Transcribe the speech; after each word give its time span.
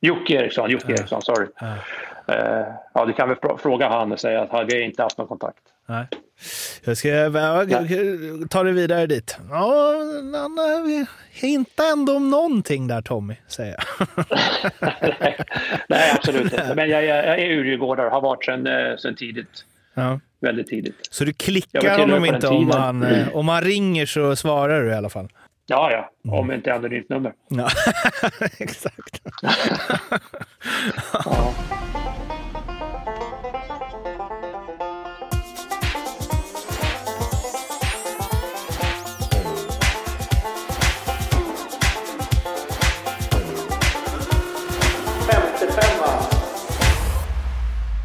Jocke 0.00 0.34
Eriksson, 0.34 0.70
Jocke 0.70 0.92
Eriksson, 0.92 1.22
sorry. 1.22 1.46
Ja. 1.60 1.74
Uh, 2.30 2.66
ja, 2.94 3.04
du 3.06 3.12
kan 3.12 3.28
väl 3.28 3.38
fråga 3.58 3.88
han 3.88 4.12
och 4.12 4.20
säga 4.20 4.42
att 4.42 4.50
har 4.50 4.74
inte 4.74 5.02
haft 5.02 5.18
någon 5.18 5.26
kontakt. 5.26 5.58
Nej. 5.86 6.06
Jag 6.84 6.96
ska 6.96 7.08
ta 8.50 8.62
det 8.62 8.72
vidare 8.72 9.06
dit. 9.06 9.38
Ja, 9.50 9.94
han 10.32 11.06
hinta 11.30 11.82
ändå 11.92 12.16
om 12.16 12.30
någonting 12.30 12.88
där 12.88 13.02
Tommy, 13.02 13.34
säger 13.48 13.76
jag. 13.76 14.08
Nej, 15.88 16.12
absolut 16.16 16.42
inte. 16.42 16.72
Men 16.76 16.88
jag, 16.90 17.04
jag, 17.04 17.26
jag 17.26 17.38
är 17.38 17.50
urgårdare, 17.50 18.08
har 18.08 18.20
varit 18.20 18.44
sedan, 18.44 18.66
eh, 18.66 18.96
sedan 18.96 19.16
tidigt. 19.16 19.64
Ja. 19.94 20.20
Väldigt 20.40 20.66
tidigt. 20.66 21.08
Så 21.10 21.24
du 21.24 21.32
klickar 21.32 21.98
honom 21.98 22.24
inte 22.24 22.48
om 22.48 22.70
han, 22.70 23.06
om 23.32 23.48
han 23.48 23.62
ringer 23.62 24.06
så 24.06 24.36
svarar 24.36 24.82
du 24.82 24.90
i 24.90 24.94
alla 24.94 25.10
fall? 25.10 25.28
Ja, 25.70 25.90
ja. 25.92 26.10
Om 26.32 26.44
mm. 26.44 26.56
inte 26.56 26.74
anonymt 26.74 27.08
nummer. 27.08 27.32
Ja, 27.48 27.68
exakt. 28.58 29.22
ja. 31.24 31.54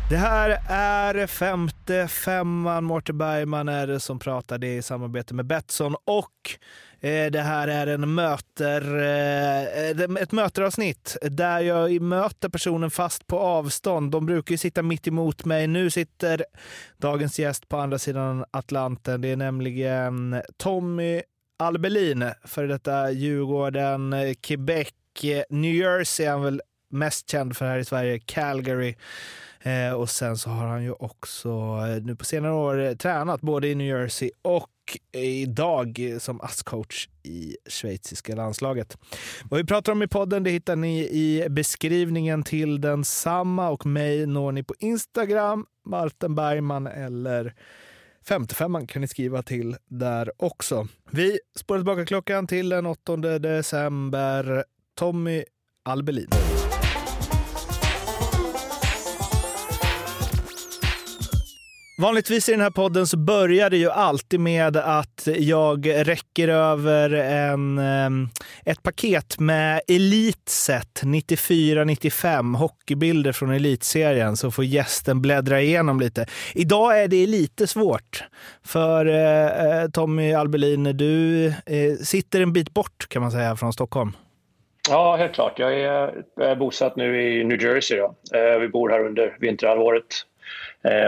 Det 0.09 0.17
här 0.17 0.59
är 0.69 1.27
femte 1.27 2.07
femman. 2.07 2.83
Mårten 2.83 3.17
Bergman 3.17 3.69
är 3.69 3.87
det 3.87 3.99
som 3.99 4.19
är 4.19 4.67
i 4.67 4.81
samarbete 4.81 5.33
med 5.33 5.45
Betsson 5.45 5.95
och 6.05 6.57
Eh, 7.05 7.31
det 7.31 7.41
här 7.41 7.67
är 7.67 7.87
en 7.87 8.13
möter, 8.13 8.97
eh, 8.97 9.89
eh, 9.89 10.21
ett 10.21 10.31
möteravsnitt 10.31 11.17
där 11.21 11.59
jag 11.59 12.01
möter 12.01 12.49
personen 12.49 12.91
fast 12.91 13.27
på 13.27 13.39
avstånd. 13.39 14.11
De 14.11 14.25
brukar 14.25 14.51
ju 14.51 14.57
sitta 14.57 14.81
mitt 14.81 15.07
emot 15.07 15.45
mig. 15.45 15.67
Nu 15.67 15.89
sitter 15.89 16.45
dagens 16.97 17.39
gäst 17.39 17.69
på 17.69 17.77
andra 17.77 17.99
sidan 17.99 18.45
Atlanten. 18.51 19.21
Det 19.21 19.31
är 19.31 19.35
nämligen 19.35 20.41
Tommy 20.57 21.21
Albelin, 21.59 22.31
före 22.43 22.67
detta 22.67 23.11
Djurgården, 23.11 24.15
Quebec, 24.41 24.93
New 25.49 25.75
Jersey 25.75 26.25
är 26.25 26.31
han 26.31 26.43
väl 26.43 26.61
mest 26.89 27.29
känd 27.29 27.57
för 27.57 27.65
här 27.65 27.77
i 27.77 27.85
Sverige, 27.85 28.19
Calgary. 28.19 28.95
Eh, 29.61 29.93
och 29.93 30.09
sen 30.09 30.37
så 30.37 30.49
har 30.49 30.67
han 30.67 30.83
ju 30.83 30.91
också 30.91 31.81
nu 32.01 32.15
på 32.15 32.25
senare 32.25 32.53
år 32.53 32.95
tränat 32.95 33.41
både 33.41 33.67
i 33.67 33.75
New 33.75 33.87
Jersey 33.87 34.31
och 34.41 34.69
idag 35.11 36.15
som 36.19 36.41
ASS-coach 36.41 37.09
i 37.23 37.57
schweiziska 37.69 38.35
landslaget. 38.35 38.97
Vad 39.49 39.57
vi 39.57 39.65
pratar 39.65 39.91
om 39.91 40.03
i 40.03 40.07
podden 40.07 40.43
det 40.43 40.49
hittar 40.49 40.75
ni 40.75 40.99
i 40.99 41.49
beskrivningen 41.49 42.43
till 42.43 42.81
densamma 42.81 43.69
och 43.69 43.85
mig 43.85 44.25
når 44.25 44.51
ni 44.51 44.63
på 44.63 44.73
Instagram, 44.79 45.65
Martin 45.85 46.35
Bergman 46.35 46.87
eller 46.87 47.53
55 48.27 48.87
kan 48.87 49.01
ni 49.01 49.07
skriva 49.07 49.43
till 49.43 49.75
där 49.85 50.31
också. 50.37 50.87
Vi 51.11 51.39
spårar 51.59 51.79
tillbaka 51.79 52.05
klockan 52.05 52.47
till 52.47 52.69
den 52.69 52.85
8 52.85 53.15
december. 53.17 54.63
Tommy 54.95 55.43
Albelin. 55.85 56.29
Vanligtvis 61.97 62.49
i 62.49 62.51
den 62.51 62.61
här 62.61 62.69
podden 62.69 63.07
så 63.07 63.17
börjar 63.17 63.69
det 63.69 63.77
ju 63.77 63.91
alltid 63.91 64.39
med 64.39 64.77
att 64.77 65.27
jag 65.37 65.89
räcker 66.07 66.47
över 66.47 67.09
en, 67.09 67.77
ehm, 67.77 68.29
ett 68.65 68.83
paket 68.83 69.39
med 69.39 69.81
Elitset 69.87 71.01
94-95, 71.03 72.55
hockeybilder 72.55 73.31
från 73.31 73.51
elitserien, 73.51 74.37
så 74.37 74.51
får 74.51 74.65
gästen 74.65 75.21
bläddra 75.21 75.61
igenom 75.61 75.99
lite. 75.99 76.25
Idag 76.53 77.03
är 77.03 77.07
det 77.07 77.27
lite 77.27 77.67
svårt, 77.67 78.23
för 78.65 79.05
eh, 79.05 79.81
eh, 79.81 79.89
Tommy 79.89 80.33
Albelin, 80.33 80.83
du 80.83 81.45
eh, 81.47 81.95
sitter 82.03 82.41
en 82.41 82.53
bit 82.53 82.73
bort 82.73 83.07
kan 83.09 83.21
man 83.21 83.31
säga 83.31 83.55
från 83.55 83.73
Stockholm. 83.73 84.11
Ja, 84.89 85.15
helt 85.15 85.33
klart. 85.33 85.59
Jag 85.59 85.79
är, 85.79 86.23
är 86.41 86.55
bosatt 86.55 86.95
nu 86.95 87.39
i 87.39 87.43
New 87.43 87.61
Jersey. 87.61 87.97
Då. 87.97 88.15
Eh, 88.37 88.59
vi 88.59 88.69
bor 88.69 88.89
här 88.89 89.05
under 89.05 89.37
vinterhalvåret 89.39 90.25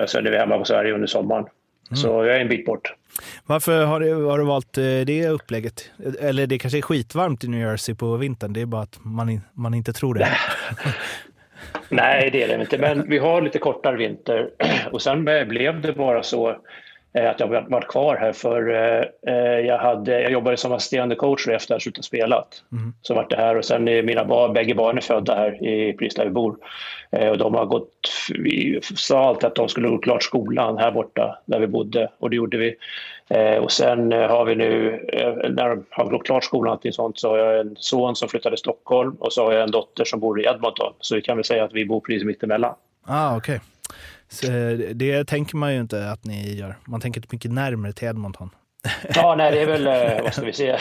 och 0.04 0.10
sen 0.10 0.28
är 0.28 0.32
vi 0.32 0.38
hemma 0.38 0.58
på 0.58 0.66
Sverige 0.66 0.94
under 0.94 1.08
sommaren. 1.08 1.46
Mm. 1.90 1.98
Så 1.98 2.08
jag 2.08 2.36
är 2.36 2.40
en 2.40 2.50
bit 2.50 2.66
bort. 2.66 2.94
Varför 3.46 3.86
har 3.86 4.00
du, 4.00 4.14
har 4.14 4.38
du 4.38 4.46
valt 4.46 4.78
eh, 4.78 4.84
det 4.84 5.28
upplägget? 5.28 5.92
Eller 6.20 6.48
det 6.48 6.60
kanske 6.60 6.78
är 6.78 6.82
skitvarmt 6.82 7.44
i 7.44 7.48
New 7.48 7.60
Jersey 7.60 7.96
på 7.96 8.18
vintern, 8.18 8.54
det 8.54 8.62
är 8.62 8.66
bara 8.66 8.82
att 8.82 9.00
man, 9.04 9.42
man 9.54 9.74
inte 9.74 9.94
tror 9.94 10.14
det. 10.14 10.28
Nej, 11.90 12.30
det 12.32 12.44
är 12.44 12.48
det 12.48 12.62
inte. 12.62 12.78
Men 12.78 13.10
vi 13.10 13.18
har 13.18 13.42
lite 13.42 13.60
kortare 13.60 13.98
vinter 13.98 14.50
och 14.92 15.02
sen 15.02 15.26
blev 15.26 15.82
det 15.82 15.94
bara 15.94 16.24
så 16.24 16.50
Eh, 16.50 16.58
att 17.14 17.40
jag 17.40 17.70
varit 17.70 17.88
kvar 17.88 18.16
här 18.16 18.34
för 18.34 18.70
eh, 18.70 19.34
eh, 19.34 19.60
jag, 19.60 19.78
hade, 19.78 20.22
jag 20.22 20.32
jobbade 20.32 20.58
som 20.58 20.72
assisterande 20.72 21.16
coach 21.16 21.48
efter 21.48 21.74
att 21.74 21.76
ha 21.76 21.80
slutat 21.84 22.06
spelat. 22.06 22.64
Mm. 22.72 22.94
Så 23.02 23.14
vart 23.14 23.30
det 23.30 23.36
här 23.36 23.58
och 23.58 23.66
sen 23.66 23.88
är 23.88 24.04
mina 24.04 24.26
barn, 24.26 24.54
bägge 24.54 24.76
barn 24.76 24.98
är 24.98 25.02
födda 25.02 25.36
här 25.36 25.68
i 25.68 25.94
precis 25.94 26.16
där 26.16 26.26
vi 26.26 26.32
bor. 26.32 26.58
Och 27.12 27.38
de 27.38 27.54
har 27.54 27.66
gått, 27.66 28.10
vi 28.30 28.80
sa 28.82 29.28
alltid 29.28 29.46
att 29.46 29.56
de 29.56 29.70
skulle 29.70 29.90
gå 29.90 29.98
klart 29.98 30.24
skolan 30.24 30.78
här 30.78 30.92
borta 30.92 31.40
där 31.46 31.60
vi 31.60 31.68
bodde 31.68 32.12
och 32.20 32.30
det 32.30 32.36
gjorde 32.36 32.58
vi. 32.58 32.76
Och 33.62 33.72
sen 33.72 34.12
har 34.12 34.46
vi 34.46 34.56
nu, 34.56 35.00
när 35.50 35.70
de 35.70 35.86
har 35.90 36.06
gått 36.06 36.26
klart 36.26 36.44
skolan 36.44 36.68
och 36.68 36.74
allting 36.74 36.94
sånt, 36.94 37.20
så 37.20 37.30
har 37.30 37.38
jag 37.38 37.60
en 37.60 37.76
son 37.80 38.16
som 38.16 38.30
flyttade 38.30 38.56
till 38.56 38.60
Stockholm 38.60 39.16
och 39.20 39.34
så 39.34 39.46
har 39.46 39.54
jag 39.54 39.64
en 39.64 39.72
dotter 39.72 40.06
som 40.06 40.20
bor 40.20 40.42
i 40.42 40.46
Edmonton. 40.46 40.94
Så 41.00 41.16
vi 41.16 41.22
kan 41.22 41.38
väl 41.38 41.46
säga 41.46 41.64
att 41.64 41.74
vi 41.74 41.86
bor 41.86 42.00
precis 42.00 42.24
mittemellan. 42.24 42.76
Ah, 43.06 43.38
okay. 43.38 43.60
Så 44.30 44.52
eh, 44.52 44.78
det 44.78 45.28
tänker 45.28 45.56
man 45.56 45.74
ju 45.74 45.80
inte 45.80 46.10
att 46.10 46.26
ni 46.26 46.56
gör. 46.56 46.76
Man 46.86 47.02
tänker 47.02 47.24
mycket 47.30 47.52
närmare 47.52 47.94
till 47.94 48.08
Edmonton. 48.08 48.50
Ja, 49.16 49.36
nej, 49.36 49.52
det 49.52 49.62
är 49.62 49.66
väl, 49.66 49.88
eh, 49.88 50.24
vad 50.24 50.34
ska 50.34 50.46
vi 50.46 50.54
säga, 50.54 50.80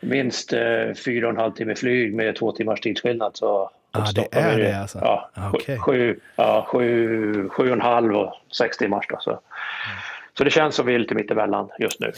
minst 0.00 0.52
eh, 0.52 0.94
fyra 1.04 1.26
och 1.26 1.32
en 1.32 1.40
halv 1.40 1.52
timme 1.52 1.74
flyg 1.74 2.14
med 2.14 2.36
två 2.36 2.52
timmars 2.52 2.80
tidsskillnad. 2.80 3.36
Så 3.36 3.70
Ja, 3.96 4.02
ah, 4.02 4.12
det 4.14 4.38
är 4.38 4.58
det 4.58 4.80
alltså? 4.80 4.98
Ja, 5.02 5.30
okay. 5.52 5.78
sju, 5.78 6.20
ja 6.36 6.66
sju, 6.68 7.48
sju 7.48 7.66
och 7.66 7.72
en 7.72 7.80
halv 7.80 8.16
och 8.16 8.34
sex 8.52 8.76
timmars. 8.76 9.06
Då, 9.08 9.16
så. 9.20 9.30
Mm. 9.30 9.42
så 10.38 10.44
det 10.44 10.50
känns 10.50 10.74
som 10.74 10.86
vi 10.86 10.94
är 10.94 10.98
lite 10.98 11.14
mittemellan 11.14 11.68
just 11.78 12.00
nu. 12.00 12.12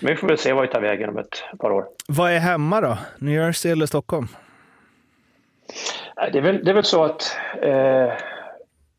Men 0.00 0.10
vi 0.10 0.16
får 0.16 0.28
väl 0.28 0.38
se 0.38 0.52
vad 0.52 0.62
vi 0.62 0.68
tar 0.68 0.80
vägen 0.80 1.08
om 1.08 1.18
ett 1.18 1.44
par 1.58 1.70
år. 1.70 1.84
Vad 2.08 2.32
är 2.32 2.38
hemma 2.38 2.80
då? 2.80 2.98
New 3.18 3.34
Jersey 3.34 3.72
eller 3.72 3.86
Stockholm? 3.86 4.28
Det 6.32 6.38
är 6.38 6.42
väl, 6.42 6.64
det 6.64 6.70
är 6.70 6.74
väl 6.74 6.84
så 6.84 7.04
att 7.04 7.36
eh, 7.62 8.12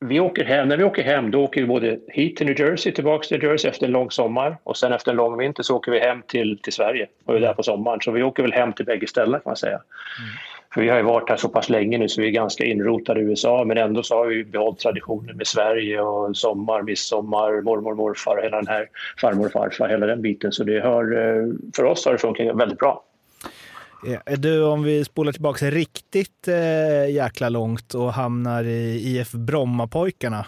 vi 0.07 0.19
åker 0.19 0.45
hem, 0.45 0.67
när 0.67 0.77
vi 0.77 0.83
åker 0.83 1.03
hem 1.03 1.31
då 1.31 1.43
åker 1.43 1.61
vi 1.61 1.67
både 1.67 1.99
hit 2.07 2.35
till 2.35 2.47
New 2.47 2.59
Jersey, 2.59 2.91
tillbaka 2.91 3.27
till 3.27 3.39
New 3.39 3.51
Jersey 3.51 3.69
efter 3.69 3.85
en 3.85 3.91
lång 3.91 4.11
sommar 4.11 4.57
och 4.63 4.77
sen 4.77 4.93
efter 4.93 5.11
en 5.11 5.17
lång 5.17 5.37
vinter 5.37 5.63
så 5.63 5.75
åker 5.75 5.91
vi 5.91 5.99
hem 5.99 6.21
till, 6.27 6.59
till 6.63 6.73
Sverige 6.73 7.07
och 7.25 7.35
är 7.35 7.39
där 7.39 7.53
på 7.53 7.63
sommaren. 7.63 7.99
Så 8.01 8.11
vi 8.11 8.23
åker 8.23 8.43
väl 8.43 8.53
hem 8.53 8.73
till 8.73 8.85
bägge 8.85 9.07
ställen 9.07 9.39
kan 9.39 9.49
man 9.49 9.55
säga. 9.55 9.75
Mm. 9.75 10.29
För 10.73 10.81
vi 10.81 10.89
har 10.89 10.97
ju 10.97 11.03
varit 11.03 11.29
här 11.29 11.37
så 11.37 11.49
pass 11.49 11.69
länge 11.69 11.97
nu 11.97 12.09
så 12.09 12.21
vi 12.21 12.27
är 12.27 12.31
ganska 12.31 12.63
inrotade 12.63 13.19
i 13.19 13.23
USA 13.23 13.63
men 13.65 13.77
ändå 13.77 14.03
så 14.03 14.15
har 14.15 14.25
vi 14.25 14.43
behållit 14.43 14.79
traditionen 14.79 15.37
med 15.37 15.47
Sverige 15.47 16.01
och 16.01 16.37
sommar, 16.37 16.81
midsommar, 16.81 17.61
mormor, 17.61 17.95
morfar 17.95 18.37
och 18.37 18.43
hela 18.43 18.57
den 18.57 18.67
här 18.67 18.89
farmor 19.21 19.49
farfar, 19.49 19.89
hela 19.89 20.05
den 20.05 20.21
biten. 20.21 20.51
Så 20.51 20.63
det 20.63 20.79
har, 20.79 21.03
eh, 21.03 21.45
för 21.75 21.83
oss 21.83 22.05
har 22.05 22.11
det 22.11 22.17
funkat 22.17 22.55
väldigt 22.55 22.79
bra. 22.79 23.03
Du, 24.37 24.63
om 24.63 24.83
vi 24.83 25.05
spolar 25.05 25.31
tillbaka 25.31 25.65
riktigt 25.65 26.47
eh, 26.47 27.09
jäkla 27.09 27.49
långt 27.49 27.93
och 27.93 28.13
hamnar 28.13 28.63
i 28.63 29.17
IF 29.17 29.31
Brommapojkarna. 29.31 30.45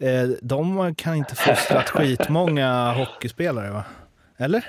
Eh, 0.00 0.28
de 0.42 0.94
kan 0.94 1.14
inte 1.14 1.34
fostrat 1.34 1.90
skitmånga 1.90 2.92
hockeyspelare, 2.96 3.70
va? 3.70 3.84
Eller? 4.38 4.64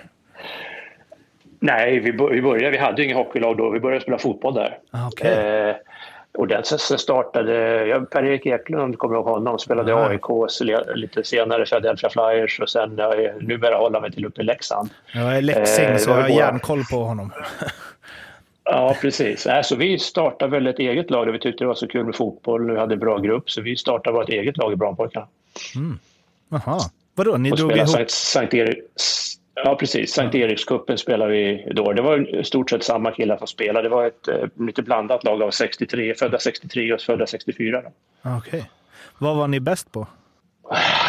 Nej, 1.59 1.99
vi, 1.99 2.11
vi 2.11 2.41
började, 2.41 2.69
vi 2.69 2.77
hade 2.77 3.03
inget 3.03 3.17
hockeylag 3.17 3.57
då. 3.57 3.69
Vi 3.69 3.79
började 3.79 4.01
spela 4.01 4.17
fotboll 4.17 4.53
där. 4.53 4.77
Ah, 4.91 5.07
okay. 5.07 5.31
eh, 5.31 5.75
och 6.37 6.47
den 6.47 6.63
sen 6.63 6.97
startade, 6.97 7.85
ja, 7.85 7.99
Per-Erik 7.99 8.45
Eklund, 8.45 8.97
kommer 8.97 9.15
ihåg 9.15 9.25
honom, 9.25 9.59
spelade 9.59 9.91
i 9.91 9.93
AIK 9.93 10.21
lite 10.95 11.23
senare, 11.23 11.65
Philadelphia 11.65 12.09
Flyers 12.09 12.59
och 12.59 12.69
sen 12.69 12.95
ja, 12.97 13.13
numera 13.41 13.75
håller 13.75 14.01
mig 14.01 14.11
till 14.11 14.25
uppe 14.25 14.41
i 14.41 14.43
Leksand. 14.43 14.89
Jag 15.13 15.37
är 15.37 15.41
Leksing 15.41 15.85
eh, 15.85 15.97
så 15.97 16.09
jag 16.09 16.21
har 16.21 16.29
järnkoll 16.29 16.83
på 16.91 16.97
honom. 16.97 17.31
Ja, 18.65 18.95
precis. 19.01 19.47
Alltså, 19.47 19.75
vi 19.75 19.99
startade 19.99 20.51
väl 20.51 20.67
ett 20.67 20.79
eget 20.79 21.09
lag. 21.09 21.25
Vi 21.25 21.39
tyckte 21.39 21.63
det 21.63 21.67
var 21.67 21.75
så 21.75 21.87
kul 21.87 22.05
med 22.05 22.15
fotboll. 22.15 22.71
Vi 22.71 22.79
hade 22.79 22.93
en 22.93 22.99
bra 22.99 23.17
grupp, 23.17 23.51
så 23.51 23.61
vi 23.61 23.77
startade 23.77 24.17
vårt 24.17 24.29
eget 24.29 24.57
lag 24.57 24.73
i 24.73 24.75
Brommapojkarna. 24.75 25.27
Mm. 25.75 25.99
Vadå, 27.15 27.37
ni 27.37 27.51
och 27.51 27.57
drog 27.57 27.71
ihop? 27.71 27.89
Sankt, 27.89 28.11
Sankt 28.11 28.53
Erik, 28.53 28.77
ja, 29.55 29.75
precis. 29.75 30.13
Sankt 30.13 30.35
Erikscupen 30.35 30.97
spelade 30.97 31.31
vi 31.31 31.71
då. 31.71 31.93
Det 31.93 32.01
var 32.01 32.39
i 32.39 32.43
stort 32.43 32.69
sett 32.69 32.83
samma 32.83 33.11
killar 33.11 33.37
som 33.37 33.47
spelade. 33.47 33.89
Det 33.89 33.95
var 33.95 34.07
ett 34.07 34.27
eh, 34.27 34.47
lite 34.59 34.81
blandat 34.81 35.23
lag 35.23 35.41
av 35.41 35.51
63, 35.51 36.15
födda 36.15 36.39
63 36.39 36.93
och 36.93 37.01
födda 37.01 37.27
64. 37.27 37.81
Okej. 38.21 38.37
Okay. 38.37 38.63
Vad 39.17 39.37
var 39.37 39.47
ni 39.47 39.59
bäst 39.59 39.91
på? 39.91 40.07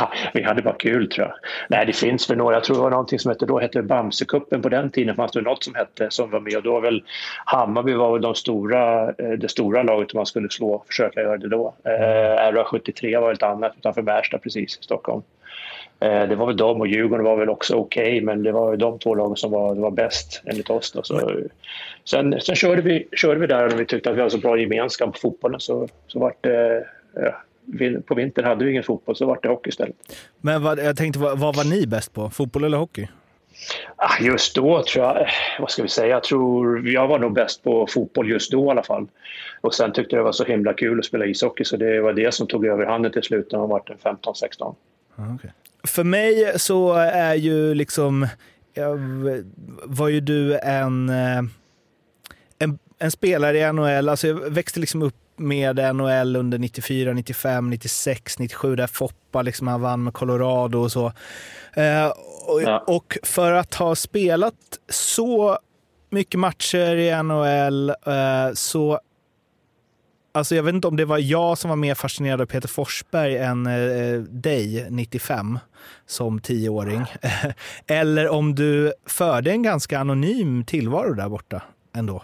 Vi 0.35 0.43
hade 0.43 0.63
bara 0.63 0.75
kul 0.75 1.09
tror 1.09 1.27
jag. 1.27 1.37
Nej, 1.69 1.87
det 1.87 1.93
finns 1.93 2.31
väl 2.31 2.39
några. 2.39 2.57
Jag 2.57 2.65
tror 2.65 2.77
det 2.77 2.83
var 2.83 2.91
någonting 2.91 3.19
som 3.19 3.29
hette, 3.29 3.47
då 3.47 3.59
hette 3.59 3.83
Bamsekuppen 3.83 4.63
på 4.63 4.69
den 4.69 4.91
tiden. 4.91 5.17
fanns 5.17 5.33
det 5.33 5.41
något 5.41 5.65
som 5.65 5.75
hette 5.75 6.11
som 6.11 6.31
var 6.31 6.41
med 6.41 6.57
och 6.57 6.63
då 6.63 6.73
var 6.73 6.81
väl 6.81 7.03
Hammarby 7.45 7.95
var 7.95 8.13
väl 8.13 8.23
de 8.23 8.35
stora, 8.35 9.09
eh, 9.09 9.31
det 9.39 9.49
stora 9.49 9.83
laget 9.83 10.15
man 10.15 10.27
skulle 10.27 10.51
slå, 10.51 10.85
försöka 10.87 11.21
göra 11.21 11.37
det 11.37 11.49
då. 11.49 11.75
Eh, 11.85 12.53
RA73 12.53 13.21
var 13.21 13.33
ett 13.33 13.43
annat 13.43 13.75
utanför 13.79 14.03
Märsta 14.03 14.39
precis 14.39 14.79
i 14.79 14.83
Stockholm. 14.83 15.23
Eh, 16.01 16.29
det 16.29 16.37
var 16.37 16.47
väl 16.47 16.57
de 16.57 16.81
och 16.81 16.87
Djurgården 16.87 17.25
var 17.25 17.37
väl 17.37 17.49
också 17.49 17.75
okej, 17.75 18.03
okay, 18.03 18.21
men 18.21 18.43
det 18.43 18.53
var 18.53 18.77
de 18.77 18.99
två 18.99 19.15
lagen 19.15 19.37
som 19.37 19.51
var, 19.51 19.75
var 19.75 19.91
bäst 19.91 20.43
enligt 20.45 20.71
oss. 20.71 20.93
Då. 20.93 21.03
Så, 21.03 21.41
sen 22.05 22.41
sen 22.41 22.57
körde, 22.57 22.83
vi, 22.83 23.09
körde 23.13 23.41
vi 23.41 23.47
där 23.47 23.67
och 23.67 23.81
vi 23.81 23.87
tyckte 23.87 24.11
att 24.11 24.17
vi 24.17 24.21
hade 24.21 24.31
så 24.31 24.39
bra 24.39 24.59
gemenskap 24.59 25.13
på 25.13 25.19
fotbollen 25.19 25.61
så, 25.61 25.89
så 26.07 26.19
vart 26.19 26.43
det 26.43 26.87
ja, 27.15 27.35
på 28.07 28.15
vintern 28.15 28.45
hade 28.45 28.65
vi 28.65 28.71
ingen 28.71 28.83
fotboll, 28.83 29.17
så 29.17 29.27
vart 29.27 29.43
det 29.43 29.49
hockey 29.49 29.69
istället. 29.69 29.97
Men 30.41 30.63
vad, 30.63 30.79
jag 30.79 30.97
tänkte, 30.97 31.19
vad, 31.19 31.39
vad 31.39 31.57
var 31.57 31.65
ni 31.65 31.87
bäst 31.87 32.13
på? 32.13 32.31
Fotboll 32.31 32.65
eller 32.65 32.79
hockey? 32.79 33.09
Ah, 33.97 34.23
just 34.23 34.55
då 34.55 34.83
tror 34.83 35.05
jag, 35.05 35.29
vad 35.59 35.71
ska 35.71 35.83
vi 35.83 35.89
säga, 35.89 36.09
jag 36.09 36.25
tror 36.25 36.89
jag 36.89 37.09
var 37.09 37.19
nog 37.19 37.33
bäst 37.33 37.63
på 37.63 37.87
fotboll 37.87 38.31
just 38.31 38.51
då 38.51 38.67
i 38.67 38.71
alla 38.71 38.83
fall. 38.83 39.07
Och 39.61 39.75
sen 39.75 39.93
tyckte 39.93 40.17
jag 40.17 40.21
det 40.21 40.25
var 40.25 40.33
så 40.33 40.45
himla 40.45 40.75
kul 40.75 40.99
att 40.99 41.05
spela 41.05 41.27
ishockey 41.27 41.65
så 41.65 41.77
det 41.77 42.01
var 42.01 42.13
det 42.13 42.35
som 42.35 42.47
tog 42.47 42.67
över 42.67 42.87
handen 42.87 43.13
till 43.13 43.23
slut 43.23 43.53
när 43.53 43.59
man 43.59 43.69
var 43.69 43.81
15-16. 43.81 44.75
Ah, 45.17 45.35
okay. 45.35 45.51
För 45.85 46.05
mig 46.05 46.53
så 46.57 46.93
är 46.93 47.35
ju 47.35 47.75
liksom, 47.75 48.29
var 49.85 50.09
ju 50.09 50.21
du 50.21 50.59
en, 50.59 51.09
eh, 51.09 51.43
en, 52.59 52.79
en 52.99 53.11
spelare 53.11 53.59
i 53.59 53.73
NHL, 53.73 54.09
alltså 54.09 54.27
jag 54.27 54.51
växte 54.51 54.81
liksom 54.81 55.03
upp 55.03 55.15
med 55.37 55.97
NHL 55.97 56.37
under 56.37 56.59
94, 56.59 57.13
95, 57.13 57.71
96, 57.71 58.39
97 58.39 58.77
där 58.77 58.87
Foppa 58.87 59.43
liksom 59.43 59.67
han 59.67 59.81
vann 59.81 60.05
med 60.05 60.15
Colorado 60.15 60.79
och 60.79 60.93
så. 60.93 61.07
Eh, 61.75 62.13
och, 62.47 62.63
ja. 62.63 62.85
och, 62.87 63.19
för 63.23 63.53
att 63.53 63.75
ha 63.75 63.95
spelat 63.95 64.55
så 64.89 65.59
mycket 66.11 66.41
matcher 66.41 66.97
i 66.97 67.23
NHL 67.23 67.89
eh, 67.89 68.53
så 68.55 69.01
Alltså 70.33 70.55
jag 70.55 70.63
vet 70.63 70.75
inte 70.75 70.89
om 70.89 70.97
det 70.97 71.05
var 71.05 71.19
jag 71.19 71.59
som 71.59 71.69
var 71.69 71.77
mer 71.77 71.95
fascinerad 71.95 72.41
av 72.41 72.47
Peter 72.47 72.69
Forsberg 72.69 73.39
än 73.39 73.67
eh, 73.67 74.21
dig 74.21 74.87
95 74.91 75.59
som 76.07 76.41
tioåring. 76.41 77.07
Eller 77.87 78.29
om 78.29 78.55
du 78.55 78.93
förde 79.07 79.51
en 79.51 79.63
ganska 79.63 79.99
anonym 79.99 80.65
tillvaro 80.65 81.15
där 81.15 81.29
borta 81.29 81.63
ändå. 81.95 82.23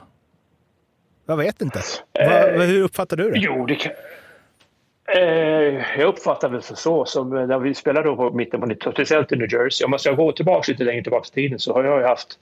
Jag 1.32 1.36
vet 1.36 1.62
inte. 1.62 1.80
Eh, 2.12 2.58
Va, 2.58 2.64
hur 2.64 2.82
uppfattar 2.82 3.16
du 3.16 3.30
det? 3.30 3.38
Jo, 3.38 3.66
det 3.66 3.74
kan... 3.74 3.92
Eh, 5.14 5.98
jag 5.98 6.08
uppfattar 6.08 6.48
det 6.50 6.62
så. 6.62 7.04
Som 7.04 7.30
när 7.30 7.58
vi 7.58 7.74
spelade 7.74 8.08
då 8.08 8.16
på 8.16 8.30
mitten 8.30 8.60
på 8.60 8.66
90-talet, 8.66 8.94
speciellt 8.94 9.32
i 9.32 9.36
New 9.36 9.52
Jersey. 9.52 9.84
Om 9.84 9.98
jag 10.04 10.16
gå 10.16 10.32
tillbaka 10.32 10.72
lite 10.72 10.84
längre 10.84 11.02
tillbaka 11.02 11.28
i 11.32 11.34
tiden 11.34 11.58
så 11.58 11.72
har 11.72 11.84
jag 11.84 12.08
haft, 12.08 12.38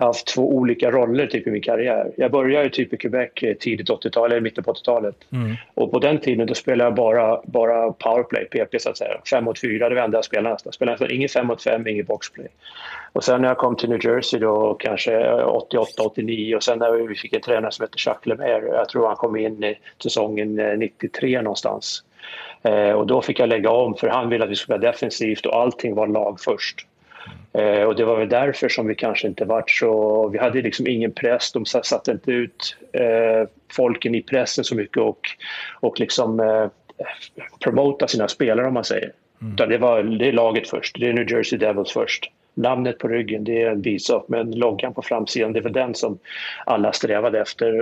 haft 0.00 0.26
två 0.26 0.48
olika 0.48 0.90
roller 0.90 1.26
typ, 1.26 1.46
i 1.46 1.50
min 1.50 1.62
karriär. 1.62 2.10
Jag 2.16 2.30
började 2.30 2.70
typ 2.70 2.92
i 2.92 2.96
Quebec 2.96 3.30
tidigt 3.60 3.90
80-tal, 3.90 4.32
eller 4.32 4.40
mitten 4.40 4.64
på 4.64 4.72
80-talet. 4.72 5.16
Mm. 5.32 5.56
Och 5.74 5.90
på 5.90 5.98
den 5.98 6.18
tiden 6.18 6.46
då 6.46 6.54
spelade 6.54 6.84
jag 6.84 6.94
bara, 6.94 7.40
bara 7.44 7.92
powerplay, 7.92 8.44
PP 8.44 8.78
så 8.78 8.90
att 8.90 8.98
säga. 8.98 9.20
Fem 9.30 9.44
mot 9.44 9.60
fyra, 9.60 9.88
det 9.88 9.94
var 9.94 10.02
enda 10.02 10.18
jag 10.18 10.24
spelade 10.24 10.52
nästan. 10.52 10.72
Spelade 10.72 10.92
nästan 10.92 11.16
ingen 11.16 11.28
fem 11.28 11.46
mot 11.46 11.62
fem, 11.62 11.86
ingen 11.86 12.04
boxplay. 12.04 12.48
Och 13.12 13.24
sen 13.24 13.42
när 13.42 13.48
jag 13.48 13.58
kom 13.58 13.76
till 13.76 13.88
New 13.88 14.04
Jersey 14.04 14.40
då 14.40 14.74
kanske 14.74 15.42
88, 15.42 16.02
89 16.02 16.56
och 16.56 16.62
sen 16.62 16.78
när 16.78 16.92
vi 16.92 17.14
fick 17.14 17.32
en 17.32 17.40
tränare 17.40 17.72
som 17.72 17.82
heter 17.82 18.02
Jacques 18.06 18.26
Lemaire. 18.26 18.66
Jag 18.66 18.88
tror 18.88 19.06
han 19.06 19.16
kom 19.16 19.36
in 19.36 19.64
i 19.64 19.78
säsongen 20.02 20.54
93 20.78 21.36
eh, 21.36 21.42
någonstans. 21.42 22.04
Eh, 22.62 22.90
och 22.90 23.06
då 23.06 23.22
fick 23.22 23.38
jag 23.38 23.48
lägga 23.48 23.70
om 23.70 23.94
för 23.94 24.08
han 24.08 24.28
ville 24.28 24.44
att 24.44 24.50
vi 24.50 24.56
skulle 24.56 24.78
spela 24.78 24.92
defensivt 24.92 25.46
och 25.46 25.56
allting 25.56 25.94
var 25.94 26.06
lag 26.06 26.40
först. 26.40 26.86
Eh, 27.52 27.82
och 27.82 27.96
det 27.96 28.04
var 28.04 28.16
väl 28.16 28.28
därför 28.28 28.68
som 28.68 28.86
vi 28.86 28.94
kanske 28.94 29.28
inte 29.28 29.44
vart 29.44 29.70
så... 29.70 30.28
Vi 30.28 30.38
hade 30.38 30.62
liksom 30.62 30.86
ingen 30.86 31.12
press, 31.12 31.52
de 31.52 31.64
satte 31.66 32.10
inte 32.10 32.32
ut 32.32 32.76
eh, 32.92 33.48
folken 33.72 34.14
i 34.14 34.22
pressen 34.22 34.64
så 34.64 34.74
mycket 34.74 34.96
och, 34.96 35.20
och 35.80 36.00
liksom 36.00 36.40
eh, 36.40 36.66
promota 37.64 38.08
sina 38.08 38.28
spelare 38.28 38.66
om 38.66 38.74
man 38.74 38.84
säger. 38.84 39.12
Mm. 39.42 39.56
det, 39.56 39.78
var, 39.78 40.02
det 40.02 40.28
är 40.28 40.32
laget 40.32 40.68
först, 40.68 40.96
det 41.00 41.08
är 41.08 41.12
New 41.12 41.30
Jersey 41.30 41.58
Devils 41.58 41.92
först 41.92 42.30
namnet 42.54 42.98
på 42.98 43.08
ryggen, 43.08 43.44
det 43.44 43.62
är 43.62 43.70
en 43.70 43.82
bisak, 43.82 44.24
men 44.28 44.50
loggan 44.50 44.94
på 44.94 45.02
framsidan, 45.02 45.52
det 45.52 45.58
är 45.58 45.62
väl 45.62 45.72
den 45.72 45.94
som 45.94 46.18
alla 46.66 46.92
strävade 46.92 47.40
efter. 47.40 47.78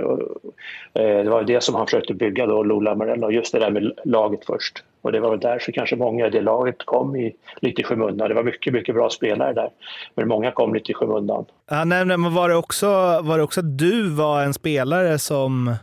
Eh, 0.93 1.23
det 1.23 1.29
var 1.29 1.43
det 1.43 1.63
som 1.63 1.75
han 1.75 1.87
försökte 1.87 2.13
bygga 2.13 2.45
då, 2.45 2.63
Lola 2.63 2.95
Marello, 2.95 3.31
just 3.31 3.51
det 3.51 3.59
där 3.59 3.71
med 3.71 3.91
laget 4.05 4.45
först. 4.45 4.83
Och 5.01 5.11
det 5.11 5.19
var 5.19 5.29
väl 5.29 5.39
därför 5.39 5.71
kanske 5.71 5.95
många 5.95 6.27
i 6.27 6.29
det 6.29 6.41
laget 6.41 6.75
kom 6.85 7.15
i, 7.15 7.35
lite 7.61 7.81
i 7.81 7.83
skymundan. 7.83 8.29
Det 8.29 8.35
var 8.35 8.43
mycket, 8.43 8.73
mycket 8.73 8.95
bra 8.95 9.09
spelare 9.09 9.53
där, 9.53 9.69
men 10.15 10.27
många 10.27 10.51
kom 10.51 10.73
lite 10.73 10.91
i 10.91 10.95
skymundan. 10.95 11.45
Ja, 11.69 11.83
nej, 11.83 12.05
nej, 12.05 12.17
men 12.17 12.33
var 12.33 12.49
det, 12.49 12.55
också, 12.55 12.87
var 13.23 13.37
det 13.37 13.43
också 13.43 13.59
att 13.59 13.77
du 13.77 14.09
var 14.09 14.43
en 14.43 14.53
spelare 14.53 15.19
som 15.19 15.75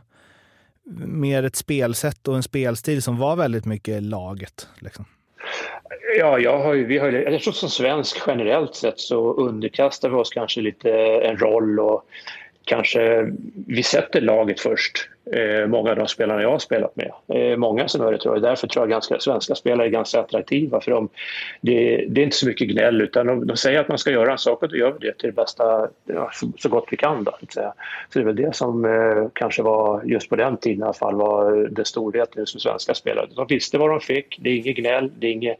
mer 1.06 1.42
ett 1.42 1.56
spelsätt 1.56 2.28
och 2.28 2.36
en 2.36 2.42
spelstil 2.42 3.02
som 3.02 3.18
var 3.18 3.36
väldigt 3.36 3.64
mycket 3.64 4.02
laget? 4.02 4.68
Liksom? 4.78 5.04
Ja, 6.18 6.38
jag, 6.38 6.58
har 6.58 6.74
ju, 6.74 6.84
vi 6.84 6.98
har, 6.98 7.12
jag 7.12 7.42
tror 7.42 7.52
som 7.52 7.70
svensk 7.70 8.22
generellt 8.26 8.74
sett 8.74 9.00
så 9.00 9.34
underkastar 9.34 10.08
vi 10.08 10.14
oss 10.14 10.30
kanske 10.30 10.60
lite 10.60 10.90
en 11.22 11.36
roll 11.36 11.80
och 11.80 12.06
kanske 12.64 13.32
vi 13.66 13.82
sätter 13.82 14.20
laget 14.20 14.60
först 14.60 15.08
eh, 15.32 15.66
många 15.66 15.90
av 15.90 15.96
de 15.96 16.08
spelarna 16.08 16.42
jag 16.42 16.50
har 16.50 16.58
spelat 16.58 16.96
med. 16.96 17.12
Eh, 17.28 17.56
många 17.56 17.88
som 17.88 18.02
gör 18.02 18.12
det 18.12 18.18
tror 18.18 18.34
jag. 18.34 18.42
Därför 18.42 18.66
tror 18.66 18.82
jag 18.82 18.90
ganska, 18.90 19.18
svenska 19.18 19.54
spelare 19.54 19.86
är 19.86 19.90
ganska 19.90 20.20
attraktiva 20.20 20.80
för 20.80 20.90
de, 20.90 21.08
Det, 21.60 22.04
det 22.08 22.20
är 22.20 22.24
inte 22.24 22.36
så 22.36 22.46
mycket 22.46 22.68
gnäll 22.68 23.00
utan 23.00 23.26
de, 23.26 23.46
de, 23.46 23.56
säger 23.56 23.80
att 23.80 23.88
man 23.88 23.98
ska 23.98 24.10
göra 24.10 24.32
en 24.32 24.38
sak 24.38 24.62
och 24.62 24.68
då 24.68 24.76
gör 24.76 24.92
vi 25.00 25.06
det 25.06 25.18
till 25.18 25.28
det 25.28 25.36
bästa, 25.36 25.88
ja, 26.04 26.30
så, 26.32 26.52
så, 26.58 26.68
gott 26.68 26.86
vi 26.90 26.96
kan. 26.96 27.24
Då, 27.24 27.32
så, 27.48 27.72
det 28.12 28.20
är 28.20 28.24
väl 28.24 28.36
det 28.36 28.56
som 28.56 28.84
eh, 28.84 29.28
kanske 29.32 29.62
var, 29.62 30.02
just 30.04 30.28
på 30.28 30.36
den 30.36 30.56
tiden 30.56 30.80
i 30.80 30.82
alla 30.82 30.92
fall, 30.92 31.14
var 31.14 31.56
eh, 31.56 31.62
det 31.62 31.84
storheten 31.84 32.46
som 32.46 32.60
svenska 32.60 32.94
spelare. 32.94 33.26
De 33.36 33.46
visste 33.48 33.78
vad 33.78 33.90
de 33.90 34.00
fick, 34.00 34.38
det 34.40 34.50
är 34.50 34.56
inget 34.56 34.76
gnäll, 34.76 35.10
det 35.18 35.26
är 35.26 35.32
inget, 35.32 35.56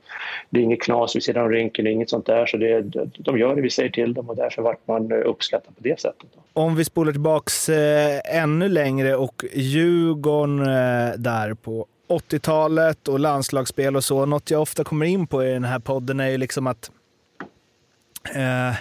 det 0.51 0.61
är 0.61 0.65
inget 0.65 0.83
knas 0.83 1.17
vid 1.17 1.23
sidan 1.23 1.45
av 1.45 1.51
rinken, 1.51 1.87
inget 1.87 2.11
sånt 2.11 2.27
där. 2.27 2.47
Så 2.47 2.57
det, 2.57 2.83
de 3.19 3.39
gör 3.39 3.57
det 3.57 3.63
vi 3.63 3.71
säger 3.71 3.91
till 3.91 4.15
dem 4.15 4.31
och 4.31 4.37
därför 4.37 4.63
vart 4.63 4.87
man 4.87 5.13
eh, 5.13 5.19
uppskattad 5.25 5.77
på 5.77 5.83
det 5.83 6.01
sättet. 6.01 6.27
Då. 6.35 6.63
Om 6.63 6.77
vi 6.77 6.85
spolar 6.85 7.13
tillbaks 7.13 7.69
eh, 7.69 8.21
ännu 8.43 8.69
längre 8.69 9.17
och 9.17 9.45
Djurgården 9.57 10.61
eh, 10.61 11.15
där 11.17 11.55
på 11.55 11.87
80-talet 12.09 13.09
och 13.09 13.21
landslagsspel 13.21 13.97
och 13.97 14.05
så. 14.05 14.27
Något 14.27 14.51
jag 14.51 14.63
ofta 14.63 14.85
kommer 14.85 15.07
in 15.07 15.27
på 15.27 15.45
i 15.45 15.53
den 15.53 15.65
här 15.65 15.79
podden 15.79 16.21
är 16.21 16.29
ju 16.29 16.39
liksom 16.39 16.67
att 16.67 16.91
eh, 18.35 18.75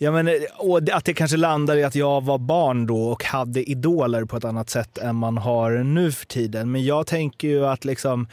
Ja, 0.00 0.12
men, 0.12 0.28
eh, 0.28 0.34
och 0.58 0.80
att 0.92 1.04
det 1.04 1.14
kanske 1.14 1.36
landar 1.36 1.76
i 1.76 1.84
att 1.84 1.94
jag 1.94 2.24
var 2.24 2.38
barn 2.38 2.86
då 2.86 3.08
och 3.08 3.24
hade 3.24 3.70
idoler 3.70 4.24
på 4.24 4.36
ett 4.36 4.44
annat 4.44 4.70
sätt 4.70 4.98
än 4.98 5.16
man 5.16 5.38
har 5.38 5.70
nu 5.70 6.12
för 6.12 6.26
tiden. 6.26 6.70
Men 6.70 6.84
jag 6.84 7.06
tänker 7.06 7.48
ju 7.48 7.66
att 7.66 7.84
liksom 7.84 8.28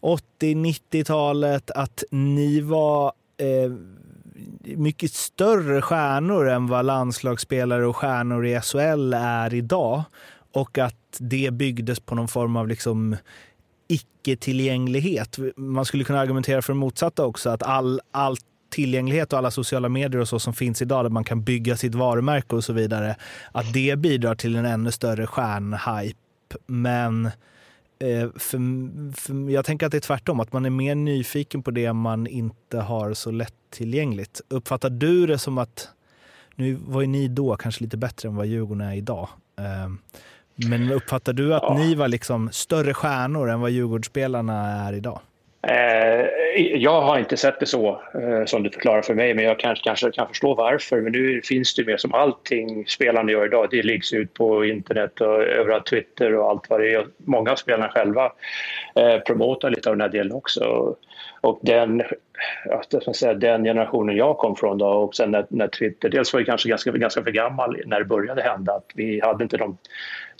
80-90-talet, 0.00 1.70
att 1.70 2.04
ni 2.10 2.60
var 2.60 3.12
eh, 3.36 3.72
mycket 4.76 5.12
större 5.12 5.82
stjärnor 5.82 6.48
än 6.48 6.66
vad 6.66 6.84
landslagsspelare 6.84 7.86
och 7.86 7.96
stjärnor 7.96 8.46
i 8.46 8.60
SHL 8.60 9.14
är 9.14 9.54
idag. 9.54 10.02
Och 10.52 10.78
att 10.78 10.99
det 11.18 11.50
byggdes 11.50 12.00
på 12.00 12.14
någon 12.14 12.28
form 12.28 12.56
av 12.56 12.68
liksom 12.68 13.16
icke-tillgänglighet. 13.88 15.38
Man 15.56 15.84
skulle 15.84 16.04
kunna 16.04 16.20
argumentera 16.20 16.62
för 16.62 16.72
det 16.72 16.78
motsatta 16.78 17.24
också, 17.24 17.50
att 17.50 17.62
all, 17.62 18.00
all 18.10 18.36
tillgänglighet 18.70 19.32
och 19.32 19.38
alla 19.38 19.50
sociala 19.50 19.88
medier 19.88 20.20
och 20.20 20.28
så 20.28 20.38
som 20.38 20.54
finns 20.54 20.82
idag, 20.82 21.04
där 21.04 21.10
man 21.10 21.24
kan 21.24 21.44
bygga 21.44 21.76
sitt 21.76 21.94
varumärke 21.94 22.56
och 22.56 22.64
så 22.64 22.72
vidare, 22.72 23.16
att 23.52 23.72
det 23.72 23.98
bidrar 23.98 24.34
till 24.34 24.56
en 24.56 24.66
ännu 24.66 24.92
större 24.92 25.26
stjärnhype. 25.26 26.18
Men 26.66 27.26
eh, 27.98 28.30
för, 28.36 28.58
för, 29.20 29.50
jag 29.50 29.64
tänker 29.64 29.86
att 29.86 29.92
det 29.92 29.98
är 29.98 30.00
tvärtom, 30.00 30.40
att 30.40 30.52
man 30.52 30.64
är 30.64 30.70
mer 30.70 30.94
nyfiken 30.94 31.62
på 31.62 31.70
det 31.70 31.92
man 31.92 32.26
inte 32.26 32.78
har 32.78 33.14
så 33.14 33.30
lättillgängligt. 33.30 34.40
Uppfattar 34.48 34.90
du 34.90 35.26
det 35.26 35.38
som 35.38 35.58
att, 35.58 35.88
nu 36.56 36.74
var 36.74 37.00
ju 37.00 37.06
ni 37.06 37.28
då 37.28 37.56
kanske 37.56 37.84
lite 37.84 37.96
bättre 37.96 38.28
än 38.28 38.36
vad 38.36 38.46
Djurgården 38.46 38.80
är 38.80 38.94
idag, 38.94 39.28
eh, 39.58 39.90
men 40.68 40.92
uppfattar 40.92 41.32
du 41.32 41.54
att 41.54 41.62
ja. 41.62 41.74
ni 41.74 41.94
var 41.94 42.08
liksom 42.08 42.50
större 42.52 42.94
stjärnor 42.94 43.50
än 43.50 43.60
vad 43.60 43.70
Djurgårdsspelarna 43.70 44.86
är 44.88 44.92
idag? 44.92 45.20
Eh, 45.62 46.26
jag 46.74 47.00
har 47.00 47.18
inte 47.18 47.36
sett 47.36 47.60
det 47.60 47.66
så 47.66 48.00
eh, 48.14 48.44
som 48.46 48.62
du 48.62 48.70
förklarar 48.70 49.02
för 49.02 49.14
mig, 49.14 49.34
men 49.34 49.44
jag 49.44 49.58
kanske, 49.58 49.84
kanske 49.84 50.10
kan 50.10 50.28
förstå 50.28 50.54
varför. 50.54 51.00
Men 51.00 51.12
nu 51.12 51.40
finns 51.44 51.74
det 51.74 51.86
mer 51.86 51.96
som 51.96 52.14
allting 52.14 52.86
spelarna 52.86 53.32
gör 53.32 53.46
idag. 53.46 53.68
Det 53.70 53.82
läggs 53.82 54.12
ut 54.12 54.34
på 54.34 54.64
internet 54.64 55.20
och 55.20 55.42
överallt 55.42 55.86
Twitter 55.86 56.34
och 56.34 56.50
allt 56.50 56.70
vad 56.70 56.80
det 56.80 56.94
är. 56.94 57.06
Många 57.16 57.50
av 57.50 57.56
spelarna 57.56 57.88
själva 57.88 58.32
eh, 58.94 59.18
promotar 59.18 59.70
lite 59.70 59.90
av 59.90 59.96
den 59.96 60.00
här 60.00 60.08
delen 60.08 60.32
också. 60.32 60.94
Och 61.40 61.60
den, 61.62 62.02
att 62.70 63.16
säga, 63.16 63.34
den 63.34 63.64
generationen 63.64 64.16
jag 64.16 64.38
kom 64.38 64.56
från 64.56 64.78
då, 64.78 64.86
och 64.86 65.14
sen 65.14 65.30
när, 65.30 65.46
när 65.48 65.68
Twitter, 65.68 66.08
dels 66.08 66.32
var 66.32 66.40
jag 66.40 66.46
kanske 66.46 66.68
ganska, 66.68 66.90
ganska 66.90 67.22
för 67.22 67.30
gammal 67.30 67.76
när 67.86 67.98
det 67.98 68.04
började 68.04 68.42
hända, 68.42 68.72
att 68.72 68.90
vi 68.94 69.20
hade 69.20 69.42
inte 69.42 69.56
de, 69.56 69.76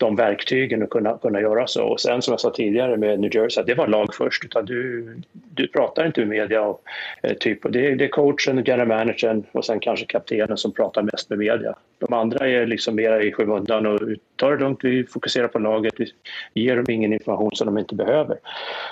de 0.01 0.17
verktygen 0.17 0.83
att 0.83 0.91
kunna, 0.91 1.19
kunna 1.19 1.41
göra 1.41 1.67
så. 1.67 1.85
Och 1.85 2.01
sen 2.01 2.23
som 2.23 2.33
jag 2.33 2.41
sa 2.41 2.51
tidigare 2.51 2.97
med 2.97 3.21
New 3.21 3.37
Jersey, 3.37 3.61
att 3.61 3.67
det 3.67 3.75
var 3.75 3.87
lag 3.87 4.15
först, 4.15 4.45
utan 4.45 4.65
du, 4.65 5.07
du 5.33 5.69
pratar 5.69 6.07
inte 6.07 6.21
med 6.21 6.29
media. 6.29 6.63
Och, 6.63 6.83
eh, 7.23 7.33
typ, 7.33 7.65
och 7.65 7.71
det, 7.71 7.95
det 7.95 8.05
är 8.05 8.09
coachen, 8.09 8.65
general 8.67 8.89
managern 8.89 9.45
och 9.53 9.65
sen 9.65 9.81
kanske 9.81 10.07
kaptenen 10.07 10.57
som 10.57 10.73
pratar 10.73 11.03
mest 11.03 11.31
med 11.31 11.39
media. 11.39 11.75
De 11.99 12.13
andra 12.13 12.49
är 12.49 12.67
liksom 12.67 12.95
mer 12.95 13.21
i 13.21 13.33
skymundan 13.33 13.87
och 13.87 14.01
tar 14.37 14.51
det 14.51 14.57
lugnt, 14.59 14.79
vi 14.83 15.05
fokuserar 15.05 15.49
på 15.49 15.59
laget, 15.59 15.95
vi 15.97 16.13
ger 16.55 16.77
dem 16.77 16.85
ingen 16.89 17.13
information 17.13 17.51
som 17.55 17.67
de 17.67 17.79
inte 17.79 17.95
behöver. 17.95 18.37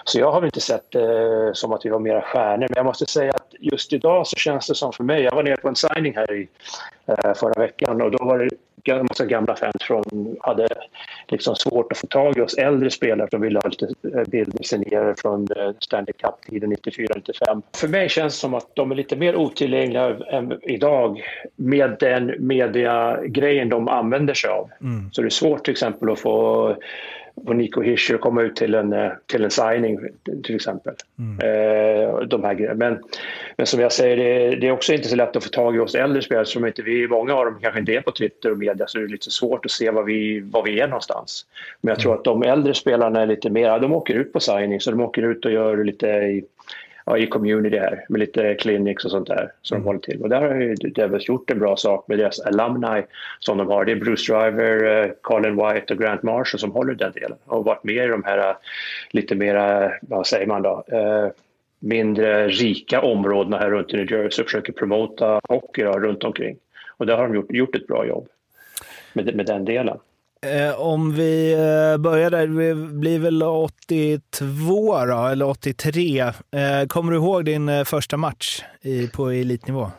Så 0.05 0.19
jag 0.19 0.33
har 0.33 0.41
väl 0.41 0.49
inte 0.49 0.61
sett 0.61 0.91
det 0.91 1.47
eh, 1.47 1.53
som 1.53 1.73
att 1.73 1.85
vi 1.87 1.91
var 1.91 1.99
mera 1.99 2.23
stjärnor, 2.23 2.67
men 2.69 2.77
jag 2.77 2.87
måste 2.87 2.98
säga 3.07 3.33
att 3.33 3.55
just 3.61 3.93
idag 3.93 4.27
så 4.27 4.37
känns 4.37 4.67
det 4.67 4.75
som 4.75 4.93
för 4.93 5.05
mig, 5.05 5.23
jag 5.23 5.35
var 5.35 5.43
nere 5.43 5.57
på 5.57 5.69
en 5.69 5.77
signing 5.77 6.17
här 6.17 6.33
i 6.33 6.49
eh, 7.07 7.35
förra 7.35 7.61
veckan 7.61 8.03
och 8.03 8.11
då 8.11 8.25
var 8.25 8.39
det 8.39 8.49
en 8.93 9.07
massa 9.11 9.25
gamla 9.25 9.57
fans 9.57 9.75
som 9.87 10.37
hade 10.41 10.69
liksom 11.29 11.57
svårt 11.57 11.93
att 11.93 11.99
få 11.99 12.07
tag 12.07 12.39
i 12.39 12.41
oss 12.41 12.55
äldre 12.55 12.91
spelare 12.91 13.29
som 13.31 13.41
ville 13.41 13.59
ha 13.59 13.69
lite 13.69 13.87
eh, 14.15 14.25
bilder 14.29 14.63
signerade 14.63 15.15
från 15.19 15.49
eh, 15.57 15.71
Stanley 15.79 16.13
Cup-tiden 16.13 16.77
94-95. 16.77 17.63
För 17.77 17.89
mig 17.89 18.09
känns 18.09 18.35
det 18.35 18.41
som 18.41 18.55
att 18.55 18.75
de 18.75 18.91
är 18.91 18.95
lite 18.95 19.17
mer 19.17 19.37
otillgängliga 19.37 20.17
än 20.31 20.59
idag 20.63 21.23
med 21.57 21.97
den 22.01 22.35
mediagrejen 22.39 23.69
de 23.69 23.89
använder 23.89 24.35
sig 24.35 24.51
av. 24.51 24.71
Mm. 24.81 25.13
Så 25.13 25.23
det 25.23 25.29
är 25.29 25.31
svårt 25.31 25.65
till 25.65 25.73
exempel 25.73 26.11
att 26.11 26.21
få 26.21 26.77
och 27.47 27.57
Nico 27.57 27.81
Hischer 27.83 28.19
komma 28.19 28.43
ut 28.43 28.57
till 28.57 28.75
en, 28.75 28.93
eh, 28.93 29.11
till 29.27 29.45
en 29.45 29.51
signing 29.51 29.99
till 30.45 30.55
exempel. 30.55 30.95
Mm. 31.19 31.39
Eh, 31.41 32.21
de 32.21 32.45
här 32.45 32.75
men, 32.75 32.99
men 33.57 33.67
som 33.67 33.81
jag 33.81 33.93
säger, 33.93 34.17
det, 34.17 34.57
det, 34.57 34.69
är 34.69 34.73
också 34.73 34.93
inte 34.93 35.09
så 35.09 35.17
lätt 35.17 35.37
att 35.37 35.45
få 35.45 35.51
tag 35.51 35.77
i 35.77 35.79
oss 35.79 35.95
äldre 35.95 36.23
spelare 36.23 36.45
som 36.45 36.67
inte 36.67 36.83
vi, 36.83 37.09
många 37.09 37.35
av 37.35 37.45
dem 37.45 37.59
kanske 37.63 37.81
inte 37.81 37.93
är 37.93 38.01
på 38.01 38.13
Twitter 38.13 38.51
och 38.51 38.59
media 38.59 38.87
så 38.87 38.99
det 38.99 39.05
är 39.05 39.09
lite 39.09 39.31
svårt 39.31 39.65
att 39.65 39.71
se 39.71 39.91
var 39.91 40.03
vi, 40.03 40.41
var 40.41 40.63
vi 40.63 40.81
är 40.81 40.87
någonstans. 40.87 41.47
Men 41.81 41.89
jag 41.89 42.01
tror 42.01 42.13
mm. 42.13 42.19
att 42.19 42.25
de 42.25 42.43
äldre 42.43 42.75
spelarna 42.75 43.23
är 43.23 43.27
lite 43.27 43.51
mer, 43.51 43.79
de 43.79 43.93
åker 43.93 44.15
ut 44.15 44.33
på 44.33 44.41
signing 44.41 44.81
så 44.81 44.91
de 44.91 45.01
åker 45.01 45.23
ut 45.23 45.45
och 45.45 45.53
gör 45.53 45.85
lite 45.85 46.07
i, 46.07 46.45
ja, 47.09 47.19
i 47.19 47.27
community 47.27 47.79
här 47.79 48.05
med 48.09 48.21
lite 48.21 48.55
clinics 48.55 49.05
och 49.05 49.11
sånt 49.11 49.29
där 49.29 49.53
som 49.63 49.77
mm. 49.77 49.85
de 49.85 49.89
håller 49.89 50.01
till. 50.01 50.23
Och 50.23 50.29
där 50.29 50.41
har 50.41 50.55
ju 50.55 50.75
Devils 50.75 51.29
gjort 51.29 51.51
en 51.51 51.59
bra 51.59 51.77
sak 51.77 52.09
med 52.09 52.19
deras 52.19 52.41
alumni 52.41 53.03
som 53.39 53.59
de 53.59 53.67
har. 53.67 53.85
Det 53.85 53.93
är 53.93 53.97
Bruce 53.97 54.33
Driver, 54.33 55.05
uh, 55.07 55.13
Colin 55.21 55.57
White 55.57 55.95
och 55.95 56.01
Grant 56.01 56.23
Marshall 56.23 56.61
som 56.61 56.73
håller 56.73 56.95
den 56.95 57.13
delen 57.13 57.39
och 57.45 57.65
varit 57.65 57.85
med 57.85 58.05
i 58.05 58.09
de 58.09 58.25
här 58.25 58.39
uh, 58.39 58.57
lite 59.11 59.35
mera, 59.35 59.93
vad 60.01 60.27
säger 60.27 60.47
man 60.47 60.63
då, 60.63 60.85
uh, 60.93 61.31
mindre 61.79 62.49
rika 62.49 63.01
områdena 63.01 63.59
här 63.59 63.71
runt 63.71 63.95
i 63.95 63.97
New 63.97 64.13
Jersey 64.13 64.43
och 64.43 64.47
försöker 64.47 64.73
promota 64.73 65.41
hockey 65.49 65.83
då, 65.83 65.93
runt 65.93 66.25
omkring. 66.25 66.57
Och 66.97 67.07
där 67.07 67.17
har 67.17 67.29
de 67.29 67.35
gjort, 67.35 67.53
gjort 67.53 67.75
ett 67.75 67.87
bra 67.87 68.07
jobb 68.07 68.29
med, 69.13 69.35
med 69.37 69.47
den 69.47 69.65
delen. 69.65 69.99
Eh, 70.43 70.81
om 70.81 71.13
vi 71.13 71.53
eh, 71.53 71.97
börjar 71.99 72.31
där, 72.31 72.47
det 72.47 72.75
blir 72.75 73.19
väl 73.19 73.43
82 73.43 75.05
då, 75.05 75.27
eller 75.27 75.49
83. 75.49 76.21
Eh, 76.21 76.33
kommer 76.89 77.13
du 77.13 77.19
ihåg 77.19 77.45
din 77.45 77.85
första 77.85 78.17
match 78.17 78.63
på 79.15 79.29
elitnivå? 79.29 79.87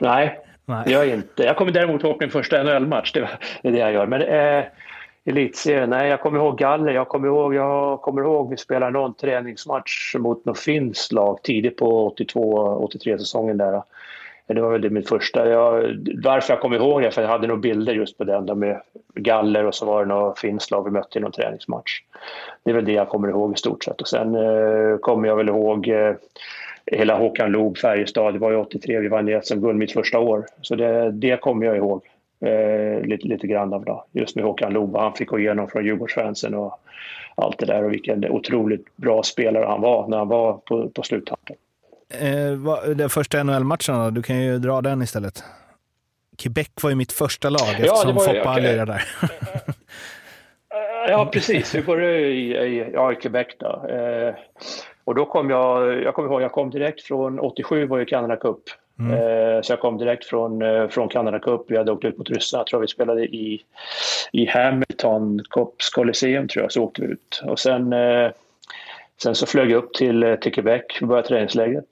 Nej, 0.00 0.38
Nej, 0.64 0.84
jag 0.86 1.08
inte. 1.08 1.42
Jag 1.42 1.56
kommer 1.56 1.72
däremot 1.72 2.04
ihåg 2.04 2.16
min 2.20 2.30
första 2.30 2.62
NHL-match, 2.62 3.12
det, 3.12 3.28
det 3.62 3.68
är 3.68 3.72
det 3.72 3.78
jag 3.78 3.92
gör. 3.92 4.06
Men 4.06 4.22
eh, 4.22 4.64
elitserien, 5.24 5.90
nej, 5.90 6.08
jag 6.08 6.20
kommer 6.20 6.38
ihåg 6.38 6.58
galler. 6.58 6.92
Jag 6.92 7.08
kommer 7.08 7.28
ihåg, 7.28 7.54
jag 7.54 8.00
kommer 8.00 8.22
ihåg 8.22 8.50
vi 8.50 8.56
spelade 8.56 8.92
någon 8.92 9.14
träningsmatch 9.14 10.14
mot 10.18 10.44
något 10.44 10.58
finskt 10.58 11.12
lag 11.12 11.42
tidigt 11.42 11.76
på 11.76 12.14
82-83 12.18 13.18
säsongen 13.18 13.58
där. 13.58 13.82
Det 14.46 14.60
var 14.60 14.72
väl 14.72 14.80
det 14.80 14.90
mitt 14.90 15.08
första. 15.08 15.48
Jag, 15.48 15.72
varför 16.24 16.52
jag 16.52 16.60
kommer 16.60 16.76
ihåg 16.76 17.02
det, 17.02 17.10
för 17.10 17.22
jag 17.22 17.28
hade 17.28 17.46
nog 17.46 17.60
bilder 17.60 17.92
just 17.92 18.18
på 18.18 18.24
den, 18.24 18.58
med 18.58 18.80
galler 19.14 19.64
och 19.64 19.74
så 19.74 19.86
var 19.86 20.04
det 20.04 20.08
något 20.08 20.38
finskt 20.38 20.70
lag 20.70 20.84
vi 20.84 20.90
mötte 20.90 21.18
i 21.18 21.22
någon 21.22 21.32
träningsmatch. 21.32 22.00
Det 22.64 22.70
är 22.70 22.74
väl 22.74 22.84
det 22.84 22.92
jag 22.92 23.08
kommer 23.08 23.28
ihåg 23.28 23.52
i 23.52 23.56
stort 23.56 23.84
sett. 23.84 24.00
Och 24.00 24.08
sen 24.08 24.34
eh, 24.34 24.96
kommer 25.00 25.28
jag 25.28 25.36
väl 25.36 25.48
ihåg 25.48 25.88
eh, 25.88 26.14
hela 26.86 27.18
Håkan 27.18 27.52
Loob, 27.52 27.78
Färjestad, 27.78 28.34
det 28.34 28.38
var 28.38 28.50
ju 28.50 28.56
83, 28.56 29.00
vi 29.00 29.08
vann 29.08 29.42
SM-guld 29.42 29.78
mitt 29.78 29.92
första 29.92 30.18
år. 30.18 30.46
Så 30.60 30.74
det, 30.74 31.10
det 31.10 31.40
kommer 31.40 31.66
jag 31.66 31.76
ihåg 31.76 32.02
eh, 32.40 33.00
lite, 33.04 33.28
lite 33.28 33.46
grann 33.46 33.72
av 33.72 33.84
då. 33.84 34.04
Just 34.12 34.36
med 34.36 34.44
Håkan 34.44 34.72
Loob, 34.72 34.96
han 34.96 35.14
fick 35.14 35.28
gå 35.28 35.38
igenom 35.38 35.68
från 35.68 35.84
Djurgårdsfansen 35.84 36.54
och 36.54 36.78
allt 37.34 37.58
det 37.58 37.66
där 37.66 37.84
och 37.84 37.92
vilken 37.92 38.30
otroligt 38.30 38.96
bra 38.96 39.22
spelare 39.22 39.66
han 39.66 39.80
var 39.80 40.08
när 40.08 40.18
han 40.18 40.28
var 40.28 40.52
på, 40.52 40.88
på 40.88 41.02
sluttampen. 41.02 41.56
Eh, 42.20 42.94
den 42.94 43.10
första 43.10 43.42
NHL-matchen 43.42 44.14
du 44.14 44.22
kan 44.22 44.42
ju 44.42 44.58
dra 44.58 44.80
den 44.80 45.02
istället. 45.02 45.44
Quebec 46.38 46.68
var 46.82 46.90
ju 46.90 46.96
mitt 46.96 47.12
första 47.12 47.50
lag 47.50 47.70
eftersom 47.70 48.16
ja, 48.16 48.20
Foppa 48.20 48.52
okay. 48.52 48.62
lirade 48.62 48.92
där. 48.92 49.02
ja, 51.08 51.30
precis. 51.32 51.74
Vi 51.74 51.82
började 51.82 52.18
i, 52.18 52.52
i, 52.52 52.90
ja, 52.92 53.12
i 53.12 53.16
Quebec 53.16 53.46
då. 53.58 53.86
Eh, 53.88 54.34
och 55.04 55.14
då 55.14 55.24
kom 55.24 55.50
jag, 55.50 56.02
jag 56.02 56.14
kommer 56.14 56.28
ihåg, 56.28 56.42
jag 56.42 56.52
kom 56.52 56.70
direkt 56.70 57.02
från 57.02 57.40
87 57.40 57.86
var 57.86 57.98
ju 57.98 58.04
Canada 58.04 58.36
Cup. 58.36 58.62
Mm. 58.98 59.12
Eh, 59.12 59.62
så 59.62 59.72
jag 59.72 59.80
kom 59.80 59.98
direkt 59.98 60.24
från, 60.24 60.62
eh, 60.62 60.88
från 60.88 61.08
Canada 61.08 61.38
Cup. 61.38 61.64
Vi 61.68 61.76
hade 61.76 61.92
åkt 61.92 62.04
ut 62.04 62.18
mot 62.18 62.30
Ryssland. 62.30 62.60
Jag 62.60 62.66
tror 62.66 62.80
vi 62.80 62.88
spelade 62.88 63.24
i, 63.24 63.62
i 64.32 64.46
Hamilton 64.46 65.40
Cops 65.48 65.90
Coliseum 65.90 66.48
tror 66.48 66.62
jag, 66.64 66.72
så 66.72 66.82
åkte 66.82 67.02
vi 67.02 67.08
ut. 67.08 67.42
Och 67.44 67.58
sen 67.58 67.92
eh, 67.92 68.30
Sen 69.22 69.34
så 69.34 69.46
flög 69.46 69.70
jag 69.70 69.78
upp 69.78 69.94
till, 69.94 70.22
eh, 70.22 70.34
Tyckebäck 70.34 70.90
Quebec 70.90 71.02
och 71.02 71.08
började 71.08 71.28
träningsläget. 71.32 71.86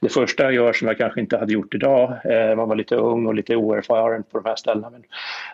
Det 0.00 0.08
första 0.08 0.42
jag 0.42 0.52
gör 0.52 0.72
som 0.72 0.88
jag 0.88 0.98
kanske 0.98 1.20
inte 1.20 1.36
hade 1.36 1.52
gjort 1.52 1.74
idag, 1.74 2.12
eh, 2.24 2.56
man 2.56 2.68
var 2.68 2.76
lite 2.76 2.96
ung 2.96 3.26
och 3.26 3.34
lite 3.34 3.56
oerfaren 3.56 4.22
på 4.22 4.38
de 4.38 4.48
här 4.48 4.56
ställena. 4.56 4.90
Men 4.90 5.02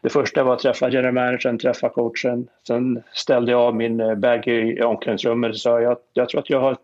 det 0.03 0.09
första 0.09 0.45
var 0.45 0.53
att 0.53 0.59
träffa 0.59 0.89
general 0.89 1.15
managern, 1.15 1.59
träffa 1.59 1.89
coachen. 1.89 2.49
Sen 2.67 3.03
ställde 3.13 3.53
jag 3.53 3.61
av 3.61 3.77
min 3.77 4.01
eh, 4.01 4.15
bag 4.15 4.47
i 4.47 4.83
omklädningsrummet 4.83 5.51
och 5.51 5.57
sa 5.57 5.81
jag, 5.81 5.97
jag 6.13 6.29
tror 6.29 6.41
att 6.41 6.51
jag 6.51 6.61
har, 6.61 6.77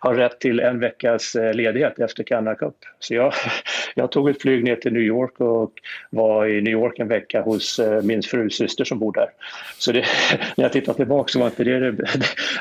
har 0.00 0.14
rätt 0.14 0.40
till 0.40 0.60
en 0.60 0.80
veckas 0.80 1.36
ledighet 1.54 1.98
efter 1.98 2.22
Canada 2.22 2.56
Cup. 2.56 2.76
Så 2.98 3.14
jag, 3.14 3.32
jag 3.94 4.12
tog 4.12 4.28
ett 4.28 4.42
flyg 4.42 4.64
ner 4.64 4.76
till 4.76 4.92
New 4.92 5.02
York 5.02 5.40
och 5.40 5.72
var 6.10 6.46
i 6.46 6.60
New 6.60 6.72
York 6.72 6.98
en 6.98 7.08
vecka 7.08 7.42
hos 7.42 7.80
min 8.02 8.22
frus 8.22 8.54
syster 8.54 8.84
som 8.84 8.98
bor 8.98 9.12
där. 9.12 9.28
Så 9.78 9.92
det, 9.92 10.04
när 10.56 10.64
jag 10.64 10.72
tittar 10.72 10.92
tillbaka 10.92 11.28
så 11.28 11.38
var 11.38 11.46
inte 11.46 11.64
det 11.64 11.90
det, 11.90 12.06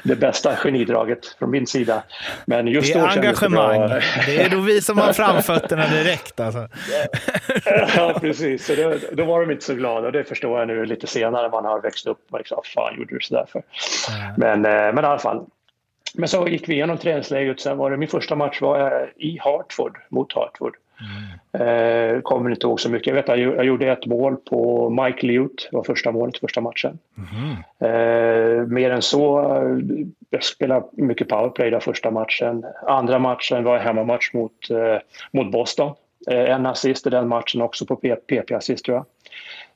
det 0.03 0.15
bästa 0.15 0.42
bästa 0.43 0.63
genidraget 0.63 1.25
från 1.39 1.51
min 1.51 1.67
sida. 1.67 2.03
Men 2.45 2.67
just 2.67 2.93
det 2.93 2.99
är 2.99 3.07
engagemang. 3.07 3.79
Det, 3.79 4.03
det, 4.25 4.41
är 4.41 4.49
då 4.49 4.59
vi 4.59 4.81
som 4.81 4.97
har 4.97 5.13
framfötterna 5.13 5.87
direkt. 5.87 6.39
Alltså. 6.39 6.67
ja, 7.95 8.17
precis. 8.21 8.65
Så 8.65 8.75
det, 8.75 9.15
då 9.15 9.25
var 9.25 9.41
de 9.41 9.51
inte 9.51 9.65
så 9.65 9.73
glada 9.73 10.07
och 10.07 10.11
det 10.11 10.23
förstår 10.23 10.59
jag 10.59 10.67
nu 10.67 10.85
lite 10.85 11.07
senare 11.07 11.49
man 11.49 11.65
har 11.65 11.81
växt 11.81 12.07
upp. 12.07 12.31
Man 12.31 12.39
liksom, 12.39 12.61
fan 12.75 12.95
gjorde 12.97 13.15
du 13.15 13.19
sådär 13.21 13.45
för? 13.51 13.63
Mm. 14.09 14.33
Men, 14.37 14.65
eh, 14.65 14.93
men 14.93 15.03
i 15.03 15.07
alla 15.07 15.19
fall. 15.19 15.45
Men 16.15 16.29
så 16.29 16.47
gick 16.47 16.69
vi 16.69 16.73
igenom 16.73 16.97
träningsläget. 16.97 17.59
Sen 17.59 17.77
var 17.77 17.91
det 17.91 17.97
min 17.97 18.09
första 18.09 18.35
match 18.35 18.61
var 18.61 19.11
i 19.17 19.37
Hartford, 19.41 19.97
mot 20.09 20.33
Hartford. 20.33 20.75
Mm. 21.03 22.15
Eh, 22.15 22.21
kommer 22.21 22.49
inte 22.49 22.67
ihåg 22.67 22.79
så 22.79 22.89
mycket. 22.89 23.07
Jag 23.07 23.15
vet 23.15 23.29
att 23.29 23.39
jag 23.39 23.65
gjorde 23.65 23.91
ett 23.91 24.05
mål 24.05 24.35
på 24.35 24.89
Mike 24.89 25.27
Liut, 25.27 25.67
det 25.71 25.77
var 25.77 25.83
första 25.83 26.11
målet, 26.11 26.37
första 26.37 26.61
matchen. 26.61 26.99
Mm. 27.17 27.51
Eh, 27.79 28.67
mer 28.67 28.89
än 28.89 29.01
så, 29.01 29.43
jag 30.29 30.43
spelade 30.43 30.85
mycket 30.91 31.27
powerplay 31.27 31.69
där 31.69 31.79
första 31.79 32.11
matchen. 32.11 32.65
Andra 32.87 33.19
matchen 33.19 33.63
var 33.63 33.79
hemmamatch 33.79 34.33
mot, 34.33 34.69
eh, 34.69 34.97
mot 35.31 35.51
Boston. 35.51 35.93
Eh, 36.31 36.49
en 36.49 36.65
assist 36.65 37.07
i 37.07 37.09
den 37.09 37.27
matchen 37.27 37.61
också 37.61 37.85
på 37.85 37.95
PP-assist 37.95 38.85
tror 38.85 38.97
jag. 38.97 39.05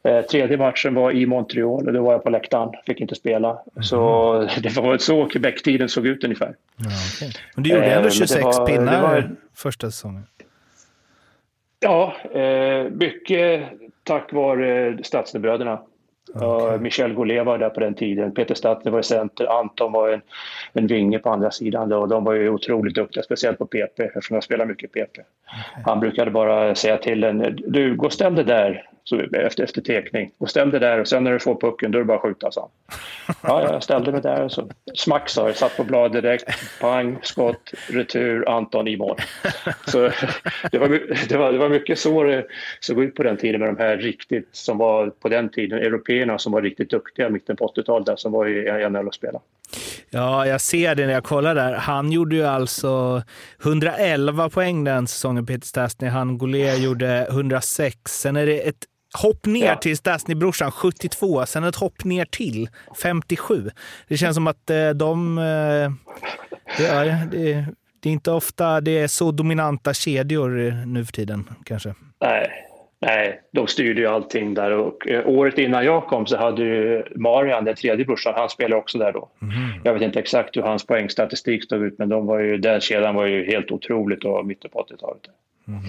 Eh, 0.03 0.25
tredje 0.25 0.57
matchen 0.57 0.93
var 0.93 1.11
i 1.11 1.25
Montreal 1.25 1.87
och 1.87 1.93
då 1.93 2.03
var 2.03 2.11
jag 2.11 2.23
på 2.23 2.29
läktaren, 2.29 2.69
fick 2.85 3.01
inte 3.01 3.15
spela. 3.15 3.49
Mm. 3.49 3.83
Så 3.83 4.49
det 4.61 4.77
var 4.77 4.97
så 4.97 5.25
Quebec-tiden 5.25 5.89
såg 5.89 6.07
ut 6.07 6.23
ungefär. 6.23 6.55
Ja, 6.77 6.85
okay. 6.85 7.31
Men 7.55 7.63
du 7.63 7.69
gjorde 7.69 7.85
ändå 7.85 8.09
26 8.09 8.43
var, 8.43 8.67
pinnar 8.67 9.01
var, 9.01 9.29
första 9.55 9.91
säsongen. 9.91 10.23
Ja, 11.79 12.15
eh, 12.33 12.89
mycket 12.91 13.69
tack 14.03 14.33
vare 14.33 14.97
Stadsnebröderna. 15.03 15.79
Okay. 16.33 16.77
Michel 16.79 17.13
Goulet 17.13 17.45
var 17.45 17.57
där 17.57 17.69
på 17.69 17.79
den 17.79 17.93
tiden. 17.93 18.33
Peter 18.33 18.55
Stattner 18.55 18.91
var 18.91 18.99
i 18.99 19.03
center. 19.03 19.59
Anton 19.59 19.91
var 19.91 20.09
en, 20.09 20.21
en 20.73 20.87
vinge 20.87 21.19
på 21.19 21.29
andra 21.29 21.51
sidan. 21.51 21.89
Då. 21.89 22.05
De 22.05 22.23
var 22.23 22.33
ju 22.33 22.49
otroligt 22.49 22.95
duktiga, 22.95 23.23
speciellt 23.23 23.57
på 23.57 23.65
PP 23.65 23.99
eftersom 23.99 24.33
jag 24.33 24.43
spelar 24.43 24.65
mycket 24.65 24.91
PP. 24.91 25.01
Okay. 25.01 25.23
Han 25.85 25.99
brukade 25.99 26.31
bara 26.31 26.75
säga 26.75 26.97
till 26.97 27.23
en, 27.23 27.57
du 27.67 27.95
gå 27.95 28.09
ställ 28.09 28.35
dig 28.35 28.45
där 28.45 28.89
så 29.07 29.19
efter, 29.19 29.63
efter 29.63 29.81
tekning. 29.81 30.31
Och 30.37 30.49
ställ 30.49 30.71
dig 30.71 30.79
där 30.79 30.99
och 30.99 31.07
sen 31.07 31.23
när 31.23 31.31
du 31.31 31.39
får 31.39 31.55
pucken 31.55 31.91
då 31.91 31.97
är 31.97 32.01
det 32.01 32.05
bara 32.05 32.17
att 32.17 32.23
skjuta, 32.23 32.51
sa 32.51 32.69
Ja, 33.43 33.71
jag 33.71 33.83
ställde 33.83 34.11
mig 34.11 34.21
där 34.21 34.43
och 34.43 34.51
så 34.51 34.69
smack 34.95 35.29
sa 35.29 35.47
jag, 35.47 35.55
satt 35.55 35.77
på 35.77 35.83
blad 35.83 36.11
direkt, 36.11 36.79
pang, 36.81 37.19
skott, 37.21 37.73
retur, 37.89 38.49
Anton 38.49 38.87
i 38.87 38.97
mål. 38.97 39.17
Så 39.87 40.09
det 40.71 40.77
var, 40.77 40.87
det 41.29 41.37
var, 41.37 41.51
det 41.51 41.57
var 41.57 41.69
mycket 41.69 41.99
så 41.99 42.23
det 42.23 42.45
såg 42.79 43.03
ut 43.03 43.15
på 43.15 43.23
den 43.23 43.37
tiden 43.37 43.61
med 43.61 43.69
de 43.69 43.77
här 43.77 43.97
riktigt, 43.97 44.49
som 44.51 44.77
var 44.77 45.09
på 45.09 45.29
den 45.29 45.49
tiden, 45.49 45.79
européerna 45.79 46.37
som 46.37 46.51
var 46.51 46.61
riktigt 46.61 46.89
duktiga 46.89 47.29
mitten 47.29 47.55
på 47.55 47.67
80-talet, 47.67 48.19
som 48.19 48.31
var 48.31 48.47
i 48.47 48.89
NHL 48.89 49.07
och 49.07 49.15
spelade. 49.15 49.43
Ja, 50.09 50.47
jag 50.47 50.61
ser 50.61 50.95
det 50.95 51.05
när 51.05 51.13
jag 51.13 51.23
kollar 51.23 51.55
där. 51.55 51.73
Han 51.73 52.11
gjorde 52.11 52.35
ju 52.35 52.43
alltså 52.43 53.23
111 53.63 54.49
poäng 54.49 54.83
den 54.83 55.07
säsongen, 55.07 55.45
Peter 55.45 55.67
Stastny. 55.67 56.07
Han 56.07 56.37
Golé 56.37 56.75
gjorde 56.75 57.27
106. 57.29 57.99
Sen 58.05 58.35
är 58.35 58.45
det 58.45 58.67
ett 58.67 58.85
hopp 59.13 59.45
ner 59.45 59.65
ja. 59.65 59.75
till 59.75 59.97
Stasny-brorsan 59.97 60.71
72, 60.71 61.45
sen 61.45 61.63
ett 61.63 61.75
hopp 61.75 62.03
ner 62.03 62.25
till 62.25 62.69
57. 63.01 63.69
Det 64.07 64.17
känns 64.17 64.35
som 64.35 64.47
att 64.47 64.69
eh, 64.69 64.89
de... 64.89 65.37
Eh, 65.37 65.91
det, 66.77 66.87
är, 66.87 67.25
det, 67.31 67.65
det 67.99 68.09
är 68.09 68.13
inte 68.13 68.31
ofta 68.31 68.81
det 68.81 68.99
är 68.99 69.07
så 69.07 69.31
dominanta 69.31 69.93
kedjor 69.93 70.85
nu 70.85 71.05
för 71.05 71.13
tiden 71.13 71.49
kanske. 71.65 71.95
Nej, 72.21 72.67
Nej, 72.99 73.41
de 73.51 73.67
styrde 73.67 74.01
ju 74.01 74.07
allting 74.07 74.53
där 74.53 74.71
och 74.71 75.07
eh, 75.07 75.27
året 75.27 75.57
innan 75.57 75.85
jag 75.85 76.05
kom 76.07 76.25
så 76.25 76.37
hade 76.37 76.63
ju 76.63 77.03
Marian, 77.15 77.65
den 77.65 77.75
tredje 77.75 78.05
brorsan, 78.05 78.33
han 78.35 78.49
spelade 78.49 78.75
också 78.75 78.97
där 78.97 79.11
då. 79.11 79.29
Mm. 79.41 79.81
Jag 79.83 79.93
vet 79.93 80.01
inte 80.01 80.19
exakt 80.19 80.57
hur 80.57 80.61
hans 80.61 80.85
poängstatistik 80.85 81.63
stod 81.63 81.83
ut, 81.83 81.97
men 81.97 82.09
de 82.09 82.25
var 82.25 82.39
ju, 82.39 82.57
den 82.57 82.81
kedjan 82.81 83.15
var 83.15 83.25
ju 83.25 83.45
helt 83.45 83.71
otroligt 83.71 84.21
då, 84.21 84.43
mitten 84.43 84.71
på 84.71 84.79
80-talet. 84.79 85.21
Mm. 85.67 85.81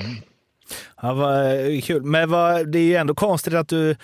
Ja, 1.03 1.15
vad 1.15 1.67
eh, 1.75 1.81
kul. 1.81 2.03
Men 2.03 2.31
vad, 2.31 2.73
det 2.73 2.79
är 2.79 2.83
ju 2.83 2.95
ändå 2.95 3.15
konstigt 3.15 3.55
att 3.55 3.69
du 3.69 3.97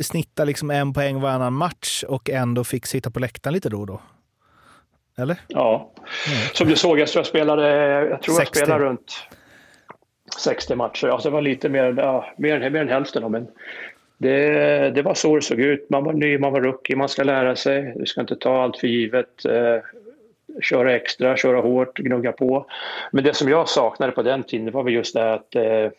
snittar 0.00 0.44
liksom 0.44 0.70
en 0.70 0.92
poäng 0.92 1.20
varannan 1.20 1.52
match 1.52 2.04
och 2.08 2.30
ändå 2.30 2.64
fick 2.64 2.86
sitta 2.86 3.10
på 3.10 3.20
läktaren 3.20 3.54
lite 3.54 3.68
då 3.68 3.80
och 3.80 3.86
då. 3.86 4.00
Eller? 5.18 5.36
Ja. 5.48 5.92
Mm. 6.28 6.38
Som 6.52 6.68
du 6.68 6.76
såg, 6.76 6.98
jag 6.98 7.08
tror 7.08 7.20
jag 7.20 7.26
spelade, 7.26 7.68
jag 8.10 8.22
tror 8.22 8.38
jag 8.38 8.48
spelade 8.48 8.84
runt 8.84 9.26
60 10.38 10.74
matcher. 10.74 11.08
Alltså 11.08 11.28
det 11.28 11.32
var 11.32 11.42
lite 11.42 11.68
mer, 11.68 11.94
ja, 11.96 12.34
mer, 12.38 12.70
mer 12.70 12.80
än 12.80 12.88
hälften. 12.88 13.32
Men 13.32 13.48
det, 14.18 14.90
det 14.90 15.02
var 15.02 15.14
så 15.14 15.36
det 15.36 15.42
såg 15.42 15.60
ut. 15.60 15.90
Man 15.90 16.04
var 16.04 16.12
ny, 16.12 16.38
man 16.38 16.52
var 16.52 16.60
rookie, 16.60 16.96
man 16.96 17.08
ska 17.08 17.22
lära 17.22 17.56
sig. 17.56 17.94
Du 17.96 18.06
ska 18.06 18.20
inte 18.20 18.36
ta 18.36 18.62
allt 18.62 18.76
för 18.76 18.86
givet. 18.86 19.44
Köra 20.60 20.96
extra, 20.96 21.36
köra 21.36 21.60
hårt, 21.60 21.98
gnugga 21.98 22.32
på. 22.32 22.66
Men 23.12 23.24
det 23.24 23.34
som 23.34 23.48
jag 23.48 23.68
saknade 23.68 24.12
på 24.12 24.22
den 24.22 24.42
tiden 24.42 24.70
var 24.70 24.82
väl 24.82 24.94
just 24.94 25.14
det 25.14 25.32
att 25.32 25.54
eh, 25.54 25.90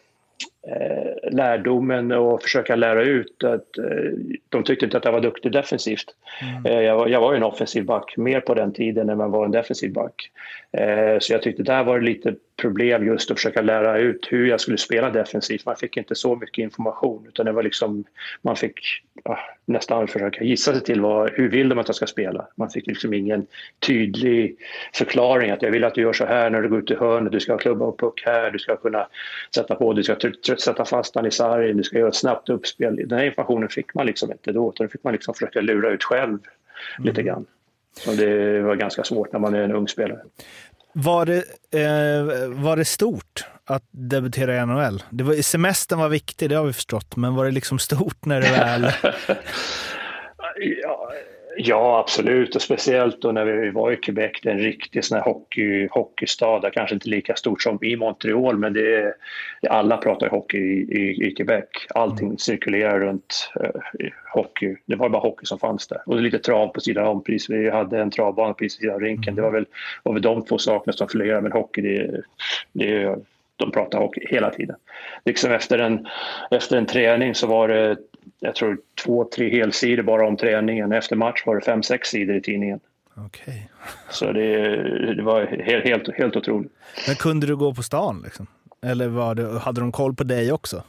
lärdomen 1.31 2.11
och 2.11 2.41
försöka 2.41 2.75
lära 2.75 3.03
ut 3.03 3.43
att 3.43 3.77
eh, 3.77 4.11
de 4.49 4.63
tyckte 4.63 4.85
inte 4.85 4.97
att 4.97 5.05
jag 5.05 5.11
var 5.11 5.21
duktig 5.21 5.51
defensivt. 5.51 6.05
Mm. 6.41 6.65
Eh, 6.65 6.81
jag, 6.81 6.95
var, 6.95 7.07
jag 7.07 7.21
var 7.21 7.33
en 7.33 7.43
offensiv 7.43 7.85
back 7.85 8.17
mer 8.17 8.39
på 8.39 8.53
den 8.53 8.73
tiden 8.73 9.09
än 9.09 9.17
man 9.17 9.31
var 9.31 9.45
en 9.45 9.51
defensiv 9.51 9.93
back. 9.93 10.31
Eh, 10.71 11.19
så 11.19 11.33
jag 11.33 11.41
tyckte 11.41 11.63
där 11.63 11.83
var 11.83 11.99
det 11.99 12.05
lite 12.05 12.35
problem 12.61 13.05
just 13.05 13.31
att 13.31 13.37
försöka 13.37 13.61
lära 13.61 13.97
ut 13.97 14.27
hur 14.29 14.47
jag 14.47 14.61
skulle 14.61 14.77
spela 14.77 15.09
defensivt. 15.09 15.65
Man 15.65 15.75
fick 15.75 15.97
inte 15.97 16.15
så 16.15 16.35
mycket 16.35 16.63
information 16.63 17.25
utan 17.27 17.45
det 17.45 17.51
var 17.51 17.63
liksom, 17.63 18.03
man 18.41 18.55
fick 18.55 18.79
ja, 19.23 19.39
nästan 19.65 20.07
försöka 20.07 20.43
gissa 20.43 20.73
sig 20.73 20.83
till 20.83 21.01
vad, 21.01 21.31
hur 21.33 21.49
vill 21.49 21.69
de 21.69 21.79
att 21.79 21.87
jag 21.87 21.95
ska 21.95 22.07
spela. 22.07 22.47
Man 22.55 22.69
fick 22.69 22.87
liksom 22.87 23.13
ingen 23.13 23.47
tydlig 23.79 24.55
förklaring 24.93 25.51
att 25.51 25.61
jag 25.61 25.71
vill 25.71 25.83
att 25.83 25.95
du 25.95 26.01
gör 26.01 26.13
så 26.13 26.25
här 26.25 26.49
när 26.49 26.61
du 26.61 26.69
går 26.69 26.79
ut 26.79 26.91
i 26.91 26.95
hörnet, 26.95 27.31
du 27.31 27.39
ska 27.39 27.57
klubba 27.57 27.85
upp 27.85 27.99
puck 27.99 28.23
här, 28.25 28.51
du 28.51 28.59
ska 28.59 28.75
kunna 28.75 29.07
sätta 29.55 29.75
på, 29.75 29.93
du 29.93 30.03
ska 30.03 30.15
sätta 30.59 30.85
fast 30.85 31.13
den 31.13 31.25
i 31.25 31.31
sargen, 31.31 31.77
du 31.77 31.83
ska 31.83 31.97
göra 31.97 32.09
ett 32.09 32.15
snabbt 32.15 32.49
uppspel. 32.49 32.95
Den 32.95 33.17
här 33.19 33.25
informationen 33.25 33.69
fick 33.69 33.93
man 33.93 34.05
liksom 34.05 34.31
inte 34.31 34.51
då 34.51 34.69
utan 34.69 34.89
fick 34.89 35.03
man 35.03 35.13
liksom 35.13 35.33
försöka 35.33 35.61
lura 35.61 35.89
ut 35.89 36.03
själv 36.03 36.29
mm. 36.29 36.39
lite 36.97 37.23
grann. 37.23 37.45
Så 37.97 38.11
det 38.11 38.61
var 38.61 38.75
ganska 38.75 39.03
svårt 39.03 39.31
när 39.33 39.39
man 39.39 39.53
är 39.53 39.61
en 39.61 39.71
ung 39.71 39.87
spelare. 39.87 40.19
Var 40.93 41.25
det, 41.25 41.43
eh, 41.71 42.49
var 42.49 42.77
det 42.77 42.85
stort 42.85 43.45
att 43.65 43.83
debutera 43.91 44.55
i 44.55 44.65
NHL? 44.65 45.03
Det 45.09 45.23
var, 45.23 45.33
semestern 45.33 45.99
var 45.99 46.09
viktig, 46.09 46.49
det 46.49 46.55
har 46.55 46.65
vi 46.65 46.73
förstått, 46.73 47.15
men 47.15 47.35
var 47.35 47.45
det 47.45 47.51
liksom 47.51 47.79
stort 47.79 48.25
när 48.25 48.41
det 48.41 48.49
väl... 48.49 48.81
ja, 50.81 51.11
Ja, 51.57 51.99
absolut. 51.99 52.55
Och 52.55 52.61
speciellt 52.61 53.21
då 53.21 53.31
när 53.31 53.45
vi 53.45 53.69
var 53.69 53.91
i 53.91 53.97
Quebec, 53.97 54.31
det 54.43 54.49
är 54.49 54.53
en 54.53 54.59
riktig 54.59 55.05
sån 55.05 55.17
här 55.17 55.25
hockey, 55.25 55.87
hockeystad. 55.91 56.71
Kanske 56.73 56.95
inte 56.95 57.09
lika 57.09 57.35
stort 57.35 57.61
som 57.61 57.79
i 57.81 57.95
Montreal, 57.95 58.57
men 58.57 58.73
det 58.73 58.95
är, 58.95 59.13
alla 59.69 59.97
pratar 59.97 60.29
hockey 60.29 60.57
i, 60.57 60.97
i, 60.97 61.27
i 61.27 61.31
Quebec. 61.31 61.65
Allting 61.95 62.27
mm. 62.27 62.37
cirkulerar 62.37 62.99
runt 62.99 63.51
uh, 63.63 64.09
hockey. 64.33 64.75
Det 64.85 64.95
var 64.95 65.09
bara 65.09 65.21
hockey 65.21 65.45
som 65.45 65.59
fanns 65.59 65.87
där. 65.87 66.01
Och 66.05 66.21
lite 66.21 66.39
trav 66.39 66.67
på 66.67 66.81
sidan 66.81 67.07
om. 67.07 67.23
Precis. 67.23 67.49
Vi 67.49 67.69
hade 67.69 67.99
en 67.99 68.11
travbana 68.11 68.53
på 68.53 68.69
sidan 68.69 68.95
av 68.95 69.01
rinken. 69.01 69.35
Det 69.35 69.41
var 69.41 69.51
väl, 69.51 69.65
var 70.03 70.13
väl 70.13 70.21
de 70.21 70.45
två 70.45 70.57
sakerna 70.57 70.93
som 70.93 71.07
flera, 71.07 71.41
men 71.41 71.51
hockey, 71.51 71.81
det, 71.81 72.21
det 72.71 73.15
de 73.61 73.71
pratar 73.71 73.99
hockey 73.99 74.27
hela 74.29 74.49
tiden. 74.49 74.75
Liksom 75.25 75.51
efter 75.51 75.79
en, 75.79 76.07
efter 76.51 76.77
en 76.77 76.85
träning 76.85 77.35
så 77.35 77.47
var 77.47 77.67
det 77.67 77.97
jag 78.39 78.55
tror 78.55 78.77
två, 79.05 79.23
tre 79.35 79.49
helsidor 79.49 80.03
bara 80.03 80.27
om 80.27 80.37
träningen. 80.37 80.91
Efter 80.91 81.15
match 81.15 81.43
var 81.45 81.55
det 81.55 81.61
fem, 81.61 81.83
sex 81.83 82.09
sidor 82.09 82.35
i 82.35 82.41
tidningen. 82.41 82.79
Okay. 83.25 83.59
Så 84.09 84.31
det, 84.31 85.13
det 85.13 85.23
var 85.23 85.45
helt, 85.45 85.85
helt, 85.85 86.17
helt 86.17 86.35
otroligt. 86.35 86.71
Men 87.07 87.15
kunde 87.15 87.47
du 87.47 87.55
gå 87.55 87.73
på 87.73 87.83
stan? 87.83 88.21
Liksom? 88.23 88.47
Eller 88.85 89.07
var 89.07 89.35
det, 89.35 89.59
hade 89.59 89.81
de 89.81 89.91
koll 89.91 90.15
på 90.15 90.23
dig 90.23 90.51
också? 90.51 90.83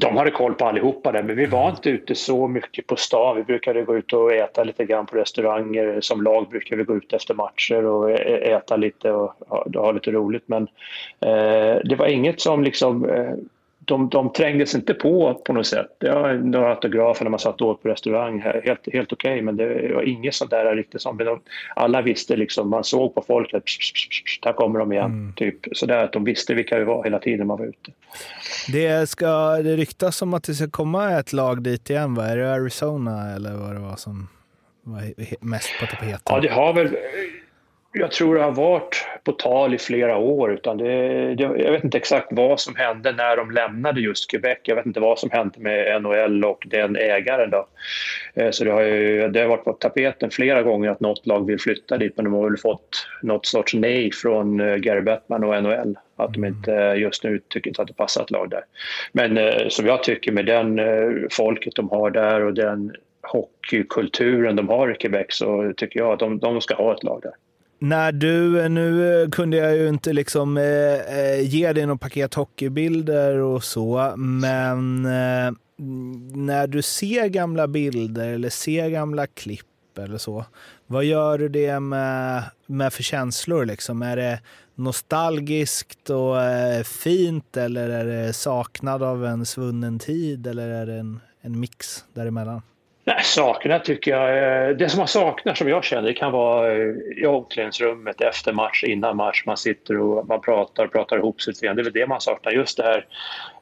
De 0.00 0.16
hade 0.16 0.30
koll 0.30 0.54
på 0.54 0.64
allihopa 0.64 1.12
där, 1.12 1.22
men 1.22 1.36
vi 1.36 1.46
var 1.46 1.70
inte 1.70 1.90
ute 1.90 2.14
så 2.14 2.48
mycket 2.48 2.86
på 2.86 2.96
stan. 2.96 3.36
Vi 3.36 3.44
brukade 3.44 3.82
gå 3.82 3.96
ut 3.96 4.12
och 4.12 4.32
äta 4.32 4.64
lite 4.64 4.84
grann 4.84 5.06
på 5.06 5.16
restauranger. 5.16 6.00
Som 6.00 6.22
lag 6.22 6.48
brukade 6.48 6.76
vi 6.76 6.84
gå 6.84 6.96
ut 6.96 7.12
efter 7.12 7.34
matcher 7.34 7.84
och 7.84 8.10
äta 8.10 8.76
lite 8.76 9.10
och 9.10 9.34
ha 9.74 9.92
lite 9.92 10.10
roligt. 10.10 10.44
Men 10.46 10.62
eh, 11.20 11.80
det 11.84 11.96
var 11.98 12.06
inget 12.06 12.40
som 12.40 12.64
liksom 12.64 13.10
eh, 13.10 13.34
de, 13.88 14.08
de 14.08 14.32
trängdes 14.32 14.74
inte 14.74 14.94
på 14.94 15.34
på 15.34 15.52
något 15.52 15.66
sätt. 15.66 15.96
Ja, 15.98 16.32
några 16.32 16.70
autografer 16.70 17.24
när 17.24 17.30
man 17.30 17.40
satt 17.40 17.60
åt 17.60 17.82
på 17.82 17.88
restaurang, 17.88 18.40
helt, 18.40 18.66
helt 18.92 19.12
okej, 19.12 19.32
okay, 19.32 19.42
men 19.42 19.56
det 19.56 19.94
var 19.94 20.02
inget 20.02 20.34
sånt 20.34 20.50
där 20.50 20.76
riktigt 20.76 21.02
som... 21.02 21.16
De, 21.16 21.40
alla 21.76 22.02
visste 22.02 22.36
liksom, 22.36 22.70
man 22.70 22.84
såg 22.84 23.14
på 23.14 23.24
folk 23.26 23.54
att 23.54 23.62
där 24.42 24.52
kommer 24.52 24.78
de 24.78 24.92
igen. 24.92 25.04
Mm. 25.04 25.32
Typ 25.36 25.56
sådär 25.72 26.04
att 26.04 26.12
de 26.12 26.24
visste 26.24 26.54
vilka 26.54 26.78
vi 26.78 26.84
var 26.84 27.04
hela 27.04 27.18
tiden 27.18 27.46
man 27.46 27.58
var 27.58 27.66
ute. 27.66 27.90
Det, 28.72 29.08
ska, 29.08 29.56
det 29.56 29.76
ryktas 29.76 30.22
om 30.22 30.34
att 30.34 30.44
det 30.44 30.54
ska 30.54 30.70
komma 30.70 31.18
ett 31.18 31.32
lag 31.32 31.62
dit 31.62 31.90
igen, 31.90 32.14
va? 32.14 32.26
Är 32.26 32.36
det 32.36 32.52
Arizona 32.52 33.34
eller 33.34 33.54
vad 33.56 33.74
det 33.74 33.80
var 33.80 33.96
som 33.96 34.28
var 34.82 35.02
mest 35.40 35.68
på 35.80 35.86
tapeten? 35.86 36.20
Ja, 36.24 36.40
det 36.40 36.48
har 36.48 36.72
väl 36.72 36.96
jag 37.98 38.12
tror 38.12 38.34
det 38.34 38.42
har 38.42 38.52
varit 38.52 39.06
på 39.24 39.32
tal 39.32 39.74
i 39.74 39.78
flera 39.78 40.16
år. 40.16 40.52
Utan 40.52 40.78
det, 40.78 41.34
det, 41.34 41.42
jag 41.42 41.72
vet 41.72 41.84
inte 41.84 41.98
exakt 41.98 42.26
vad 42.30 42.60
som 42.60 42.76
hände 42.76 43.12
när 43.12 43.36
de 43.36 43.50
lämnade 43.50 44.00
just 44.00 44.30
Quebec. 44.30 44.58
Jag 44.62 44.76
vet 44.76 44.86
inte 44.86 45.00
vad 45.00 45.18
som 45.18 45.30
hände 45.30 45.60
med 45.60 46.02
NHL 46.02 46.44
och 46.44 46.66
den 46.66 46.96
ägaren. 46.96 47.50
Då. 47.50 47.66
Eh, 48.34 48.50
så 48.50 48.64
det 48.64 48.70
har, 48.70 48.82
ju, 48.82 49.28
det 49.28 49.40
har 49.40 49.48
varit 49.48 49.64
på 49.64 49.72
tapeten 49.72 50.30
flera 50.30 50.62
gånger 50.62 50.90
att 50.90 51.00
något 51.00 51.26
lag 51.26 51.46
vill 51.46 51.60
flytta 51.60 51.98
dit 51.98 52.12
men 52.16 52.24
de 52.24 52.34
har 52.34 52.44
väl 52.44 52.58
fått 52.58 53.06
något 53.22 53.46
sorts 53.46 53.74
nej 53.74 54.12
från 54.12 54.60
eh, 54.60 54.76
Gary 54.76 55.00
Bettman 55.00 55.44
och 55.44 55.62
NHL. 55.62 55.98
Att 56.16 56.34
de 56.34 56.44
inte 56.44 56.72
just 56.96 57.24
nu 57.24 57.40
tycker 57.48 57.70
inte 57.70 57.82
att 57.82 57.88
det 57.88 57.94
passar 57.94 58.22
ett 58.22 58.30
lag 58.30 58.50
där. 58.50 58.62
Men 59.12 59.38
eh, 59.38 59.68
som 59.68 59.86
jag 59.86 60.02
tycker 60.02 60.32
med 60.32 60.46
den 60.46 60.80
folket 61.30 61.74
de 61.74 61.88
har 61.90 62.10
där 62.10 62.44
och 62.44 62.54
den 62.54 62.92
hockeykulturen 63.22 64.56
de 64.56 64.68
har 64.68 64.90
i 64.90 64.94
Quebec 64.94 65.26
så 65.28 65.72
tycker 65.76 66.00
jag 66.00 66.12
att 66.12 66.18
de, 66.18 66.38
de 66.38 66.60
ska 66.60 66.74
ha 66.74 66.94
ett 66.94 67.02
lag 67.02 67.20
där. 67.22 67.32
När 67.78 68.12
du, 68.12 68.68
nu 68.68 69.22
eh, 69.22 69.28
kunde 69.28 69.56
jag 69.56 69.76
ju 69.76 69.88
inte 69.88 70.12
liksom 70.12 70.56
eh, 70.56 70.64
eh 70.64 71.40
ge 71.40 71.72
dig 71.72 71.86
något 71.86 72.00
paket 72.00 72.34
hockeybilder 72.34 73.38
och 73.38 73.64
så, 73.64 74.14
men 74.16 75.04
eh, 75.04 75.52
när 76.34 76.66
du 76.66 76.82
ser 76.82 77.28
gamla 77.28 77.68
bilder 77.68 78.28
eller 78.28 78.50
ser 78.50 78.88
gamla 78.88 79.26
klipp 79.26 79.98
eller 79.98 80.18
så, 80.18 80.44
vad 80.86 81.04
gör 81.04 81.38
du 81.38 81.48
det 81.48 81.80
med, 81.80 82.44
med 82.66 82.92
för 82.92 83.02
känslor? 83.02 83.64
Liksom? 83.64 84.02
Är 84.02 84.16
det 84.16 84.40
nostalgiskt 84.74 86.10
och 86.10 86.42
eh, 86.42 86.82
fint 86.82 87.56
eller 87.56 87.88
är 87.88 88.04
det 88.04 88.32
saknad 88.32 89.02
av 89.02 89.26
en 89.26 89.46
svunnen 89.46 89.98
tid 89.98 90.46
eller 90.46 90.68
är 90.68 90.86
det 90.86 90.94
en, 90.94 91.20
en 91.40 91.60
mix 91.60 92.04
däremellan? 92.14 92.62
Nej, 93.08 93.24
sakna 93.24 93.78
tycker 93.78 94.10
jag. 94.10 94.68
Eh, 94.68 94.76
det 94.76 94.88
som 94.88 94.98
man 94.98 95.08
saknar 95.08 95.54
som 95.54 95.68
jag 95.68 95.84
känner 95.84 96.08
det 96.08 96.14
kan 96.14 96.32
vara 96.32 96.72
eh, 96.72 96.94
i 97.16 97.26
omklädningsrummet 97.26 98.20
efter 98.20 98.52
match, 98.52 98.84
innan 98.84 99.16
match. 99.16 99.42
Man 99.46 99.56
sitter 99.56 99.98
och 99.98 100.26
man 100.26 100.40
pratar 100.40 100.84
och 100.84 100.92
pratar 100.92 101.16
ihop 101.16 101.40
sig. 101.40 101.54
Det 101.60 101.66
är 101.66 101.74
väl 101.74 101.92
det 101.92 102.06
man 102.06 102.20
saknar. 102.20 102.52
Just 102.52 102.76
det 102.76 102.82
här 102.82 103.06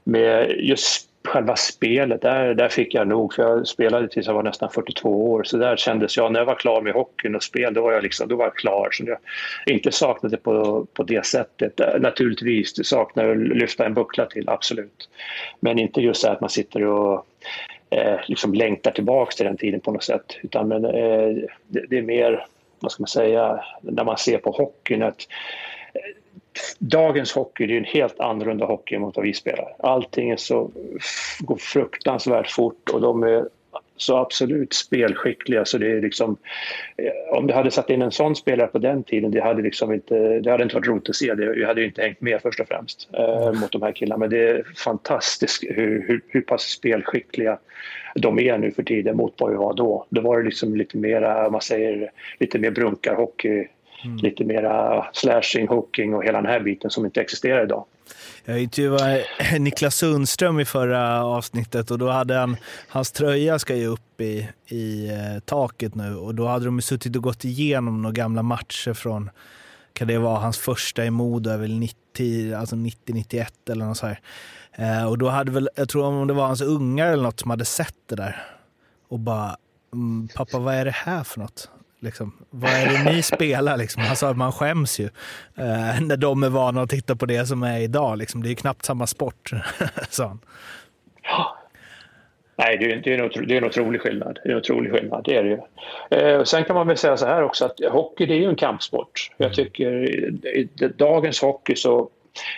med 0.05 0.51
just 0.59 1.09
själva 1.25 1.57
spelet. 1.57 2.23
Där, 2.23 2.55
där 2.55 2.69
fick 2.69 2.95
jag 2.95 3.09
nog. 3.09 3.35
För 3.35 3.43
jag 3.43 3.69
spelade 3.69 4.09
tills 4.09 4.27
jag 4.27 4.35
var 4.35 4.43
nästan 4.43 4.71
42 4.71 5.33
år. 5.33 5.45
Så 5.45 5.57
där 5.57 5.77
kändes 5.77 6.17
jag. 6.17 6.33
När 6.33 6.41
jag 6.41 6.47
var 6.47 6.55
klar 6.55 6.83
med 6.83 6.93
hockeyn 6.93 7.35
och 7.35 7.43
spel, 7.43 7.75
då 7.75 7.83
var 7.83 7.93
jag, 7.93 8.03
liksom, 8.03 8.29
då 8.29 8.37
var 8.37 8.45
jag 8.45 8.57
klar. 8.57 8.89
Så 8.93 9.05
jag 9.07 9.19
inte 9.67 9.93
saknade 9.93 10.37
det 10.37 10.43
på, 10.43 10.87
på 10.93 11.03
det 11.03 11.27
sättet. 11.27 11.81
Eh, 11.81 12.01
naturligtvis, 12.01 12.75
det 12.75 12.85
saknar 12.85 13.29
att 13.29 13.39
lyfta 13.39 13.87
en 13.87 13.95
buckla 13.95 14.27
till, 14.27 14.49
absolut. 14.49 15.09
Men 15.61 15.79
inte 15.79 16.01
just 16.01 16.21
så 16.21 16.29
att 16.29 16.41
man 16.41 16.51
sitter 16.51 16.83
och 16.85 17.27
eh, 17.91 18.21
liksom 18.27 18.55
längtar 18.55 18.91
tillbaka 18.91 19.33
till 19.33 19.47
den 19.47 19.57
tiden 19.57 19.81
på 19.81 19.93
något 19.93 20.05
sätt. 20.05 20.37
Utan 20.43 20.69
men, 20.69 20.85
eh, 20.85 21.37
det, 21.67 21.87
det, 21.89 21.99
är 21.99 22.03
mer, 22.03 22.47
vad 22.81 22.93
ska 22.93 23.03
man 23.03 23.09
säga, 23.09 23.65
när 23.81 24.05
man 24.05 24.19
ser 24.19 24.39
på 24.39 24.51
hockeyn 24.51 25.03
att 25.03 25.29
eh, 25.95 26.01
dagens 26.79 27.33
hockey 27.33 27.67
det 27.67 27.75
är 27.75 27.79
en 27.79 27.85
helt 27.85 28.21
annorlunda 28.21 28.67
hockey 28.67 28.99
mot 28.99 29.17
vad 29.17 29.25
vi 29.25 29.35
spelar. 29.35 29.75
Allting 29.79 30.31
är 30.31 30.37
så, 30.37 30.71
går 31.39 31.57
fruktansvärt 31.57 32.51
fort 32.51 32.91
och 32.93 33.01
de 33.01 33.23
är 33.23 33.49
så 33.97 34.17
absolut 34.17 34.75
spelskickliga 34.75 35.65
så 35.65 35.79
det 35.79 35.91
är 35.91 36.01
liksom 36.01 36.37
eh, 36.97 37.39
om 37.39 37.47
du 37.47 37.55
hade 37.55 37.71
satt 37.71 37.91
in 37.91 38.03
en 38.03 38.13
sån 38.13 38.37
spelare 38.37 38.67
på 38.67 38.79
den 38.79 39.05
tiden 39.05 39.31
det 39.31 39.41
hade 39.41 39.63
liksom 39.63 39.93
inte, 39.93 40.41
det 40.41 40.51
hade 40.51 40.63
inte 40.63 40.75
varit 40.75 40.87
roligt 40.87 41.09
att 41.09 41.17
se. 41.17 41.35
Det, 41.35 41.45
jag 41.45 41.69
hade 41.69 41.85
inte 41.85 42.03
hängt 42.03 42.21
med 42.21 42.43
först 42.43 42.61
och 42.61 42.69
främst 42.69 43.09
eh, 43.13 43.53
mot 43.53 43.73
de 43.73 43.83
här 43.83 43.93
killarna 43.93 44.19
men 44.19 44.31
det 44.31 44.49
är 44.49 44.65
fantastiskt 44.77 45.65
hur, 45.65 46.05
hur, 46.09 46.21
hur 46.29 46.41
pass 46.41 46.63
spelskickliga 46.63 47.59
de 48.15 48.39
är 48.39 48.59
nu 48.59 48.71
för 48.71 48.83
tiden 48.83 49.17
mot 49.17 49.35
vad 49.39 49.51
vi 49.51 49.57
var 49.57 49.75
då. 49.75 50.07
Då 50.09 50.21
var 50.21 50.39
det 50.39 50.45
liksom 50.45 50.77
lite 50.77 50.97
mera, 50.97 51.51
man 51.51 51.61
säger, 51.61 52.11
lite 52.39 52.59
mer 52.59 52.71
brunkarhockey 52.71 53.69
Mm. 54.05 54.17
Lite 54.17 54.45
mera 54.45 55.07
slashing, 55.13 55.69
hooking 55.69 56.15
och 56.15 56.25
hela 56.25 56.43
den 56.43 56.51
här 56.51 56.61
biten 56.61 56.91
som 56.91 57.05
inte 57.05 57.21
existerar 57.21 57.65
idag. 57.65 57.85
Jag 58.45 58.63
intervjuade 58.63 59.25
Niklas 59.59 59.95
Sundström 59.95 60.61
i 60.61 60.65
förra 60.65 61.25
avsnittet 61.25 61.91
och 61.91 61.99
då 61.99 62.09
hade 62.09 62.35
han, 62.35 62.57
hans 62.89 63.13
tröja 63.13 63.59
ska 63.59 63.77
ju 63.77 63.87
upp 63.87 64.21
i, 64.21 64.49
i 64.67 65.09
eh, 65.09 65.41
taket 65.45 65.95
nu 65.95 66.17
och 66.17 66.35
då 66.35 66.47
hade 66.47 66.65
de 66.65 66.81
suttit 66.81 67.17
och 67.17 67.23
gått 67.23 67.45
igenom 67.45 68.03
några 68.03 68.13
gamla 68.13 68.43
matcher 68.43 68.93
från, 68.93 69.31
kan 69.93 70.09
det 70.09 70.19
vara 70.19 70.39
hans 70.39 70.59
första 70.59 71.05
i 71.05 71.11
Modo, 71.11 71.51
är 71.51 71.59
väl 71.59 71.79
90, 71.79 72.55
alltså 72.55 72.77
90-91 72.77 73.47
eller 73.71 73.85
något 73.85 73.97
så 73.97 74.07
här. 74.07 74.21
Eh, 74.73 75.09
och 75.09 75.19
då 75.19 75.29
hade 75.29 75.53
väl, 75.53 75.69
jag 75.75 75.89
tror 75.89 76.05
om 76.05 76.27
det 76.27 76.35
var 76.35 76.47
hans 76.47 76.63
ungar 76.63 77.13
eller 77.13 77.23
något 77.23 77.41
som 77.41 77.51
hade 77.51 77.65
sett 77.65 77.95
det 78.07 78.17
där 78.17 78.45
och 79.09 79.19
bara, 79.19 79.57
mm, 79.93 80.29
pappa 80.35 80.59
vad 80.59 80.75
är 80.75 80.85
det 80.85 80.95
här 80.95 81.25
för 81.25 81.41
något? 81.41 81.71
Liksom, 82.01 82.33
vad 82.51 82.71
är 82.71 82.87
det 82.87 83.13
ni 83.13 83.23
spelar? 83.35 83.77
Liksom? 83.77 84.03
Att 84.23 84.37
man 84.37 84.53
skäms 84.53 85.01
ju 85.01 85.05
eh, 85.57 86.01
när 86.01 86.17
de 86.17 86.43
är 86.43 86.49
vana 86.49 86.83
att 86.83 86.91
titta 86.91 87.17
på 87.17 87.27
det 87.27 87.47
som 87.47 87.63
är 87.63 87.81
idag. 87.81 88.19
Liksom. 88.19 88.43
Det 88.43 88.49
är 88.49 88.51
ju 88.51 88.57
knappt 88.57 88.85
samma 88.85 89.07
sport, 89.07 89.51
sa 90.11 90.27
han. 90.27 90.41
Ja. 91.23 91.57
Nej, 92.59 92.77
det 92.79 92.93
är, 92.93 92.97
det, 92.97 93.15
är 93.15 93.19
en, 93.19 93.47
det 93.49 93.55
är 93.55 93.59
en 93.59 93.65
otrolig 93.65 94.01
skillnad. 94.01 94.39
Det 94.43 94.49
är 94.49 94.53
en 94.53 94.59
otrolig 94.59 94.93
skillnad, 94.93 95.25
det 95.25 95.37
är 95.37 95.45
det 95.45 95.51
ju. 95.51 95.59
Eh, 96.19 96.43
sen 96.45 96.65
kan 96.65 96.77
man 96.77 96.87
väl 96.87 96.97
säga 96.97 97.17
så 97.17 97.27
här 97.27 97.43
också 97.43 97.65
att 97.65 97.81
hockey 97.91 98.27
det 98.27 98.35
är 98.35 98.39
ju 98.39 98.49
en 98.49 98.57
kampsport. 98.57 99.31
Jag 99.37 99.55
tycker 99.55 99.93
i, 99.93 100.69
i 100.81 100.89
dagens 100.97 101.41
hockey 101.41 101.77
så 101.77 102.11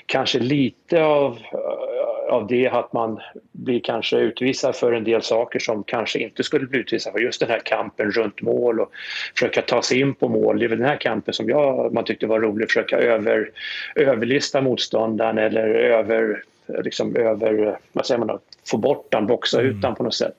kanske 0.07 0.39
lite 0.39 1.05
av 1.05 1.39
av 2.29 2.47
det 2.47 2.69
att 2.69 2.93
man 2.93 3.21
blir 3.53 3.81
kanske 3.81 4.17
utvisad 4.17 4.77
för 4.77 4.93
en 4.93 5.05
del 5.05 5.23
saker 5.23 5.59
som 5.59 5.85
kanske 5.85 6.19
inte 6.19 6.43
skulle 6.43 6.67
bli 6.67 6.81
utvisad 6.81 7.13
för. 7.13 7.21
Just 7.21 7.41
den 7.41 7.51
här 7.51 7.61
kampen 7.65 8.11
runt 8.11 8.43
mål 8.43 8.81
och 8.81 8.91
försöka 9.35 9.63
ta 9.63 9.83
sig 9.83 10.01
in 10.01 10.15
på 10.15 10.29
mål. 10.29 10.59
Det 10.59 10.65
är 10.65 10.69
väl 10.69 10.79
den 10.79 10.89
här 10.89 10.97
kampen 10.97 11.35
som 11.35 11.49
jag, 11.49 11.95
man 11.95 12.05
tyckte 12.05 12.27
var 12.27 12.41
rolig, 12.41 12.69
försöka 12.69 12.99
över, 12.99 13.51
överlista 13.95 14.61
motståndaren 14.61 15.39
eller 15.39 15.69
över 15.69 16.43
liksom 16.69 17.17
över, 17.17 17.79
vad 17.93 18.07
säger 18.07 18.19
man 18.19 18.29
då, 18.29 18.41
få 18.71 18.77
bort 18.77 19.07
den, 19.11 19.27
boxa 19.27 19.61
ut 19.61 19.83
den 19.83 19.95
på 19.95 20.03
något 20.03 20.15
sätt. 20.15 20.37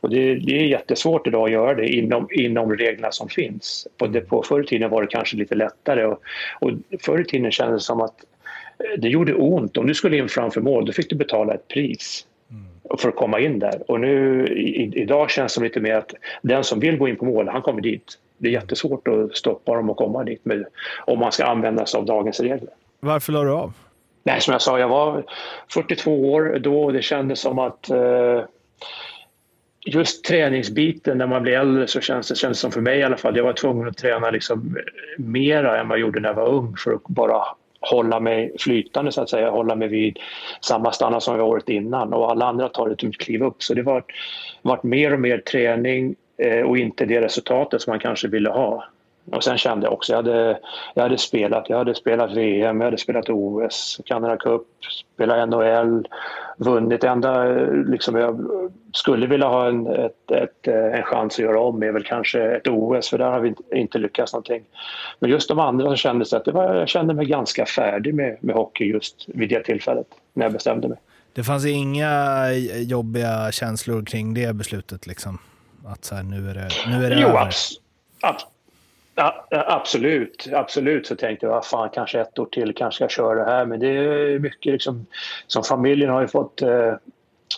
Och 0.00 0.10
det, 0.10 0.34
det, 0.34 0.58
är 0.58 0.64
jättesvårt 0.64 1.26
idag 1.26 1.44
att 1.44 1.50
göra 1.50 1.74
det 1.74 1.88
inom, 1.88 2.28
inom 2.30 2.76
reglerna 2.76 3.12
som 3.12 3.28
finns. 3.28 3.86
På, 3.98 4.06
det, 4.06 4.20
på 4.20 4.42
förr 4.42 4.62
i 4.62 4.66
tiden 4.66 4.90
var 4.90 5.02
det 5.02 5.08
kanske 5.08 5.36
lite 5.36 5.54
lättare 5.54 6.04
och, 6.04 6.22
och 6.60 6.70
förr 7.00 7.20
i 7.20 7.24
tiden 7.24 7.50
kändes 7.50 7.82
det 7.82 7.86
som 7.86 8.00
att 8.00 8.24
det 8.98 9.08
gjorde 9.08 9.34
ont. 9.34 9.76
Om 9.76 9.86
du 9.86 9.94
skulle 9.94 10.16
in 10.16 10.28
framför 10.28 10.60
mål 10.60 10.86
då 10.86 10.92
fick 10.92 11.10
du 11.10 11.16
betala 11.16 11.54
ett 11.54 11.68
pris 11.68 12.26
för 12.98 13.08
att 13.08 13.16
komma 13.16 13.40
in 13.40 13.58
där. 13.58 13.90
Och 13.90 14.00
nu 14.00 14.46
i, 14.46 14.92
idag 14.94 15.30
känns 15.30 15.54
det 15.54 15.60
lite 15.60 15.80
mer 15.80 15.94
att 15.94 16.14
den 16.42 16.64
som 16.64 16.80
vill 16.80 16.98
gå 16.98 17.08
in 17.08 17.16
på 17.16 17.24
mål, 17.24 17.48
han 17.48 17.62
kommer 17.62 17.80
dit. 17.80 18.18
Det 18.38 18.48
är 18.48 18.52
jättesvårt 18.52 19.08
att 19.08 19.36
stoppa 19.36 19.74
dem 19.74 19.90
och 19.90 19.96
komma 19.96 20.24
dit 20.24 20.44
med, 20.44 20.64
om 21.06 21.18
man 21.18 21.32
ska 21.32 21.44
använda 21.44 21.86
sig 21.86 21.98
av 21.98 22.06
dagens 22.06 22.40
regler. 22.40 22.70
Varför 23.00 23.32
la 23.32 23.44
du 23.44 23.50
av? 23.50 23.72
Nej, 24.24 24.40
som 24.40 24.52
jag 24.52 24.62
sa, 24.62 24.78
jag 24.78 24.88
var 24.88 25.24
42 25.72 26.32
år 26.32 26.58
då 26.60 26.84
och 26.84 26.92
det 26.92 27.02
kändes 27.02 27.40
som 27.40 27.58
att 27.58 27.90
eh, 27.90 28.42
just 29.86 30.24
träningsbiten 30.24 31.18
när 31.18 31.26
man 31.26 31.42
blir 31.42 31.52
äldre 31.52 31.86
så 31.86 32.00
känns 32.00 32.28
det 32.28 32.34
känns 32.34 32.58
som 32.58 32.72
för 32.72 32.80
mig 32.80 32.98
i 32.98 33.02
alla 33.02 33.16
fall. 33.16 33.36
Jag 33.36 33.44
var 33.44 33.52
tvungen 33.52 33.88
att 33.88 33.96
träna 33.96 34.30
liksom 34.30 34.76
mera 35.18 35.80
än 35.80 35.88
vad 35.88 35.98
jag 35.98 36.02
gjorde 36.02 36.20
när 36.20 36.28
jag 36.28 36.36
var 36.36 36.48
ung 36.48 36.76
för 36.76 36.92
att 36.92 37.02
bara 37.08 37.44
hålla 37.82 38.20
mig 38.20 38.52
flytande 38.58 39.12
så 39.12 39.22
att 39.22 39.30
säga, 39.30 39.50
hålla 39.50 39.74
mig 39.74 39.88
vid 39.88 40.18
samma 40.60 40.92
standard 40.92 41.22
som 41.22 41.36
jag 41.36 41.48
året 41.48 41.68
innan 41.68 42.12
och 42.12 42.30
alla 42.30 42.46
andra 42.46 42.68
tar 42.68 42.90
ett 42.90 43.18
kliv 43.18 43.42
upp. 43.42 43.62
Så 43.62 43.74
det 43.74 43.82
var 43.82 44.04
varit 44.62 44.82
mer 44.82 45.12
och 45.12 45.20
mer 45.20 45.38
träning 45.38 46.14
eh, 46.36 46.60
och 46.60 46.78
inte 46.78 47.04
det 47.04 47.20
resultatet 47.20 47.82
som 47.82 47.90
man 47.90 48.00
kanske 48.00 48.28
ville 48.28 48.50
ha. 48.50 48.84
Och 49.24 49.44
sen 49.44 49.58
kände 49.58 49.86
jag 49.86 49.92
också, 49.92 50.12
jag 50.12 50.16
hade, 50.16 50.58
jag 50.94 51.02
hade 51.02 51.18
spelat, 51.18 51.68
jag 51.68 51.78
hade 51.78 51.94
spelat 51.94 52.32
VM, 52.32 52.80
jag 52.80 52.84
hade 52.84 52.98
spelat 52.98 53.28
OS, 53.28 54.00
Canada 54.04 54.36
Cup, 54.36 54.62
spelat 55.14 55.48
NHL, 55.48 56.08
vunnit. 56.56 57.04
enda 57.04 57.44
liksom 57.86 58.16
jag 58.16 58.46
skulle 58.92 59.26
vilja 59.26 59.46
ha 59.46 59.68
en, 59.68 59.86
ett, 59.86 60.30
ett, 60.30 60.68
en 60.68 61.02
chans 61.02 61.34
att 61.34 61.38
göra 61.38 61.60
om 61.60 61.82
är 61.82 61.92
väl 61.92 62.04
kanske 62.04 62.42
ett 62.56 62.68
OS, 62.68 63.10
för 63.10 63.18
där 63.18 63.30
har 63.30 63.40
vi 63.40 63.54
inte 63.72 63.98
lyckats 63.98 64.32
någonting. 64.32 64.62
Men 65.18 65.30
just 65.30 65.48
de 65.48 65.58
andra 65.58 65.90
så 65.90 65.96
kändes 65.96 66.30
det 66.30 66.36
att 66.36 66.44
det 66.44 66.52
var, 66.52 66.74
jag 66.74 66.88
kände 66.88 67.14
mig 67.14 67.26
ganska 67.26 67.66
färdig 67.66 68.14
med, 68.14 68.36
med 68.40 68.54
hockey 68.54 68.84
just 68.84 69.24
vid 69.26 69.48
det 69.48 69.64
tillfället, 69.64 70.06
när 70.32 70.44
jag 70.44 70.52
bestämde 70.52 70.88
mig. 70.88 70.98
Det 71.34 71.44
fanns 71.44 71.66
inga 71.66 72.46
jobbiga 72.76 73.52
känslor 73.52 74.04
kring 74.04 74.34
det 74.34 74.54
beslutet 74.54 75.06
liksom? 75.06 75.38
Att 75.86 76.04
så 76.04 76.14
här, 76.14 76.22
nu 76.22 76.50
är 76.50 76.54
det, 76.54 76.68
nu 76.86 77.06
är 77.06 77.10
det 77.10 77.20
jo, 77.20 77.28
över? 77.28 77.40
Abs 77.40 77.78
abs 78.22 78.46
Ja, 79.14 79.46
absolut, 79.50 80.48
absolut 80.52 81.06
så 81.06 81.16
tänkte 81.16 81.46
jag, 81.46 81.66
fan 81.66 81.90
kanske 81.94 82.20
ett 82.20 82.38
år 82.38 82.46
till 82.46 82.74
kanske 82.74 83.04
jag 83.04 83.10
köra 83.10 83.34
det 83.34 83.50
här. 83.50 83.66
Men 83.66 83.80
det 83.80 83.88
är 83.88 84.38
mycket 84.38 84.72
liksom, 84.72 85.06
som 85.46 85.62
familjen 85.62 86.10
har 86.10 86.20
ju 86.20 86.28
fått, 86.28 86.62
eh, 86.62 86.94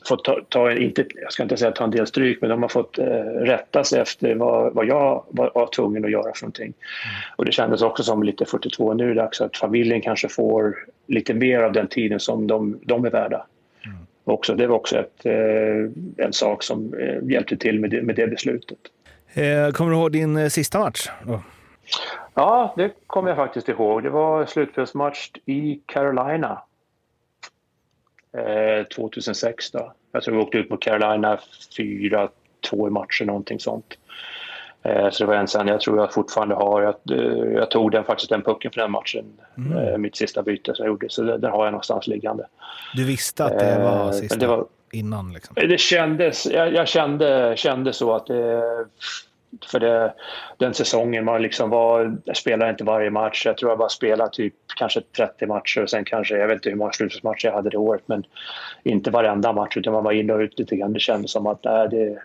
fått 0.08 0.24
ta, 0.24 0.40
ta, 0.48 0.72
inte, 0.72 1.04
jag 1.14 1.32
ska 1.32 1.42
inte 1.42 1.56
säga 1.56 1.70
ta 1.70 1.84
en 1.84 1.90
del 1.90 2.06
stryk, 2.06 2.40
men 2.40 2.50
de 2.50 2.62
har 2.62 2.68
fått 2.68 2.98
eh, 2.98 3.04
rätta 3.24 3.84
sig 3.84 4.00
efter 4.00 4.34
vad, 4.34 4.74
vad 4.74 4.86
jag 4.86 5.24
var, 5.28 5.50
var 5.54 5.66
tvungen 5.66 6.04
att 6.04 6.10
göra 6.10 6.32
för 6.34 6.42
någonting. 6.42 6.64
Mm. 6.64 7.34
Och 7.36 7.44
det 7.44 7.52
kändes 7.52 7.82
också 7.82 8.02
som 8.02 8.22
lite 8.22 8.44
42, 8.44 8.94
nu 8.94 9.04
är 9.04 9.08
det 9.08 9.14
dags 9.14 9.40
att 9.40 9.56
familjen 9.56 10.00
kanske 10.00 10.28
får 10.28 10.76
lite 11.06 11.34
mer 11.34 11.60
av 11.60 11.72
den 11.72 11.88
tiden 11.88 12.20
som 12.20 12.46
de, 12.46 12.80
de 12.82 13.04
är 13.04 13.10
värda. 13.10 13.46
Mm. 13.84 13.96
Också, 14.24 14.54
det 14.54 14.66
var 14.66 14.76
också 14.76 14.98
ett, 14.98 15.26
eh, 15.26 16.24
en 16.26 16.32
sak 16.32 16.62
som 16.62 16.94
eh, 16.94 17.30
hjälpte 17.30 17.56
till 17.56 17.80
med 17.80 17.90
det, 17.90 18.02
med 18.02 18.16
det 18.16 18.26
beslutet. 18.26 18.78
Eh, 19.34 19.70
kommer 19.70 19.90
du 19.90 19.96
ihåg 19.96 20.12
din 20.12 20.36
eh, 20.36 20.48
sista 20.48 20.78
match? 20.78 21.08
Oh. 21.26 21.40
Ja, 22.34 22.74
det 22.76 22.92
kommer 23.06 23.28
jag 23.28 23.36
faktiskt 23.36 23.68
ihåg. 23.68 24.02
Det 24.02 24.10
var 24.10 24.46
slutspelsmatch 24.46 25.30
i 25.46 25.80
Carolina. 25.86 26.62
2006 28.94 29.70
då. 29.70 29.92
Jag 30.12 30.22
tror 30.22 30.34
vi 30.34 30.42
åkte 30.42 30.58
ut 30.58 30.70
mot 30.70 30.82
Carolina 30.82 31.38
4-2 31.78 32.26
i 32.72 32.90
matchen, 32.90 33.26
någonting 33.26 33.60
sånt. 33.60 33.98
Så 35.10 35.24
det 35.24 35.26
var 35.26 35.34
en 35.34 35.48
sen, 35.48 35.68
jag 35.68 35.80
tror 35.80 35.98
jag 35.98 36.12
fortfarande 36.12 36.54
har, 36.54 36.82
jag, 36.82 36.94
jag 37.52 37.70
tog 37.70 37.90
den 37.90 38.04
faktiskt 38.04 38.30
den 38.30 38.42
pucken 38.42 38.70
för 38.70 38.80
den 38.80 38.90
matchen, 38.90 39.24
mm. 39.56 40.02
mitt 40.02 40.16
sista 40.16 40.42
byte 40.42 40.74
som 40.74 40.84
jag 40.84 40.92
gjorde, 40.92 41.06
så 41.10 41.22
den 41.22 41.50
har 41.50 41.64
jag 41.64 41.72
någonstans 41.72 42.06
liggande. 42.06 42.46
Du 42.94 43.04
visste 43.04 43.44
att 43.44 43.58
det 43.58 43.78
var 43.82 44.12
sista? 44.12 44.38
Det 44.38 44.46
var, 44.46 44.66
innan? 44.94 45.32
Liksom. 45.32 45.54
Det 45.68 45.80
kändes, 45.80 46.46
jag, 46.46 46.72
jag, 46.72 46.88
kände, 46.88 47.54
kände 47.56 47.92
så 47.92 48.14
att 48.14 48.26
det, 48.26 48.62
för 49.66 49.80
det, 49.80 50.14
den 50.58 50.74
säsongen 50.74 51.24
man 51.24 51.42
liksom 51.42 51.70
var, 51.70 52.16
jag 52.24 52.36
spelade 52.36 52.70
inte 52.70 52.84
varje 52.84 53.10
match. 53.10 53.46
Jag 53.46 53.58
tror 53.58 53.70
jag 53.70 53.78
bara 53.78 53.88
spelade 53.88 54.30
typ 54.30 54.54
kanske 54.76 55.00
30 55.16 55.46
matcher 55.46 55.82
och 55.82 55.90
sen 55.90 56.04
kanske, 56.04 56.36
jag 56.36 56.48
vet 56.48 56.54
inte 56.54 56.70
hur 56.70 56.76
många 56.76 56.92
slutspelsmatcher 56.92 57.48
jag 57.48 57.54
hade 57.54 57.70
det 57.70 57.76
året, 57.76 58.02
men 58.06 58.24
inte 58.82 59.10
varenda 59.10 59.52
match 59.52 59.76
utan 59.76 59.92
man 59.92 60.04
var 60.04 60.12
in 60.12 60.30
och 60.30 60.38
ut 60.38 60.58
lite 60.58 60.76
grann. 60.76 60.92
Det 60.92 61.00
kändes 61.00 61.30
som 61.30 61.46
att 61.46 61.64
nej, 61.64 61.88
det, 61.88 62.18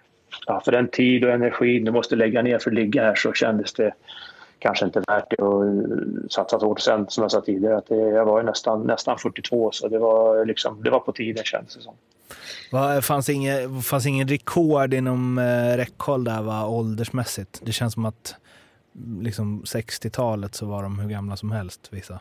ja, 0.46 0.62
för 0.66 0.72
den 0.72 0.88
tid 0.88 1.26
och 1.26 1.32
energi 1.32 1.80
du 1.80 1.92
måste 1.92 2.16
lägga 2.16 2.42
ner 2.42 2.60
för 2.60 2.70
att 2.70 2.76
ligga 2.76 3.04
här 3.04 3.16
så 3.16 3.34
kändes 3.34 3.74
det 3.74 3.94
kanske 4.60 4.86
inte 4.86 5.00
värt 5.08 5.26
det 5.30 5.44
att 5.44 6.32
satsa 6.32 6.58
hårt. 6.58 6.80
Sen 6.80 7.06
som 7.10 7.22
jag 7.22 7.32
sa 7.32 7.42
tidigare, 7.42 7.78
att 7.78 7.88
det, 7.88 7.96
jag 7.96 8.26
var 8.26 8.44
nästan, 8.44 8.88
nästan 8.88 9.18
42 9.18 9.72
så 9.72 9.88
det 9.88 10.00
var, 10.00 10.46
liksom, 10.46 10.84
det 10.84 10.90
var 10.90 11.00
på 11.00 11.12
tiden 11.12 11.44
kändes 11.44 11.76
det 11.76 11.82
som. 11.82 11.96
Va, 12.72 13.02
fanns, 13.02 13.30
inget, 13.30 13.86
fanns 13.86 14.06
ingen 14.06 14.28
rekord 14.28 14.94
inom 14.94 15.38
eh, 15.38 15.78
räckhåll 15.78 16.24
där 16.24 16.42
va, 16.42 16.68
åldersmässigt? 16.68 17.62
Det 17.64 17.72
känns 17.72 17.94
som 17.94 18.06
att 18.06 18.36
liksom 19.22 19.64
60-talet 19.64 20.56
så 20.56 20.66
var 20.66 20.84
de 20.84 21.00
hur 21.00 21.10
gamla 21.10 21.36
som 21.36 21.52
helst 21.52 21.88
vissa. 21.92 22.20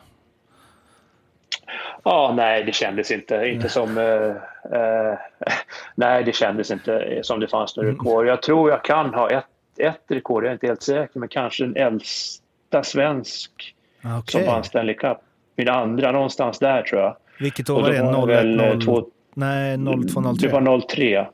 Ja, 2.03 2.33
nej, 2.35 2.63
det 2.63 2.71
kändes 2.71 3.11
inte, 3.11 3.35
inte 3.35 3.69
som... 3.69 3.97
Eh, 3.97 4.79
eh, 4.79 5.17
nej, 5.95 6.23
det 6.23 6.35
kändes 6.35 6.71
inte 6.71 7.19
som 7.23 7.39
det 7.39 7.47
fanns 7.47 7.75
några 7.75 7.89
mm. 7.89 7.99
rekord. 7.99 8.27
Jag 8.27 8.41
tror 8.41 8.69
jag 8.69 8.83
kan 8.83 9.13
ha 9.13 9.29
ett, 9.29 9.45
ett 9.79 10.03
rekord, 10.07 10.43
jag 10.43 10.49
är 10.49 10.53
inte 10.53 10.67
helt 10.67 10.83
säker, 10.83 11.19
men 11.19 11.29
kanske 11.29 11.63
den 11.65 11.75
äldsta 11.75 12.83
svensk 12.83 13.75
okay. 13.99 14.21
som 14.25 14.53
vann 14.53 14.63
Stanley 14.63 14.95
Cup. 14.95 15.17
Min 15.55 15.69
andra, 15.69 16.11
någonstans 16.11 16.59
där 16.59 16.81
tror 16.81 17.01
jag. 17.01 17.15
Vilket 17.39 17.69
år 17.69 17.81
var 17.81 17.89
det? 17.89 18.73
01, 18.73 18.85
0... 18.85 19.05
Nej, 19.33 19.77
0203. 19.77 20.47
Det 20.47 20.53
var 20.53 20.81
03. 20.87 21.27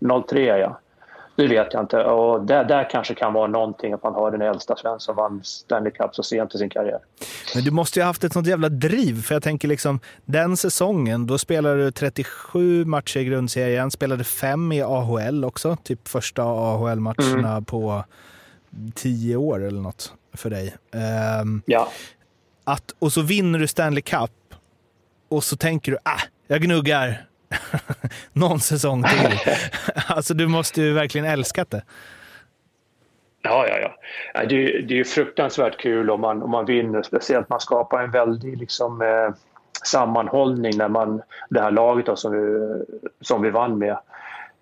Ja. 0.00 0.22
03 0.28 0.40
ja. 0.58 0.80
Det 1.36 1.46
vet 1.46 1.72
jag 1.72 1.82
inte. 1.82 2.04
Och 2.04 2.46
där, 2.46 2.64
där 2.64 2.90
kanske 2.90 3.14
kan 3.14 3.32
vara 3.32 3.46
någonting 3.46 3.92
att 3.92 4.02
man 4.02 4.14
har 4.14 4.30
den 4.30 4.42
äldsta 4.42 4.76
svensk 4.76 5.04
som 5.04 5.16
vann 5.16 5.40
Stanley 5.44 5.92
Cup 5.92 6.14
så 6.14 6.22
sent 6.22 6.54
i 6.54 6.58
sin 6.58 6.70
karriär. 6.70 6.98
Men 7.54 7.64
du 7.64 7.70
måste 7.70 7.98
ju 7.98 8.02
ha 8.02 8.06
haft 8.06 8.24
ett 8.24 8.32
sånt 8.32 8.46
jävla 8.46 8.68
driv. 8.68 9.22
För 9.22 9.34
jag 9.34 9.42
tänker 9.42 9.68
liksom, 9.68 10.00
den 10.24 10.56
säsongen, 10.56 11.26
då 11.26 11.38
spelade 11.38 11.84
du 11.84 11.90
37 11.90 12.84
matcher 12.84 13.20
i 13.20 13.24
grundserien, 13.24 13.90
spelade 13.90 14.24
fem 14.24 14.72
i 14.72 14.82
AHL 14.82 15.44
också. 15.44 15.76
Typ 15.82 16.08
första 16.08 16.42
AHL-matcherna 16.42 17.50
mm. 17.50 17.64
på 17.64 18.04
tio 18.94 19.36
år 19.36 19.64
eller 19.64 19.80
något 19.80 20.12
för 20.34 20.50
dig. 20.50 20.74
Um, 21.42 21.62
ja. 21.66 21.88
Att, 22.64 22.94
och 22.98 23.12
så 23.12 23.22
vinner 23.22 23.58
du 23.58 23.66
Stanley 23.66 24.02
Cup 24.02 24.30
och 25.28 25.44
så 25.44 25.56
tänker 25.56 25.92
du, 25.92 25.98
ah, 26.02 26.20
jag 26.46 26.62
gnuggar 26.62 27.26
någon 28.32 28.60
säsong 28.60 29.02
till. 29.02 29.38
alltså 30.06 30.34
du 30.34 30.46
måste 30.46 30.82
ju 30.82 30.92
verkligen 30.92 31.26
älskat 31.26 31.70
det. 31.70 31.82
Ja, 33.42 33.66
ja, 33.68 33.78
ja. 33.78 34.44
Det, 34.44 34.64
är, 34.64 34.82
det 34.82 35.00
är 35.00 35.04
fruktansvärt 35.04 35.76
kul 35.76 36.10
om 36.10 36.20
man, 36.20 36.42
om 36.42 36.50
man 36.50 36.64
vinner. 36.64 37.02
Speciellt 37.02 37.48
man 37.48 37.60
skapar 37.60 38.02
en 38.02 38.10
väldig 38.10 38.58
liksom, 38.58 39.02
eh, 39.02 39.34
sammanhållning 39.86 40.76
när 40.76 40.88
man, 40.88 41.22
det 41.50 41.60
här 41.60 41.70
laget 41.70 42.06
då, 42.06 42.16
som, 42.16 42.32
vi, 42.32 42.84
som 43.20 43.42
vi 43.42 43.50
vann 43.50 43.78
med. 43.78 43.96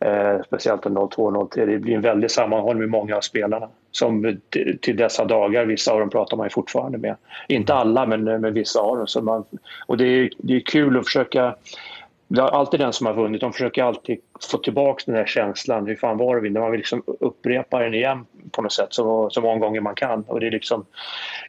Eh, 0.00 0.42
speciellt 0.46 0.82
02-03. 0.82 1.66
Det 1.66 1.78
blir 1.78 1.94
en 1.94 2.00
väldig 2.00 2.30
sammanhållning 2.30 2.80
med 2.80 2.90
många 2.90 3.16
av 3.16 3.20
spelarna. 3.20 3.68
Som 3.90 4.40
till 4.80 4.96
dessa 4.96 5.24
dagar, 5.24 5.64
vissa 5.64 5.92
av 5.92 6.00
dem 6.00 6.10
pratar 6.10 6.36
man 6.36 6.46
ju 6.46 6.50
fortfarande 6.50 6.98
med. 6.98 7.16
Inte 7.48 7.74
alla, 7.74 8.06
men 8.06 8.24
med 8.24 8.52
vissa 8.52 8.80
av 8.80 8.96
dem. 8.96 9.06
Så 9.06 9.22
man, 9.22 9.44
och 9.86 9.96
det 9.96 10.04
är, 10.04 10.30
det 10.38 10.56
är 10.56 10.60
kul 10.60 10.98
att 10.98 11.04
försöka 11.04 11.54
det 12.32 12.40
är 12.40 12.46
alltid 12.46 12.80
den 12.80 12.92
som 12.92 13.06
har 13.06 13.14
vunnit. 13.14 13.40
De 13.40 13.52
försöker 13.52 13.84
alltid 13.84 14.18
få 14.50 14.58
tillbaka 14.58 15.02
den 15.06 15.14
här 15.14 15.26
känslan. 15.26 15.86
Hur 15.86 15.96
fan 15.96 16.16
var 16.16 16.40
det? 16.40 16.50
Man 16.50 16.70
vill 16.70 16.78
liksom 16.78 17.02
upprepa 17.06 17.78
den 17.78 17.94
igen 17.94 18.26
på 18.50 18.62
något 18.62 18.72
sätt 18.72 18.88
så, 18.90 19.30
så 19.30 19.40
många 19.40 19.58
gånger 19.58 19.80
man 19.80 19.94
kan. 19.94 20.22
Och 20.22 20.40
det 20.40 20.46
är 20.46 20.50
liksom 20.50 20.84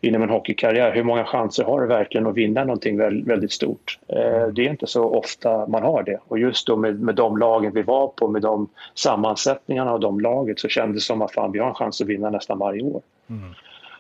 inom 0.02 0.22
en 0.22 0.30
hockeykarriär, 0.30 0.92
hur 0.92 1.04
många 1.04 1.26
chanser 1.26 1.64
har 1.64 1.82
du 1.82 1.88
verkligen 1.88 2.28
att 2.28 2.36
vinna 2.36 2.64
någonting 2.64 2.98
väldigt, 2.98 3.28
väldigt 3.28 3.52
stort? 3.52 4.00
Eh, 4.08 4.48
det 4.48 4.66
är 4.66 4.70
inte 4.70 4.88
så 4.88 5.04
ofta 5.04 5.68
man 5.68 5.84
har 5.84 6.04
det. 6.04 6.20
Och 6.28 6.40
just 6.40 6.68
då 6.68 6.76
med, 6.76 7.00
med 7.00 7.16
de 7.16 7.38
lagen 7.38 7.74
vi 7.74 7.82
var 7.82 8.08
på, 8.08 8.28
med 8.28 8.42
de 8.42 8.70
sammansättningarna 8.94 9.92
av 9.92 10.00
de 10.00 10.20
laget 10.20 10.60
så 10.60 10.68
kändes 10.68 11.04
det 11.04 11.06
som 11.06 11.22
att 11.22 11.34
fan, 11.34 11.52
vi 11.52 11.60
har 11.60 11.68
en 11.68 11.76
chans 11.76 12.02
att 12.02 12.08
vinna 12.08 12.30
nästan 12.30 12.60
varje 12.60 12.84
år. 12.84 13.02
Mm. 13.30 13.54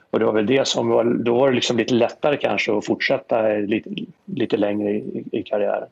Och 0.09 0.19
det 0.19 0.25
var 0.25 0.33
väl 0.33 0.45
det 0.45 0.67
som 0.67 0.89
var, 0.89 1.03
då 1.03 1.35
var 1.35 1.49
det 1.49 1.55
liksom 1.55 1.77
lite 1.77 1.93
lättare 1.93 2.37
kanske 2.37 2.77
att 2.77 2.85
fortsätta 2.85 3.47
lite, 3.47 3.89
lite 4.25 4.57
längre 4.57 4.91
i, 4.91 5.23
i 5.31 5.43
karriären. 5.43 5.87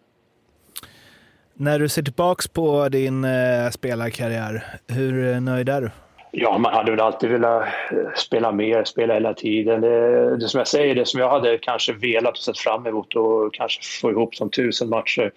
När 1.53 1.79
du 1.79 1.89
ser 1.89 2.01
tillbaka 2.01 2.43
på 2.53 2.89
din 2.89 3.23
eh, 3.23 3.69
spelarkarriär, 3.71 4.63
hur 4.87 5.33
eh, 5.33 5.41
nöjd 5.41 5.69
är 5.69 5.81
du? 5.81 5.89
Ja, 6.31 6.57
man 6.57 6.73
hade 6.73 6.91
väl 6.91 6.99
alltid 6.99 7.29
velat 7.29 7.63
eh, 7.91 8.13
spela 8.15 8.51
mer, 8.51 8.83
spela 8.83 9.13
hela 9.13 9.33
tiden. 9.33 9.81
Det, 9.81 10.37
det 10.37 10.47
som 10.47 10.57
jag 10.57 10.67
säger, 10.67 10.95
det 10.95 11.05
som 11.05 11.19
jag 11.19 11.29
hade 11.29 11.57
kanske 11.57 11.93
velat 11.93 12.31
och 12.31 12.37
sett 12.37 12.57
fram 12.57 12.87
emot 12.87 13.15
och 13.15 13.53
kanske 13.53 13.81
få 14.01 14.11
ihop 14.11 14.35
som 14.35 14.49
tusen 14.49 14.89
matcher. 14.89 15.31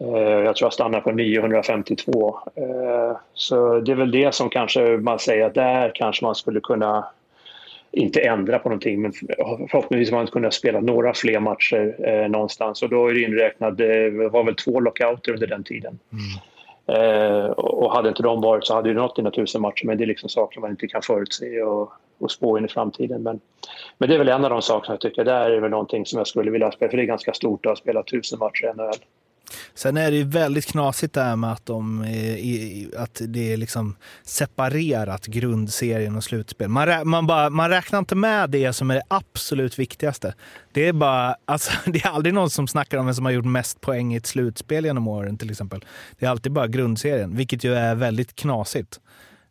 Eh, 0.00 0.18
jag 0.18 0.56
tror 0.56 0.66
jag 0.66 0.72
stannar 0.72 1.00
på 1.00 1.12
952. 1.12 2.38
Eh, 2.54 3.16
så 3.34 3.80
det 3.80 3.92
är 3.92 3.96
väl 3.96 4.10
det 4.10 4.34
som 4.34 4.50
kanske 4.50 4.80
man 4.80 5.18
säger 5.18 5.46
att 5.46 5.54
där 5.54 5.92
kanske 5.94 6.24
man 6.24 6.34
skulle 6.34 6.60
kunna 6.60 7.06
inte 7.96 8.20
ändra 8.20 8.58
på 8.58 8.68
någonting 8.68 9.02
men 9.02 9.12
förhoppningsvis 9.70 10.12
man 10.12 10.26
kunna 10.26 10.50
spela 10.50 10.80
några 10.80 11.14
fler 11.14 11.40
matcher 11.40 11.96
eh, 12.08 12.28
någonstans 12.28 12.82
och 12.82 12.88
då 12.88 13.08
är 13.08 13.14
det 13.14 13.20
inräknat, 13.20 13.76
det 13.76 14.10
var 14.10 14.44
väl 14.44 14.54
två 14.54 14.80
lockouter 14.80 15.32
under 15.32 15.46
den 15.46 15.64
tiden. 15.64 15.98
Mm. 16.12 16.22
Eh, 16.88 17.50
och 17.50 17.92
hade 17.92 18.08
inte 18.08 18.22
de 18.22 18.40
varit 18.40 18.66
så 18.66 18.74
hade 18.74 18.88
det 18.88 19.00
nått 19.00 19.16
dina 19.16 19.30
tusen 19.30 19.62
matcher 19.62 19.86
men 19.86 19.98
det 19.98 20.04
är 20.04 20.06
liksom 20.06 20.28
saker 20.28 20.60
man 20.60 20.70
inte 20.70 20.88
kan 20.88 21.02
förutse 21.02 21.62
och, 21.62 21.92
och 22.18 22.30
spå 22.30 22.58
in 22.58 22.64
i 22.64 22.68
framtiden. 22.68 23.22
Men, 23.22 23.40
men 23.98 24.08
det 24.08 24.14
är 24.14 24.18
väl 24.18 24.28
en 24.28 24.44
av 24.44 24.50
de 24.50 24.62
sakerna 24.62 24.92
jag 24.94 25.00
tycker, 25.00 25.24
där 25.24 25.50
är 25.50 25.60
väl 25.60 25.70
någonting 25.70 26.06
som 26.06 26.18
jag 26.18 26.26
skulle 26.26 26.50
vilja 26.50 26.72
spela 26.72 26.90
för 26.90 26.96
det 26.96 27.02
är 27.02 27.06
ganska 27.06 27.32
stort 27.32 27.66
att 27.66 27.78
spela 27.78 28.02
tusen 28.02 28.38
matcher 28.38 28.64
i 28.64 28.76
NHL. 28.76 28.94
Sen 29.74 29.96
är 29.96 30.10
det 30.10 30.16
ju 30.16 30.24
väldigt 30.24 30.66
knasigt 30.66 31.14
det 31.14 31.22
här 31.22 31.36
med 31.36 31.52
att, 31.52 31.66
de, 31.66 32.02
eh, 32.02 33.02
att 33.02 33.20
det 33.24 33.52
är 33.52 33.56
liksom 33.56 33.96
separerat 34.22 35.26
grundserien 35.26 36.16
och 36.16 36.24
slutspel. 36.24 36.68
Man, 36.68 37.08
man, 37.08 37.26
bara, 37.26 37.50
man 37.50 37.70
räknar 37.70 37.98
inte 37.98 38.14
med 38.14 38.50
det 38.50 38.72
som 38.72 38.90
är 38.90 38.94
det 38.94 39.02
absolut 39.08 39.78
viktigaste. 39.78 40.34
Det 40.72 40.88
är, 40.88 40.92
bara, 40.92 41.36
alltså, 41.44 41.72
det 41.90 42.04
är 42.04 42.08
aldrig 42.08 42.34
någon 42.34 42.50
som 42.50 42.68
snackar 42.68 42.98
om 42.98 43.06
vem 43.06 43.14
som 43.14 43.24
har 43.24 43.32
gjort 43.32 43.44
mest 43.44 43.80
poäng 43.80 44.14
i 44.14 44.16
ett 44.16 44.26
slutspel 44.26 44.84
genom 44.84 45.08
åren 45.08 45.38
till 45.38 45.50
exempel. 45.50 45.84
Det 46.18 46.26
är 46.26 46.30
alltid 46.30 46.52
bara 46.52 46.66
grundserien, 46.66 47.36
vilket 47.36 47.64
ju 47.64 47.74
är 47.74 47.94
väldigt 47.94 48.36
knasigt. 48.36 49.00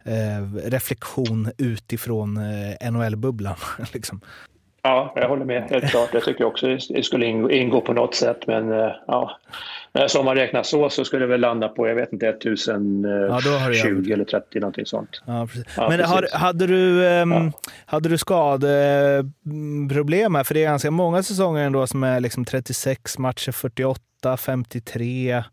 Eh, 0.05 0.69
reflektion 0.69 1.51
utifrån 1.57 2.37
eh, 2.37 2.91
NHL-bubblan. 2.91 3.55
liksom. 3.93 4.21
Ja, 4.85 5.13
jag 5.15 5.29
håller 5.29 5.45
med. 5.45 5.63
Helt 5.69 5.89
klart. 5.89 6.09
Jag 6.13 6.23
tycker 6.23 6.43
också 6.43 6.77
det 6.89 7.03
skulle 7.03 7.25
ingå 7.55 7.81
på 7.81 7.93
något 7.93 8.15
sätt. 8.15 8.47
Men 8.47 8.71
eh, 8.71 8.91
ja, 9.07 9.39
så 10.07 10.19
om 10.19 10.25
man 10.25 10.35
räknar 10.35 10.63
så 10.63 10.89
så 10.89 11.05
skulle 11.05 11.25
det 11.25 11.29
väl 11.29 11.41
landa 11.41 11.67
på, 11.67 11.87
jag 11.87 11.95
vet 11.95 12.13
inte, 12.13 12.27
1020 12.27 14.03
ja, 14.07 14.13
eller 14.13 14.25
30 14.25 14.59
någonting 14.59 14.85
sånt. 14.85 15.21
Ja, 15.25 15.47
ja, 15.77 15.89
men 15.89 15.99
har, 15.99 16.27
hade, 16.33 16.67
du, 16.67 17.05
um, 17.05 17.51
hade 17.85 18.09
du 18.09 18.17
skadeproblem 18.17 20.35
här? 20.35 20.43
För 20.43 20.53
det 20.53 20.63
är 20.63 20.69
ganska 20.69 20.91
många 20.91 21.23
säsonger 21.23 21.63
ändå 21.63 21.87
som 21.87 22.03
är 22.03 22.19
liksom 22.19 22.45
36 22.45 23.17
matcher, 23.17 23.51
48, 23.51 24.37
53, 24.37 25.43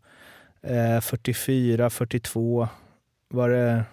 eh, 0.63 1.01
44, 1.01 1.89
42. 1.89 2.67
Var 3.29 3.49
det... 3.49 3.83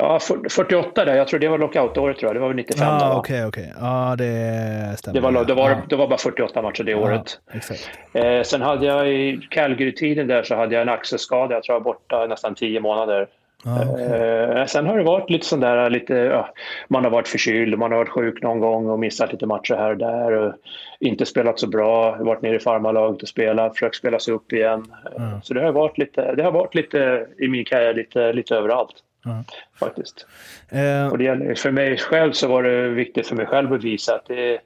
Ja, 0.00 0.18
48 0.50 1.04
där. 1.04 1.14
Jag 1.14 1.28
tror 1.28 1.40
det 1.40 1.48
var 1.48 1.58
lockoutåret 1.58 2.18
tror 2.18 2.28
jag. 2.28 2.36
Det 2.36 2.40
var 2.40 2.48
väl 2.48 2.56
95 2.56 2.88
ah, 2.88 3.12
då? 3.12 3.18
Okej, 3.18 3.46
okej. 3.46 3.72
Ja, 3.80 4.14
det 4.18 4.94
stämmer. 4.98 5.14
Det 5.14 5.20
var, 5.20 5.44
det, 5.44 5.54
var, 5.54 5.70
ah. 5.70 5.82
det 5.88 5.96
var 5.96 6.08
bara 6.08 6.18
48 6.18 6.62
matcher 6.62 6.84
det 6.84 6.94
ah, 6.94 6.98
året. 6.98 7.40
Exakt. 7.52 7.90
Eh, 8.12 8.42
sen 8.42 8.62
hade 8.62 8.86
jag 8.86 9.08
i 9.08 9.40
Calgary-tiden 9.50 10.26
där 10.26 10.42
så 10.42 10.54
hade 10.54 10.74
jag 10.74 10.82
en 10.82 10.88
axelskada. 10.88 11.54
Jag 11.54 11.62
tror 11.62 11.74
jag 11.74 11.80
var 11.80 11.84
borta 11.84 12.26
nästan 12.26 12.54
10 12.54 12.80
månader. 12.80 13.28
Ah, 13.64 13.92
okay. 13.92 14.04
eh, 14.04 14.66
sen 14.66 14.86
har 14.86 14.98
det 14.98 15.04
varit 15.04 15.30
lite 15.30 15.46
sån 15.46 15.60
där, 15.60 15.90
lite, 15.90 16.14
ja, 16.14 16.48
man 16.88 17.04
har 17.04 17.10
varit 17.10 17.28
förkyld, 17.28 17.78
man 17.78 17.92
har 17.92 17.98
varit 17.98 18.08
sjuk 18.08 18.42
någon 18.42 18.60
gång 18.60 18.90
och 18.90 18.98
missat 18.98 19.32
lite 19.32 19.46
matcher 19.46 19.74
här 19.74 19.90
och 19.90 19.96
där. 19.96 20.32
Och 20.32 20.54
inte 21.00 21.26
spelat 21.26 21.58
så 21.58 21.66
bra, 21.66 22.16
varit 22.16 22.42
nere 22.42 22.56
i 22.56 22.60
farmarlaget 22.60 23.22
och 23.22 23.28
spelat, 23.28 23.72
försökt 23.72 23.96
spela 23.96 24.18
sig 24.18 24.34
upp 24.34 24.52
igen. 24.52 24.84
Mm. 25.16 25.42
Så 25.42 25.54
det 25.54 25.62
har 25.62 25.72
varit 25.72 25.98
lite, 25.98 26.34
det 26.34 26.42
har 26.42 26.52
varit 26.52 26.74
lite 26.74 27.26
i 27.38 27.48
min 27.48 27.64
karriär, 27.64 27.94
lite, 27.94 28.32
lite 28.32 28.54
överallt. 28.54 28.94
Mm. 29.26 29.44
Faktiskt. 29.78 30.26
Eh. 30.68 31.06
Och 31.06 31.18
det 31.18 31.58
för 31.58 31.70
mig 31.70 31.98
själv 31.98 32.32
så 32.32 32.48
var 32.48 32.62
det 32.62 32.88
viktigt 32.88 33.26
för 33.26 33.36
mig 33.36 33.46
själv 33.46 33.72
att 33.72 33.84
visa 33.84 34.14
att 34.14 34.26
det, 34.26 34.60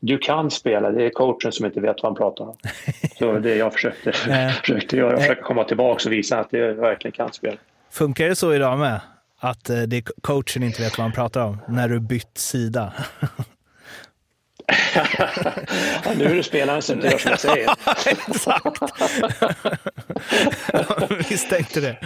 du 0.00 0.18
kan 0.18 0.50
spela, 0.50 0.90
det 0.90 1.04
är 1.04 1.10
coachen 1.10 1.52
som 1.52 1.66
inte 1.66 1.80
vet 1.80 1.96
vad 2.02 2.12
han 2.12 2.14
pratar 2.14 2.44
om. 2.44 2.56
Så 3.18 3.38
det 3.38 3.54
jag 3.54 3.72
försökte, 3.72 4.10
eh. 4.10 4.50
försökte 4.60 4.96
göra, 4.96 5.16
försöka 5.16 5.42
komma 5.42 5.64
tillbaka 5.64 6.08
och 6.08 6.12
visa 6.12 6.38
att 6.38 6.48
jag 6.50 6.74
verkligen 6.74 7.12
kan 7.12 7.32
spela. 7.32 7.56
Funkar 7.90 8.28
det 8.28 8.36
så 8.36 8.54
idag 8.54 8.78
med? 8.78 9.00
Att 9.38 9.70
eh, 9.70 9.76
det 9.76 10.02
coachen 10.20 10.62
inte 10.62 10.82
vet 10.82 10.98
vad 10.98 11.04
han 11.04 11.12
pratar 11.12 11.44
om 11.44 11.58
när 11.68 11.88
du 11.88 12.00
bytt 12.00 12.38
sida? 12.38 12.92
ja, 16.04 16.12
nu 16.18 16.24
är 16.24 16.34
det 16.34 16.42
spelaren 16.42 16.82
som 16.82 16.94
inte 16.96 17.08
gör 17.08 17.18
som 17.18 17.30
jag 17.30 17.40
säger. 17.40 17.70
Exakt. 18.06 18.80
Misstänkte 21.30 21.80
det. 21.80 21.96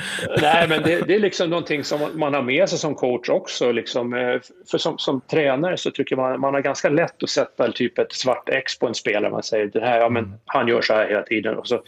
Nej, 0.41 0.69
men 0.69 0.83
det, 0.83 1.01
det, 1.01 1.15
är 1.15 1.19
liksom 1.19 1.51
någonting 1.51 1.85
som 1.85 2.11
man 2.15 2.35
har 2.35 2.43
med 2.43 2.69
sig 2.69 2.79
som 2.79 2.95
coach 2.95 3.29
också. 3.29 3.73
Liksom, 3.73 4.15
eh, 4.15 4.41
för 4.71 4.79
som, 4.79 4.99
som 4.99 5.21
tränare 5.21 5.77
så 5.77 5.91
tycker 5.91 6.17
man 6.17 6.41
man 6.41 6.55
har 6.55 6.61
ganska 6.61 6.89
lätt 6.89 7.23
att 7.23 7.31
sätta 7.31 7.73
typ 7.73 7.99
ett 7.99 8.13
svart 8.13 8.49
X 8.49 8.79
på 8.79 8.87
en 8.87 8.95
spelare. 8.95 9.31
Man 9.31 9.43
säger 9.43 9.67
det 9.67 9.81
här, 9.81 9.99
ja, 10.01 10.09
men 10.09 10.25
mm. 10.25 10.39
han 10.47 10.69
gör 10.69 10.83
så 10.83 10.95
här 10.95 11.09
hela 11.09 11.23
tiden. 11.23 11.59
Och 11.59 11.67
så, 11.67 11.83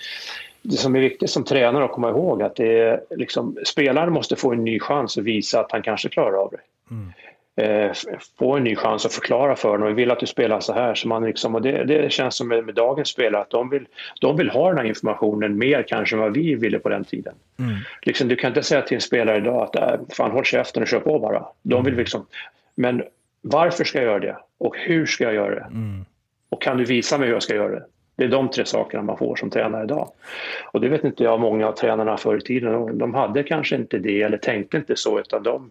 det 0.62 0.76
som 0.76 0.96
är 0.96 1.00
viktigt 1.00 1.30
som 1.30 1.44
tränare 1.44 1.84
att 1.84 1.92
komma 1.92 2.10
ihåg 2.10 2.42
att 2.42 2.56
det 2.56 2.78
är 2.78 3.00
liksom, 3.10 3.56
spelaren 3.66 4.12
måste 4.12 4.36
få 4.36 4.52
en 4.52 4.64
ny 4.64 4.80
chans 4.80 5.18
att 5.18 5.24
visa 5.24 5.60
att 5.60 5.72
han 5.72 5.82
kanske 5.82 6.08
klarar 6.08 6.42
av 6.42 6.50
det. 6.50 6.94
Mm 6.94 7.12
eh, 7.56 7.92
få 8.38 8.56
en 8.56 8.64
ny 8.64 8.76
chans 8.76 9.06
att 9.06 9.12
förklara 9.12 9.56
för 9.56 9.78
dem. 9.78 9.88
Vi 9.88 9.94
vill 9.94 10.10
att 10.10 10.20
du 10.20 10.26
spelar 10.26 10.60
så 10.60 10.72
här. 10.72 10.94
Så 10.94 11.08
man 11.08 11.24
liksom, 11.24 11.54
och 11.54 11.62
det, 11.62 11.84
det 11.84 12.12
känns 12.12 12.34
som 12.34 12.48
med, 12.48 12.64
med, 12.64 12.74
dagens 12.74 13.08
spelare 13.08 13.42
att 13.42 13.50
de 13.50 13.70
vill, 13.70 13.86
de 14.20 14.36
vill 14.36 14.50
ha 14.50 14.68
den 14.68 14.78
här 14.78 14.84
informationen 14.84 15.58
mer 15.58 15.84
kanske 15.88 16.16
än 16.16 16.20
vad 16.20 16.34
vi 16.34 16.54
ville 16.54 16.78
på 16.78 16.88
den 16.88 17.04
tiden. 17.04 17.34
Mm. 17.58 17.74
Liksom, 18.02 18.28
du 18.28 18.36
kan 18.36 18.48
inte 18.48 18.62
säga 18.62 18.82
till 18.82 18.94
en 18.94 19.00
spelare 19.00 19.36
idag 19.36 19.62
att 19.62 19.76
äh, 19.76 20.00
fan 20.16 20.30
håll 20.30 20.44
käften 20.44 20.82
och 20.82 20.88
kör 20.88 21.00
på 21.00 21.18
bara. 21.18 21.46
De 21.62 21.84
vill 21.84 21.92
mm. 21.92 22.00
liksom, 22.00 22.26
men 22.74 23.02
varför 23.42 23.84
ska 23.84 23.98
jag 23.98 24.06
göra 24.06 24.18
det? 24.18 24.36
Och 24.58 24.76
hur 24.78 25.06
ska 25.06 25.24
jag 25.24 25.34
göra 25.34 25.54
det? 25.54 25.66
Mm. 25.70 26.04
Och 26.48 26.62
kan 26.62 26.76
du 26.76 26.84
visa 26.84 27.18
mig 27.18 27.26
hur 27.26 27.34
jag 27.34 27.42
ska 27.42 27.54
göra 27.54 27.72
det? 27.72 27.84
Det 28.16 28.24
är 28.24 28.28
de 28.28 28.50
tre 28.50 28.64
sakerna 28.64 29.02
man 29.02 29.18
får 29.18 29.36
som 29.36 29.50
tränare 29.50 29.84
idag. 29.84 30.10
Och 30.72 30.80
det 30.80 30.88
vet 30.88 31.04
inte 31.04 31.24
jag 31.24 31.40
många 31.40 31.68
av 31.68 31.72
tränarna 31.72 32.16
förr 32.16 32.36
i 32.36 32.40
tiden. 32.40 32.98
De 32.98 33.14
hade 33.14 33.42
kanske 33.42 33.76
inte 33.76 33.98
det 33.98 34.22
eller 34.22 34.38
tänkte 34.38 34.76
inte 34.76 34.96
så 34.96 35.20
utan 35.20 35.42
de... 35.42 35.70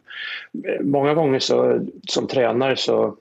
Många 0.82 1.14
gånger 1.14 1.40
så, 1.40 1.80
som 2.08 2.28
tränare 2.28 2.76
så, 2.76 3.16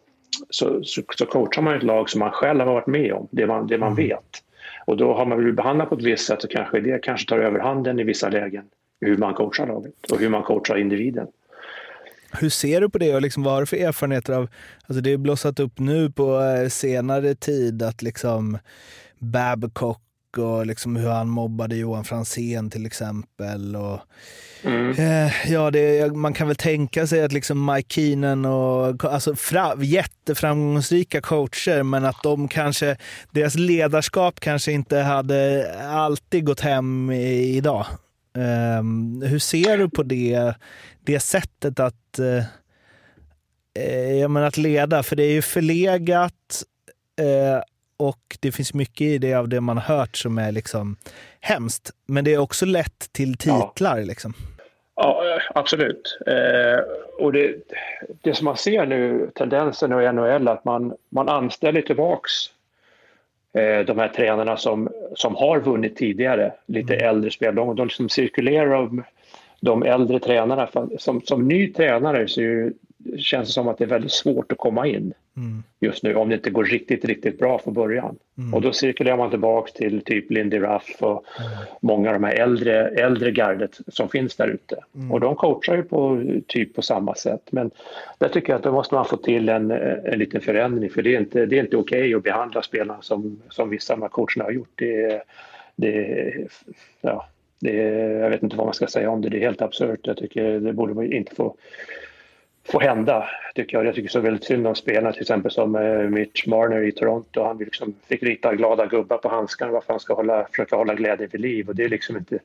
så, 0.51 0.85
så, 0.85 1.03
så 1.15 1.27
coachar 1.27 1.63
man 1.63 1.75
ett 1.75 1.83
lag 1.83 2.11
som 2.11 2.19
man 2.19 2.31
själv 2.31 2.61
har 2.61 2.75
varit 2.75 2.87
med 2.87 3.13
om, 3.13 3.29
det 3.31 3.47
man, 3.47 3.67
det 3.67 3.79
man 3.79 3.93
mm. 3.93 4.09
vet. 4.09 4.43
Och 4.87 4.97
då 4.97 5.15
har 5.15 5.27
man 5.27 5.39
blivit 5.39 5.57
behandlad 5.57 5.89
på 5.89 5.95
ett 5.95 6.03
visst 6.03 6.27
sätt 6.27 6.45
och 6.45 6.51
kanske 6.51 6.81
det 6.81 7.03
kanske 7.03 7.29
tar 7.29 7.39
överhanden 7.39 8.01
i 8.01 8.05
vissa 8.05 8.29
lägen. 8.29 8.65
hur 9.01 9.17
man 9.17 9.35
coachar 9.35 9.67
laget 9.67 10.11
och 10.13 10.19
hur 10.19 10.29
man 10.29 10.43
coachar 10.43 10.77
individen. 10.77 11.27
Hur 12.41 12.49
ser 12.49 12.81
du 12.81 12.91
på 12.91 12.99
det 12.99 13.15
och 13.15 13.23
liksom, 13.23 13.43
vad 13.43 13.53
har 13.53 13.61
du 13.61 13.67
för 13.67 13.77
erfarenheter 13.77 14.33
av, 14.33 14.49
alltså 14.87 15.01
det 15.01 15.13
är 15.13 15.17
blossat 15.17 15.61
upp 15.61 15.79
nu 15.79 16.11
på 16.11 16.41
eh, 16.41 16.69
senare 16.69 17.35
tid 17.35 17.83
att 17.83 18.03
liksom 18.03 18.59
Babcock 19.25 20.01
och 20.39 20.67
liksom 20.67 20.97
hur 20.97 21.09
han 21.09 21.29
mobbade 21.29 21.77
Johan 21.77 22.05
Fransén 22.05 22.71
till 22.71 22.87
exempel. 22.87 23.77
Och, 23.77 24.01
mm. 24.63 24.91
eh, 24.91 25.53
ja, 25.53 25.71
det, 25.71 26.13
man 26.17 26.35
kan 26.35 26.47
väl 26.47 26.57
tänka 26.57 27.07
sig 27.07 27.25
att 27.25 27.33
liksom 27.33 27.67
Mike 27.67 27.95
Keenan 27.95 28.45
och 28.45 29.05
alltså 29.05 29.37
fra, 29.37 29.75
jätteframgångsrika 29.85 31.21
coacher, 31.21 31.83
men 31.83 32.05
att 32.05 32.23
de 32.23 32.49
kanske, 32.49 32.97
deras 33.31 33.55
ledarskap 33.55 34.41
kanske 34.41 34.73
inte 34.73 34.99
hade 34.99 35.73
alltid 35.89 36.45
gått 36.45 36.61
hem 36.61 37.11
i, 37.11 37.57
idag. 37.57 37.87
Eh, 38.37 38.83
hur 39.29 39.39
ser 39.39 39.79
du 39.79 39.91
på 39.91 40.03
det, 40.03 40.55
det 41.05 41.21
sättet 41.21 41.81
att, 41.81 42.19
eh, 42.19 42.45
eh 43.85 44.13
ja, 44.13 44.29
men 44.29 44.45
att 44.45 44.57
leda? 44.57 45.03
För 45.03 45.17
det 45.17 45.25
är 45.25 45.33
ju 45.33 45.43
förlegat 45.43 46.65
eh, 47.21 47.63
och 47.97 48.37
det 48.41 48.53
finns 48.53 48.75
mycket 48.75 49.01
i 49.01 49.19
det 49.19 49.35
av 49.35 49.49
det 49.49 49.61
man 49.61 49.79
har 49.79 49.97
hört 49.97 50.17
som 50.17 50.39
är 50.39 50.53
liksom 50.53 50.97
hemskt. 51.41 51.91
Men 52.07 52.25
det 52.25 52.35
är 52.35 52.39
också 52.39 52.67
lätt 52.67 53.13
till 53.13 53.37
titlar. 53.37 53.99
Ja. 53.99 54.05
Liksom. 54.05 54.35
Ja, 54.97 55.39
absolut. 55.55 56.19
Eh, 56.27 56.85
och 57.19 57.33
det, 57.33 57.55
det 58.23 58.35
som 58.35 58.45
man 58.45 58.57
ser 58.57 58.87
nu, 58.87 59.31
tendensen 59.35 59.93
i 59.93 60.13
NHL, 60.13 60.49
att 60.49 60.65
man, 60.65 60.95
man 61.09 61.29
anställer 61.29 61.83
tillbaks 61.83 62.33
eh, 63.53 63.87
de 63.87 63.99
här 63.99 64.09
tränarna 64.09 64.57
som, 64.57 64.89
som 65.15 65.37
har 65.37 65.61
vunnit 65.61 65.97
tidigare, 65.97 66.53
lite 66.67 66.95
mm. 66.95 67.09
äldre 67.09 67.31
spelare. 67.31 67.55
De, 67.55 67.77
de 67.77 67.87
liksom 67.87 68.09
cirkulerar 68.09 68.71
de, 68.71 69.05
de 69.61 69.83
äldre 69.83 70.21
tränarna. 70.21 70.69
Som, 70.99 71.21
som 71.21 71.49
ny 71.49 71.73
tränare 71.73 72.29
så 72.29 72.41
är 72.41 72.73
känns 73.19 73.49
det 73.49 73.53
som 73.53 73.69
att 73.69 73.79
det 73.79 73.85
är 73.85 73.89
väldigt 73.89 74.13
svårt 74.13 74.53
att 74.53 74.59
komma 74.59 74.87
in 74.87 75.15
mm. 75.37 75.63
just 75.81 76.03
nu 76.03 76.15
om 76.15 76.29
det 76.29 76.35
inte 76.35 76.51
går 76.51 76.65
riktigt, 76.65 77.05
riktigt 77.05 77.39
bra 77.39 77.59
från 77.59 77.75
början. 77.75 78.17
Mm. 78.39 78.55
Och 78.55 78.63
då 78.63 78.73
cirkulerar 78.73 79.17
man 79.17 79.31
tillbaks 79.31 79.73
till 79.73 80.01
typ 80.05 80.31
Lindy 80.31 80.59
Ruff 80.59 80.97
och 81.03 81.25
mm. 81.41 81.51
många 81.81 82.09
av 82.09 82.15
de 82.15 82.25
här 82.25 82.35
äldre, 82.35 82.89
äldre 82.89 83.31
gardet 83.31 83.79
som 83.89 84.09
finns 84.09 84.37
där 84.37 84.49
ute. 84.49 84.77
Mm. 84.95 85.13
Och 85.13 85.21
de 85.21 85.37
coachar 85.37 85.77
ju 85.77 85.83
på 85.83 86.23
typ 86.47 86.75
på 86.75 86.83
samma 86.83 87.15
sätt. 87.15 87.43
Men 87.51 87.71
där 88.19 88.29
tycker 88.29 88.53
jag 88.53 88.59
att 88.59 88.65
då 88.65 88.73
måste 88.73 88.95
man 88.95 89.05
få 89.05 89.17
till 89.17 89.49
en, 89.49 89.71
en 89.71 90.19
liten 90.19 90.41
förändring 90.41 90.91
för 90.91 91.03
det 91.03 91.15
är 91.15 91.21
inte, 91.21 91.47
det 91.47 91.59
är 91.59 91.61
inte 91.61 91.77
okej 91.77 91.99
okay 91.99 92.15
att 92.15 92.23
behandla 92.23 92.63
spelarna 92.63 93.03
som, 93.03 93.43
som 93.49 93.71
vissa 93.71 93.93
av 93.93 93.99
de 93.99 94.03
här 94.03 94.11
coacherna 94.11 94.45
har 94.45 94.51
gjort. 94.51 94.73
Det, 94.75 95.23
det, 95.77 96.49
ja, 97.01 97.29
det, 97.61 97.73
jag 98.21 98.31
vet 98.31 98.43
inte 98.43 98.57
vad 98.57 98.67
man 98.67 98.75
ska 98.75 98.87
säga 98.87 99.11
om 99.11 99.21
det, 99.21 99.29
det 99.29 99.37
är 99.37 99.41
helt 99.41 99.63
absurt. 99.63 100.01
Jag 100.03 100.17
tycker 100.17 100.61
det 100.61 100.73
borde 100.73 101.07
inte 101.07 101.35
få 101.35 101.57
få 102.65 102.81
hända. 102.81 103.29
Tycker 103.55 103.77
jag. 103.77 103.87
jag 103.87 103.95
tycker 103.95 104.09
så 104.09 104.21
väldigt 104.21 104.45
synd 104.45 104.67
om 104.67 104.75
spelarna 104.75 105.13
till 105.13 105.23
exempel 105.23 105.51
som 105.51 105.75
eh, 105.75 105.99
Mitch 105.99 106.47
Marner 106.47 106.83
i 106.83 106.93
Toronto. 106.93 107.45
Han 107.45 107.59
liksom 107.59 107.95
fick 108.09 108.23
rita 108.23 108.55
glada 108.55 108.87
gubbar 108.87 109.19
på 109.19 109.29
handskarna 109.29 109.73
varför 109.73 109.93
han 109.93 110.01
ska 110.01 110.15
hålla, 110.15 110.47
försöka 110.51 110.77
hålla 110.77 110.95
glädjen 110.95 111.29
vid 111.33 111.41
liv 111.41 111.69
och 111.69 111.75
det 111.75 111.85
är 111.85 111.89
liksom 111.89 112.17
inte 112.17 112.39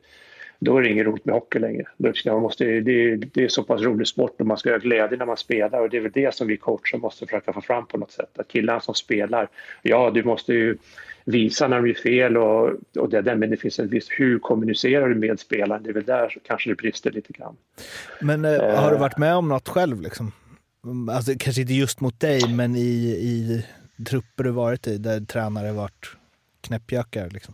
då 0.60 0.78
är 0.78 0.82
det 0.82 0.90
inget 0.90 1.06
roligt 1.06 1.26
med 1.26 1.36
hockey 1.36 1.60
längre. 1.60 1.84
Liksom, 1.98 2.34
man 2.34 2.42
måste, 2.42 2.66
det, 2.66 3.16
det 3.16 3.44
är 3.44 3.48
så 3.48 3.64
pass 3.64 3.82
rolig 3.82 4.08
sport 4.08 4.42
och 4.42 4.48
man 4.48 4.58
ska 4.58 4.72
ha 4.72 4.78
glädje 4.78 5.18
när 5.18 5.26
man 5.26 5.38
spelar 5.38 5.80
och 5.82 5.90
det 5.90 5.98
är 5.98 6.02
väl 6.02 6.12
det 6.12 6.36
som 6.36 6.48
vi 6.48 6.58
coacher 6.58 6.98
måste 6.98 7.26
försöka 7.26 7.54
få 7.54 7.62
fram 7.62 7.86
på 7.86 7.98
något 7.98 8.12
sätt. 8.12 8.40
Att 8.40 8.48
killarna 8.48 8.80
som 8.80 8.96
spelar, 8.96 9.48
ja 9.82 10.12
du 10.12 10.24
måste 10.24 10.54
ju 10.54 10.78
visa 11.32 11.68
när 11.68 11.78
de 11.78 11.88
gör 11.88 11.96
fel 11.96 12.38
och, 12.38 12.72
och 12.98 13.10
det 13.10 13.22
där, 13.22 13.36
men 13.36 13.50
det 13.50 13.58
finns 13.58 13.80
en 13.80 13.88
viss, 13.88 14.08
hur 14.10 14.40
kommunicerar 14.40 15.10
du 15.10 15.16
med 15.16 15.40
spelaren? 15.40 15.84
Det 15.84 15.90
är 15.90 15.94
väl 15.94 16.04
där 16.04 16.38
kanske 16.48 16.70
det 16.70 16.76
brister 16.76 17.12
lite 17.12 17.34
grann. 17.34 17.56
Men 18.22 18.46
eh, 18.46 18.76
har 18.76 18.92
du 18.92 18.98
varit 18.98 19.18
med 19.18 19.36
om 19.36 19.50
något 19.50 19.70
själv 19.70 20.02
liksom? 20.02 20.32
Alltså, 21.12 21.32
kanske 21.40 21.62
inte 21.62 21.74
just 21.74 22.02
mot 22.02 22.20
dig, 22.20 22.54
men 22.54 22.76
i, 22.76 22.80
i 23.10 23.66
trupper 24.06 24.44
du 24.44 24.52
varit 24.52 24.88
i 24.88 24.98
där 24.98 25.20
tränare 25.20 25.72
varit 25.72 26.08
knäppjökar 26.62 27.30
liksom? 27.30 27.54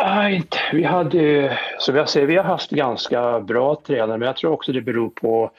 Nej, 0.00 0.36
inte. 0.36 0.58
Vi 0.72 0.84
hade, 0.84 1.58
som 1.78 1.96
jag 1.96 2.08
säger, 2.08 2.26
vi 2.26 2.36
har 2.36 2.44
haft 2.44 2.70
ganska 2.70 3.40
bra 3.40 3.80
tränare, 3.86 4.18
men 4.18 4.26
jag 4.26 4.36
tror 4.36 4.52
också 4.52 4.72
det 4.72 4.80
beror 4.80 5.10
på... 5.10 5.50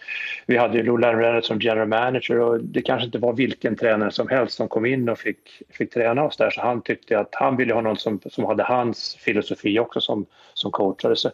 Vi 0.45 0.57
hade 0.57 0.83
Lou 0.83 0.97
Lamrell 0.97 1.43
som 1.43 1.59
general 1.59 1.87
manager 1.87 2.39
och 2.39 2.59
det 2.59 2.81
kanske 2.81 3.05
inte 3.05 3.17
var 3.17 3.33
vilken 3.33 3.75
tränare 3.75 4.11
som 4.11 4.27
helst 4.27 4.55
som 4.55 4.67
kom 4.67 4.85
in 4.85 5.09
och 5.09 5.19
fick, 5.19 5.61
fick 5.69 5.93
träna 5.93 6.23
oss 6.23 6.37
där, 6.37 6.49
så 6.49 6.61
han 6.61 6.81
tyckte 6.81 7.19
att 7.19 7.29
han 7.31 7.57
ville 7.57 7.73
ha 7.73 7.81
någon 7.81 7.97
som, 7.97 8.19
som 8.29 8.45
hade 8.45 8.63
hans 8.63 9.17
filosofi 9.19 9.79
också 9.79 10.01
som, 10.01 10.25
som 10.53 10.71
coachare. 10.71 11.15
Så, 11.15 11.31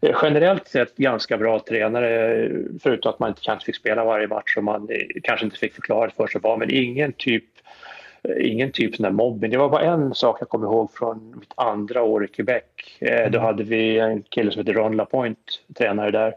eh, 0.00 0.16
generellt 0.22 0.68
sett 0.68 0.96
ganska 0.96 1.38
bra 1.38 1.58
tränare, 1.58 2.48
förutom 2.82 3.10
att 3.10 3.18
man 3.18 3.28
inte 3.28 3.42
kanske 3.42 3.66
fick 3.66 3.76
spela 3.76 4.04
varje 4.04 4.28
match 4.28 4.56
och 4.56 4.64
man 4.64 4.88
eh, 4.90 5.20
kanske 5.22 5.44
inte 5.44 5.58
fick 5.58 5.74
förklarat 5.74 6.16
för 6.16 6.26
sig 6.26 6.40
vad, 6.44 6.58
men 6.58 6.70
ingen 6.70 7.12
typ 7.12 7.44
ingen 8.40 8.72
typ 8.72 8.96
sån 8.96 9.14
mobbing. 9.14 9.50
Det 9.50 9.56
var 9.56 9.68
bara 9.68 9.82
en 9.82 10.14
sak 10.14 10.36
jag 10.40 10.48
kommer 10.48 10.66
ihåg 10.66 10.90
från 10.92 11.34
mitt 11.40 11.52
andra 11.54 12.02
år 12.02 12.24
i 12.24 12.28
Quebec. 12.28 12.62
Eh, 12.98 13.30
då 13.30 13.38
mm. 13.38 13.42
hade 13.42 13.64
vi 13.64 13.98
en 13.98 14.22
kille 14.22 14.52
som 14.52 14.60
heter 14.60 14.72
Ron 14.72 14.96
Lapointe, 14.96 15.52
tränare 15.74 16.10
där. 16.10 16.34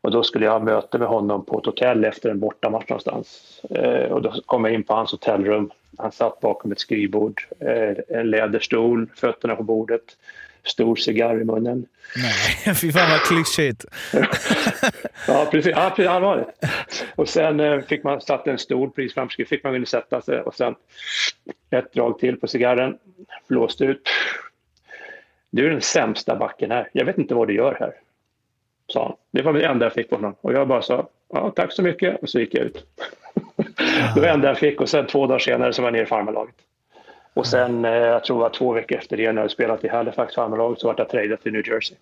Och 0.00 0.10
då 0.10 0.22
skulle 0.22 0.44
jag 0.44 0.52
ha 0.52 0.58
möte 0.58 0.98
med 0.98 1.08
honom 1.08 1.44
på 1.44 1.58
ett 1.58 1.66
hotell 1.66 2.04
efter 2.04 2.30
en 2.30 2.40
bortamatch 2.40 2.88
någonstans. 2.88 3.60
Eh, 3.70 4.12
och 4.12 4.22
då 4.22 4.32
kom 4.46 4.64
jag 4.64 4.74
in 4.74 4.82
på 4.82 4.94
hans 4.94 5.12
hotellrum. 5.12 5.70
Han 5.98 6.12
satt 6.12 6.40
bakom 6.40 6.72
ett 6.72 6.80
skrivbord, 6.80 7.42
en 8.08 8.30
läderstol, 8.30 9.10
fötterna 9.14 9.56
på 9.56 9.62
bordet 9.62 10.02
stor 10.66 10.96
cigarr 10.96 11.40
i 11.40 11.44
munnen. 11.44 11.86
Nej, 12.16 12.74
fy 12.80 12.92
fan 12.92 13.10
vad 13.10 13.20
klyschigt. 13.20 13.84
ja, 15.28 15.48
precis. 15.50 15.72
Ja, 15.76 15.92
precis 15.96 16.10
allvarligt. 16.10 16.48
Och 17.14 17.28
sen 17.28 17.60
eh, 17.60 17.80
fick 17.80 18.04
man 18.04 18.20
satt 18.20 18.46
en 18.46 18.58
stol 18.58 18.90
precis 18.90 19.14
framför 19.14 19.44
fick 19.44 19.64
man 19.64 19.72
kunna 19.72 19.86
sätta 19.86 20.20
sig 20.20 20.40
och 20.40 20.54
sen 20.54 20.74
ett 21.70 21.92
drag 21.92 22.18
till 22.18 22.40
på 22.40 22.46
cigarren, 22.46 22.98
blåste 23.48 23.84
ut. 23.84 24.08
Du 25.50 25.66
är 25.66 25.70
den 25.70 25.82
sämsta 25.82 26.36
backen 26.36 26.70
här. 26.70 26.88
Jag 26.92 27.04
vet 27.04 27.18
inte 27.18 27.34
vad 27.34 27.48
du 27.48 27.54
gör 27.54 27.76
här, 27.80 27.92
sa 28.88 29.04
han. 29.04 29.16
Det 29.30 29.42
var 29.42 29.52
det 29.52 29.66
enda 29.66 29.86
jag 29.86 29.92
fick 29.92 30.10
på 30.10 30.16
honom. 30.16 30.34
Och 30.40 30.52
jag 30.52 30.68
bara 30.68 30.82
sa, 30.82 31.08
ja, 31.32 31.50
tack 31.50 31.72
så 31.72 31.82
mycket. 31.82 32.22
Och 32.22 32.28
så 32.28 32.40
gick 32.40 32.54
jag 32.54 32.64
ut. 32.64 32.86
det 34.14 34.20
var 34.20 34.22
det 34.22 34.30
enda 34.30 34.48
jag 34.48 34.58
fick 34.58 34.80
och 34.80 34.88
sen 34.88 35.06
två 35.06 35.26
dagar 35.26 35.38
senare 35.38 35.72
så 35.72 35.82
var 35.82 35.86
jag 35.86 35.92
nere 35.92 36.02
i 36.02 36.06
farmarlaget. 36.06 36.54
Och 37.36 37.46
sen, 37.46 37.84
eh, 37.84 37.90
jag 37.90 38.24
tror 38.24 38.36
det 38.36 38.42
var 38.42 38.50
två 38.50 38.72
veckor 38.72 38.98
efter 38.98 39.16
det, 39.16 39.32
när 39.32 39.42
jag 39.42 39.50
spelat 39.50 39.84
i 39.84 39.88
Halifax 39.88 40.34
farmarlaget, 40.34 40.80
så 40.80 40.86
vart 40.86 40.98
jag 40.98 41.08
tradad 41.08 41.42
till 41.42 41.52
New 41.52 41.68
Jersey. 41.68 41.96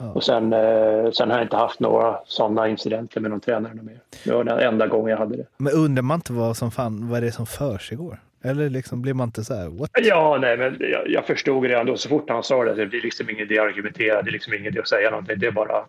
Oh. 0.00 0.16
Och 0.16 0.24
sen, 0.24 0.52
eh, 0.52 1.10
sen 1.10 1.30
har 1.30 1.38
jag 1.38 1.44
inte 1.44 1.56
haft 1.56 1.80
några 1.80 2.18
sådana 2.24 2.68
incidenter 2.68 3.20
med 3.20 3.30
någon 3.30 3.40
tränare 3.40 3.74
mer. 3.74 4.00
Det 4.24 4.32
var 4.32 4.44
den 4.44 4.58
enda 4.58 4.86
gången 4.86 5.10
jag 5.10 5.18
hade 5.18 5.36
det. 5.36 5.46
Men 5.56 5.72
undrar 5.72 6.02
man 6.02 6.14
inte 6.14 6.32
vad 6.32 6.56
som 6.56 6.70
fan, 6.70 7.08
vad 7.08 7.22
det 7.22 7.26
är 7.26 7.30
som 7.30 7.46
försiggår? 7.46 8.20
Eller 8.42 8.70
liksom 8.70 9.02
blir 9.02 9.14
man 9.14 9.28
inte 9.28 9.44
så 9.44 9.54
här, 9.54 9.68
what? 9.68 9.90
Ja, 10.02 10.38
nej, 10.40 10.56
men 10.56 10.76
jag, 10.80 11.08
jag 11.08 11.24
förstod 11.24 11.64
redan 11.64 11.86
då 11.86 11.96
så 11.96 12.08
fort 12.08 12.30
han 12.30 12.42
sa 12.42 12.64
det. 12.64 12.74
Det 12.74 12.86
blir 12.86 13.02
liksom 13.02 13.30
ingen 13.30 13.42
idé 13.42 13.58
att 13.58 13.66
argumentera, 13.66 14.22
det 14.22 14.30
är 14.30 14.32
liksom 14.32 14.54
ingen 14.54 14.66
idé 14.66 14.80
att 14.80 14.88
säga 14.88 15.10
någonting. 15.10 15.38
Det 15.38 15.46
är 15.46 15.52
bara, 15.52 15.84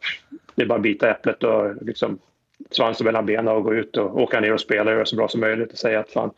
det 0.56 0.62
är 0.62 0.68
bara 0.68 0.76
att 0.76 0.82
bita 0.82 1.10
äpplet 1.12 1.44
och 1.44 1.76
liksom 1.82 2.20
svansen 2.72 3.06
mellan 3.06 3.26
benen 3.26 3.48
och 3.48 3.64
gå 3.64 3.74
ut 3.74 3.98
och 3.98 4.22
åka 4.22 4.40
ner 4.40 4.54
och 4.54 4.62
spela 4.62 4.92
och 4.92 4.96
göra 4.96 5.06
så 5.06 5.16
bra 5.16 5.28
som 5.28 5.42
möjligt 5.42 5.72
och 5.72 5.78
säga 5.78 6.00
att 6.00 6.10
fan, 6.10 6.32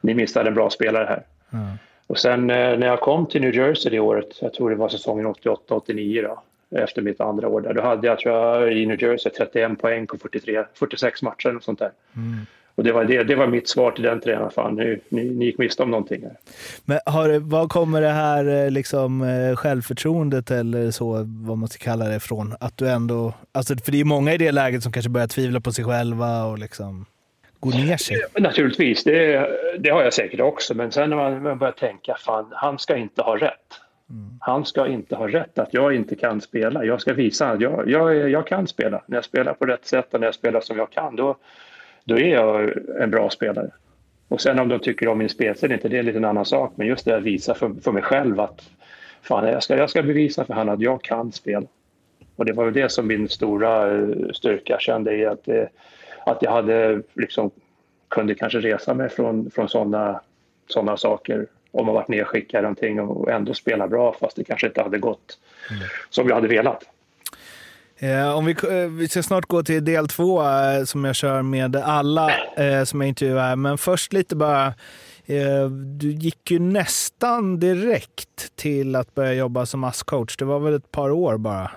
ni 0.00 0.14
missade 0.14 0.48
en 0.48 0.54
bra 0.54 0.70
spelare 0.70 1.04
här. 1.04 1.22
Mm. 1.52 1.76
Och 2.06 2.18
sen 2.18 2.50
eh, 2.50 2.78
när 2.78 2.86
jag 2.86 3.00
kom 3.00 3.26
till 3.26 3.40
New 3.40 3.54
Jersey 3.54 3.90
det 3.90 4.00
året, 4.00 4.42
jag 4.42 4.52
tror 4.52 4.70
det 4.70 4.76
var 4.76 4.88
säsongen 4.88 5.26
88-89 5.26 6.22
då, 6.22 6.42
efter 6.78 7.02
mitt 7.02 7.20
andra 7.20 7.48
år 7.48 7.60
där, 7.60 7.74
då 7.74 7.82
hade 7.82 8.06
jag 8.06 8.18
tror 8.18 8.34
jag 8.34 8.72
i 8.72 8.86
New 8.86 9.02
Jersey 9.02 9.32
31 9.32 9.80
poäng 9.80 10.06
på 10.06 10.18
43, 10.18 10.64
46 10.74 11.22
matcher 11.22 11.56
och 11.56 11.62
sånt 11.62 11.78
där. 11.78 11.90
Mm. 12.16 12.46
Och 12.78 12.84
det 12.84 12.92
var, 12.92 13.04
det, 13.04 13.24
det 13.24 13.34
var 13.34 13.46
mitt 13.46 13.68
svar 13.68 13.90
till 13.90 14.02
den 14.02 14.20
tränaren. 14.20 14.50
Fan, 14.50 14.74
ni, 14.74 15.00
ni, 15.08 15.24
ni 15.24 15.44
gick 15.44 15.58
miste 15.58 15.82
om 15.82 15.90
någonting. 15.90 16.22
Här. 16.22 16.36
Men 16.84 16.98
har, 17.06 17.38
vad 17.38 17.68
kommer 17.68 18.00
det 18.00 18.08
här 18.08 18.64
eh, 18.64 18.70
liksom, 18.70 19.22
eh, 19.22 19.56
självförtroendet 19.56 20.50
eller 20.50 20.90
så, 20.90 21.12
vad 21.26 21.58
man 21.58 21.68
ska 21.68 21.84
kalla 21.84 22.04
det, 22.04 22.20
från? 22.20 22.54
Att 22.60 22.76
du 22.76 22.88
ändå, 22.90 23.34
alltså, 23.52 23.76
för 23.76 23.92
det 23.92 24.00
är 24.00 24.04
många 24.04 24.34
i 24.34 24.38
det 24.38 24.52
läget 24.52 24.82
som 24.82 24.92
kanske 24.92 25.10
börjar 25.10 25.26
tvivla 25.26 25.60
på 25.60 25.72
sig 25.72 25.84
själva 25.84 26.44
och 26.44 26.58
liksom 26.58 27.06
gå 27.60 27.70
ner 27.70 27.96
sig. 27.96 28.16
Naturligtvis, 28.38 29.04
det, 29.04 29.50
det 29.78 29.90
har 29.90 30.02
jag 30.02 30.14
säkert 30.14 30.40
också. 30.40 30.74
Men 30.74 30.92
sen 30.92 31.10
när 31.10 31.16
man, 31.16 31.42
man 31.42 31.58
börjar 31.58 31.72
tänka, 31.72 32.16
fan, 32.18 32.48
han 32.52 32.78
ska 32.78 32.96
inte 32.96 33.22
ha 33.22 33.36
rätt. 33.36 33.80
Mm. 34.10 34.38
Han 34.40 34.64
ska 34.64 34.86
inte 34.86 35.16
ha 35.16 35.28
rätt 35.28 35.58
att 35.58 35.74
jag 35.74 35.94
inte 35.94 36.14
kan 36.14 36.40
spela. 36.40 36.84
Jag 36.84 37.00
ska 37.00 37.12
visa 37.12 37.48
att 37.48 37.60
jag, 37.60 37.90
jag, 37.90 38.30
jag 38.30 38.46
kan 38.46 38.66
spela. 38.66 39.02
När 39.06 39.16
jag 39.16 39.24
spelar 39.24 39.54
på 39.54 39.66
rätt 39.66 39.86
sätt 39.86 40.14
och 40.14 40.20
när 40.20 40.26
jag 40.26 40.34
spelar 40.34 40.60
som 40.60 40.78
jag 40.78 40.90
kan, 40.90 41.16
då, 41.16 41.36
då 42.04 42.18
är 42.18 42.28
jag 42.28 42.72
en 43.00 43.10
bra 43.10 43.30
spelare. 43.30 43.70
Och 44.28 44.40
sen 44.40 44.58
om 44.58 44.68
de 44.68 44.78
tycker 44.78 45.08
om 45.08 45.18
min 45.18 45.28
spelstil 45.28 45.72
inte, 45.72 45.88
det 45.88 45.96
är 45.96 46.00
en 46.00 46.06
liten 46.06 46.24
annan 46.24 46.44
sak. 46.44 46.72
Men 46.74 46.86
just 46.86 47.04
det 47.04 47.16
att 47.16 47.22
visa 47.22 47.54
för, 47.54 47.74
för 47.82 47.92
mig 47.92 48.02
själv 48.02 48.40
att 48.40 48.70
fan, 49.22 49.48
jag, 49.48 49.62
ska, 49.62 49.76
jag 49.76 49.90
ska 49.90 50.02
bevisa 50.02 50.44
för 50.44 50.54
honom 50.54 50.74
att 50.74 50.80
jag 50.80 51.02
kan 51.02 51.32
spela. 51.32 51.66
Och 52.36 52.44
det 52.44 52.52
var 52.52 52.64
ju 52.64 52.70
det 52.70 52.88
som 52.88 53.06
min 53.06 53.28
stora 53.28 53.98
eh, 53.98 54.08
styrka 54.34 54.76
kände 54.80 55.16
i 55.16 55.26
att, 55.26 55.48
eh, 55.48 55.64
att 56.26 56.42
jag 56.42 56.50
hade 56.50 57.02
liksom, 57.14 57.50
kunde 58.08 58.34
kanske 58.34 58.58
resa 58.58 58.94
mig 58.94 59.08
från, 59.08 59.50
från 59.50 59.68
sådana 59.68 60.20
såna 60.68 60.96
saker 60.96 61.46
om 61.70 61.86
man 61.86 61.94
varit 61.94 62.08
nedskickad 62.08 62.62
någonting 62.62 63.00
och 63.00 63.30
ändå 63.30 63.54
spela 63.54 63.88
bra 63.88 64.12
fast 64.20 64.36
det 64.36 64.44
kanske 64.44 64.66
inte 64.66 64.82
hade 64.82 64.98
gått 64.98 65.38
mm. 65.70 65.82
som 66.10 66.26
vi 66.26 66.32
hade 66.32 66.48
velat. 66.48 66.84
Eh, 68.00 68.36
om 68.36 68.44
vi, 68.44 68.52
eh, 68.52 68.88
vi 68.90 69.08
ska 69.08 69.22
snart 69.22 69.46
gå 69.46 69.62
till 69.62 69.84
del 69.84 70.08
två 70.08 70.42
eh, 70.42 70.84
som 70.84 71.04
jag 71.04 71.14
kör 71.14 71.42
med 71.42 71.76
alla 71.76 72.30
eh, 72.56 72.84
som 72.84 73.00
jag 73.00 73.08
intervjuar. 73.08 73.56
Men 73.56 73.78
först 73.78 74.12
lite 74.12 74.36
bara, 74.36 74.66
eh, 75.26 75.68
du 75.70 76.10
gick 76.10 76.50
ju 76.50 76.58
nästan 76.58 77.60
direkt 77.60 78.56
till 78.56 78.96
att 78.96 79.14
börja 79.14 79.32
jobba 79.32 79.66
som 79.66 79.84
ASS-coach. 79.84 80.36
Det 80.38 80.44
var 80.44 80.58
väl 80.58 80.74
ett 80.74 80.90
par 80.90 81.10
år 81.10 81.38
bara 81.38 81.70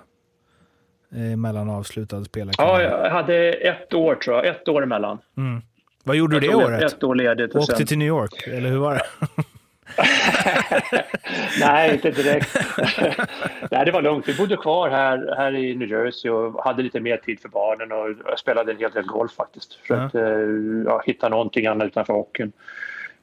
eh, 1.15 1.37
mellan 1.37 1.69
avslutade 1.69 2.25
spelarkarriär? 2.25 2.89
Ja, 2.89 3.03
jag 3.03 3.11
hade 3.11 3.53
ett 3.53 3.93
år 3.93 4.15
tror 4.15 4.35
jag. 4.35 4.45
Ett 4.45 4.67
år 4.67 4.83
emellan. 4.83 5.17
Mm. 5.37 5.61
Vad 6.03 6.15
gjorde 6.15 6.39
du 6.39 6.47
det 6.47 6.55
året? 6.55 6.93
Ett 6.93 7.03
år 7.03 7.15
ledigt. 7.15 7.55
Åkte 7.55 7.75
sen... 7.75 7.87
till 7.87 7.97
New 7.97 8.07
York, 8.07 8.47
eller 8.47 8.69
hur 8.69 8.77
var 8.77 8.93
det? 8.93 9.03
Nej, 11.59 11.93
inte 11.93 12.11
direkt. 12.11 12.55
Nej, 13.71 13.85
det 13.85 13.91
var 13.91 14.01
lugnt. 14.01 14.27
Vi 14.27 14.33
bodde 14.37 14.57
kvar 14.57 14.89
här, 14.89 15.35
här 15.37 15.55
i 15.55 15.75
New 15.75 15.89
Jersey 15.89 16.31
och 16.31 16.63
hade 16.63 16.83
lite 16.83 16.99
mer 16.99 17.17
tid 17.17 17.39
för 17.39 17.49
barnen 17.49 17.91
och 17.91 18.39
spelade 18.39 18.71
en 18.71 18.77
hel 18.77 18.91
del 18.91 19.05
golf 19.05 19.31
faktiskt. 19.31 19.73
Försökte 19.73 20.19
ja. 20.19 20.91
ja, 20.91 21.01
hitta 21.05 21.29
någonting 21.29 21.65
annat 21.65 21.87
utanför 21.87 22.13
hockeyn. 22.13 22.51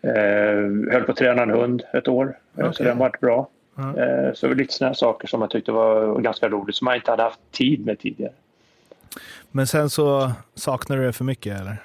Eh, 0.03 0.93
höll 0.93 1.03
på 1.05 1.13
att 1.13 1.17
träna 1.19 1.43
en 1.43 1.51
hund 1.51 1.83
ett 1.93 2.09
år, 2.09 2.39
okay. 2.57 2.73
så 2.73 2.83
den 2.83 2.99
vart 2.99 3.21
bra. 3.21 3.49
Ja. 3.75 4.03
Eh, 4.03 4.33
så 4.35 4.55
lite 4.55 4.75
sådana 4.75 4.95
saker 4.95 5.29
som 5.29 5.41
jag 5.41 5.51
tyckte 5.51 5.73
var 5.73 6.21
ganska 6.21 6.49
roligt 6.49 6.77
som 6.77 6.87
jag 6.87 6.97
inte 6.97 7.11
hade 7.11 7.23
haft 7.23 7.41
tid 7.53 7.87
med 7.87 7.99
tidigare. 7.99 8.33
Men 9.51 9.67
sen 9.67 9.91
så 9.91 10.33
saknade 10.55 11.03
du 11.03 11.07
det 11.07 11.13
för 11.13 11.25
mycket 11.25 11.61
eller? 11.61 11.77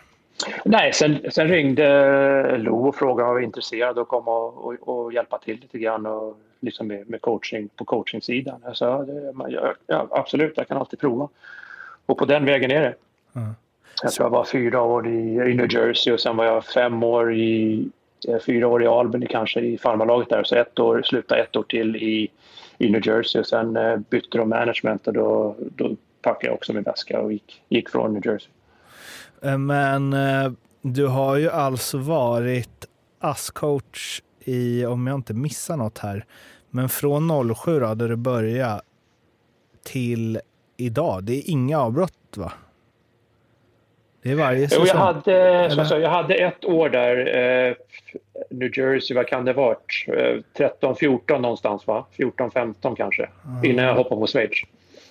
Nej, 0.65 0.93
sen, 0.93 1.31
sen 1.31 1.47
ringde 1.47 2.57
Lo 2.57 2.87
och 2.87 2.95
frågade 2.95 3.23
om 3.23 3.27
jag 3.27 3.33
var 3.33 3.41
intresserad 3.41 3.97
och 3.97 4.07
komma 4.07 4.31
och, 4.31 4.65
och, 4.65 4.89
och, 4.89 5.13
hjälpa 5.13 5.37
till 5.37 5.59
lite 5.59 5.79
grann 5.79 6.05
och 6.05 6.37
liksom 6.59 6.87
med, 6.87 7.09
med 7.09 7.21
coaching 7.21 7.69
på 7.75 7.85
coachingsidan. 7.85 8.61
Jag 8.65 8.77
sa 8.77 9.05
ja, 9.49 9.73
ja, 9.87 10.07
absolut, 10.11 10.53
jag 10.57 10.67
kan 10.67 10.77
alltid 10.77 10.99
prova. 10.99 11.29
Och 12.05 12.17
på 12.17 12.25
den 12.25 12.45
vägen 12.45 12.71
är 12.71 12.81
det. 12.81 12.95
Mm. 13.35 13.53
Jag 14.03 14.11
tror 14.11 14.25
jag 14.25 14.31
var 14.31 14.45
fyra 14.45 14.81
år 14.81 15.07
i, 15.07 15.33
i 15.51 15.53
New 15.53 15.73
Jersey 15.73 16.13
och 16.13 16.19
sen 16.19 16.37
var 16.37 16.45
jag 16.45 16.65
fem 16.65 17.03
år 17.03 17.33
i 17.33 17.87
eh, 18.27 18.39
fyra 18.39 18.67
år 18.67 18.83
i 18.83 18.87
Albany 18.87 19.27
kanske 19.27 19.59
i 19.59 19.77
farmarlaget 19.77 20.29
där. 20.29 20.43
Så 20.43 20.55
ett 20.55 20.79
år, 20.79 21.01
slutade 21.05 21.41
ett 21.41 21.55
år 21.55 21.63
till 21.63 21.95
i, 21.95 22.31
i 22.77 22.89
New 22.89 23.07
Jersey 23.07 23.41
och 23.41 23.47
sen 23.47 23.77
eh, 23.77 23.97
bytte 23.97 24.37
de 24.37 24.49
management 24.49 25.07
och 25.07 25.13
då, 25.13 25.55
då 25.59 25.95
packade 26.21 26.45
jag 26.45 26.53
också 26.53 26.73
min 26.73 26.83
väska 26.83 27.21
och 27.21 27.33
gick, 27.33 27.61
gick 27.69 27.89
från 27.89 28.13
New 28.13 28.27
Jersey. 28.27 28.49
Eh, 29.43 29.57
men 29.57 30.13
eh, 30.13 30.51
du 30.81 31.07
har 31.07 31.37
ju 31.37 31.49
alltså 31.49 31.97
varit 31.97 32.85
ASS-coach 33.19 34.21
i, 34.39 34.85
om 34.85 35.07
jag 35.07 35.15
inte 35.15 35.33
missar 35.33 35.77
något 35.77 35.97
här, 35.99 36.25
men 36.69 36.89
från 36.89 37.55
07 37.55 37.79
då, 37.79 37.93
där 37.93 38.09
du 38.09 38.15
började 38.15 38.81
till 39.83 40.39
idag. 40.77 41.23
Det 41.23 41.33
är 41.33 41.49
inga 41.49 41.79
avbrott 41.79 42.37
va? 42.37 42.51
Det 44.23 44.31
är 44.31 44.35
varje 44.35 44.69
säsong? 44.69 44.85
Jag 44.87 44.95
hade, 44.95 45.85
så, 45.85 45.99
jag 45.99 46.09
hade 46.09 46.35
ett 46.35 46.65
år 46.65 46.89
där, 46.89 47.17
eh, 47.17 47.75
New 48.49 48.77
Jersey, 48.77 49.15
vad 49.15 49.27
kan 49.27 49.45
det 49.45 49.53
varit? 49.53 50.05
Eh, 50.07 50.41
13, 50.57 50.95
14 50.95 51.41
någonstans 51.41 51.87
va? 51.87 52.05
14, 52.11 52.51
15 52.51 52.95
kanske, 52.95 53.29
mm. 53.45 53.65
innan 53.65 53.85
jag 53.85 53.95
hoppade 53.95 54.21
på 54.21 54.27
Schweiz. 54.27 54.63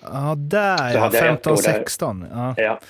Ja, 0.03 0.35
där 0.37 0.95
ja. 0.95 1.11
15, 1.11 1.57
16. 1.57 2.27
Ja. 2.33 2.55
Ja. 2.57 2.81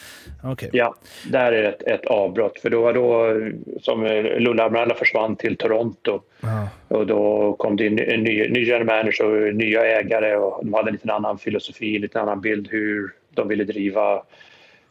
Okay. 0.44 0.68
ja, 0.72 0.94
där 1.30 1.52
är 1.52 1.62
ett, 1.62 1.82
ett 1.82 2.06
avbrott. 2.06 2.58
För 2.58 2.70
då 2.70 2.82
var 2.82 2.92
då 2.92 3.34
som 3.80 4.04
Lulla 4.38 4.64
Amralla 4.64 4.94
försvann 4.94 5.36
till 5.36 5.56
Toronto. 5.56 6.20
Ja. 6.40 6.68
Och 6.88 7.06
då 7.06 7.52
kom 7.52 7.76
det 7.76 7.86
in 7.86 7.94
ny, 7.94 8.48
ny 8.48 8.64
general 8.64 8.84
manager 8.84 9.48
och 9.48 9.54
nya 9.54 9.86
ägare 10.00 10.36
och 10.36 10.64
de 10.64 10.74
hade 10.74 10.88
en 10.88 10.92
lite 10.92 11.12
annan 11.12 11.38
filosofi, 11.38 11.96
en 11.96 12.02
lite 12.02 12.20
annan 12.20 12.40
bild 12.40 12.68
hur 12.70 13.12
de 13.34 13.48
ville 13.48 13.64
driva 13.64 14.22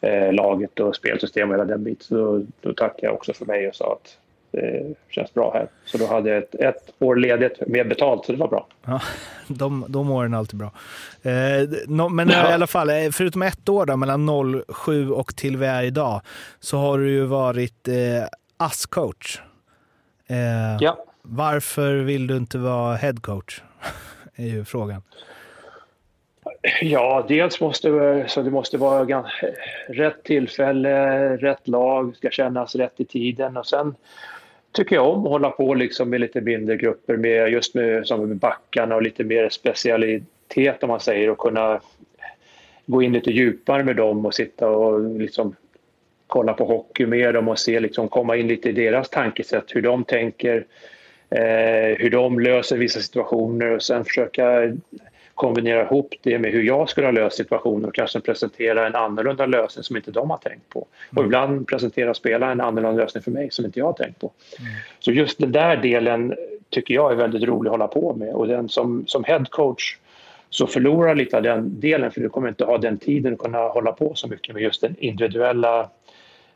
eh, 0.00 0.32
laget 0.32 0.80
och 0.80 0.96
spelsystem 0.96 1.48
och 1.48 1.54
hela 1.54 1.64
den 1.64 1.84
biten. 1.84 2.06
Så 2.06 2.14
då, 2.14 2.46
då 2.60 2.74
tackade 2.74 3.06
jag 3.06 3.14
också 3.14 3.32
för 3.32 3.46
mig 3.46 3.68
och 3.68 3.74
sa 3.74 3.92
att 3.92 4.18
det 4.52 4.94
känns 5.08 5.34
bra 5.34 5.52
här. 5.54 5.68
Så 5.84 5.98
då 5.98 6.06
hade 6.06 6.30
jag 6.30 6.38
ett, 6.38 6.54
ett 6.54 6.94
år 6.98 7.16
ledigt 7.16 7.66
med 7.66 7.88
betalt, 7.88 8.24
så 8.24 8.32
det 8.32 8.38
var 8.38 8.48
bra. 8.48 8.66
Ja, 8.84 9.00
de, 9.48 9.84
de 9.88 10.10
åren 10.10 10.34
är 10.34 10.38
alltid 10.38 10.58
bra. 10.58 10.72
Eh, 11.22 11.68
no, 11.86 12.08
men 12.08 12.28
ja. 12.28 12.50
i 12.50 12.52
alla 12.52 12.66
fall, 12.66 12.90
eh, 12.90 13.10
förutom 13.12 13.42
ett 13.42 13.68
år 13.68 13.86
då, 13.86 13.96
mellan 13.96 14.28
07 14.84 15.10
och 15.10 15.36
till 15.36 15.56
vi 15.56 15.66
är 15.66 15.82
idag, 15.82 16.20
så 16.60 16.78
har 16.78 16.98
du 16.98 17.10
ju 17.10 17.24
varit 17.24 17.88
eh, 17.88 17.94
ASS-coach. 18.56 19.40
Eh, 20.26 20.76
ja. 20.80 21.04
Varför 21.22 21.94
vill 21.94 22.26
du 22.26 22.36
inte 22.36 22.58
vara 22.58 22.96
headcoach? 22.96 23.62
är 24.36 24.46
ju 24.46 24.64
frågan. 24.64 25.02
Ja, 26.80 27.24
dels 27.28 27.60
måste 27.60 28.24
så 28.28 28.42
det 28.42 28.50
måste 28.50 28.78
vara 28.78 29.24
rätt 29.88 30.24
tillfälle, 30.24 31.36
rätt 31.36 31.68
lag, 31.68 32.16
ska 32.16 32.30
kännas 32.30 32.74
rätt 32.74 33.00
i 33.00 33.04
tiden 33.04 33.56
och 33.56 33.66
sen 33.66 33.94
tycker 34.72 34.96
jag 34.96 35.08
om 35.08 35.24
att 35.24 35.30
hålla 35.30 35.50
på 35.50 35.74
liksom 35.74 36.10
med 36.10 36.20
lite 36.20 36.40
mindre 36.40 36.76
grupper 36.76 37.16
med 37.16 37.52
just 37.52 37.74
med, 37.74 38.06
som 38.06 38.28
med 38.28 38.36
backarna 38.36 38.94
och 38.94 39.02
lite 39.02 39.24
mer 39.24 39.48
specialitet 39.48 40.82
om 40.82 40.88
man 40.88 41.00
säger 41.00 41.30
och 41.30 41.38
kunna 41.38 41.80
gå 42.86 43.02
in 43.02 43.12
lite 43.12 43.30
djupare 43.30 43.84
med 43.84 43.96
dem 43.96 44.26
och 44.26 44.34
sitta 44.34 44.68
och 44.68 45.18
liksom 45.18 45.56
kolla 46.26 46.52
på 46.52 46.64
hockey 46.64 47.06
med 47.06 47.34
dem 47.34 47.48
och 47.48 47.58
se 47.58 47.80
liksom 47.80 48.08
komma 48.08 48.36
in 48.36 48.48
lite 48.48 48.68
i 48.68 48.72
deras 48.72 49.10
tankesätt, 49.10 49.64
hur 49.68 49.82
de 49.82 50.04
tänker, 50.04 50.64
eh, 51.30 51.98
hur 51.98 52.10
de 52.10 52.40
löser 52.40 52.76
vissa 52.76 53.00
situationer 53.00 53.70
och 53.70 53.82
sen 53.82 54.04
försöka 54.04 54.72
kombinera 55.42 55.82
ihop 55.82 56.14
det 56.22 56.38
med 56.38 56.52
hur 56.52 56.62
jag 56.62 56.88
skulle 56.88 57.06
ha 57.06 57.12
löst 57.12 57.36
situationen 57.36 57.84
och 57.84 57.94
kanske 57.94 58.20
presentera 58.20 58.86
en 58.86 58.94
annorlunda 58.94 59.46
lösning 59.46 59.82
som 59.82 59.96
inte 59.96 60.10
de 60.10 60.30
har 60.30 60.36
tänkt 60.36 60.68
på. 60.68 60.80
Och 61.10 61.16
mm. 61.16 61.26
ibland 61.26 61.68
presenterar 61.68 62.12
spelarna 62.12 62.52
en 62.52 62.60
annorlunda 62.60 63.02
lösning 63.02 63.22
för 63.22 63.30
mig 63.30 63.50
som 63.50 63.64
inte 63.64 63.78
jag 63.78 63.86
har 63.86 63.92
tänkt 63.92 64.20
på. 64.20 64.32
Mm. 64.58 64.72
Så 64.98 65.12
just 65.12 65.38
den 65.38 65.52
där 65.52 65.76
delen 65.76 66.34
tycker 66.70 66.94
jag 66.94 67.12
är 67.12 67.16
väldigt 67.16 67.42
rolig 67.42 67.68
att 67.68 67.72
hålla 67.72 67.88
på 67.88 68.14
med 68.14 68.34
och 68.34 68.46
den 68.46 68.68
som, 68.68 69.06
som 69.06 69.24
head 69.24 69.44
coach 69.50 69.96
så 70.50 70.66
förlorar 70.66 71.14
lite 71.14 71.36
av 71.36 71.42
den 71.42 71.80
delen 71.80 72.10
för 72.10 72.20
du 72.20 72.28
kommer 72.28 72.48
inte 72.48 72.64
ha 72.64 72.78
den 72.78 72.98
tiden 72.98 73.32
att 73.32 73.38
kunna 73.38 73.58
hålla 73.58 73.92
på 73.92 74.14
så 74.14 74.28
mycket 74.28 74.54
med 74.54 74.62
just 74.62 74.80
den 74.80 74.96
individuella 74.98 75.90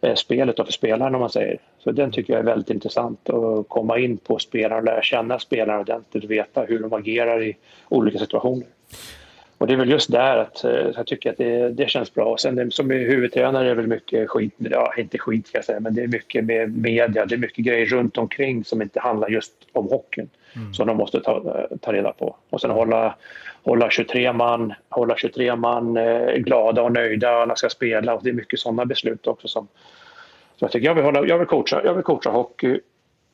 eh, 0.01 0.14
spelet 0.14 0.59
och 0.59 0.66
för 0.66 0.72
spelaren 0.72 1.14
om 1.14 1.20
man 1.20 1.30
säger. 1.30 1.59
Så 1.78 1.93
den 1.93 2.12
tycker 2.12 2.32
jag 2.32 2.41
är 2.41 2.45
väldigt 2.45 2.70
intressant 2.70 3.30
att 3.30 3.68
komma 3.68 3.99
in 3.99 4.16
på 4.16 4.39
spelaren 4.39 4.78
och 4.78 4.84
lära 4.84 5.03
känna 5.03 5.39
spelaren 5.39 5.80
ordentligt 5.80 6.24
och 6.24 6.30
veta 6.30 6.64
hur 6.64 6.78
de 6.78 6.93
agerar 6.93 7.43
i 7.43 7.57
olika 7.89 8.18
situationer. 8.18 8.66
Och 9.59 9.66
det 9.66 9.72
är 9.72 9.76
väl 9.76 9.91
just 9.91 10.12
där 10.12 10.37
att 10.37 10.64
eh, 10.64 10.91
jag 10.97 11.07
tycker 11.07 11.30
att 11.30 11.37
det, 11.37 11.68
det 11.68 11.91
känns 11.91 12.14
bra. 12.14 12.24
Och 12.24 12.41
sen 12.41 12.70
som 12.70 12.91
huvudtränare 12.91 13.70
är 13.70 13.74
väl 13.74 13.87
mycket 13.87 14.30
skit, 14.30 14.55
ja 14.57 14.93
inte 14.97 15.18
skit 15.18 15.47
ska 15.47 15.59
jag 15.59 15.64
säga, 15.64 15.80
men 15.80 15.95
det 15.95 16.03
är 16.03 16.09
mycket 16.09 16.45
med 16.45 16.78
media, 16.78 17.26
det 17.26 17.34
är 17.34 17.39
mycket 17.39 17.64
grejer 17.64 17.87
runt 17.87 18.18
omkring 18.18 18.64
som 18.64 18.82
inte 18.82 19.01
handlar 19.01 19.28
just 19.28 19.53
om 19.72 19.89
hockeyn. 19.89 20.28
Mm. 20.57 20.74
Som 20.74 20.87
de 20.87 20.97
måste 20.97 21.20
ta, 21.20 21.66
ta 21.80 21.93
reda 21.93 22.12
på. 22.12 22.37
Och 22.51 22.61
sen 22.61 22.70
hålla, 22.70 23.14
hålla 23.62 23.91
23 23.91 24.32
man, 24.32 24.74
hålla 24.89 25.16
23 25.16 25.57
man 25.57 25.97
eh, 25.97 26.34
glada 26.34 26.82
och 26.82 26.93
nöjda, 26.93 27.30
alla 27.30 27.57
ska 27.57 27.68
spela 27.68 28.14
och 28.14 28.22
det 28.22 28.30
är 28.30 28.34
mycket 28.34 28.61
sådana 28.61 28.84
beslut 28.84 29.26
också 29.26 29.49
som, 29.49 29.68
så 30.57 30.64
jag 30.64 30.72
tycker 30.72 30.87
jag 30.87 30.95
vill, 30.95 31.05
hålla, 31.05 31.26
jag 31.26 31.39
vill, 31.39 31.47
coacha, 31.47 31.80
jag 31.84 31.95
vill 31.95 32.05
coacha 32.05 32.30
hockey 32.30 32.80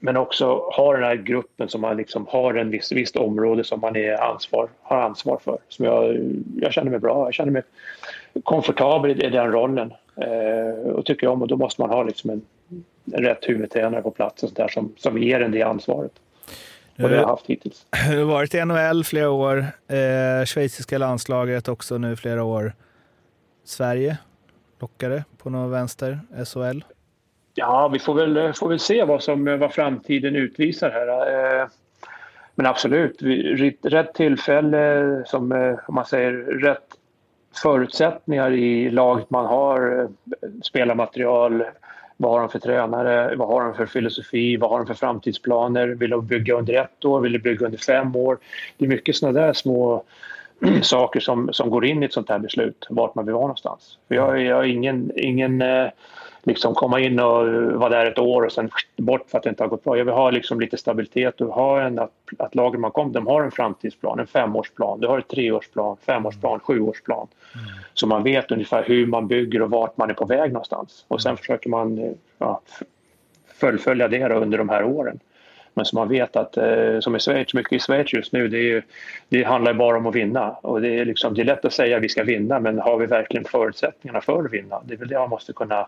men 0.05 0.17
också 0.17 0.47
ha 0.77 0.93
den 0.93 1.03
här 1.03 1.17
gruppen 1.17 1.69
som 1.69 1.81
man 1.81 1.97
liksom 1.97 2.27
har 2.27 2.55
en 2.55 2.71
viss, 2.71 2.93
visst 2.93 3.17
område 3.17 3.65
som 3.65 3.81
man 3.81 3.97
är 3.97 4.23
ansvar, 4.23 4.69
har 4.83 4.97
ansvar 4.97 5.39
för. 5.45 5.59
Som 5.69 5.85
jag, 5.85 6.17
jag 6.57 6.73
känner 6.73 6.91
mig 6.91 7.01
bra, 7.01 7.27
jag 7.27 7.35
känner 7.35 7.53
mig 7.53 7.63
komfortabel 8.43 9.25
i 9.25 9.31
den 9.31 9.53
rollen 9.53 9.93
eh, 10.17 10.91
och 10.91 11.07
tycker 11.07 11.27
om 11.27 11.43
och 11.43 11.49
då 11.49 11.57
måste 11.57 11.81
man 11.81 11.91
ha 11.91 12.03
liksom 12.03 12.31
en, 12.31 12.43
en 13.13 13.25
rätt 13.25 13.49
huvudtränare 13.49 14.03
på 14.03 14.11
plats 14.11 14.43
och 14.43 14.49
så 14.49 14.55
där, 14.55 14.69
som, 14.69 14.95
som 14.97 15.19
ger 15.19 15.41
en 15.41 15.53
det 15.53 15.63
ansvaret. 15.63 16.13
Och 16.97 17.09
det 17.09 17.09
har 17.09 17.23
jag 17.23 17.27
haft 17.27 17.47
hittills. 17.47 17.87
Du 18.11 18.19
har 18.19 18.25
varit 18.25 18.55
i 18.55 18.65
NHL 18.65 19.05
flera 19.05 19.31
år, 19.31 19.59
eh, 19.89 20.45
schweiziska 20.45 20.99
landslaget 20.99 21.69
också 21.69 21.99
nu 21.99 22.17
flera 22.17 22.45
år. 22.45 22.73
Sverige, 23.65 24.19
lockade 24.81 25.25
på 25.39 25.51
någon 25.51 25.71
vänster, 25.71 26.21
SHL? 26.45 26.81
Ja, 27.55 27.89
vi 27.89 27.99
får 27.99 28.15
väl, 28.15 28.53
får 28.53 28.69
väl 28.69 28.79
se 28.79 29.05
vad, 29.05 29.23
som, 29.23 29.59
vad 29.59 29.73
framtiden 29.73 30.37
utvisar 30.37 30.91
här. 30.91 31.61
Eh, 31.61 31.67
men 32.55 32.67
absolut, 32.67 33.23
rätt 33.83 34.15
tillfälle, 34.15 35.23
som 35.27 35.53
eh, 35.53 35.79
om 35.87 35.95
man 35.95 36.07
säger 36.07 36.33
rätt 36.61 36.89
förutsättningar 37.63 38.53
i 38.53 38.91
laget 38.91 39.31
man 39.31 39.47
har, 39.47 40.01
eh, 40.01 40.49
spelarmaterial, 40.63 41.65
vad 42.17 42.33
har 42.33 42.41
de 42.41 42.49
för 42.49 42.59
tränare, 42.59 43.37
vad 43.37 43.49
har 43.49 43.65
de 43.65 43.75
för 43.75 43.87
filosofi, 43.87 44.57
vad 44.57 44.71
har 44.71 44.79
de 44.79 44.87
för 44.87 44.95
framtidsplaner, 44.95 45.89
vill 45.89 46.11
de 46.11 46.27
bygga 46.27 46.55
under 46.55 46.75
ett 46.75 47.05
år, 47.05 47.21
vill 47.21 47.33
de 47.33 47.39
bygga 47.39 47.67
under 47.67 47.79
fem 47.79 48.17
år? 48.17 48.39
Det 48.77 48.85
är 48.85 48.89
mycket 48.89 49.17
sådana 49.17 49.41
där 49.41 49.53
små 49.53 50.05
saker 50.83 51.21
som, 51.21 51.53
som 51.53 51.71
går 51.71 51.85
in 51.85 52.03
i 52.03 52.07
ett 52.07 52.13
sånt 52.13 52.29
här 52.29 52.39
beslut, 52.39 52.87
vart 52.91 53.15
man 53.15 53.25
vill 53.25 53.35
vara 53.35 53.43
någonstans. 53.43 53.99
För 54.09 54.15
jag, 54.15 54.43
jag 54.43 54.57
har 54.57 54.65
ingen, 54.65 55.13
ingen 55.17 55.63
eh, 55.63 55.89
liksom 56.43 56.75
komma 56.75 57.01
in 57.01 57.21
och 57.21 57.47
vara 57.81 57.89
där 57.89 58.07
ett 58.07 58.19
år 58.19 58.43
och 58.43 58.53
sen 58.53 58.71
bort 58.97 59.31
för 59.31 59.39
att 59.39 59.45
det 59.45 59.51
inte 59.51 59.63
har 59.63 59.69
gått 59.69 59.85
bra. 59.85 59.99
Jag 59.99 60.05
vill 60.05 60.15
ha 60.15 60.31
liksom 60.31 60.61
lite 60.61 60.77
stabilitet 60.77 61.41
och 61.41 61.55
ha 61.55 61.81
en, 61.83 61.99
att, 61.99 62.13
att 62.39 62.55
lagen 62.55 62.81
man 62.81 62.91
kommer 62.91 63.13
de 63.13 63.27
har 63.27 63.43
en 63.43 63.51
framtidsplan, 63.51 64.19
en 64.19 64.27
femårsplan, 64.27 65.01
du 65.01 65.07
har 65.07 65.17
en 65.17 65.23
treårsplan, 65.23 65.97
femårsplan, 66.07 66.61
sjuårsplan. 66.61 67.27
Mm. 67.55 67.67
Så 67.95 68.07
man 68.07 68.23
vet 68.23 68.51
ungefär 68.51 68.85
hur 68.85 69.07
man 69.07 69.29
bygger 69.29 69.63
och 69.63 69.71
vart 69.71 69.97
man 69.97 70.11
är 70.11 70.15
på 70.15 70.25
väg 70.25 70.53
någonstans. 70.53 71.05
Och 71.09 71.23
sen 71.23 71.31
mm. 71.31 71.37
försöker 71.37 71.71
man 71.71 72.15
ja, 72.39 72.61
fullfölja 73.55 74.09
det 74.09 74.35
under 74.35 74.59
de 74.59 74.69
här 74.69 74.85
åren. 74.85 75.21
Men 75.75 75.85
som 75.85 75.99
man 75.99 76.09
vet 76.09 76.37
att, 76.37 76.57
eh, 76.57 77.01
som 77.01 77.17
i 77.17 77.19
Schweiz, 77.19 77.55
mycket 77.55 77.73
i 77.73 77.79
Schweiz 77.79 78.13
just 78.13 78.33
nu, 78.33 78.49
det, 78.49 78.73
är, 78.73 78.85
det 79.29 79.43
handlar 79.43 79.75
bara 79.75 79.97
om 79.97 80.07
att 80.07 80.15
vinna. 80.15 80.51
Och 80.51 80.81
det, 80.81 80.99
är 80.99 81.05
liksom, 81.05 81.35
det 81.35 81.41
är 81.41 81.45
lätt 81.45 81.65
att 81.65 81.73
säga 81.73 81.97
att 81.97 82.03
vi 82.03 82.09
ska 82.09 82.25
vinna, 82.25 82.61
men 82.61 82.79
har 82.79 82.99
vi 82.99 83.07
verkligen 83.07 83.45
förutsättningarna 83.45 84.21
för 84.21 84.45
att 84.45 84.53
vinna? 84.53 84.83
Det 84.85 84.95
är 84.95 84.99
väl 84.99 85.09
det 85.09 85.19
man 85.19 85.31
måste 85.31 85.53
kunna 85.53 85.87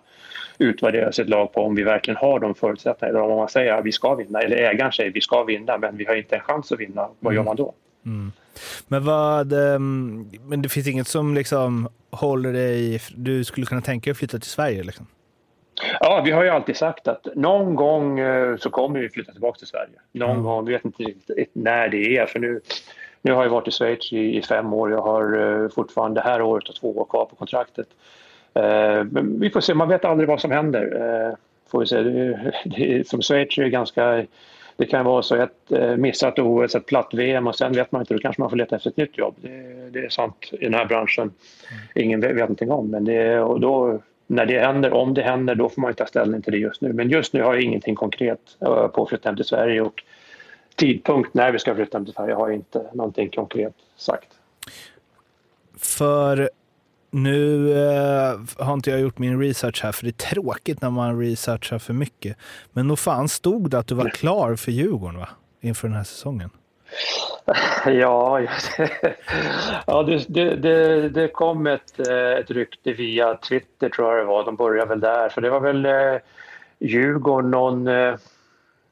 utvärdera 0.58 1.12
sitt 1.12 1.28
lag 1.28 1.52
på, 1.52 1.62
om 1.62 1.74
vi 1.74 1.82
verkligen 1.82 2.16
har 2.16 2.40
de 2.40 2.54
förutsättningarna. 2.54 3.18
Eller 3.18 3.30
om 3.30 3.38
man 3.38 3.48
säger 3.48 3.72
att 3.72 3.84
vi 3.84 3.92
ska 3.92 4.14
vinna, 4.14 4.40
eller 4.40 4.56
ägaren 4.56 4.92
säger 4.92 5.10
att 5.10 5.16
vi 5.16 5.20
ska 5.20 5.44
vinna, 5.44 5.78
men 5.78 5.96
vi 5.96 6.04
har 6.04 6.14
inte 6.14 6.36
en 6.36 6.42
chans 6.42 6.72
att 6.72 6.80
vinna. 6.80 7.08
Vad 7.20 7.34
gör 7.34 7.42
man 7.42 7.56
då? 7.56 7.74
Mm. 8.04 8.18
mm. 8.18 8.32
Men, 8.88 9.04
vad, 9.04 9.52
ehm, 9.52 10.30
men 10.42 10.62
det 10.62 10.68
finns 10.68 10.86
inget 10.86 11.08
som 11.08 11.34
liksom 11.34 11.88
håller 12.10 12.52
dig... 12.52 13.00
Du 13.16 13.44
skulle 13.44 13.66
kunna 13.66 13.80
tänka 13.80 14.04
dig 14.04 14.10
att 14.10 14.18
flytta 14.18 14.38
till 14.38 14.50
Sverige? 14.50 14.82
Liksom? 14.82 15.06
Ja, 16.00 16.22
vi 16.24 16.30
har 16.30 16.44
ju 16.44 16.50
alltid 16.50 16.76
sagt 16.76 17.08
att 17.08 17.26
någon 17.34 17.74
gång 17.74 18.18
eh, 18.18 18.56
så 18.56 18.70
kommer 18.70 19.00
vi 19.00 19.08
flytta 19.08 19.32
tillbaka 19.32 19.58
till 19.58 19.66
Sverige. 19.66 19.92
Någon 20.12 20.30
mm. 20.30 20.42
gång, 20.42 20.64
vi 20.64 20.72
vet 20.72 20.84
inte 20.84 21.02
riktigt 21.02 21.50
när 21.52 21.88
det 21.88 22.16
är. 22.16 22.26
För 22.26 22.38
nu, 22.38 22.60
nu 23.22 23.32
har 23.32 23.42
jag 23.42 23.50
varit 23.50 23.68
i 23.68 23.70
Schweiz 23.70 24.12
i, 24.12 24.36
i 24.36 24.42
fem 24.42 24.72
år. 24.72 24.90
Jag 24.90 25.02
har 25.02 25.36
uh, 25.36 25.68
fortfarande 25.68 26.20
det 26.20 26.24
här 26.24 26.42
året 26.42 26.68
och 26.68 26.74
två 26.74 26.98
år 26.98 27.04
kvar 27.04 27.24
på 27.24 27.36
kontraktet. 27.36 27.86
Uh, 28.58 29.04
men 29.04 29.40
vi 29.40 29.50
får 29.50 29.60
se, 29.60 29.74
man 29.74 29.88
vet 29.88 30.04
aldrig 30.04 30.28
vad 30.28 30.40
som 30.40 30.50
händer. 30.50 31.36
Får 31.70 31.80
vi 31.80 31.86
se. 31.86 32.02
Det, 32.02 32.52
det, 32.64 33.08
som 33.08 33.22
Schweiz 33.22 33.58
är 33.58 33.66
ganska... 33.66 34.26
Det 34.76 34.86
kan 34.86 35.04
vara 35.04 35.22
så 35.22 35.36
ett 35.36 35.70
missat 35.96 36.38
OS, 36.38 36.74
ett 36.74 36.86
platt 36.86 37.08
VM 37.12 37.46
och 37.46 37.54
sen 37.54 37.72
vet 37.72 37.92
man 37.92 38.02
inte, 38.02 38.14
då 38.14 38.20
kanske 38.20 38.42
man 38.42 38.50
får 38.50 38.56
leta 38.56 38.76
efter 38.76 38.90
ett 38.90 38.96
nytt 38.96 39.18
jobb. 39.18 39.34
Det, 39.36 39.90
det 39.90 39.98
är 39.98 40.08
sant 40.08 40.50
i 40.52 40.64
den 40.64 40.74
här 40.74 40.84
branschen. 40.84 41.22
Mm. 41.22 42.06
Ingen 42.06 42.20
vet 42.20 42.36
någonting 42.36 42.70
om, 42.70 42.90
men 42.90 43.04
det, 43.04 43.40
och 43.40 43.60
då 43.60 44.00
när 44.26 44.46
det 44.46 44.60
händer, 44.60 44.92
om 44.92 45.14
det 45.14 45.22
händer, 45.22 45.54
då 45.54 45.68
får 45.68 45.82
man 45.82 45.94
ta 45.94 46.06
ställning 46.06 46.42
till 46.42 46.52
det 46.52 46.58
just 46.58 46.80
nu. 46.80 46.92
Men 46.92 47.10
just 47.10 47.32
nu 47.32 47.42
har 47.42 47.54
jag 47.54 47.62
ingenting 47.62 47.94
konkret 47.94 48.56
eh, 48.60 48.88
på 48.88 49.02
att 49.02 49.08
flytta 49.08 49.28
hem 49.28 49.36
till 49.36 49.44
Sverige 49.44 49.80
och 49.80 50.02
tidpunkt 50.74 51.34
när 51.34 51.52
vi 51.52 51.58
ska 51.58 51.74
flytta 51.74 51.98
hem 51.98 52.04
till 52.04 52.14
Sverige 52.14 52.34
har 52.34 52.48
jag 52.48 52.56
inte 52.56 52.86
någonting 52.92 53.30
konkret 53.30 53.74
sagt. 53.96 54.28
För 55.76 56.50
nu 57.10 57.72
eh, 57.72 58.40
har 58.58 58.74
inte 58.74 58.90
jag 58.90 59.00
gjort 59.00 59.18
min 59.18 59.40
research 59.40 59.82
här, 59.82 59.92
för 59.92 60.04
det 60.04 60.10
är 60.10 60.34
tråkigt 60.34 60.82
när 60.82 60.90
man 60.90 61.20
researchar 61.20 61.78
för 61.78 61.92
mycket. 61.92 62.36
Men 62.72 62.88
nog 62.88 62.98
fan 62.98 63.28
stod 63.28 63.70
det 63.70 63.78
att 63.78 63.86
du 63.86 63.94
var 63.94 64.10
klar 64.10 64.56
för 64.56 64.72
Djurgården 64.72 65.18
va? 65.18 65.28
inför 65.60 65.88
den 65.88 65.96
här 65.96 66.04
säsongen? 66.04 66.50
Ja, 67.86 68.40
ja 69.86 70.02
det, 70.02 70.24
det, 70.56 71.08
det, 71.08 71.28
kom 71.28 71.66
ett, 71.66 72.08
eh, 72.08 72.32
ett 72.32 72.50
rykte 72.50 72.92
via 72.92 73.34
Twitter 73.34 73.88
tror 73.88 74.08
jag 74.08 74.18
det 74.18 74.24
var. 74.24 74.44
De 74.44 74.56
började 74.56 74.88
väl 74.88 75.00
där. 75.00 75.28
För 75.28 75.40
det 75.40 75.50
var 75.50 75.60
väl 75.60 75.86
eh, 75.86 76.20
Djurgården, 76.78 77.50
någon, 77.50 77.88
eh, 77.88 78.14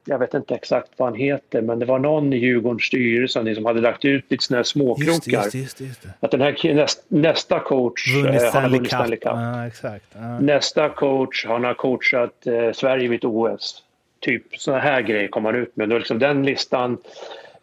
jag 0.04 0.18
vet 0.18 0.34
inte 0.34 0.54
exakt 0.54 0.88
vad 0.96 1.08
han 1.08 1.18
heter, 1.18 1.62
men 1.62 1.78
det 1.78 1.86
var 1.86 1.98
någon 1.98 2.32
i 2.32 2.36
Djurgårdens 2.36 2.82
styrelse 2.82 3.54
som 3.54 3.64
hade 3.64 3.80
lagt 3.80 4.04
ut 4.04 4.24
lite 4.28 4.44
sådana 4.44 4.58
här 4.58 4.64
småkrokar. 4.64 5.42
Just, 5.42 5.54
just, 5.54 5.80
just, 5.80 6.06
Att 6.20 6.30
den 6.30 6.40
här 6.40 6.74
näst, 6.74 7.04
nästa 7.08 7.60
coach, 7.60 8.14
vunnit 8.14 8.42
eh, 8.42 8.52
har 8.52 8.68
vunnit 8.68 8.86
Stanley 8.86 9.18
Cup. 9.18 9.32
Ja, 9.32 9.66
exakt. 9.66 10.06
Ja. 10.12 10.40
Nästa 10.40 10.88
coach, 10.88 11.46
han 11.46 11.64
har 11.64 11.74
coachat 11.74 12.46
eh, 12.46 12.72
Sverige 12.72 13.08
vid 13.08 13.18
ett 13.18 13.24
OS. 13.24 13.82
Typ 14.20 14.42
sådana 14.56 14.82
här 14.82 15.02
grejer 15.02 15.28
kom 15.28 15.44
han 15.44 15.54
ut 15.54 15.76
med. 15.76 15.88
Då 15.88 15.98
liksom 15.98 16.18
den 16.18 16.42
listan 16.42 16.98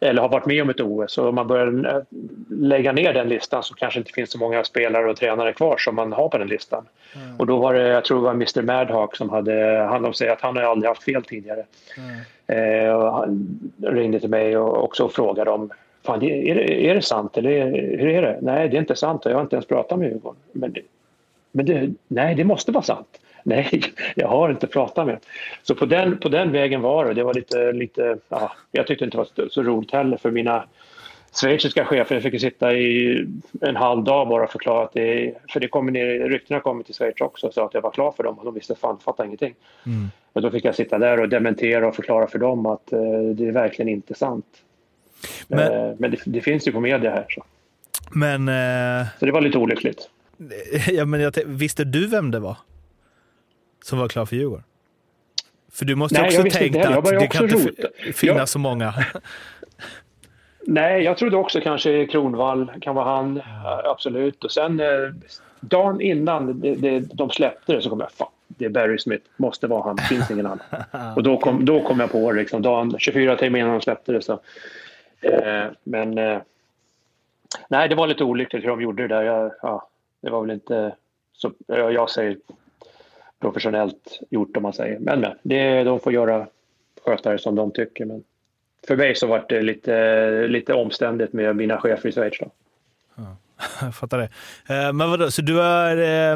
eller 0.00 0.22
har 0.22 0.28
varit 0.28 0.46
med 0.46 0.62
om 0.62 0.70
ett 0.70 0.80
OS. 0.80 1.12
Så 1.12 1.28
om 1.28 1.34
man 1.34 1.46
börjar 1.46 1.96
eh, 1.96 2.02
lägga 2.48 2.92
ner 2.92 3.12
den 3.12 3.28
listan 3.28 3.62
så 3.62 3.74
kanske 3.74 4.00
inte 4.00 4.12
finns 4.12 4.30
så 4.30 4.38
många 4.38 4.64
spelare 4.64 5.10
och 5.10 5.16
tränare 5.16 5.52
kvar 5.52 5.76
som 5.78 5.94
man 5.94 6.12
har 6.12 6.28
på 6.28 6.38
den 6.38 6.48
listan. 6.48 6.86
Mm. 7.14 7.36
Och 7.36 7.46
då 7.46 7.56
var 7.56 7.74
det, 7.74 7.88
jag 7.88 8.04
tror 8.04 8.18
det 8.18 8.24
var 8.24 8.30
Mr 8.30 8.62
Madhawk 8.62 9.16
som 9.16 9.30
hade 9.30 9.86
hand 9.90 10.06
om 10.06 10.14
sig 10.14 10.28
att 10.28 10.40
han 10.40 10.56
har 10.56 10.62
aldrig 10.62 10.88
haft 10.88 11.02
fel 11.02 11.24
tidigare. 11.24 11.64
Mm. 11.96 12.86
Eh, 12.86 12.94
och 12.94 13.12
han 13.12 13.58
ringde 13.82 14.20
till 14.20 14.30
mig 14.30 14.56
och 14.56 14.84
också 14.84 15.08
frågade 15.08 15.50
om 15.50 15.70
Fan, 16.02 16.22
är, 16.22 16.54
det, 16.54 16.86
är 16.90 16.94
det 16.94 17.02
sant 17.02 17.36
eller 17.36 17.64
hur 17.98 18.08
är 18.08 18.22
det? 18.22 18.38
Nej, 18.42 18.68
det 18.68 18.76
är 18.76 18.80
inte 18.80 18.96
sant 18.96 19.22
jag 19.24 19.34
har 19.34 19.40
inte 19.40 19.56
ens 19.56 19.66
pratat 19.66 19.98
med 19.98 20.08
Djurgården. 20.08 20.40
Men, 20.52 20.74
men 21.52 21.66
det, 21.66 21.90
nej, 22.08 22.34
det 22.34 22.44
måste 22.44 22.72
vara 22.72 22.82
sant. 22.82 23.20
Nej, 23.44 23.82
jag 24.16 24.28
har 24.28 24.50
inte 24.50 24.66
pratat 24.66 25.06
med 25.06 25.18
Så 25.62 25.74
på 25.74 25.86
den, 25.86 26.18
på 26.18 26.28
den 26.28 26.52
vägen 26.52 26.80
var 26.80 27.04
det. 27.04 27.14
Det 27.14 27.22
var 27.22 27.34
lite, 27.34 27.72
lite 27.72 28.18
ja, 28.28 28.52
jag 28.72 28.86
tyckte 28.86 29.04
inte 29.04 29.16
det 29.16 29.24
var 29.38 29.48
så 29.48 29.62
roligt 29.62 29.92
heller 29.92 30.16
för 30.16 30.30
mina 30.30 30.64
schweiziska 31.32 31.84
chefer. 31.84 32.14
Jag 32.14 32.22
fick 32.22 32.40
sitta 32.40 32.72
i 32.74 33.26
en 33.60 33.76
halv 33.76 34.04
dag 34.04 34.28
bara 34.28 34.44
och 34.44 34.50
förklara 34.50 34.84
att 34.84 34.92
det, 34.92 35.34
för 35.52 35.60
det 35.60 35.68
kommer 35.68 35.92
ner, 35.92 36.28
ryktena 36.28 36.60
kommer 36.60 36.82
till 36.82 36.94
Schweiz 36.94 37.20
också 37.20 37.46
och 37.46 37.54
sa 37.54 37.66
att 37.66 37.74
jag 37.74 37.80
var 37.80 37.90
klar 37.90 38.12
för 38.12 38.22
dem 38.22 38.38
och 38.38 38.44
de 38.44 38.54
visste 38.54 38.74
fan, 38.74 38.98
fattade 38.98 39.26
ingenting. 39.26 39.54
Mm. 39.86 40.10
Och 40.32 40.42
då 40.42 40.50
fick 40.50 40.64
jag 40.64 40.74
sitta 40.74 40.98
där 40.98 41.20
och 41.20 41.28
dementera 41.28 41.88
och 41.88 41.96
förklara 41.96 42.26
för 42.26 42.38
dem 42.38 42.66
att 42.66 42.92
eh, 42.92 43.00
det 43.34 43.48
är 43.48 43.52
verkligen 43.52 43.88
inte 43.88 44.14
sant. 44.14 44.46
Men, 45.48 45.72
eh, 45.72 45.94
men 45.98 46.10
det, 46.10 46.18
det, 46.24 46.40
finns 46.40 46.68
ju 46.68 46.72
på 46.72 46.80
media 46.80 47.10
här. 47.10 47.26
Så, 47.28 47.44
men, 48.10 48.48
eh... 48.48 49.06
så 49.18 49.26
det 49.26 49.32
var 49.32 49.40
lite 49.40 49.58
olyckligt. 49.58 50.10
Ja, 50.88 51.04
men 51.04 51.20
jag 51.20 51.32
visste 51.46 51.84
du 51.84 52.06
vem 52.06 52.30
det 52.30 52.40
var? 52.40 52.56
Som 53.84 53.98
var 53.98 54.08
klar 54.08 54.26
för 54.26 54.36
Djurgården? 54.36 54.64
För 55.72 55.84
du 55.84 55.94
måste 55.94 56.20
Nej, 56.20 56.38
också 56.38 56.58
tänkt 56.58 56.86
att 56.86 57.04
det 57.04 57.26
kan 57.26 57.44
inte 57.44 57.90
finnas 58.12 58.38
jag... 58.38 58.48
så 58.48 58.58
många. 58.58 58.94
Nej, 60.66 61.02
jag 61.02 61.18
trodde 61.18 61.36
också 61.36 61.60
kanske 61.60 62.06
Kronvall 62.06 62.72
kan 62.80 62.94
vara 62.94 63.16
han, 63.16 63.42
absolut. 63.84 64.44
Och 64.44 64.52
sen 64.52 64.80
eh, 64.80 64.86
dagen 65.60 66.00
innan 66.00 66.60
det, 66.60 66.74
det, 66.74 67.00
de 67.00 67.30
släppte 67.30 67.72
det 67.72 67.82
så 67.82 67.90
kom 67.90 68.00
jag, 68.00 68.12
fan, 68.12 68.28
det 68.48 68.64
är 68.64 68.68
Barry 68.68 68.98
Smith, 68.98 69.24
måste 69.36 69.66
vara 69.66 69.82
han, 69.82 69.98
finns 69.98 70.30
ingen 70.30 70.46
annan. 70.46 70.60
Och 71.16 71.22
då 71.22 71.36
kom, 71.36 71.64
då 71.64 71.82
kom 71.82 72.00
jag 72.00 72.12
på 72.12 72.32
det, 72.32 72.38
liksom, 72.38 72.62
dagen, 72.62 72.94
24 72.98 73.36
timmar 73.36 73.58
innan 73.58 73.72
de 73.72 73.80
släppte 73.80 74.12
det. 74.12 74.22
Så. 74.22 74.32
Eh, 75.20 75.64
men 75.82 76.18
eh, 76.18 76.38
nej, 77.68 77.88
det 77.88 77.94
var 77.94 78.06
lite 78.06 78.24
olyckligt 78.24 78.64
hur 78.64 78.68
de 78.68 78.82
gjorde 78.82 79.08
det 79.08 79.14
där. 79.14 79.22
Jag, 79.22 79.52
ja, 79.62 79.88
det 80.20 80.30
var 80.30 80.40
väl 80.40 80.50
inte 80.50 80.94
så, 81.32 81.52
jag 81.66 82.10
säger 82.10 82.36
professionellt 83.40 84.20
gjort 84.30 84.56
om 84.56 84.62
man 84.62 84.72
säger. 84.72 84.98
Men, 84.98 85.20
men 85.20 85.32
det, 85.42 85.84
de 85.84 86.00
får 86.00 86.12
göra 86.12 86.46
sköta 87.04 87.32
det 87.32 87.38
som 87.38 87.54
de 87.54 87.70
tycker. 87.70 88.04
Men 88.04 88.24
för 88.86 88.96
mig 88.96 89.14
så 89.14 89.26
var 89.26 89.44
det 89.48 89.62
lite, 89.62 90.46
lite 90.48 90.74
omständigt 90.74 91.32
med 91.32 91.56
mina 91.56 91.80
chefer 91.80 92.08
i 92.08 92.12
Schweiz. 92.12 92.38
Då. 92.40 92.50
Ja, 93.14 93.36
jag 93.80 93.94
fattar 93.94 94.18
det. 94.18 94.28
Eh, 94.74 94.92
men 94.92 95.10
vadå, 95.10 95.30
så 95.30 95.42
du 95.42 95.56
har, 95.56 95.96
eh, 95.96 96.32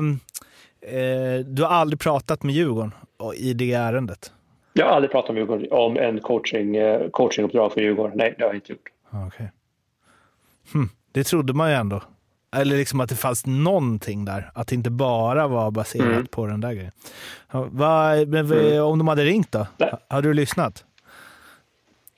eh, 0.96 1.40
du 1.46 1.62
har 1.62 1.70
aldrig 1.70 2.00
pratat 2.00 2.42
med 2.42 2.55
Djurgården 2.55 2.92
i 3.36 3.52
det 3.55 3.72
ärendet? 3.72 4.32
Jag 4.72 4.86
har 4.86 4.92
aldrig 4.92 5.11
pratat 5.11 5.34
med 5.34 5.40
Djurgården 5.40 5.66
om 5.70 5.96
en 5.96 6.20
coaching, 6.20 6.76
coachinguppdrag 7.11 7.72
för 7.72 7.80
Djurgården. 7.80 8.18
Nej, 8.18 8.34
det 8.38 8.44
har 8.44 8.48
jag 8.48 8.57
inte 8.57 8.72
gjort. 8.72 8.88
Okay. 9.26 9.46
Hm, 10.72 10.88
det 11.12 11.24
trodde 11.24 11.52
man 11.52 11.70
ju 11.70 11.76
ändå. 11.76 12.02
Eller 12.55 12.76
liksom 12.76 13.00
att 13.00 13.09
det 13.09 13.16
fanns 13.16 13.46
någonting 13.46 14.24
där. 14.24 14.50
Att 14.55 14.68
det 14.68 14.74
inte 14.74 14.90
bara 14.90 15.48
var 15.48 15.70
baserat 15.70 16.07
mm. 16.07 16.26
på 16.26 16.46
den 16.46 16.61
där 16.61 16.72
grejen. 16.72 16.92
Va, 17.50 18.14
men, 18.26 18.52
mm. 18.52 18.82
Om 18.82 18.98
de 18.98 19.09
hade 19.09 19.24
ringt 19.24 19.52
då? 19.52 19.66
Nej. 19.76 19.94
Hade 20.09 20.28
du 20.28 20.34
lyssnat? 20.34 20.84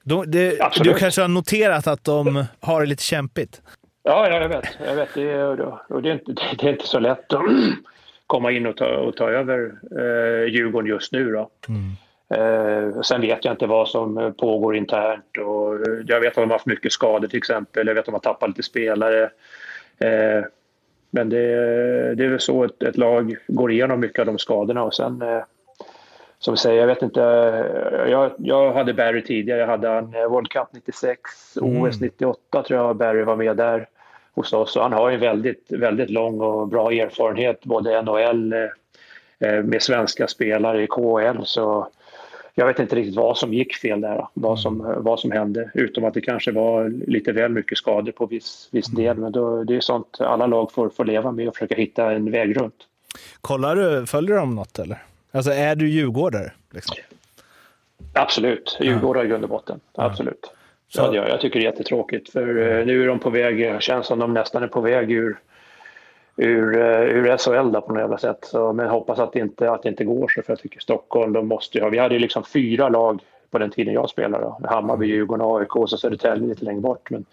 De, 0.04 0.30
det, 0.30 0.58
du 0.82 0.94
kanske 0.94 1.20
har 1.20 1.28
noterat 1.28 1.86
att 1.86 2.04
de 2.04 2.44
har 2.60 2.80
det 2.80 2.86
lite 2.86 3.02
kämpigt? 3.02 3.62
Ja, 4.02 4.28
ja 4.28 4.40
jag 4.40 4.48
vet. 4.48 4.64
Jag 4.86 4.94
vet. 4.94 5.08
Det, 5.14 5.30
är, 5.30 5.60
och 5.92 6.02
det, 6.02 6.08
är 6.08 6.12
inte, 6.12 6.32
det 6.58 6.66
är 6.66 6.72
inte 6.72 6.86
så 6.86 6.98
lätt 6.98 7.32
att 7.32 7.42
komma 8.26 8.50
in 8.50 8.66
och 8.66 8.76
ta, 8.76 8.86
och 8.86 9.16
ta 9.16 9.30
över 9.30 9.72
eh, 9.98 10.52
Djurgården 10.52 10.88
just 10.88 11.12
nu. 11.12 11.32
Då. 11.32 11.50
Mm. 11.68 11.92
Eh, 12.28 13.00
sen 13.00 13.20
vet 13.20 13.44
jag 13.44 13.54
inte 13.54 13.66
vad 13.66 13.88
som 13.88 14.34
pågår 14.38 14.76
internt. 14.76 15.38
Och 15.38 15.78
jag 16.06 16.20
vet 16.20 16.28
att 16.28 16.34
de 16.34 16.40
har 16.40 16.58
haft 16.58 16.66
mycket 16.66 16.92
skador 16.92 17.28
till 17.28 17.38
exempel. 17.38 17.86
Jag 17.86 17.94
vet 17.94 18.00
att 18.00 18.06
de 18.06 18.14
har 18.14 18.20
tappat 18.20 18.48
lite 18.48 18.62
spelare. 18.62 19.30
Eh, 19.98 20.44
men 21.10 21.28
det, 21.28 21.46
det 22.14 22.24
är 22.24 22.28
väl 22.28 22.40
så 22.40 22.64
ett, 22.64 22.82
ett, 22.82 22.96
lag 22.96 23.36
går 23.46 23.72
igenom 23.72 24.00
mycket 24.00 24.18
av 24.18 24.26
de 24.26 24.38
skadorna 24.38 24.82
och 24.82 24.94
sen 24.94 25.22
eh, 25.22 25.42
som 26.38 26.54
vi 26.54 26.58
säger, 26.58 26.80
jag 26.80 26.86
vet 26.86 27.02
inte. 27.02 27.20
Jag, 28.08 28.32
jag 28.38 28.72
hade 28.72 28.94
Barry 28.94 29.22
tidigare. 29.22 29.60
Jag 29.60 29.66
hade 29.66 29.88
en 29.88 30.14
eh, 30.14 30.28
World 30.28 30.48
Cup 30.48 30.68
96, 30.72 31.20
mm. 31.60 31.82
OS 31.82 32.00
98 32.00 32.62
tror 32.62 32.80
jag 32.80 32.96
Barry 32.96 33.22
var 33.22 33.36
med 33.36 33.56
där 33.56 33.88
hos 34.34 34.52
oss. 34.52 34.76
Och 34.76 34.82
han 34.82 34.92
har 34.92 35.10
ju 35.10 35.16
väldigt, 35.16 35.66
väldigt 35.68 36.10
lång 36.10 36.40
och 36.40 36.68
bra 36.68 36.92
erfarenhet 36.92 37.64
både 37.64 38.02
NHL 38.02 38.54
med 39.64 39.82
svenska 39.82 40.26
spelare 40.26 40.82
i 40.82 40.86
KHL. 40.86 41.44
Så 41.44 41.88
jag 42.58 42.66
vet 42.66 42.78
inte 42.78 42.96
riktigt 42.96 43.16
vad 43.16 43.38
som 43.38 43.54
gick 43.54 43.76
fel 43.76 44.00
där, 44.00 44.28
vad 44.34 44.50
mm. 44.50 44.56
som, 44.56 44.94
vad 44.96 45.20
som 45.20 45.30
hände. 45.30 45.70
Utom 45.74 46.04
att 46.04 46.14
det 46.14 46.20
kanske 46.20 46.52
var 46.52 46.88
lite 46.88 47.32
väl 47.32 47.52
mycket 47.52 47.78
skador 47.78 48.12
på 48.12 48.26
viss, 48.26 48.68
viss 48.72 48.88
mm. 48.88 49.04
del. 49.04 49.16
Men 49.16 49.32
då, 49.32 49.64
det 49.64 49.76
är 49.76 49.80
sånt 49.80 50.16
alla 50.20 50.46
lag 50.46 50.72
får, 50.72 50.88
får 50.88 51.04
leva 51.04 51.32
med 51.32 51.48
och 51.48 51.54
försöka 51.54 51.74
hitta 51.74 52.12
en 52.12 52.30
väg 52.30 52.60
runt. 52.60 52.74
Kollar 53.40 53.76
du, 53.76 54.06
följer 54.06 54.34
du 54.34 54.40
dem 54.40 54.54
något 54.54 54.78
eller? 54.78 55.02
Alltså 55.32 55.50
är 55.50 55.76
du 55.76 55.88
djurgårdare? 55.88 56.52
Liksom? 56.70 56.96
Absolut, 58.12 58.78
Djurgårdare 58.80 59.24
i 59.24 59.28
grund 59.28 59.44
och 59.44 59.50
botten. 59.50 59.80
Absolut. 59.94 60.50
Så. 60.88 61.00
Ja, 61.00 61.14
jag, 61.14 61.28
jag 61.28 61.40
tycker 61.40 61.60
det 61.60 61.66
är 61.66 61.70
jättetråkigt 61.70 62.32
för 62.32 62.48
uh, 62.48 62.86
nu 62.86 63.02
är 63.02 63.06
de 63.06 63.18
på 63.18 63.30
väg, 63.30 63.82
känns 63.82 64.06
som 64.06 64.18
de 64.18 64.34
nästan 64.34 64.62
är 64.62 64.68
på 64.68 64.80
väg 64.80 65.12
ur 65.12 65.38
ur, 66.36 66.76
uh, 66.76 67.16
ur 67.16 67.36
SHL 67.36 67.72
då, 67.72 67.80
på 67.80 67.92
något 67.92 68.00
jävla 68.00 68.18
sätt. 68.18 68.38
Så, 68.42 68.72
men 68.72 68.88
hoppas 68.88 69.18
att 69.18 69.32
det 69.32 69.38
inte, 69.38 69.70
att 69.70 69.82
det 69.82 69.88
inte 69.88 70.04
går 70.04 70.28
så 70.28 70.42
för 70.42 70.52
jag 70.52 70.58
tycker 70.58 70.80
Stockholm, 70.80 71.32
de 71.32 71.48
måste 71.48 71.78
ju 71.78 71.84
ha, 71.84 71.90
vi 71.90 71.98
hade 71.98 72.14
ju 72.14 72.20
liksom 72.20 72.44
fyra 72.44 72.88
lag 72.88 73.20
på 73.50 73.58
den 73.58 73.70
tiden 73.70 73.94
jag 73.94 74.10
spelade. 74.10 74.44
Då. 74.44 74.60
Hammarby, 74.68 75.06
Djurgården, 75.06 75.46
AIK 75.46 75.76
och 75.76 75.90
så 75.90 75.96
Södertälje 75.96 76.48
lite 76.48 76.64
längre 76.64 76.80
bort. 76.80 77.10
Men, 77.10 77.24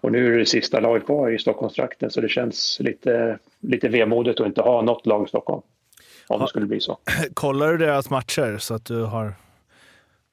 och 0.00 0.12
nu 0.12 0.34
är 0.34 0.38
det, 0.38 0.46
sista 0.46 0.80
laget 0.80 1.06
kvar 1.06 1.30
i 1.30 1.38
Stockholmstrakten 1.38 2.10
så 2.10 2.20
det 2.20 2.28
känns 2.28 2.80
lite, 2.80 3.38
lite 3.60 3.88
vemodigt 3.88 4.40
att 4.40 4.46
inte 4.46 4.62
ha 4.62 4.82
något 4.82 5.06
lag 5.06 5.24
i 5.24 5.28
Stockholm. 5.28 5.62
Om 6.26 6.40
det 6.40 6.48
skulle 6.48 6.66
bli 6.66 6.80
så. 6.80 6.98
Kollar 7.34 7.72
du 7.72 7.78
deras 7.78 8.10
matcher 8.10 8.58
så 8.58 8.74
att 8.74 8.84
du 8.84 9.02
har 9.02 9.34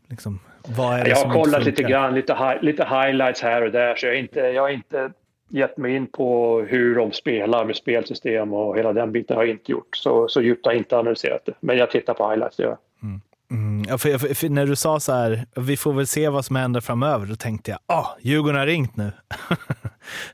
liksom, 0.10 0.40
vad 0.78 1.00
är 1.00 1.04
det 1.04 1.10
jag 1.10 1.18
har 1.18 1.44
kollat 1.44 1.66
lite 1.66 1.84
grann, 1.84 2.16
lite, 2.16 2.60
lite 2.62 2.84
highlights 2.84 3.42
här 3.42 3.62
och 3.62 3.72
där, 3.72 3.96
så 3.96 4.06
jag 4.06 4.14
har 4.14 4.18
inte, 4.18 4.40
jag 4.40 4.62
har 4.62 4.70
inte 4.70 5.12
gett 5.52 5.78
mig 5.78 5.96
in 5.96 6.08
på 6.08 6.60
hur 6.62 6.96
de 6.96 7.12
spelar 7.12 7.66
med 7.66 7.76
spelsystem 7.76 8.54
och 8.54 8.78
hela 8.78 8.94
den 8.94 9.12
biten 9.12 9.38
har 9.38 9.44
jag 9.44 9.52
inte 9.52 9.72
gjort. 9.72 9.96
Så, 9.96 10.28
så 10.28 10.42
djupt 10.42 10.66
har 10.66 10.74
jag 10.74 10.80
inte 10.80 10.98
analyserat 10.98 11.46
det. 11.46 11.54
Men 11.60 11.78
jag 11.78 11.92
tittar 11.92 12.14
på 12.14 12.30
highlights, 12.30 12.58
det 12.58 12.64
gör 12.64 12.70
jag. 12.70 13.10
Mm. 13.10 13.22
Mm. 13.52 13.86
Ja, 13.90 13.98
för, 13.98 14.18
för, 14.18 14.34
för, 14.34 14.50
när 14.50 14.66
du 14.66 14.76
sa 14.76 15.00
så 15.00 15.14
här, 15.14 15.46
vi 15.56 15.78
får 15.78 15.94
väl 15.94 16.08
se 16.08 16.30
vad 16.30 16.46
som 16.46 16.56
händer 16.56 16.82
framöver, 16.82 17.26
då 17.26 17.36
tänkte 17.36 17.72
jag, 17.72 17.80
ah, 17.86 18.08
Djurgården 18.20 18.60
har 18.60 18.66
ringt 18.66 18.98
nu. 18.98 19.12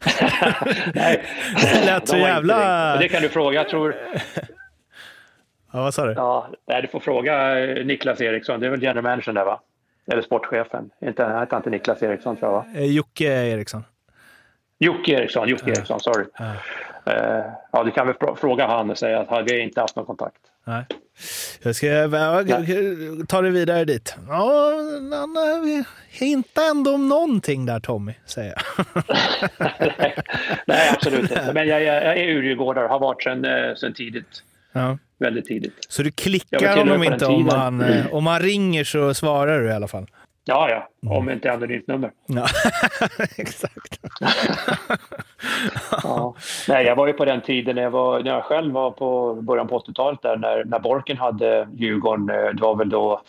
Nej, 0.93 1.23
det 1.61 1.85
lät 1.85 2.07
så 2.07 2.17
jävla... 2.17 2.97
Det 2.97 3.07
kan 3.07 3.21
du 3.21 3.29
fråga, 3.29 3.59
jag 3.59 3.69
tror... 3.69 3.95
Ja, 5.71 5.81
vad 5.81 5.93
sa 5.93 6.05
du? 6.05 6.13
Ja, 6.13 6.49
du 6.81 6.87
får 6.87 6.99
fråga 6.99 7.53
Niklas 7.85 8.21
Eriksson, 8.21 8.59
det 8.59 8.65
är 8.65 8.71
väl 8.71 8.83
general 8.83 9.03
managern 9.03 9.35
där 9.35 9.45
va? 9.45 9.61
Eller 10.11 10.21
sportchefen. 10.21 10.89
Inte, 11.01 11.25
hette 11.25 11.55
inte 11.55 11.69
Niklas 11.69 12.03
Eriksson 12.03 12.37
tror 12.37 12.51
jag 12.51 12.57
va? 12.57 12.65
Eh, 12.75 12.85
Jocke 12.85 13.25
Eriksson. 13.25 13.83
Jocke 14.79 15.11
Eriksson, 15.11 15.49
Jocke. 15.49 15.69
Eriksson, 15.69 15.99
sorry. 15.99 16.25
Ja. 16.37 16.53
Uh, 17.07 17.45
ja, 17.71 17.83
du 17.83 17.91
kan 17.91 18.07
väl 18.07 18.15
fråga 18.37 18.67
han 18.67 18.89
och 18.89 18.97
säga 18.97 19.19
att 19.19 19.51
vi 19.51 19.59
inte 19.59 19.81
haft 19.81 19.95
någon 19.95 20.05
kontakt. 20.05 20.37
Nej. 20.65 20.85
Jag 21.61 21.75
ska 21.75 21.87
ta 23.27 23.41
det 23.41 23.49
vidare 23.49 23.85
dit. 23.85 24.15
Ja, 24.27 24.71
vi 25.63 25.83
hintar 26.09 26.69
ändå 26.69 26.93
om 26.93 27.09
någonting 27.09 27.65
där 27.65 27.79
Tommy, 27.79 28.13
säger 28.25 28.53
jag. 28.55 28.85
nej, 29.97 30.15
nej, 30.65 30.89
absolut 30.93 31.21
inte. 31.21 31.51
Men 31.53 31.67
jag, 31.67 31.83
jag, 31.83 32.03
jag 32.03 32.17
är 32.17 32.27
urgårdare, 32.27 32.87
har 32.87 32.99
varit 32.99 33.23
sedan, 33.23 33.45
eh, 33.45 33.75
sedan 33.75 33.93
tidigt. 33.93 34.43
Ja. 34.73 34.97
Väldigt 35.19 35.45
tidigt. 35.45 35.85
Så 35.89 36.03
du 36.03 36.11
klickar 36.11 36.77
honom 36.77 37.03
inte 37.03 37.25
om 37.25 37.49
han, 37.49 37.83
om 38.11 38.27
han 38.27 38.41
ringer 38.41 38.83
så 38.83 39.13
svarar 39.13 39.61
du 39.61 39.67
i 39.67 39.73
alla 39.73 39.87
fall? 39.87 40.07
Ja, 40.47 40.69
ja. 40.69 41.09
Om 41.09 41.23
mm. 41.23 41.33
inte 41.33 41.51
anonymt 41.51 41.87
nummer. 41.87 42.11
Ja, 42.25 42.47
exakt. 43.37 43.99
ja. 46.03 46.35
Nej, 46.67 46.85
jag 46.85 46.95
var 46.95 47.07
ju 47.07 47.13
på 47.13 47.25
den 47.25 47.41
tiden 47.41 47.75
när 47.75 47.81
jag, 47.81 47.91
var, 47.91 48.23
när 48.23 48.31
jag 48.31 48.43
själv 48.43 48.73
var 48.73 48.91
på 48.91 49.33
början 49.33 49.67
på 49.67 49.79
80-talet 49.79 50.21
där 50.21 50.37
när, 50.37 50.65
när 50.65 50.79
Borken 50.79 51.17
hade 51.17 51.67
Djurgården. 51.73 52.29
Eh, 52.29 52.53
det 52.53 52.61
var 52.61 52.75
väl 52.75 52.89
då 52.89 53.21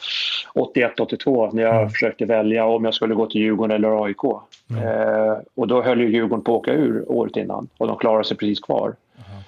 81-82 0.54 1.50
när 1.52 1.62
jag 1.62 1.76
mm. 1.76 1.90
försökte 1.90 2.24
välja 2.24 2.66
om 2.66 2.84
jag 2.84 2.94
skulle 2.94 3.14
gå 3.14 3.26
till 3.26 3.40
Djurgården 3.40 3.76
eller 3.76 4.04
AIK. 4.04 4.22
Mm. 4.70 4.82
Eh, 4.84 5.36
och 5.54 5.68
då 5.68 5.82
höll 5.82 6.00
ju 6.00 6.10
Djurgården 6.10 6.44
på 6.44 6.52
att 6.52 6.58
åka 6.58 6.72
ur 6.72 7.12
året 7.12 7.36
innan 7.36 7.68
och 7.78 7.86
de 7.86 7.96
klarade 7.96 8.24
sig 8.24 8.36
precis 8.36 8.60
kvar. 8.60 8.94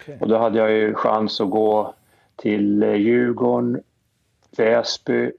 Okay. 0.01 0.17
Och 0.21 0.29
då 0.29 0.39
hade 0.39 0.59
jag 0.59 0.71
ju 0.71 0.95
chans 0.95 1.41
att 1.41 1.51
gå 1.51 1.95
till 2.37 2.83
eh, 2.83 2.95
Djurgården, 2.95 3.83
Väsby 4.57 5.31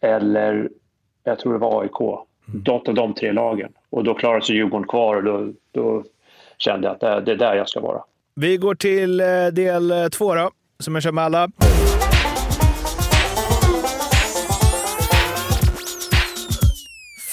eller 0.00 0.68
jag 1.28 1.38
tror 1.38 1.52
det 1.52 1.58
var 1.58 1.82
AIK. 1.82 2.00
Mm. 2.48 2.62
Något 2.66 2.88
av 2.88 2.94
de 2.94 3.14
tre 3.14 3.32
lagen. 3.32 3.72
Och 3.90 4.04
då 4.04 4.14
klarade 4.14 4.44
sig 4.44 4.56
Djurgården 4.56 4.88
kvar 4.88 5.16
och 5.16 5.24
då, 5.24 5.52
då 5.72 6.04
kände 6.58 6.86
jag 6.86 6.94
att 6.94 7.00
det, 7.00 7.20
det 7.20 7.32
är 7.32 7.36
där 7.36 7.56
jag 7.56 7.68
ska 7.68 7.80
vara. 7.80 8.02
Vi 8.34 8.56
går 8.56 8.74
till 8.74 9.20
eh, 9.20 9.26
del 9.52 9.90
eh, 9.90 10.08
två 10.08 10.34
då, 10.34 10.50
som 10.78 10.94
jag 10.94 11.02
kör 11.02 11.12
med 11.12 11.24
alla. 11.24 11.48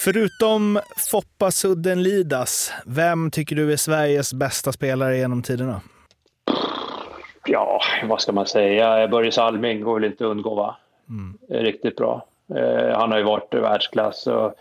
Förutom 0.04 0.80
Foppa 1.10 1.50
Sudden 1.50 2.02
Lidas, 2.02 2.72
vem 2.86 3.30
tycker 3.30 3.56
du 3.56 3.72
är 3.72 3.76
Sveriges 3.76 4.34
bästa 4.34 4.72
spelare 4.72 5.16
genom 5.16 5.42
tiderna? 5.42 5.80
Ja, 7.46 7.80
vad 8.08 8.20
ska 8.20 8.32
man 8.32 8.46
säga? 8.46 9.08
Börje 9.08 9.32
Salming 9.32 9.80
går 9.80 9.94
väl 9.94 10.04
inte 10.10 10.24
att 10.24 10.30
undgå, 10.30 10.54
va? 10.54 10.76
Mm. 11.08 11.38
Riktigt 11.64 11.96
bra. 11.96 12.26
Eh, 12.54 12.98
han 12.98 13.10
har 13.10 13.18
ju 13.18 13.24
varit 13.24 13.54
världsklass. 13.54 14.26
Och 14.26 14.54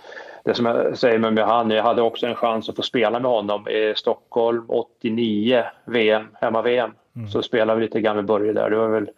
det 0.44 0.54
som 0.54 0.66
jag 0.66 0.98
säger 0.98 1.20
med 1.20 1.46
han, 1.46 1.72
jag 1.72 1.84
hade 1.84 2.02
också 2.02 2.28
en 2.28 2.36
chans 2.36 2.70
att 2.70 2.76
få 2.76 2.82
spela 2.82 3.20
med 3.20 3.32
honom 3.32 3.68
i 3.68 3.94
Stockholm 3.96 4.66
89, 4.68 5.64
VM, 5.86 6.28
hemma-VM. 6.42 6.92
Mm. 7.16 7.28
Så 7.28 7.42
spelade 7.42 7.80
vi 7.80 7.86
lite 7.86 8.02
grann 8.02 8.16
med 8.16 8.26
Börje 8.26 8.54
där. 8.54 8.70
Det 8.70 8.78
var 8.78 8.88
väl 8.88 9.10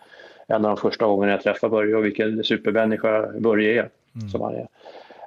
en 0.47 0.65
av 0.65 0.76
de 0.76 0.78
första 0.78 1.05
gångerna 1.05 1.32
jag 1.32 1.41
träffade 1.41 1.72
Börje 1.72 1.95
och 1.95 2.05
vilken 2.05 2.43
supermänniska 2.43 3.28
Börje 3.39 3.74
är. 3.74 3.89
Mm. 4.15 4.30
Som 4.30 4.41
han 4.41 4.55
är. 4.55 4.68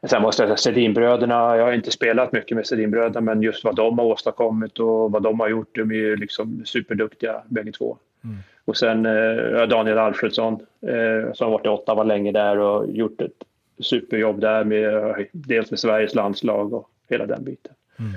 Sen 0.06 0.22
måste 0.22 0.42
jag 0.42 0.48
säga 0.48 0.74
Sedinbröderna, 0.74 1.56
jag 1.56 1.64
har 1.64 1.72
inte 1.72 1.90
spelat 1.90 2.32
mycket 2.32 2.56
med 2.56 2.66
Sedinbröderna 2.66 3.20
men 3.20 3.42
just 3.42 3.64
vad 3.64 3.76
de 3.76 3.98
har 3.98 4.06
åstadkommit 4.06 4.78
och 4.78 5.12
vad 5.12 5.22
de 5.22 5.40
har 5.40 5.48
gjort, 5.48 5.74
de 5.74 5.90
är 5.90 5.94
ju 5.94 6.16
liksom 6.16 6.62
superduktiga 6.64 7.42
bägge 7.48 7.72
två. 7.72 7.96
Mm. 8.24 8.36
Och 8.70 8.76
sen 8.76 9.06
eh, 9.06 9.66
Daniel 9.68 9.98
Alfredsson 9.98 10.54
eh, 10.86 11.32
som 11.32 11.44
har 11.44 11.50
varit 11.50 11.66
i 11.66 11.68
Ottawa 11.68 12.02
länge 12.02 12.32
där 12.32 12.58
och 12.58 12.90
gjort 12.90 13.20
ett 13.20 13.44
superjobb 13.78 14.40
där 14.40 14.64
med 14.64 15.26
dels 15.32 15.70
med 15.70 15.80
Sveriges 15.80 16.14
landslag 16.14 16.72
och 16.74 16.90
hela 17.08 17.26
den 17.26 17.44
biten. 17.44 17.72
Mm. 17.98 18.12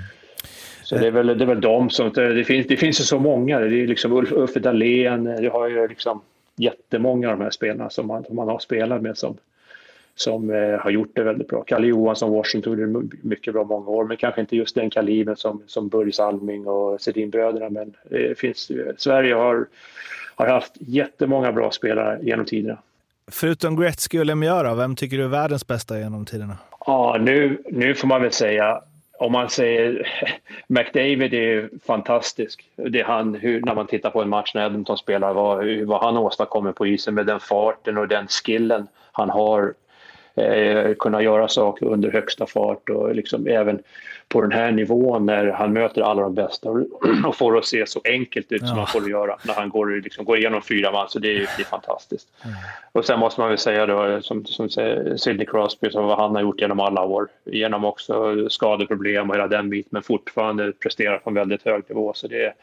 Så 0.82 0.94
det 0.94 1.06
är, 1.06 1.10
väl, 1.10 1.26
det 1.26 1.44
är 1.44 1.46
väl 1.46 1.60
de 1.60 1.90
som... 1.90 2.12
Det 2.12 2.44
finns, 2.44 2.66
det 2.66 2.76
finns 2.76 3.00
ju 3.00 3.04
så 3.04 3.18
många. 3.18 3.60
Det 3.60 3.82
är 3.82 3.86
liksom 3.86 4.12
Ulf, 4.12 4.32
Uffe 4.32 4.60
Dahlén. 4.60 5.24
Du 5.24 5.50
har 5.50 5.68
ju 5.68 5.88
liksom 5.88 6.20
jättemånga 6.56 7.30
av 7.30 7.38
de 7.38 7.44
här 7.44 7.50
spelarna 7.50 7.90
som 7.90 8.06
man, 8.06 8.24
som 8.24 8.36
man 8.36 8.48
har 8.48 8.58
spelat 8.58 9.02
med 9.02 9.18
som, 9.18 9.36
som 10.14 10.50
eh, 10.50 10.78
har 10.78 10.90
gjort 10.90 11.16
det 11.16 11.22
väldigt 11.22 11.48
bra. 11.48 11.64
Kalle 11.64 11.86
Johansson, 11.86 12.30
Washington, 12.30 12.78
gjorde 12.78 13.00
det 13.00 13.16
mycket 13.22 13.52
bra 13.52 13.64
många 13.64 13.90
år, 13.90 14.04
men 14.04 14.16
kanske 14.16 14.40
inte 14.40 14.56
just 14.56 14.74
den 14.74 14.90
kalibern 14.90 15.36
som, 15.36 15.62
som 15.66 15.88
Börje 15.88 16.12
Salming 16.12 16.66
och 16.66 17.00
Sedinbröderna. 17.00 17.70
Men 17.70 17.94
det 18.10 18.38
finns, 18.38 18.70
Sverige 18.96 19.34
har 19.34 19.66
har 20.36 20.46
haft 20.46 20.72
jättemånga 20.78 21.52
bra 21.52 21.70
spelare 21.70 22.18
genom 22.22 22.46
tiderna. 22.46 22.78
Förutom 23.30 23.76
Gretzky 23.76 24.18
och 24.18 24.26
Lemieux, 24.26 24.78
vem 24.78 24.96
tycker 24.96 25.16
du 25.16 25.24
är 25.24 25.28
världens 25.28 25.66
bästa 25.66 25.98
genom 25.98 26.24
tiderna? 26.24 26.58
Ja, 26.86 27.16
nu, 27.20 27.62
nu 27.70 27.94
får 27.94 28.08
man 28.08 28.22
väl 28.22 28.32
säga 28.32 28.80
om 29.18 29.32
man 29.32 29.50
säger 29.50 30.08
McDavid 30.66 31.34
är 31.34 31.70
fantastisk. 31.86 32.64
Det 32.76 33.00
är 33.00 33.04
han, 33.04 33.34
hur, 33.34 33.60
när 33.60 33.74
man 33.74 33.86
tittar 33.86 34.10
på 34.10 34.22
en 34.22 34.28
match 34.28 34.54
när 34.54 34.66
Edmonton 34.66 34.98
spelar, 34.98 35.34
vad, 35.34 35.66
vad 35.66 36.02
han 36.02 36.16
åstadkommer 36.16 36.72
på 36.72 36.86
isen 36.86 37.14
med 37.14 37.26
den 37.26 37.40
farten 37.40 37.98
och 37.98 38.08
den 38.08 38.26
skillen 38.28 38.86
han 39.12 39.30
har. 39.30 39.74
Eh, 40.36 40.94
kunna 40.94 41.22
göra 41.22 41.48
saker 41.48 41.86
under 41.86 42.10
högsta 42.10 42.46
fart 42.46 42.90
och 42.90 43.14
liksom 43.14 43.46
även 43.46 43.82
på 44.28 44.40
den 44.40 44.52
här 44.52 44.72
nivån 44.72 45.26
när 45.26 45.46
han 45.46 45.72
möter 45.72 46.02
alla 46.02 46.22
de 46.22 46.34
bästa 46.34 46.70
och 47.24 47.36
får 47.36 47.52
det 47.52 47.58
att 47.58 47.64
se 47.64 47.86
så 47.86 48.00
enkelt 48.04 48.52
ut 48.52 48.62
ja. 48.62 48.68
som 48.68 48.78
han 48.78 48.86
får 48.86 49.00
det 49.00 49.10
göra 49.10 49.36
när 49.46 49.54
han 49.54 49.68
går, 49.68 50.00
liksom, 50.00 50.24
går 50.24 50.38
igenom 50.38 50.62
fyra 50.62 50.92
man. 50.92 51.08
Så 51.08 51.18
det 51.18 51.28
är, 51.28 51.38
det 51.38 51.62
är 51.62 51.64
fantastiskt. 51.64 52.28
Mm. 52.44 52.56
Och 52.92 53.04
sen 53.04 53.18
måste 53.18 53.40
man 53.40 53.48
väl 53.48 53.58
säga 53.58 53.86
då, 53.86 54.22
som, 54.22 54.44
som 54.44 54.68
Sidney 55.18 55.46
Crosby, 55.46 55.90
som 55.90 56.04
vad 56.04 56.18
han 56.18 56.34
har 56.34 56.42
gjort 56.42 56.60
genom 56.60 56.80
alla 56.80 57.02
år. 57.04 57.28
Genom 57.44 57.84
också 57.84 58.48
skadeproblem 58.48 59.30
och 59.30 59.36
hela 59.36 59.48
den 59.48 59.70
biten, 59.70 59.88
men 59.92 60.02
fortfarande 60.02 60.72
presterar 60.72 61.18
på 61.18 61.30
en 61.30 61.34
väldigt 61.34 61.64
hög 61.64 61.82
nivå. 61.88 62.12
Så 62.14 62.28
det 62.28 62.44
är, 62.44 62.54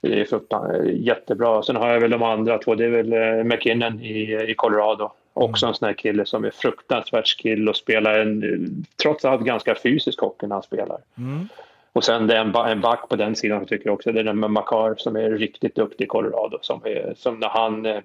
det 0.00 0.32
är 0.32 0.82
jättebra. 0.84 1.62
Sen 1.62 1.76
har 1.76 1.88
jag 1.88 2.00
väl 2.00 2.10
de 2.10 2.22
andra 2.22 2.58
två. 2.58 2.74
Det 2.74 2.84
är 2.84 3.02
väl 3.02 3.12
eh, 3.12 3.44
McKinnon 3.44 4.00
i, 4.00 4.44
i 4.48 4.54
Colorado. 4.54 5.12
Också 5.32 5.66
en 5.66 5.74
sån 5.74 5.86
här 5.86 5.94
kille 5.94 6.26
som 6.26 6.44
är 6.44 6.50
fruktansvärt 6.50 7.28
skill 7.28 7.68
och 7.68 7.76
spelar 7.76 8.18
en, 8.18 8.84
trots 9.02 9.24
allt 9.24 9.42
ganska 9.42 9.74
fysisk 9.82 10.20
hockey 10.20 10.46
när 10.46 10.54
han 10.54 10.62
spelar. 10.62 10.98
Mm. 11.18 11.48
Och 11.92 12.04
sen 12.04 12.26
det 12.26 12.36
är 12.36 12.40
en, 12.40 12.54
en 12.54 12.80
back 12.80 13.08
på 13.08 13.16
den 13.16 13.36
sidan 13.36 13.58
jag 13.58 13.68
tycker 13.68 13.90
också, 13.90 14.12
det 14.12 14.20
är 14.20 14.24
den 14.24 14.40
med 14.40 14.50
Makar 14.50 14.94
som 14.98 15.16
är 15.16 15.30
riktigt 15.30 15.74
duktig 15.74 16.04
i 16.04 16.08
Colorado. 16.08 16.58
Som, 16.62 16.80
är, 16.84 17.14
som 17.16 17.38
när, 17.38 17.48
han, 17.48 17.86
eh, 17.86 18.00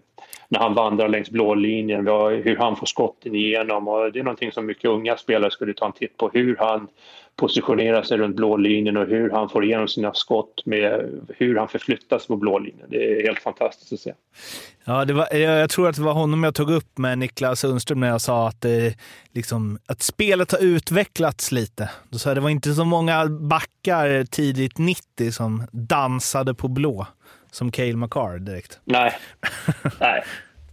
när 0.48 0.60
han 0.60 0.74
vandrar 0.74 1.08
längs 1.08 1.30
blå 1.30 1.54
linjen, 1.54 2.08
hur 2.44 2.58
han 2.58 2.76
får 2.76 2.86
skotten 2.86 3.36
igenom. 3.36 3.88
Och 3.88 4.12
det 4.12 4.20
är 4.20 4.24
någonting 4.24 4.52
som 4.52 4.66
mycket 4.66 4.90
unga 4.90 5.18
spelare 5.18 5.52
skulle 5.52 5.74
ta 5.74 5.86
en 5.86 5.92
titt 5.92 6.18
på, 6.18 6.30
hur 6.34 6.56
han 6.60 6.88
positionerar 7.36 8.04
sig 8.04 8.18
runt 8.18 8.36
blålinjen 8.36 8.98
och 8.98 9.08
hur 9.08 9.30
han 9.30 9.50
får 9.50 9.66
igenom 9.66 9.88
sina 9.88 10.14
skott 10.14 10.62
med 10.66 11.10
hur 11.38 11.56
han 11.56 11.68
förflyttas 11.68 12.28
på 12.28 12.36
blålinjen. 12.36 12.88
Det 12.90 13.20
är 13.20 13.24
helt 13.24 13.40
fantastiskt 13.40 13.94
att 13.94 14.00
se. 14.00 14.14
Ja, 14.84 15.06
det 15.06 15.14
var, 15.14 15.36
jag 15.36 15.70
tror 15.70 15.90
att 15.90 15.96
det 15.96 16.02
var 16.02 16.14
honom 16.14 16.44
jag 16.44 16.56
tog 16.56 16.72
upp 16.72 16.98
med 16.98 17.18
Niklas 17.18 17.60
Sundström 17.60 18.00
när 18.00 18.08
jag 18.08 18.22
sa 18.22 18.48
att, 18.48 18.62
det, 18.62 18.98
liksom, 19.32 19.80
att 19.86 20.02
spelet 20.02 20.52
har 20.52 20.60
utvecklats 20.60 21.52
lite. 21.52 21.90
Då 22.10 22.18
sa 22.18 22.30
jag, 22.30 22.38
det 22.38 22.42
var 22.42 22.50
inte 22.50 22.74
så 22.74 22.86
många 22.86 23.26
backar 23.26 24.24
tidigt 24.24 24.78
90 24.78 25.32
som 25.32 25.68
dansade 25.72 26.54
på 26.54 26.68
blå 26.68 27.08
som 27.52 27.72
Cale 27.72 27.96
McCarr 27.96 28.40
direkt. 28.40 28.80
Nej, 28.84 29.14
nej. 30.00 30.24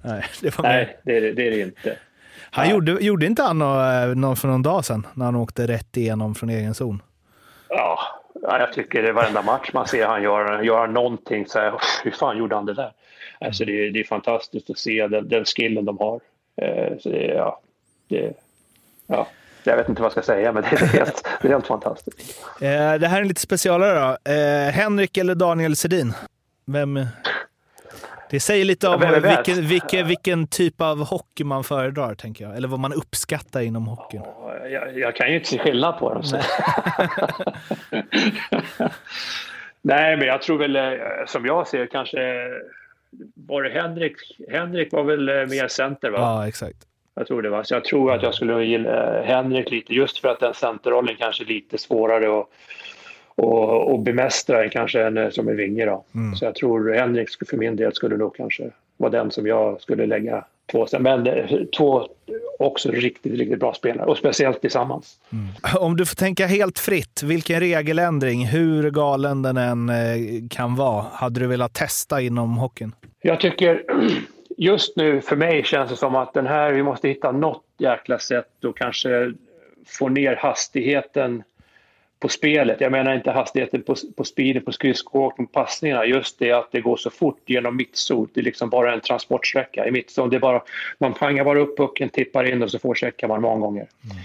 Nej, 0.05 0.25
det, 0.41 0.59
var 0.59 0.63
nej 0.63 0.99
det, 1.05 1.17
är, 1.17 1.21
det 1.21 1.47
är 1.47 1.51
det 1.51 1.61
inte. 1.61 1.97
Han 2.55 2.71
gjorde, 2.71 2.93
gjorde 2.93 3.27
inte 3.27 3.43
han 3.43 3.59
något 4.21 4.39
för 4.39 4.49
någon 4.49 4.63
dag 4.63 4.85
sedan 4.85 5.07
när 5.15 5.25
han 5.25 5.37
åkte 5.37 5.67
rätt 5.67 5.97
igenom 5.97 6.35
från 6.35 6.49
egen 6.49 6.75
zon? 6.75 7.03
Ja, 7.69 7.99
jag 8.43 8.73
tycker 8.73 9.03
det 9.03 9.13
varenda 9.13 9.43
match 9.43 9.71
man 9.73 9.87
ser 9.87 10.07
han 10.07 10.23
gör, 10.23 10.63
gör 10.63 10.87
någonting 10.87 11.47
så 11.47 11.59
här, 11.59 11.75
hur 12.05 12.11
fan 12.11 12.39
gjorde 12.39 12.55
han 12.55 12.67
det 12.67 12.75
där? 12.75 12.93
Alltså 13.41 13.65
det, 13.65 13.91
det 13.91 14.01
är 14.01 14.05
fantastiskt 14.05 14.71
att 14.71 14.79
se 14.79 15.07
den, 15.09 15.29
den 15.29 15.45
skillen 15.45 15.85
de 15.85 15.99
har. 15.99 16.21
Eh, 16.57 16.99
så 17.01 17.09
det, 17.09 17.25
ja, 17.27 17.61
det, 18.09 18.33
ja, 19.07 19.27
jag 19.65 19.77
vet 19.77 19.89
inte 19.89 20.03
vad 20.03 20.07
jag 20.07 20.13
ska 20.13 20.23
säga, 20.23 20.53
men 20.53 20.63
det 20.63 20.73
är 20.73 20.87
helt, 20.87 21.29
det 21.43 21.49
är 21.49 21.53
helt 21.53 21.67
fantastiskt. 21.67 22.43
Eh, 22.61 22.95
det 22.95 23.09
här 23.09 23.17
är 23.17 23.21
en 23.21 23.29
lite 23.29 23.41
specialare 23.41 24.17
då. 24.25 24.33
Eh, 24.33 24.73
Henrik 24.73 25.17
eller 25.17 25.35
Daniel 25.35 25.77
Sedin? 25.77 26.15
Vem, 26.67 27.07
det 28.33 28.41
säger 28.41 28.65
lite 28.65 28.89
om 28.89 29.01
vilken, 29.01 29.67
vilken, 29.67 30.07
vilken, 30.07 30.47
typ 30.47 30.81
av 30.81 31.05
hockey 31.05 31.45
man 31.45 31.65
föredrar, 31.65 32.15
tänker 32.15 32.45
jag. 32.45 32.57
Eller 32.57 32.69
vad 32.69 32.81
man 32.81 32.93
uppskattar 32.93 33.61
inom 33.61 33.87
hockeyn. 33.87 34.23
Jag, 34.71 34.99
jag 34.99 35.17
kan 35.17 35.29
ju 35.29 35.35
inte 35.35 35.49
se 35.49 35.59
skillnad 35.59 35.99
på 35.99 36.15
dem. 36.15 36.23
Nej, 39.83 40.17
men 40.17 40.27
jag 40.27 40.43
tror 40.43 40.59
väl, 40.59 40.77
eh, 40.77 40.93
som 41.27 41.47
jag 41.47 41.69
ser 41.69 41.87
kanske, 41.87 42.49
var 43.35 43.63
det 43.63 43.71
Henrik? 43.71 44.17
Henrik 44.51 44.93
var 44.93 45.05
väl 45.05 45.29
eh, 45.29 45.35
mer 45.35 45.69
center, 45.69 46.11
va? 46.11 46.19
Ja, 46.19 46.49
exakt. 46.49 46.79
Jag 47.15 47.27
tror 47.27 47.43
det 47.43 47.51
var. 47.51 47.63
Så 47.63 47.75
jag 47.75 47.85
tror 47.85 48.13
att 48.13 48.23
jag 48.23 48.35
skulle 48.35 48.65
gilla 48.65 49.19
eh, 49.19 49.25
Henrik 49.25 49.71
lite, 49.71 49.95
just 49.95 50.19
för 50.19 50.29
att 50.29 50.41
den 50.41 50.55
centerrollen 50.55 51.17
kanske 51.19 51.45
är 51.45 51.47
lite 51.47 51.79
svårare 51.79 52.41
att 52.41 52.49
och, 53.35 53.93
och 53.93 53.99
bemästra 53.99 54.69
kanske 54.69 55.03
en 55.03 55.19
eh, 55.19 55.31
som 55.31 55.49
är 55.49 55.55
vinge. 55.55 55.87
Då. 55.87 56.05
Mm. 56.15 56.37
Så 56.37 56.45
jag 56.45 56.55
tror 56.55 56.93
Henrik 56.93 57.29
för 57.49 57.57
min 57.57 57.77
del 57.77 57.95
skulle 57.95 58.17
nog 58.17 58.37
kanske 58.37 58.71
vara 58.97 59.11
den 59.11 59.31
som 59.31 59.47
jag 59.47 59.81
skulle 59.81 60.07
lägga 60.07 60.45
två. 60.73 60.87
Men 61.01 61.27
eh, 61.27 61.61
två 61.77 62.09
också 62.59 62.91
riktigt, 62.91 63.33
riktigt 63.33 63.61
bra 63.61 63.75
spelare 63.75 64.07
och 64.07 64.17
speciellt 64.19 64.61
tillsammans. 64.61 65.17
Mm. 65.33 65.47
Om 65.79 65.97
du 65.97 66.07
får 66.07 66.17
tänka 66.17 66.47
helt 66.47 66.79
fritt, 66.79 67.23
vilken 67.23 67.61
regeländring, 67.61 68.47
hur 68.47 68.91
galen 68.91 69.43
den 69.43 69.57
än 69.57 69.89
eh, 69.89 69.95
kan 70.51 70.77
vara, 70.77 71.05
hade 71.13 71.41
du 71.41 71.47
velat 71.47 71.75
testa 71.75 72.21
inom 72.21 72.57
hockeyn? 72.57 72.95
Jag 73.23 73.41
tycker 73.41 73.83
just 74.57 74.97
nu 74.97 75.21
för 75.21 75.37
mig 75.37 75.65
känns 75.65 75.91
det 75.91 75.97
som 75.97 76.17
att 76.17 76.35
den 76.35 76.47
här, 76.47 76.73
vi 76.73 76.83
måste 76.83 77.09
hitta 77.09 77.33
något 77.33 77.65
jäkla 77.79 78.19
sätt 78.19 78.65
och 78.65 78.77
kanske 78.77 79.33
få 79.87 80.09
ner 80.09 80.37
hastigheten 80.37 81.43
på 82.23 82.29
spelet. 82.29 82.81
Jag 82.81 82.93
menar 82.93 83.15
inte 83.15 83.31
hastigheten 83.31 83.83
på, 83.83 83.95
på 84.17 84.25
speeden, 84.25 84.65
på 84.65 84.73
skridskoåkning, 84.73 85.47
passningarna. 85.47 86.05
Just 86.05 86.39
det 86.39 86.53
att 86.53 86.69
det 86.73 86.81
går 86.81 86.97
så 86.97 87.11
fort 87.11 87.41
genom 87.47 87.77
mittzon. 87.77 88.29
Det 88.35 88.41
är 88.41 88.45
liksom 88.45 88.71
bara 88.71 88.93
en 88.93 89.01
transportsträcka 89.01 89.87
i 89.87 89.91
mittzon. 89.91 90.31
Det 90.31 90.37
är 90.37 90.41
bara, 90.41 90.63
man 90.99 91.15
pangar 91.15 91.45
bara 91.45 91.61
upp 91.61 91.77
pucken, 91.77 92.09
tippar 92.09 92.45
in 92.45 92.63
och 92.63 92.71
så 92.71 92.79
får 92.79 93.29
man 93.29 93.43
många 93.43 93.61
gånger. 93.61 93.87
Mm. 94.05 94.17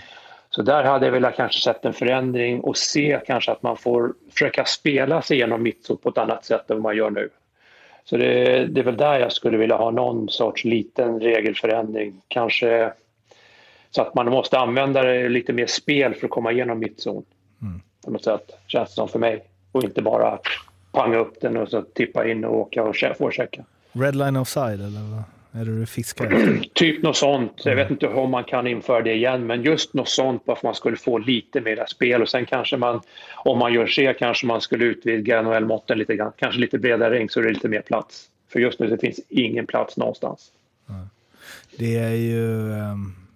Så 0.50 0.62
där 0.62 0.84
hade 0.84 1.06
jag 1.06 1.14
velat 1.14 1.36
kanske 1.36 1.62
sett 1.62 1.86
en 1.86 1.94
förändring 1.94 2.60
och 2.60 2.78
se 2.78 3.20
kanske 3.28 3.52
att 3.52 3.64
man 3.64 3.78
får 3.78 4.14
försöka 4.32 4.66
spela 4.66 5.22
sig 5.22 5.38
igenom 5.38 5.64
mittzon 5.64 5.98
på 5.98 6.10
ett 6.10 6.18
annat 6.18 6.46
sätt 6.46 6.70
än 6.70 6.76
vad 6.76 6.84
man 6.84 6.98
gör 6.98 7.10
nu. 7.10 7.30
Så 8.04 8.18
det, 8.18 8.66
det 8.66 8.82
är 8.82 8.86
väl 8.86 8.98
där 8.98 9.20
jag 9.20 9.32
skulle 9.32 9.58
vilja 9.58 9.76
ha 9.76 9.92
någon 9.92 10.30
sorts 10.30 10.64
liten 10.64 11.20
regelförändring. 11.20 12.22
Kanske 12.28 12.94
så 13.92 14.02
att 14.02 14.16
man 14.16 14.26
måste 14.26 14.60
använda 14.60 15.04
det 15.04 15.30
lite 15.30 15.54
mer 15.54 15.66
spel 15.66 16.14
för 16.14 16.28
att 16.28 16.32
komma 16.32 16.52
igenom 16.52 16.80
mittzon. 16.80 17.26
Mm 17.62 17.82
på 18.08 18.14
något 18.14 18.24
sätt, 18.24 18.52
känns 18.68 18.90
det 18.90 18.96
som 18.96 19.10
för 19.10 19.20
mig. 19.20 19.44
Och 19.72 19.84
inte 19.84 20.02
bara 20.02 20.40
panga 20.92 21.18
upp 21.18 21.42
den 21.42 21.58
och 21.58 21.70
så 21.70 21.82
tippa 21.82 22.28
in 22.28 22.46
och 22.46 22.56
åka 22.56 22.84
och 22.84 22.96
forechecka. 23.18 23.64
Redline 23.92 24.36
offside 24.36 24.80
eller 24.80 25.02
vad 25.12 25.24
är 25.62 25.66
det 25.66 25.80
du 25.80 25.86
fiskar 25.86 26.60
typ 26.74 27.04
något 27.04 27.18
sånt. 27.18 27.62
Jag 27.66 27.76
vet 27.76 27.92
inte 27.92 28.08
om 28.08 28.32
man 28.32 28.44
kan 28.44 28.68
införa 28.68 29.02
det 29.02 29.14
igen, 29.14 29.48
men 29.48 29.64
just 29.64 29.94
något 29.94 30.10
sånt 30.10 30.46
bara 30.46 30.56
för 30.56 30.60
att 30.60 30.64
man 30.64 30.76
skulle 30.76 30.98
få 30.98 31.18
lite 31.18 31.62
mer 31.62 31.86
spel 31.88 32.22
och 32.22 32.30
sen 32.30 32.46
kanske 32.46 32.78
man, 32.78 33.02
om 33.36 33.60
man 33.60 33.74
gör 33.74 33.92
det, 33.96 34.14
kanske 34.14 34.48
man 34.48 34.62
skulle 34.62 34.86
utvidga 34.86 35.42
NHL-måtten 35.42 35.98
lite 35.98 36.16
grann. 36.16 36.32
Kanske 36.38 36.62
lite 36.62 36.78
bredare 36.78 37.16
ring 37.16 37.30
så 37.30 37.42
det 37.42 37.48
är 37.48 37.54
lite 37.54 37.68
mer 37.68 37.82
plats. 37.82 38.26
För 38.50 38.60
just 38.60 38.80
nu 38.80 38.88
det 38.88 38.98
finns 38.98 39.20
ingen 39.30 39.68
plats 39.68 39.98
någonstans. 39.98 40.52
Det 41.78 41.98
är 41.98 42.16
ju... 42.16 42.72
Um 42.72 43.27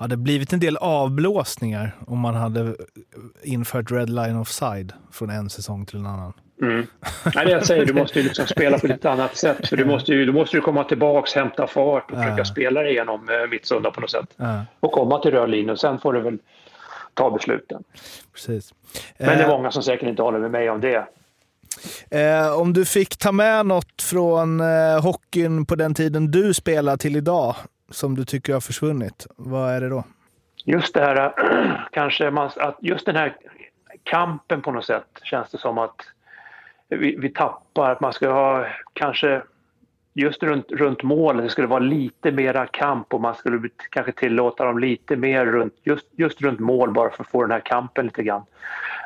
hade 0.00 0.16
blivit 0.16 0.52
en 0.52 0.60
del 0.60 0.76
avblåsningar 0.76 1.96
om 2.06 2.18
man 2.18 2.34
hade 2.34 2.76
infört 3.42 3.90
Red 3.90 4.10
Line 4.10 4.36
Offside 4.36 4.92
från 5.12 5.30
en 5.30 5.50
säsong 5.50 5.86
till 5.86 5.98
en 5.98 6.06
annan. 6.06 6.32
Mm. 6.62 6.86
Nej, 7.34 7.44
det 7.44 7.50
jag 7.50 7.66
säger, 7.66 7.86
du 7.86 7.92
måste 7.92 8.18
ju 8.18 8.24
liksom 8.24 8.46
spela 8.46 8.78
på 8.78 8.86
ett 8.86 9.04
annat 9.04 9.36
sätt. 9.36 9.68
För 9.68 9.76
du 9.76 9.84
måste 9.84 10.12
ju, 10.12 10.26
du 10.26 10.32
måste 10.32 10.56
ju 10.56 10.60
komma 10.60 10.84
tillbaka, 10.84 11.40
hämta 11.40 11.66
fart 11.66 12.10
och 12.10 12.16
försöka 12.16 12.38
ja. 12.38 12.44
spela 12.44 12.82
dig 12.82 12.92
igenom 12.92 13.28
eh, 13.28 13.50
mittsunda 13.50 13.90
på 13.90 14.00
något 14.00 14.10
sätt. 14.10 14.28
Ja. 14.36 14.64
Och 14.80 14.92
komma 14.92 15.18
till 15.18 15.30
röd 15.30 15.50
linje 15.50 15.72
och 15.72 15.80
sen 15.80 15.98
får 15.98 16.12
du 16.12 16.20
väl 16.20 16.38
ta 17.14 17.30
besluten. 17.30 17.82
Precis. 18.32 18.74
Men 19.18 19.28
det 19.28 19.44
är 19.44 19.48
eh. 19.48 19.48
många 19.48 19.70
som 19.70 19.82
säkert 19.82 20.08
inte 20.08 20.22
håller 20.22 20.38
med 20.38 20.50
mig 20.50 20.70
om 20.70 20.80
det. 20.80 21.06
Eh, 22.10 22.58
om 22.58 22.72
du 22.72 22.84
fick 22.84 23.16
ta 23.16 23.32
med 23.32 23.66
något 23.66 24.02
från 24.02 24.60
eh, 24.60 25.02
hockeyn 25.02 25.66
på 25.66 25.74
den 25.74 25.94
tiden 25.94 26.30
du 26.30 26.54
spelade 26.54 26.98
till 26.98 27.16
idag, 27.16 27.56
som 27.90 28.14
du 28.14 28.24
tycker 28.24 28.52
har 28.52 28.60
försvunnit? 28.60 29.26
Vad 29.36 29.70
är 29.70 29.80
det 29.80 29.88
då? 29.88 30.04
Just 30.64 30.94
det 30.94 31.00
här, 31.00 31.16
äh, 31.16 31.80
kanske 31.92 32.30
man, 32.30 32.50
att 32.56 32.78
just 32.80 33.06
den 33.06 33.16
här 33.16 33.36
kampen 34.02 34.62
på 34.62 34.72
något 34.72 34.84
sätt 34.84 35.20
känns 35.22 35.50
det 35.50 35.58
som 35.58 35.78
att 35.78 35.96
vi, 36.88 37.16
vi 37.16 37.28
tappar. 37.28 37.90
Att 37.90 38.00
man 38.00 38.12
ska 38.12 38.32
ha 38.32 38.66
kanske 38.92 39.42
just 40.14 40.42
runt, 40.42 40.70
runt 40.70 41.02
målen, 41.02 41.44
det 41.44 41.50
skulle 41.50 41.66
vara 41.66 41.80
lite 41.80 42.32
mera 42.32 42.66
kamp 42.66 43.14
och 43.14 43.20
man 43.20 43.34
skulle 43.34 43.68
kanske 43.90 44.12
tillåta 44.12 44.64
dem 44.64 44.78
lite 44.78 45.16
mer 45.16 45.46
runt, 45.46 45.74
just, 45.82 46.06
just 46.12 46.42
runt 46.42 46.60
mål 46.60 46.92
bara 46.92 47.10
för 47.10 47.22
att 47.22 47.30
få 47.30 47.42
den 47.42 47.50
här 47.50 47.60
kampen 47.60 48.04
lite 48.04 48.22
grann. 48.22 48.42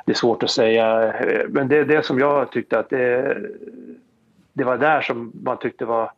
Det 0.06 0.12
är 0.12 0.16
svårt 0.16 0.42
att 0.42 0.50
säga, 0.50 1.14
eh, 1.14 1.48
men 1.48 1.68
det 1.68 1.78
är 1.78 1.84
det 1.84 2.06
som 2.06 2.18
jag 2.18 2.52
tyckte 2.52 2.78
att 2.78 2.90
det, 2.90 3.38
det 4.52 4.64
var 4.64 4.78
där 4.78 5.00
som 5.00 5.32
man 5.44 5.58
tyckte 5.58 5.84
var 5.84 6.10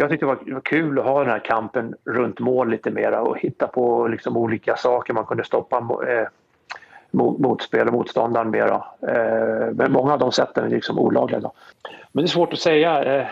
jag 0.00 0.10
tyckte 0.10 0.26
det 0.26 0.52
var, 0.54 0.60
kul 0.60 0.98
att 0.98 1.04
ha 1.04 1.20
den 1.20 1.30
här 1.30 1.44
kampen 1.44 1.94
runt 2.04 2.40
mål 2.40 2.70
lite 2.70 2.90
mera 2.90 3.22
och 3.22 3.38
hitta 3.38 3.66
på 3.66 4.08
liksom 4.08 4.36
olika 4.36 4.76
saker 4.76 5.14
man 5.14 5.24
kunde 5.26 5.44
stoppa 5.44 5.76
eh, 6.08 6.28
motspel 7.12 7.86
och 7.86 7.92
motståndaren 7.92 8.50
med. 8.50 8.70
Eh, 8.70 9.72
men 9.72 9.92
många 9.92 10.12
av 10.12 10.18
de 10.18 10.32
sätten 10.32 10.64
är 10.64 10.68
liksom 10.68 10.98
olagliga. 10.98 11.40
Då. 11.40 11.52
Men 12.12 12.24
det 12.24 12.26
är 12.26 12.30
svårt 12.30 12.52
att 12.52 12.58
säga. 12.58 13.04
Eh, 13.04 13.26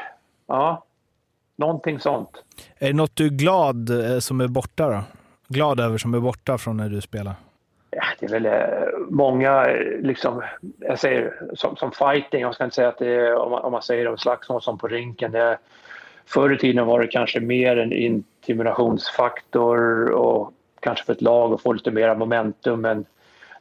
ja, 0.46 0.84
någonting 1.56 2.00
sånt. 2.00 2.44
Är 2.78 2.86
det 2.86 2.92
något 2.92 3.16
du 3.16 3.26
är 3.26 3.30
glad 3.30 3.90
eh, 3.90 4.18
som 4.18 4.40
är 4.40 4.48
borta 4.48 4.88
då? 4.88 5.02
Glad 5.48 5.80
över 5.80 5.98
som 5.98 6.14
är 6.14 6.20
borta 6.20 6.58
från 6.58 6.76
när 6.76 6.88
du 6.88 7.00
spelar? 7.00 7.34
Ja, 7.90 8.02
det 8.20 8.26
är 8.26 8.30
väl 8.30 8.46
eh, 8.46 8.88
många, 9.10 9.66
eh, 9.66 10.00
liksom, 10.00 10.42
jag 10.78 10.98
säger 10.98 11.34
som, 11.54 11.76
som 11.76 11.92
fighting, 11.92 12.40
jag 12.40 12.54
ska 12.54 12.64
inte 12.64 12.76
säga 12.76 12.88
att 12.88 12.98
det 12.98 13.14
är, 13.14 13.34
om 13.34 13.50
man, 13.50 13.62
om 13.62 13.72
man 13.72 13.82
säger 13.82 14.08
om 14.08 14.18
slagsmål 14.18 14.62
som 14.62 14.78
på 14.78 14.88
rinken, 14.88 15.32
det 15.32 15.58
Förr 16.28 16.52
i 16.52 16.58
tiden 16.58 16.86
var 16.86 17.00
det 17.00 17.06
kanske 17.06 17.40
mer 17.40 17.76
en 17.76 17.92
intimidationsfaktor 17.92 20.10
och 20.10 20.52
kanske 20.80 21.04
för 21.04 21.12
ett 21.12 21.22
lag 21.22 21.52
att 21.52 21.62
få 21.62 21.72
lite 21.72 21.90
mer 21.90 22.14
momentum 22.14 22.80
men 22.80 23.04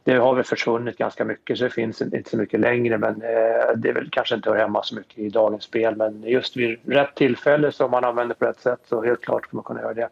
det 0.03 0.15
har 0.15 0.35
väl 0.35 0.43
försvunnit 0.43 0.97
ganska 0.97 1.25
mycket 1.25 1.57
så 1.57 1.63
det 1.63 1.69
finns 1.69 2.01
inte 2.01 2.29
så 2.29 2.37
mycket 2.37 2.59
längre 2.59 2.97
men 2.97 3.21
eh, 3.21 3.71
det 3.75 3.89
är 3.89 3.93
väl 3.93 4.09
kanske 4.11 4.35
inte 4.35 4.49
hör 4.49 4.57
hemma 4.57 4.83
så 4.83 4.95
mycket 4.95 5.17
i 5.17 5.29
dagens 5.29 5.63
spel 5.63 5.95
men 5.95 6.23
just 6.23 6.57
vid 6.57 6.79
rätt 6.85 7.15
tillfälle 7.15 7.71
som 7.71 7.91
man 7.91 8.03
använder 8.03 8.35
på 8.35 8.45
rätt 8.45 8.59
sätt 8.59 8.79
så 8.89 9.03
helt 9.03 9.21
klart 9.21 9.49
kommer 9.49 9.63
man 9.63 9.63
kunna 9.63 9.81
göra 9.81 9.93
det. 9.93 10.09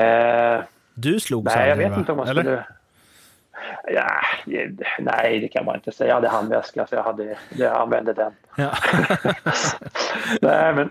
Eh, 0.00 0.62
du 0.94 1.20
slog 1.20 1.44
Nej, 1.44 1.68
jag 1.68 1.76
vet 1.76 1.90
va? 1.90 1.98
inte 1.98 2.12
om 2.12 2.18
man 2.18 2.28
Eller? 2.28 2.42
skulle... 2.42 2.64
Ja, 3.86 4.10
nej, 4.98 5.40
det 5.40 5.48
kan 5.48 5.64
man 5.64 5.74
inte 5.74 5.92
säga. 5.92 6.08
Jag 6.08 6.14
hade 6.14 6.28
handväska 6.28 6.86
så 6.86 6.94
jag, 6.94 7.02
hade, 7.02 7.38
jag 7.56 7.76
använde 7.76 8.12
den. 8.12 8.32
Ja. 8.56 8.74
nej, 10.40 10.74
men 10.74 10.90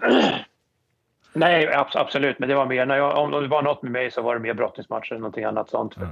Nej, 1.34 1.74
absolut. 1.94 2.40
Men 2.40 2.50
det 2.50 2.56
var 2.56 2.66
mer, 2.66 2.86
när 2.86 2.98
jag, 2.98 3.18
om 3.18 3.32
det 3.32 3.48
var 3.48 3.62
något 3.62 3.82
med 3.82 3.92
mig 3.92 4.12
så 4.12 4.22
var 4.22 4.34
det 4.34 4.40
mer 4.40 4.54
brottningsmatcher 4.54 5.14
än 5.14 5.22
någonting 5.22 5.44
annat 5.44 5.70
sånt. 5.70 5.98
Mm. 5.98 6.10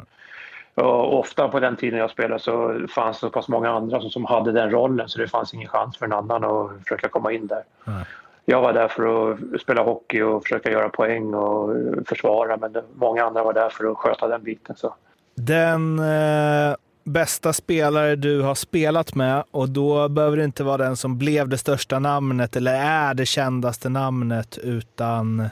Och 0.76 1.20
ofta 1.20 1.48
på 1.48 1.60
den 1.60 1.76
tiden 1.76 2.00
jag 2.00 2.10
spelade 2.10 2.40
så 2.40 2.88
fanns 2.96 3.18
det 3.18 3.20
så 3.20 3.30
pass 3.30 3.48
många 3.48 3.70
andra 3.70 4.02
som, 4.02 4.10
som 4.10 4.26
hade 4.26 4.52
den 4.52 4.72
rollen 4.72 5.10
så 5.10 5.20
det 5.20 5.28
fanns 5.28 5.54
ingen 5.54 5.68
chans 5.68 5.98
för 5.98 6.06
en 6.06 6.14
annan 6.14 6.44
att 6.44 6.72
försöka 6.84 7.10
komma 7.10 7.32
in 7.32 7.48
där. 7.48 7.64
Mm. 7.88 8.02
Jag 8.46 8.62
var 8.62 8.74
där 8.74 8.88
för 8.88 9.32
att 9.32 9.62
spela 9.62 9.84
hockey 9.84 10.22
och 10.22 10.44
försöka 10.44 10.72
göra 10.72 10.90
poäng 10.90 11.34
och 11.34 11.76
försvara 12.08 12.58
men 12.58 12.78
många 12.96 13.24
andra 13.24 13.44
var 13.44 13.54
där 13.54 13.70
för 13.70 13.92
att 13.92 13.98
sköta 13.98 14.28
den 14.28 14.44
biten. 14.44 14.76
Så. 14.76 14.94
Den 15.36 16.00
eh, 16.00 16.76
bästa 17.04 17.54
spelare 17.54 18.16
du 18.16 18.42
har 18.42 18.56
spelat 18.56 19.16
med 19.16 19.44
och 19.52 19.70
då 19.70 20.10
behöver 20.10 20.38
det 20.38 20.44
inte 20.44 20.64
vara 20.64 20.78
den 20.78 20.98
som 20.98 21.18
blev 21.18 21.50
det 21.50 21.58
största 21.58 22.00
namnet 22.00 22.56
eller 22.56 22.74
är 22.74 23.14
det 23.14 23.26
kändaste 23.26 23.90
namnet 23.90 24.58
utan 24.58 25.50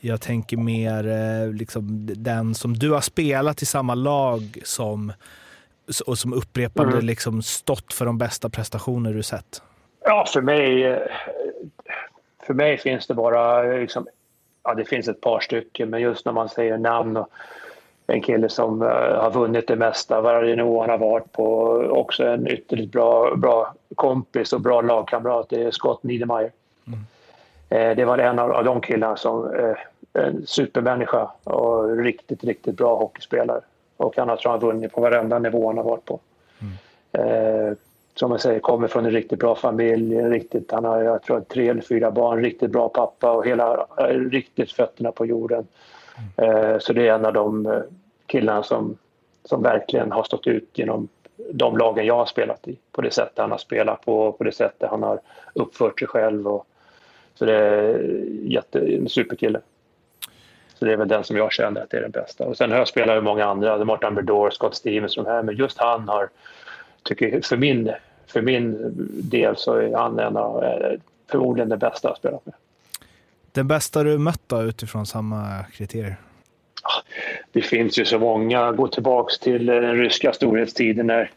jag 0.00 0.20
tänker 0.20 0.56
mer 0.56 1.06
eh, 1.06 1.52
liksom, 1.52 2.06
den 2.16 2.54
som 2.54 2.74
du 2.74 2.90
har 2.90 3.00
spelat 3.00 3.62
i 3.62 3.66
samma 3.66 3.94
lag 3.94 4.58
som 4.64 5.12
och 6.06 6.18
som 6.18 6.32
upprepande 6.32 6.92
mm. 6.92 7.06
liksom 7.06 7.42
stått 7.42 7.92
för 7.92 8.06
de 8.06 8.18
bästa 8.18 8.48
prestationer 8.48 9.14
du 9.14 9.22
sett? 9.22 9.62
Ja, 10.04 10.26
för 10.32 10.42
mig, 10.42 10.98
för 12.46 12.54
mig 12.54 12.78
finns 12.78 13.06
det 13.06 13.14
bara 13.14 13.62
liksom, 13.62 14.06
ja, 14.64 14.74
det 14.74 14.84
finns 14.84 15.08
ett 15.08 15.20
par 15.20 15.40
stycken, 15.40 15.90
men 15.90 16.00
just 16.00 16.26
när 16.26 16.32
man 16.32 16.48
säger 16.48 16.78
namn 16.78 17.16
och 17.16 17.28
en 18.06 18.22
kille 18.22 18.48
som 18.48 18.82
uh, 18.82 18.88
har 18.88 19.30
vunnit 19.30 19.68
det 19.68 19.76
mesta 19.76 20.20
varje 20.20 20.56
nivå 20.56 20.80
han 20.80 20.90
har 20.90 20.98
varit 20.98 21.32
på. 21.32 21.46
Också 21.90 22.24
en 22.24 22.48
ytterligt 22.48 22.92
bra, 22.92 23.36
bra 23.36 23.74
kompis 23.94 24.52
och 24.52 24.60
bra 24.60 24.80
lagkamrat, 24.80 25.46
det 25.48 25.62
är 25.62 25.70
Scott 25.70 26.02
Niedermayer. 26.02 26.52
Mm. 26.86 26.98
Uh, 27.90 27.96
det 27.96 28.04
var 28.04 28.18
en 28.18 28.38
av, 28.38 28.64
de 28.64 28.80
killarna 28.80 29.16
som 29.16 29.44
uh, 29.44 29.74
en 30.12 30.46
supermänniska 30.46 31.30
och 31.44 31.96
riktigt, 31.96 32.44
riktigt 32.44 32.76
bra 32.76 32.96
hockeyspelare. 32.96 33.60
Och 33.96 34.16
han 34.16 34.28
har, 34.28 34.36
tror 34.36 34.54
jag, 34.54 34.60
vunnit 34.60 34.92
på 34.92 35.00
varenda 35.00 35.38
nivå 35.38 35.66
han 35.66 35.76
har 35.76 35.84
varit 35.84 36.04
på. 36.04 36.20
Mm. 36.60 37.76
som 38.14 38.30
jag 38.30 38.40
säger, 38.40 38.60
kommer 38.60 38.88
från 38.88 39.04
en 39.04 39.10
riktigt 39.10 39.38
bra 39.38 39.54
familj. 39.54 40.22
Riktigt, 40.22 40.72
han 40.72 40.84
har 40.84 41.02
jag 41.02 41.22
tror, 41.22 41.40
tre 41.40 41.68
eller 41.68 41.82
fyra 41.82 42.10
barn, 42.10 42.42
riktigt 42.42 42.70
bra 42.70 42.88
pappa 42.88 43.32
och 43.32 43.46
hela, 43.46 43.86
riktigt 44.08 44.72
fötterna 44.72 45.12
på 45.12 45.26
jorden. 45.26 45.66
Eh, 46.36 46.78
så 46.78 46.92
det 46.92 47.08
är 47.08 47.14
en 47.14 47.26
av 47.26 47.32
de 47.32 47.66
eh, 47.66 47.82
killarna 48.26 48.62
som, 48.62 48.98
som 49.44 49.62
verkligen 49.62 50.12
har 50.12 50.22
stått 50.22 50.46
ut 50.46 50.70
genom 50.72 51.08
de 51.52 51.78
lagen 51.78 52.06
jag 52.06 52.16
har 52.16 52.26
spelat 52.26 52.68
i. 52.68 52.78
På 52.92 53.02
det 53.02 53.10
sättet 53.10 53.38
han 53.38 53.50
har 53.50 53.58
spelat 53.58 54.04
på, 54.04 54.32
på 54.32 54.44
det 54.44 54.52
sättet 54.52 54.90
han 54.90 55.02
har 55.02 55.20
uppfört 55.52 55.98
sig 55.98 56.08
själv. 56.08 56.48
Och, 56.48 56.66
så 57.34 57.44
det 57.44 57.54
är 57.54 57.98
jätte, 58.42 58.78
en 58.78 59.08
superkille. 59.08 59.60
Så 60.74 60.84
det 60.84 60.92
är 60.92 60.96
väl 60.96 61.08
den 61.08 61.24
som 61.24 61.36
jag 61.36 61.52
känner 61.52 61.80
att 61.80 61.90
det 61.90 61.96
är 61.96 62.02
den 62.02 62.10
bästa. 62.10 62.46
Och 62.46 62.56
sen 62.56 62.70
har 62.70 62.78
jag 62.78 62.88
spelat 62.88 63.16
med 63.16 63.24
många 63.24 63.44
andra, 63.44 63.84
Martin 63.84 64.14
Berdor, 64.14 64.50
Scott 64.50 64.74
Stevens 64.74 65.14
de 65.14 65.26
här, 65.26 65.42
men 65.42 65.56
just 65.56 65.78
han 65.78 66.08
har, 66.08 66.28
tycker 67.02 67.40
för 67.40 67.56
min, 67.56 67.92
för 68.26 68.42
min 68.42 68.92
del 69.30 69.56
så 69.56 69.74
är 69.74 69.96
han 69.96 70.18
en 70.18 70.36
av, 70.36 70.64
eh, 70.64 70.92
förmodligen 71.30 71.68
den 71.68 71.78
bästa 71.78 72.08
jag 72.08 72.16
spelat 72.16 72.46
med. 72.46 72.54
Den 73.54 73.68
bästa 73.68 74.02
du 74.02 74.18
mött 74.18 74.42
då 74.46 74.62
utifrån 74.62 75.06
samma 75.06 75.64
kriterier? 75.72 76.16
Ah, 76.82 77.02
det 77.52 77.62
finns 77.62 77.98
ju 77.98 78.04
så 78.04 78.18
många. 78.18 78.72
Gå 78.72 78.88
tillbaks 78.88 79.38
till 79.38 79.68
eh, 79.68 79.74
den 79.74 79.96
ryska 79.96 80.32
storhetstiden 80.32 81.06
när 81.06 81.30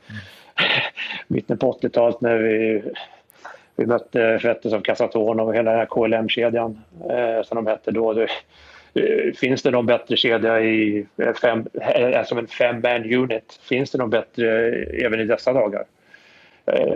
mitten 1.27 1.57
på 1.57 1.73
80-talet 1.73 2.21
när 2.21 2.37
vi, 2.37 2.83
vi 3.75 3.85
mötte 3.85 4.39
Fetter 4.41 4.81
Kasatonov 4.81 5.47
och 5.47 5.55
hela 5.55 5.71
den 5.71 5.79
här 5.79 5.85
KLM-kedjan 5.85 6.81
eh, 7.09 7.45
som 7.45 7.55
de 7.55 7.67
hette 7.67 7.91
då. 7.91 8.13
Det, 8.13 8.29
eh, 8.93 9.33
finns 9.33 9.61
det 9.61 9.71
någon 9.71 9.85
bättre 9.85 10.17
kedja 10.17 10.61
i 10.61 11.05
eh, 11.17 11.33
fem, 11.33 11.65
alltså 12.15 12.35
en 12.35 12.47
fem-man 12.47 13.13
unit? 13.13 13.59
Finns 13.61 13.91
det 13.91 13.97
någon 13.97 14.09
bättre 14.09 14.71
även 15.05 15.19
i 15.19 15.25
dessa 15.25 15.53
dagar? 15.53 15.83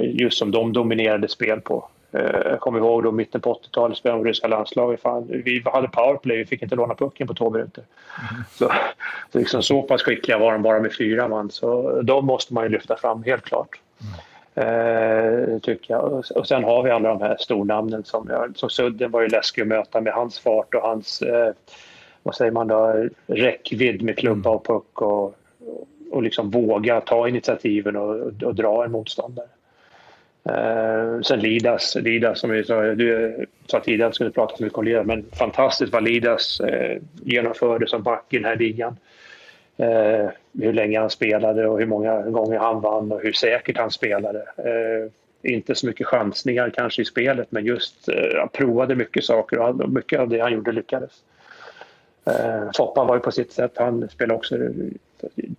Just 0.01 0.37
som 0.37 0.51
de 0.51 0.73
dominerade 0.73 1.27
spel 1.27 1.61
på. 1.61 1.89
Eh, 2.11 2.41
jag 2.45 2.59
kommer 2.59 2.79
ihåg 2.79 3.03
då 3.03 3.11
mitten 3.11 3.41
på 3.41 3.53
80-talet 3.53 3.97
spelade 3.97 4.23
de 4.23 4.27
ryska 4.27 4.47
landslaget. 4.47 5.01
Fan, 5.01 5.27
vi 5.27 5.63
hade 5.65 5.87
powerplay, 5.87 6.37
vi 6.37 6.45
fick 6.45 6.61
inte 6.61 6.75
låna 6.75 6.95
pucken 6.95 7.27
på 7.27 7.33
två 7.33 7.49
minuter. 7.49 7.83
Mm. 8.31 8.43
Så, 8.51 8.71
så, 9.31 9.39
liksom, 9.39 9.63
så 9.63 9.81
pass 9.81 10.03
skickliga 10.03 10.37
var 10.37 10.51
de 10.51 10.61
bara 10.61 10.79
med 10.79 10.95
fyra 10.97 11.27
man. 11.27 11.51
Så 11.51 12.01
de 12.01 12.25
måste 12.25 12.53
man 12.53 12.63
ju 12.63 12.69
lyfta 12.69 12.95
fram, 12.95 13.23
helt 13.23 13.43
klart. 13.43 13.79
Mm. 14.01 14.13
Eh, 14.55 15.59
tycker 15.59 15.93
jag. 15.93 16.23
Och 16.35 16.47
sen 16.47 16.63
har 16.63 16.83
vi 16.83 16.91
alla 16.91 17.09
de 17.09 17.21
här 17.21 17.37
stornamnen 17.39 18.03
som, 18.03 18.27
jag, 18.29 18.57
som 18.57 18.69
Sudden 18.69 19.11
var 19.11 19.21
ju 19.21 19.27
läskig 19.27 19.61
att 19.61 19.67
möta 19.67 20.01
med 20.01 20.13
hans 20.13 20.39
fart 20.39 20.73
och 20.73 20.81
hans, 20.81 21.21
eh, 21.21 21.53
vad 22.23 22.35
säger 22.35 22.51
man 22.51 22.67
då, 22.67 23.09
räckvidd 23.27 24.01
med 24.01 24.17
klubba 24.17 24.49
och 24.49 24.65
puck 24.65 25.01
och, 25.01 25.35
och 26.11 26.23
liksom 26.23 26.49
våga 26.49 27.01
ta 27.01 27.27
initiativen 27.27 27.95
och, 27.95 28.43
och 28.43 28.55
dra 28.55 28.85
en 28.85 28.91
motståndare. 28.91 29.47
Uh, 30.49 31.21
sen 31.21 31.39
Lidas, 31.39 31.95
Lidas 31.95 32.39
som 32.39 32.49
vi 32.49 32.63
sa, 32.63 32.81
du 32.81 33.35
sa 33.67 33.79
tidigare 33.79 34.09
att 34.09 34.15
skulle 34.15 34.31
prata 34.31 34.57
så 34.57 34.63
mycket 34.63 34.77
om 34.77 34.85
Lidas, 34.85 35.05
men 35.05 35.25
fantastiskt 35.31 35.93
vad 35.93 36.03
Lidas 36.03 36.61
uh, 36.61 37.01
genomförde 37.23 37.87
som 37.87 38.03
back 38.03 38.25
i 38.29 38.37
den 38.37 38.45
här 38.45 38.55
ligan. 38.55 38.97
Uh, 39.79 40.29
hur 40.61 40.73
länge 40.73 40.99
han 40.99 41.09
spelade 41.09 41.67
och 41.67 41.79
hur 41.79 41.85
många 41.85 42.21
gånger 42.21 42.59
han 42.59 42.81
vann 42.81 43.11
och 43.11 43.21
hur 43.21 43.31
säkert 43.31 43.77
han 43.77 43.91
spelade. 43.91 44.45
inte 45.43 45.75
så 45.75 45.87
mycket 45.87 46.07
chansningar 46.07 46.69
kanske 46.69 47.01
i 47.01 47.05
spelet, 47.05 47.51
men 47.51 47.65
just 47.65 48.09
han 48.37 48.49
provade 48.49 48.95
mycket 48.95 49.23
saker 49.23 49.59
och 49.59 49.89
mycket 49.89 50.19
av 50.19 50.29
det 50.29 50.39
han 50.39 50.53
gjorde 50.53 50.71
lyckades. 50.71 51.11
Foppa 52.77 53.03
var 53.03 53.15
ju 53.15 53.21
på 53.21 53.31
sitt 53.31 53.51
sätt, 53.51 53.71
han 53.75 54.09
spelade 54.09 54.37
också 54.37 54.57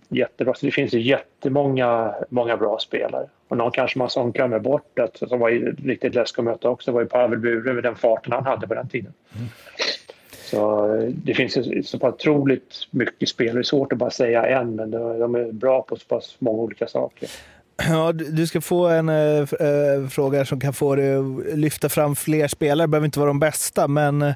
jättebra. 0.09 0.53
Så 0.53 0.65
det 0.65 0.71
finns 0.71 0.93
ju 0.93 1.01
jättemånga 1.01 2.15
många 2.29 2.57
bra 2.57 2.79
spelare. 2.79 3.27
Och 3.47 3.57
någon 3.57 3.71
kanske 3.71 3.99
man 3.99 4.09
som 4.09 4.31
glömmer 4.31 4.59
bort, 4.59 4.99
att, 4.99 5.29
som 5.29 5.39
var 5.39 5.49
riktigt 5.87 6.15
läskig 6.15 6.41
att 6.41 6.45
möta 6.45 6.69
också, 6.69 6.91
var 6.91 7.01
ju 7.01 7.07
Pavel 7.07 7.39
Bure 7.39 7.73
med 7.73 7.83
den 7.83 7.95
farten 7.95 8.33
han 8.33 8.45
hade 8.45 8.67
på 8.67 8.73
den 8.73 8.89
tiden. 8.89 9.13
Mm. 9.35 9.47
Så 10.43 10.87
det 11.23 11.33
finns 11.33 11.57
ju 11.57 11.83
så 11.83 11.97
otroligt 12.01 12.87
mycket 12.91 13.29
spel. 13.29 13.55
Det 13.55 13.61
är 13.61 13.63
svårt 13.63 13.91
att 13.91 13.97
bara 13.97 14.11
säga 14.11 14.45
en, 14.45 14.75
men 14.75 14.91
de 14.91 15.35
är 15.35 15.51
bra 15.51 15.81
på 15.81 15.95
så 15.95 16.05
pass 16.05 16.35
många 16.39 16.61
olika 16.61 16.87
saker. 16.87 17.29
Ja, 17.89 18.11
du 18.11 18.47
ska 18.47 18.61
få 18.61 18.87
en 18.87 19.09
äh, 19.09 19.45
fråga 20.09 20.45
som 20.45 20.59
kan 20.59 20.73
få 20.73 20.95
dig 20.95 21.15
att 21.15 21.57
lyfta 21.57 21.89
fram 21.89 22.15
fler 22.15 22.47
spelare. 22.47 22.87
Det 22.87 22.89
behöver 22.89 23.05
inte 23.05 23.19
vara 23.19 23.27
de 23.27 23.39
bästa, 23.39 23.87
men 23.87 24.33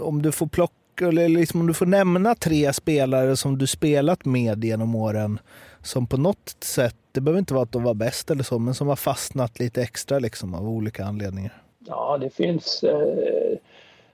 om 0.00 0.22
du 0.22 0.32
får 0.32 0.46
plocka 0.46 0.74
skulle, 0.94 1.28
liksom 1.28 1.60
om 1.60 1.66
du 1.66 1.74
får 1.74 1.86
nämna 1.86 2.34
tre 2.34 2.72
spelare 2.72 3.36
som 3.36 3.58
du 3.58 3.66
spelat 3.66 4.24
med 4.24 4.64
genom 4.64 4.94
åren 4.94 5.38
som 5.82 6.06
på 6.06 6.16
något 6.16 6.56
sätt, 6.60 6.96
det 7.12 7.20
behöver 7.20 7.38
inte 7.38 7.54
vara 7.54 7.62
att 7.62 7.72
de 7.72 7.82
var 7.82 7.94
bäst 7.94 8.30
eller 8.30 8.42
så, 8.42 8.58
men 8.58 8.74
som 8.74 8.88
har 8.88 8.96
fastnat 8.96 9.58
lite 9.58 9.82
extra 9.82 10.18
liksom 10.18 10.54
av 10.54 10.68
olika 10.68 11.04
anledningar? 11.04 11.52
Ja, 11.86 12.18
det 12.20 12.30
finns, 12.30 12.82
eh, 12.82 13.58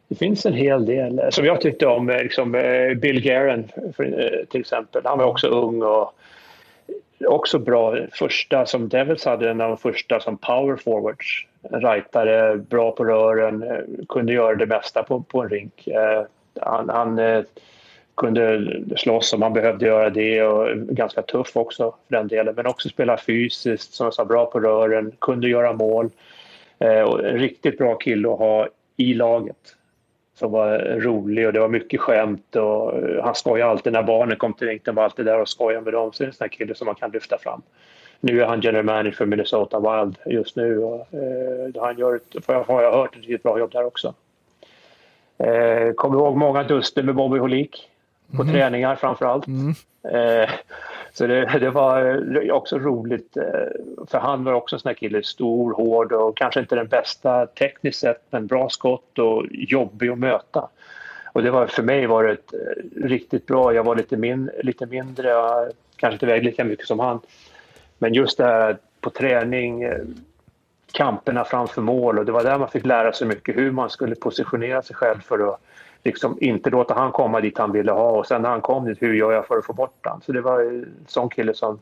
det 0.08 0.14
finns 0.14 0.46
en 0.46 0.52
hel 0.52 0.86
del. 0.86 1.18
Eh, 1.18 1.30
som 1.30 1.44
jag 1.44 1.60
tyckte 1.60 1.86
om, 1.86 2.10
eh, 2.10 2.22
liksom, 2.22 2.54
eh, 2.54 2.94
Bill 2.94 3.20
Guerin 3.20 3.68
till 4.50 4.60
exempel. 4.60 5.02
Han 5.04 5.18
var 5.18 5.26
också 5.26 5.48
ung 5.48 5.82
och 5.82 6.14
också 7.26 7.58
bra. 7.58 7.96
Första 8.12 8.66
som 8.66 8.88
Devils 8.88 9.24
hade, 9.24 9.50
en 9.50 9.60
av 9.60 9.68
de 9.68 9.78
första 9.78 10.20
som 10.20 10.36
power 10.36 10.76
forwards. 10.76 11.46
En 11.62 11.80
rightare, 11.80 12.56
bra 12.56 12.90
på 12.90 13.04
rören, 13.04 13.64
kunde 14.08 14.32
göra 14.32 14.56
det 14.56 14.66
mesta 14.66 15.02
på, 15.02 15.20
på 15.22 15.42
en 15.42 15.48
rink. 15.48 15.88
Han, 16.60 16.88
han 16.88 17.18
eh, 17.18 17.42
kunde 18.14 18.66
slåss 18.96 19.32
om 19.32 19.42
han 19.42 19.52
behövde 19.52 19.86
göra 19.86 20.10
det 20.10 20.42
och 20.42 20.76
ganska 20.76 21.22
tuff 21.22 21.56
också 21.56 21.94
för 22.08 22.16
den 22.16 22.28
delen. 22.28 22.54
Men 22.54 22.66
också 22.66 22.88
spela 22.88 23.16
fysiskt, 23.16 23.94
som 23.94 24.04
jag 24.04 24.14
sa, 24.14 24.24
bra 24.24 24.46
på 24.46 24.60
rören, 24.60 25.12
kunde 25.18 25.48
göra 25.48 25.72
mål. 25.72 26.10
Eh, 26.78 27.02
och 27.02 27.24
en 27.24 27.38
riktigt 27.38 27.78
bra 27.78 27.94
kille 27.94 28.28
att 28.28 28.38
ha 28.38 28.68
i 28.96 29.14
laget 29.14 29.76
som 30.34 30.52
var 30.52 30.78
rolig 30.78 31.46
och 31.46 31.52
det 31.52 31.60
var 31.60 31.68
mycket 31.68 32.00
skämt 32.00 32.56
och 32.56 32.98
eh, 32.98 33.24
han 33.24 33.34
skojade 33.34 33.70
alltid 33.70 33.92
när 33.92 34.02
barnen 34.02 34.36
kom 34.36 34.54
till 34.54 34.68
rinken 34.68 34.94
var 34.94 35.04
alltid 35.04 35.26
där 35.26 35.40
och 35.40 35.48
skojade 35.48 35.84
med 35.84 35.92
dem. 35.92 36.12
Så 36.12 36.22
det 36.22 36.26
är 36.26 36.28
en 36.28 36.34
sån 36.34 36.44
här 36.44 36.48
kille 36.48 36.74
som 36.74 36.86
man 36.86 36.94
kan 36.94 37.10
lyfta 37.10 37.38
fram. 37.38 37.62
Nu 38.20 38.40
är 38.42 38.46
han 38.46 38.60
general 38.60 38.84
manager 38.84 39.10
för 39.10 39.26
Minnesota 39.26 39.80
Wild 39.80 40.18
just 40.26 40.56
nu 40.56 40.78
och 40.78 41.14
eh, 41.14 41.82
han 41.82 41.98
gör, 41.98 42.16
ett, 42.16 42.46
har 42.46 42.82
jag 42.82 42.92
hört, 42.92 43.16
ett 43.16 43.20
riktigt 43.20 43.42
bra 43.42 43.58
jobb 43.58 43.72
där 43.72 43.84
också. 43.84 44.14
Eh, 45.44 45.92
kommer 45.92 46.18
ihåg 46.18 46.36
många 46.36 46.62
duster 46.62 47.02
med 47.02 47.14
Bobby 47.14 47.38
Holik 47.38 47.90
på 48.36 48.42
mm. 48.42 48.54
träningar 48.54 48.96
framför 48.96 49.26
allt. 49.26 49.46
Mm. 49.46 49.74
Eh, 50.04 50.50
så 51.12 51.26
det, 51.26 51.58
det, 51.60 51.70
var 51.70 52.52
också 52.52 52.78
roligt, 52.78 53.36
eh, 53.36 53.42
för 54.08 54.18
han 54.18 54.44
var 54.44 54.52
också 54.52 54.76
en 54.76 54.80
sån 54.80 54.88
här 54.88 54.94
kille, 54.94 55.22
stor, 55.22 55.74
hård 55.74 56.12
och 56.12 56.36
kanske 56.36 56.60
inte 56.60 56.74
den 56.74 56.88
bästa 56.88 57.46
tekniskt 57.46 58.00
sett, 58.00 58.22
men 58.30 58.46
bra 58.46 58.68
skott 58.68 59.18
och 59.18 59.46
jobbig 59.50 60.08
att 60.08 60.18
möta. 60.18 60.68
Och 61.32 61.42
det 61.42 61.50
var, 61.50 61.66
för 61.66 61.82
mig 61.82 62.06
var 62.06 62.24
det 62.24 62.32
ett, 62.32 62.54
eh, 62.54 63.08
riktigt 63.08 63.46
bra, 63.46 63.74
jag 63.74 63.84
var 63.84 63.96
lite, 63.96 64.16
min, 64.16 64.50
lite 64.62 64.86
mindre, 64.86 65.32
kanske 65.96 66.14
inte 66.14 66.26
vägde 66.26 66.50
lika 66.50 66.64
mycket 66.64 66.86
som 66.86 66.98
han. 66.98 67.20
Men 67.98 68.14
just 68.14 68.38
det 68.38 68.44
här 68.44 68.76
på 69.00 69.10
träning, 69.10 69.82
eh, 69.82 69.98
kamperna 70.92 71.44
framför 71.44 71.82
mål 71.82 72.18
och 72.18 72.24
det 72.24 72.32
var 72.32 72.44
där 72.44 72.58
man 72.58 72.68
fick 72.68 72.86
lära 72.86 73.12
sig 73.12 73.26
mycket 73.26 73.56
hur 73.56 73.70
man 73.70 73.90
skulle 73.90 74.14
positionera 74.14 74.82
sig 74.82 74.96
själv 74.96 75.20
för 75.20 75.48
att 75.48 75.60
liksom 76.04 76.38
inte 76.40 76.70
låta 76.70 76.94
han 76.94 77.12
komma 77.12 77.40
dit 77.40 77.58
han 77.58 77.72
ville 77.72 77.92
ha 77.92 78.10
och 78.10 78.26
sen 78.26 78.42
när 78.42 78.48
han 78.48 78.60
kom 78.60 78.84
dit, 78.84 79.02
hur 79.02 79.14
gör 79.14 79.32
jag 79.32 79.46
för 79.46 79.58
att 79.58 79.64
få 79.64 79.72
bort 79.72 80.06
honom? 80.06 80.20
Så 80.26 80.32
det 80.32 80.40
var 80.40 80.60
en 80.60 81.04
sån 81.06 81.28
kille 81.28 81.54
som, 81.54 81.78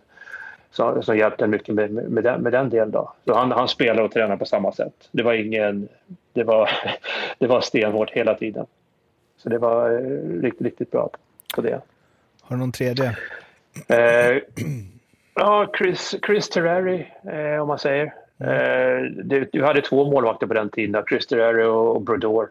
som, 0.71 1.03
som 1.03 1.17
hjälpte 1.17 1.47
mycket 1.47 1.75
med, 1.75 1.91
med, 1.91 2.25
den, 2.25 2.43
med 2.43 2.53
den 2.53 2.71
delen. 2.71 2.91
Då. 2.91 3.13
Så 3.25 3.35
han, 3.35 3.53
han 3.53 3.69
spelade 3.69 4.03
och 4.03 4.13
tränade 4.13 4.39
på 4.39 4.45
samma 4.45 4.73
sätt. 4.73 5.09
Det 5.11 5.23
var 5.23 5.33
ingen... 5.33 5.89
Det 6.33 6.45
var, 6.45 6.71
det 7.39 7.47
var 7.47 7.61
stenhårt 7.61 8.11
hela 8.11 8.35
tiden. 8.35 8.67
Så 9.37 9.49
det 9.49 9.59
var 9.59 9.91
eh, 9.91 10.41
riktigt, 10.43 10.67
riktigt 10.67 10.91
bra 10.91 11.11
på 11.55 11.61
det. 11.61 11.81
Har 12.43 12.57
du 12.57 12.61
någon 12.61 12.73
tredje? 12.73 13.17
Eh, 13.89 13.97
ja, 15.35 15.73
Chris, 15.79 16.15
Chris 16.27 16.49
Terrari, 16.49 17.07
eh, 17.25 17.63
om 17.63 17.69
man 17.69 17.79
säger. 17.79 18.15
Eh, 18.41 19.03
du, 19.24 19.49
du, 19.53 19.64
hade 19.64 19.82
två 19.82 20.11
målvakter 20.11 20.47
på 20.47 20.55
den 20.55 20.70
tiden, 20.70 21.05
Chris 21.09 21.26
Terrari 21.26 21.64
och, 21.64 21.97
och 21.97 22.03
Brodor. 22.03 22.49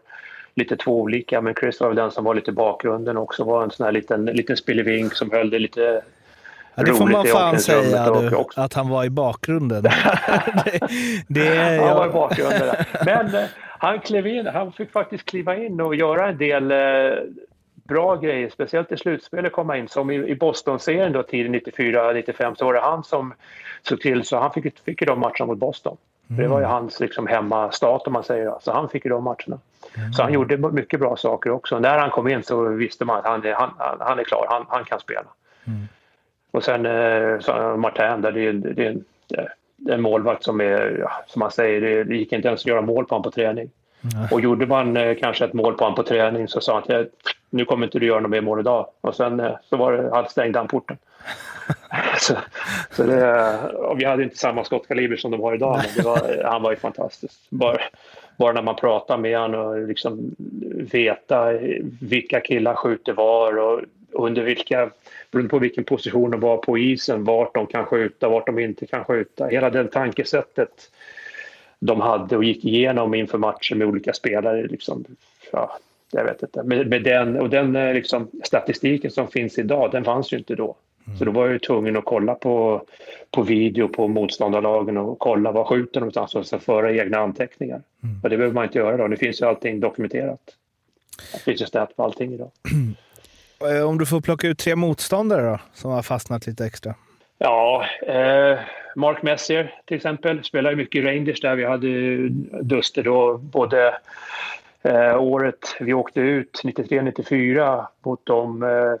Lite 0.54 0.76
två 0.76 1.00
olika, 1.00 1.40
men 1.40 1.54
Chris 1.54 1.80
var 1.80 1.88
väl 1.88 1.96
den 1.96 2.10
som 2.10 2.24
var 2.24 2.34
lite 2.34 2.50
i 2.50 2.54
bakgrunden 2.54 3.16
också. 3.16 3.44
Var 3.44 3.62
en 3.62 3.70
sån 3.70 3.84
här 3.84 3.92
liten, 3.92 4.24
liten 4.24 4.56
spillevink 4.56 5.14
som 5.14 5.30
höll 5.30 5.50
det 5.50 5.58
lite 5.58 6.02
Ja, 6.74 6.84
det 6.84 6.94
får 6.94 7.06
man 7.06 7.26
fan 7.26 7.58
säga, 7.58 8.10
du, 8.10 8.44
att 8.56 8.74
han 8.74 8.88
var 8.88 9.04
i 9.04 9.10
bakgrunden. 9.10 9.82
det, 9.82 9.90
det, 11.28 11.80
han 11.80 11.96
var 11.96 12.06
i 12.06 12.10
bakgrunden. 12.10 12.76
Men 13.04 13.34
eh, 13.34 13.44
han 13.78 14.00
klev 14.00 14.26
in, 14.26 14.46
han 14.46 14.72
fick 14.72 14.92
faktiskt 14.92 15.24
kliva 15.24 15.56
in 15.56 15.80
och 15.80 15.94
göra 15.94 16.28
en 16.28 16.38
del 16.38 16.70
eh, 16.70 16.78
bra 17.88 18.16
grejer, 18.16 18.50
speciellt 18.50 18.92
i 18.92 18.96
slutspelet 18.96 19.52
komma 19.52 19.76
in. 19.76 19.88
Som 19.88 20.10
i, 20.10 20.14
i 20.14 20.34
Boston-serien 20.34 21.12
då, 21.12 21.22
tiden 21.22 21.54
94-95 21.54 22.54
så 22.54 22.64
var 22.64 22.74
det 22.74 22.80
han 22.80 23.04
som 23.04 23.34
såg 23.82 24.00
till 24.00 24.24
så 24.24 24.38
han 24.38 24.52
fick, 24.52 24.78
fick 24.78 25.00
ju 25.00 25.06
de 25.06 25.20
matcherna 25.20 25.46
mot 25.46 25.58
Boston. 25.58 25.96
Mm. 26.30 26.42
Det 26.42 26.48
var 26.48 26.58
ju 26.58 26.64
mm. 26.64 26.72
hans 26.72 27.00
liksom, 27.00 27.26
hemmastat 27.26 28.06
om 28.06 28.12
man 28.12 28.24
säger 28.24 28.54
så 28.60 28.72
han 28.72 28.88
fick 28.88 29.04
ju 29.04 29.10
de 29.10 29.24
matcherna. 29.24 29.58
Mm. 29.96 30.12
Så 30.12 30.22
han 30.22 30.32
gjorde 30.32 30.56
mycket 30.56 31.00
bra 31.00 31.16
saker 31.16 31.50
också. 31.50 31.78
När 31.78 31.98
han 31.98 32.10
kom 32.10 32.28
in 32.28 32.42
så 32.42 32.64
visste 32.68 33.04
man 33.04 33.18
att 33.18 33.26
han 33.26 33.44
är, 33.44 33.52
han, 33.52 33.70
han 34.00 34.18
är 34.18 34.24
klar, 34.24 34.46
han, 34.50 34.66
han 34.68 34.84
kan 34.84 35.00
spela. 35.00 35.26
Mm. 35.66 35.88
Och 36.50 36.64
sen 36.64 36.86
eh, 36.86 37.76
Martin, 37.76 38.20
där 38.20 38.32
det, 38.32 38.46
är, 38.46 38.52
det, 38.52 38.86
är, 38.86 38.96
det 39.76 39.90
är 39.90 39.94
en 39.94 40.02
målvakt 40.02 40.44
som 40.44 40.60
är, 40.60 41.08
som 41.26 41.40
man 41.40 41.50
säger, 41.50 42.04
det 42.04 42.16
gick 42.16 42.32
inte 42.32 42.48
ens 42.48 42.60
att 42.60 42.66
göra 42.66 42.80
mål 42.80 43.04
på 43.04 43.14
honom 43.14 43.22
på 43.22 43.30
träning. 43.30 43.70
Mm. 44.02 44.28
Och 44.30 44.40
gjorde 44.40 44.66
man 44.66 44.96
eh, 44.96 45.16
kanske 45.16 45.44
ett 45.44 45.52
mål 45.52 45.74
på 45.74 45.84
honom 45.84 45.96
på 45.96 46.02
träning 46.02 46.48
så 46.48 46.60
sa 46.60 46.82
han 46.88 47.00
att 47.00 47.06
nu 47.50 47.64
kommer 47.64 47.86
inte 47.86 47.98
du 47.98 48.06
göra 48.06 48.20
något 48.20 48.30
mer 48.30 48.40
mål 48.40 48.60
idag. 48.60 48.86
Och 49.00 49.14
sen 49.14 49.40
eh, 49.40 49.56
så 49.70 49.76
var 49.76 49.92
det, 49.92 50.30
stängde 50.30 50.58
han 50.58 50.68
porten. 50.68 50.96
så, 52.18 52.34
så 52.90 53.02
det, 53.02 53.58
vi 53.96 54.04
hade 54.04 54.22
inte 54.22 54.36
samma 54.36 54.64
skottkaliber 54.64 55.16
som 55.16 55.30
de 55.30 55.40
har 55.40 55.54
idag, 55.54 55.82
men 55.96 56.04
var, 56.04 56.42
han 56.44 56.62
var 56.62 56.70
ju 56.70 56.76
fantastisk. 56.76 57.34
Bara, 57.50 57.78
bara 58.36 58.52
när 58.52 58.62
man 58.62 58.76
pratar 58.76 59.18
med 59.18 59.38
honom 59.38 59.66
och 59.66 59.88
liksom 59.88 60.36
veta 60.92 61.52
vilka 62.00 62.40
killar 62.40 62.74
skjuter 62.74 63.12
var 63.12 63.58
och 63.58 63.80
under 64.12 64.42
vilka, 64.42 64.90
beroende 65.30 65.50
på 65.50 65.58
vilken 65.58 65.84
position 65.84 66.30
de 66.30 66.40
var 66.40 66.56
på 66.56 66.78
isen, 66.78 67.24
vart 67.24 67.54
de 67.54 67.66
kan 67.66 67.86
skjuta, 67.86 68.28
vart 68.28 68.46
de 68.46 68.58
inte 68.58 68.86
kan 68.86 69.04
skjuta. 69.04 69.46
Hela 69.46 69.70
det 69.70 69.84
tankesättet 69.84 70.90
de 71.80 72.00
hade 72.00 72.36
och 72.36 72.44
gick 72.44 72.64
igenom 72.64 73.14
inför 73.14 73.38
matcher 73.38 73.74
med 73.74 73.86
olika 73.86 74.12
spelare. 74.12 74.66
Liksom, 74.66 75.04
ja, 75.52 75.78
jag 76.12 76.24
vet 76.24 76.42
inte. 76.42 76.62
Med, 76.62 76.86
med 76.86 77.02
den, 77.02 77.40
och 77.40 77.50
den 77.50 77.76
eh, 77.76 77.94
liksom, 77.94 78.30
statistiken 78.44 79.10
som 79.10 79.28
finns 79.28 79.58
idag, 79.58 79.90
den 79.92 80.04
fanns 80.04 80.32
ju 80.32 80.38
inte 80.38 80.54
då. 80.54 80.76
Så 81.18 81.24
då 81.24 81.30
var 81.30 81.44
jag 81.44 81.52
ju 81.52 81.58
tvungen 81.58 81.96
att 81.96 82.04
kolla 82.04 82.34
på, 82.34 82.82
på 83.30 83.42
video 83.42 83.88
på 83.88 84.08
motståndarlagen 84.08 84.96
och 84.96 85.18
kolla 85.18 85.52
var 85.52 85.64
skjuter 85.64 86.00
någonstans 86.00 86.34
och 86.34 86.46
sen 86.46 86.60
föra 86.60 86.92
egna 86.92 87.18
anteckningar. 87.18 87.82
Mm. 88.02 88.20
Och 88.22 88.30
det 88.30 88.36
behöver 88.36 88.54
man 88.54 88.64
inte 88.64 88.78
göra 88.78 88.96
då. 88.96 89.06
Nu 89.06 89.16
finns 89.16 89.40
ju 89.40 89.46
allting 89.46 89.80
dokumenterat. 89.80 90.40
Det 91.32 91.38
finns 91.38 91.62
ju 91.62 91.66
stat 91.66 91.96
på 91.96 92.04
allting 92.04 92.32
idag. 92.32 92.50
Eh, 93.60 93.88
om 93.88 93.98
du 93.98 94.06
får 94.06 94.20
plocka 94.20 94.48
ut 94.48 94.58
tre 94.58 94.76
motståndare 94.76 95.50
då, 95.50 95.58
som 95.74 95.90
har 95.90 96.02
fastnat 96.02 96.46
lite 96.46 96.66
extra? 96.66 96.94
Ja, 97.38 97.84
eh, 98.06 98.58
Mark 98.98 99.22
Messier 99.22 99.74
till 99.84 99.96
exempel 99.96 100.44
spelar 100.44 100.74
mycket 100.74 100.98
i 100.98 101.06
Rangers 101.06 101.40
där 101.40 101.56
vi 101.56 101.64
hade 101.64 101.88
duster 102.62 103.02
då 103.02 103.36
både 103.36 103.98
eh, 104.82 105.22
året 105.22 105.76
vi 105.80 105.94
åkte 105.94 106.20
ut 106.20 106.60
93-94 106.64 107.86
mot 108.02 108.26
de 108.26 108.62
eh, 108.62 108.94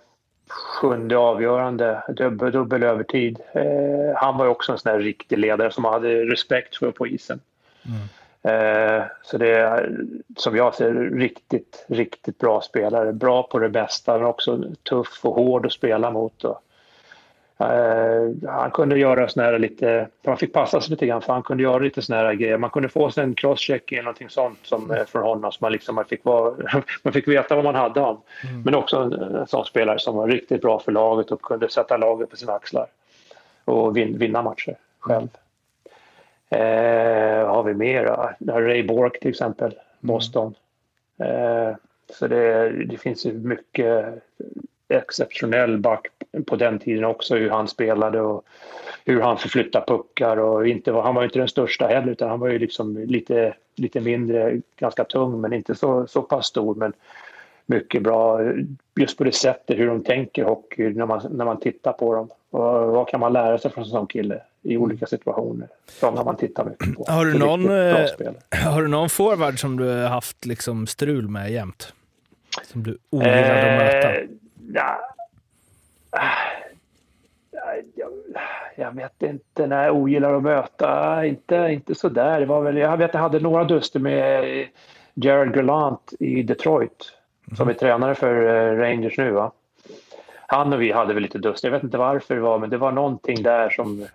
sjunde 0.48 1.18
avgörande, 1.18 2.02
dubbel, 2.08 2.52
dubbel 2.52 2.82
övertid. 2.82 3.38
Eh, 3.52 4.16
han 4.16 4.38
var 4.38 4.44
ju 4.44 4.50
också 4.50 4.72
en 4.72 4.78
sån 4.78 4.92
där 4.92 5.00
riktig 5.00 5.38
ledare 5.38 5.70
som 5.70 5.82
man 5.82 5.92
hade 5.92 6.24
respekt 6.24 6.76
för 6.76 6.90
på 6.90 7.06
isen. 7.06 7.40
Mm. 7.86 8.08
Eh, 8.42 9.02
så 9.22 9.38
det 9.38 9.50
är, 9.50 9.96
som 10.36 10.56
jag 10.56 10.74
ser 10.74 10.92
riktigt, 10.94 11.84
riktigt 11.88 12.38
bra 12.38 12.60
spelare. 12.60 13.12
Bra 13.12 13.42
på 13.42 13.58
det 13.58 13.68
bästa, 13.68 14.18
men 14.18 14.26
också 14.26 14.64
tuff 14.82 15.20
och 15.22 15.34
hård 15.34 15.66
att 15.66 15.72
spela 15.72 16.10
mot. 16.10 16.44
Och, 16.44 16.62
han 18.46 18.70
kunde 18.70 18.98
göra 18.98 19.28
såna 19.28 19.46
här 19.46 19.58
lite, 19.58 20.08
man 20.26 20.36
fick 20.36 20.52
passa 20.52 20.80
sig 20.80 20.90
lite 20.90 21.06
grann 21.06 21.22
för 21.22 21.32
han 21.32 21.42
kunde 21.42 21.62
göra 21.62 21.78
lite 21.78 22.02
såna 22.02 22.18
här 22.18 22.34
grejer. 22.34 22.58
Man 22.58 22.70
kunde 22.70 22.88
få 22.88 23.10
sig 23.10 23.24
en 23.24 23.34
crosscheck 23.34 23.92
eller 23.92 24.02
någonting 24.02 24.30
sånt 24.30 24.58
som, 24.62 24.90
mm. 24.90 25.06
från 25.06 25.22
honom 25.22 25.52
så 25.52 25.58
man, 25.60 25.72
liksom, 25.72 25.94
man, 25.94 26.04
fick 26.04 26.24
vara, 26.24 26.54
man 27.02 27.12
fick 27.12 27.28
veta 27.28 27.54
vad 27.54 27.64
man 27.64 27.74
hade 27.74 28.00
om. 28.00 28.20
Mm. 28.48 28.62
Men 28.62 28.74
också 28.74 28.96
en, 28.96 29.12
en 29.12 29.46
sån 29.46 29.64
spelare 29.64 29.98
som 29.98 30.16
var 30.16 30.28
riktigt 30.28 30.62
bra 30.62 30.80
för 30.80 30.92
laget 30.92 31.30
och 31.30 31.42
kunde 31.42 31.68
sätta 31.68 31.96
laget 31.96 32.30
på 32.30 32.36
sina 32.36 32.52
axlar 32.52 32.86
och 33.64 33.96
vin, 33.96 34.18
vinna 34.18 34.42
matcher 34.42 34.76
själv. 34.98 35.28
Mm. 35.28 35.28
Eh, 36.50 37.46
har 37.46 37.62
vi 37.62 37.74
mer? 37.74 38.34
Ray 38.46 38.82
Bork 38.82 39.20
till 39.20 39.30
exempel, 39.30 39.72
mm. 39.72 39.78
Boston. 40.00 40.54
Eh, 41.18 41.76
så 42.12 42.26
det, 42.26 42.68
det, 42.84 42.96
finns 42.96 43.26
ju 43.26 43.32
mycket 43.32 44.22
exceptionell 44.88 45.78
back 45.78 46.06
på 46.46 46.56
den 46.56 46.78
tiden 46.78 47.04
också, 47.04 47.36
hur 47.36 47.50
han 47.50 47.68
spelade 47.68 48.20
och 48.20 48.44
hur 49.04 49.20
han 49.20 49.38
förflyttade 49.38 49.84
puckar. 49.86 50.36
Och 50.36 50.68
inte, 50.68 50.92
han 50.92 51.14
var 51.14 51.24
inte 51.24 51.38
den 51.38 51.48
största 51.48 51.86
heller, 51.86 52.12
utan 52.12 52.28
han 52.28 52.40
var 52.40 52.48
ju 52.48 52.58
liksom 52.58 52.96
lite, 52.98 53.54
lite 53.76 54.00
mindre, 54.00 54.60
ganska 54.76 55.04
tung, 55.04 55.40
men 55.40 55.52
inte 55.52 55.74
så, 55.74 56.06
så 56.06 56.22
pass 56.22 56.46
stor. 56.46 56.74
Men 56.74 56.92
mycket 57.66 58.02
bra 58.02 58.40
just 59.00 59.18
på 59.18 59.24
det 59.24 59.32
sättet 59.32 59.78
hur 59.78 59.86
de 59.86 60.04
tänker 60.04 60.44
hockey 60.44 60.88
när 60.88 61.06
man, 61.06 61.20
när 61.30 61.44
man 61.44 61.60
tittar 61.60 61.92
på 61.92 62.14
dem. 62.14 62.28
Och 62.50 62.62
vad 62.88 63.08
kan 63.08 63.20
man 63.20 63.32
lära 63.32 63.58
sig 63.58 63.70
från 63.70 63.84
en 63.84 63.90
sån 63.90 64.06
kille 64.06 64.42
i 64.62 64.76
olika 64.76 65.06
situationer 65.06 65.68
som 66.00 66.14
när 66.14 66.24
man 66.24 66.36
tittar 66.36 66.64
mycket 66.64 66.96
på. 66.96 67.04
Har 67.08 67.24
du, 67.24 67.38
någon, 67.38 67.64
eh, 67.64 68.06
har 68.50 68.82
du 68.82 68.88
någon 68.88 69.10
forward 69.10 69.60
som 69.60 69.76
du 69.76 69.88
har 69.88 70.08
haft 70.08 70.46
liksom 70.46 70.86
strul 70.86 71.28
med 71.28 71.52
jämt? 71.52 71.92
Som 72.64 72.82
du 72.82 72.98
ogillar 73.10 73.54
att 73.54 74.04
möta? 74.04 74.32
Eh, 74.68 74.82
ja. 74.82 75.00
Jag, 77.94 78.10
jag 78.76 78.96
vet 78.96 79.22
inte, 79.22 79.66
när 79.66 79.84
jag 79.84 79.96
ogillar 79.96 80.34
att 80.34 80.42
möta, 80.42 81.26
inte, 81.26 81.68
inte 81.70 81.94
sådär. 81.94 82.40
Det 82.40 82.46
var 82.46 82.62
väl, 82.62 82.76
jag 82.76 82.96
vet 82.96 83.14
jag 83.14 83.20
hade 83.20 83.40
några 83.40 83.64
duster 83.64 84.00
med 84.00 84.66
Gerald 85.14 85.54
Gallant 85.54 86.12
i 86.18 86.42
Detroit 86.42 87.12
som 87.56 87.68
är 87.68 87.74
tränare 87.74 88.14
för 88.14 88.34
eh, 88.34 88.76
Rangers 88.78 89.18
nu. 89.18 89.30
Va? 89.30 89.52
Han 90.46 90.72
och 90.72 90.82
vi 90.82 90.92
hade 90.92 91.14
väl 91.14 91.22
lite 91.22 91.38
dust. 91.38 91.64
Jag 91.64 91.70
vet 91.70 91.82
inte 91.82 91.98
varför 91.98 92.34
det 92.34 92.40
var, 92.40 92.58
men 92.58 92.70
det 92.70 92.78
var 92.78 92.92
någonting 92.92 93.42
där 93.42 93.70
som 93.70 94.06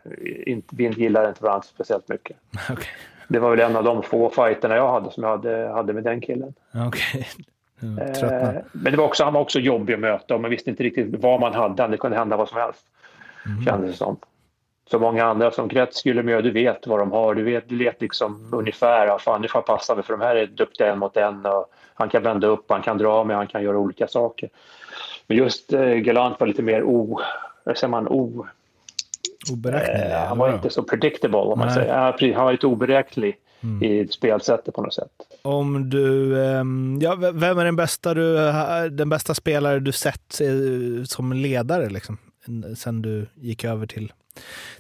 inte, 0.46 0.76
vi 0.76 0.84
inte 0.84 1.02
gillade 1.02 1.30
inte 1.30 1.44
varandra 1.44 1.64
speciellt 1.64 2.10
mycket. 2.10 2.38
Okay. 2.72 2.88
Det 3.28 3.40
var 3.40 3.50
väl 3.50 3.60
en 3.60 3.76
av 3.76 3.84
de 3.84 4.04
få 4.04 4.30
fighterna 4.30 4.76
jag 4.76 4.92
hade 4.92 5.12
som 5.12 5.24
jag 5.24 5.30
hade, 5.30 5.70
hade 5.74 5.94
med 5.94 6.04
den 6.04 6.22
killen. 6.22 6.54
Okay. 6.88 7.24
Eh, 7.84 8.62
men 8.72 8.92
det 8.92 8.98
var 8.98 9.06
också, 9.06 9.24
han 9.24 9.34
var 9.34 9.42
också 9.42 9.60
jobbig 9.60 9.94
att 9.94 10.00
möta 10.00 10.36
och 10.36 10.42
man 10.42 10.52
visste 10.52 10.70
inte 10.70 10.84
riktigt 10.84 11.08
vad 11.10 11.40
man 11.40 11.54
hade. 11.54 11.88
Det 11.88 11.98
kunde 11.98 12.18
hända 12.18 12.38
vad 12.38 12.50
som 12.50 12.58
helst, 12.58 12.86
mm. 13.46 13.66
kändes 13.66 13.92
det 13.92 13.98
som. 13.98 14.18
Så 14.92 15.00
många 15.00 15.26
andra 15.26 15.52
som 15.52 15.70
Kretz 15.70 15.98
skulle 15.98 16.24
med, 16.24 16.44
du 16.44 16.52
vet 16.52 16.88
vad 16.88 17.00
de 17.00 17.12
har. 17.12 17.36
Du 17.36 17.44
vet, 17.44 17.70
du 17.70 17.78
vet 17.78 18.02
liksom 18.02 18.50
ungefär, 18.54 19.08
ja, 19.08 19.20
fan, 19.20 19.42
nu 19.42 19.48
får 19.48 19.60
jag 19.60 19.66
passa 19.66 19.96
mig 19.96 20.04
för 20.04 20.14
de 20.14 20.22
här 20.22 20.36
är 20.36 20.48
duktiga 20.48 20.92
en 20.92 21.00
mot 21.00 21.18
en. 21.18 21.46
Och 21.46 21.66
han 21.94 22.10
kan 22.10 22.24
vända 22.24 22.48
upp, 22.48 22.66
han 22.68 22.82
kan 22.82 22.98
dra 22.98 23.24
med, 23.24 23.36
han 23.36 23.48
kan 23.48 23.64
göra 23.64 23.78
olika 23.78 24.08
saker. 24.08 24.50
Men 25.28 25.38
just 25.38 25.74
eh, 25.74 25.82
Galant 25.82 26.40
var 26.40 26.48
lite 26.48 26.62
mer 26.62 26.84
o... 26.84 27.20
säger 27.66 27.88
man? 27.88 28.08
O... 28.08 28.48
Oberäknelig? 29.52 30.12
Eh, 30.12 30.28
han 30.28 30.38
var 30.38 30.54
inte 30.54 30.70
så 30.70 30.84
predictable, 30.84 31.38
om 31.38 31.60
man 31.60 31.74
säger. 31.74 32.34
Han 32.34 32.46
var 32.46 32.52
lite 32.52 32.68
oberäknelig 32.68 33.38
mm. 33.64 33.84
i 33.84 34.08
spelsättet 34.08 34.76
på 34.76 34.82
något 34.82 34.94
sätt. 34.94 35.12
Om 35.42 35.90
du... 35.90 36.38
Eh, 36.42 36.64
ja, 37.02 37.16
vem 37.16 37.58
är 37.58 37.66
den 37.66 37.76
bästa, 37.76 38.14
du, 38.14 38.36
den 38.90 39.10
bästa 39.10 39.34
spelare 39.34 39.80
du 39.80 39.92
sett 39.92 40.42
eh, 40.42 41.04
som 41.06 41.34
ledare, 41.34 41.90
liksom? 41.90 42.18
Sen 42.78 43.02
du 43.02 43.28
gick 43.36 43.64
över 43.64 43.88
till, 43.88 44.14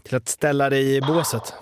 till 0.03 0.15
att 0.15 0.27
ställa 0.27 0.69
dig 0.69 0.95
i 0.95 1.01
båset? 1.01 1.53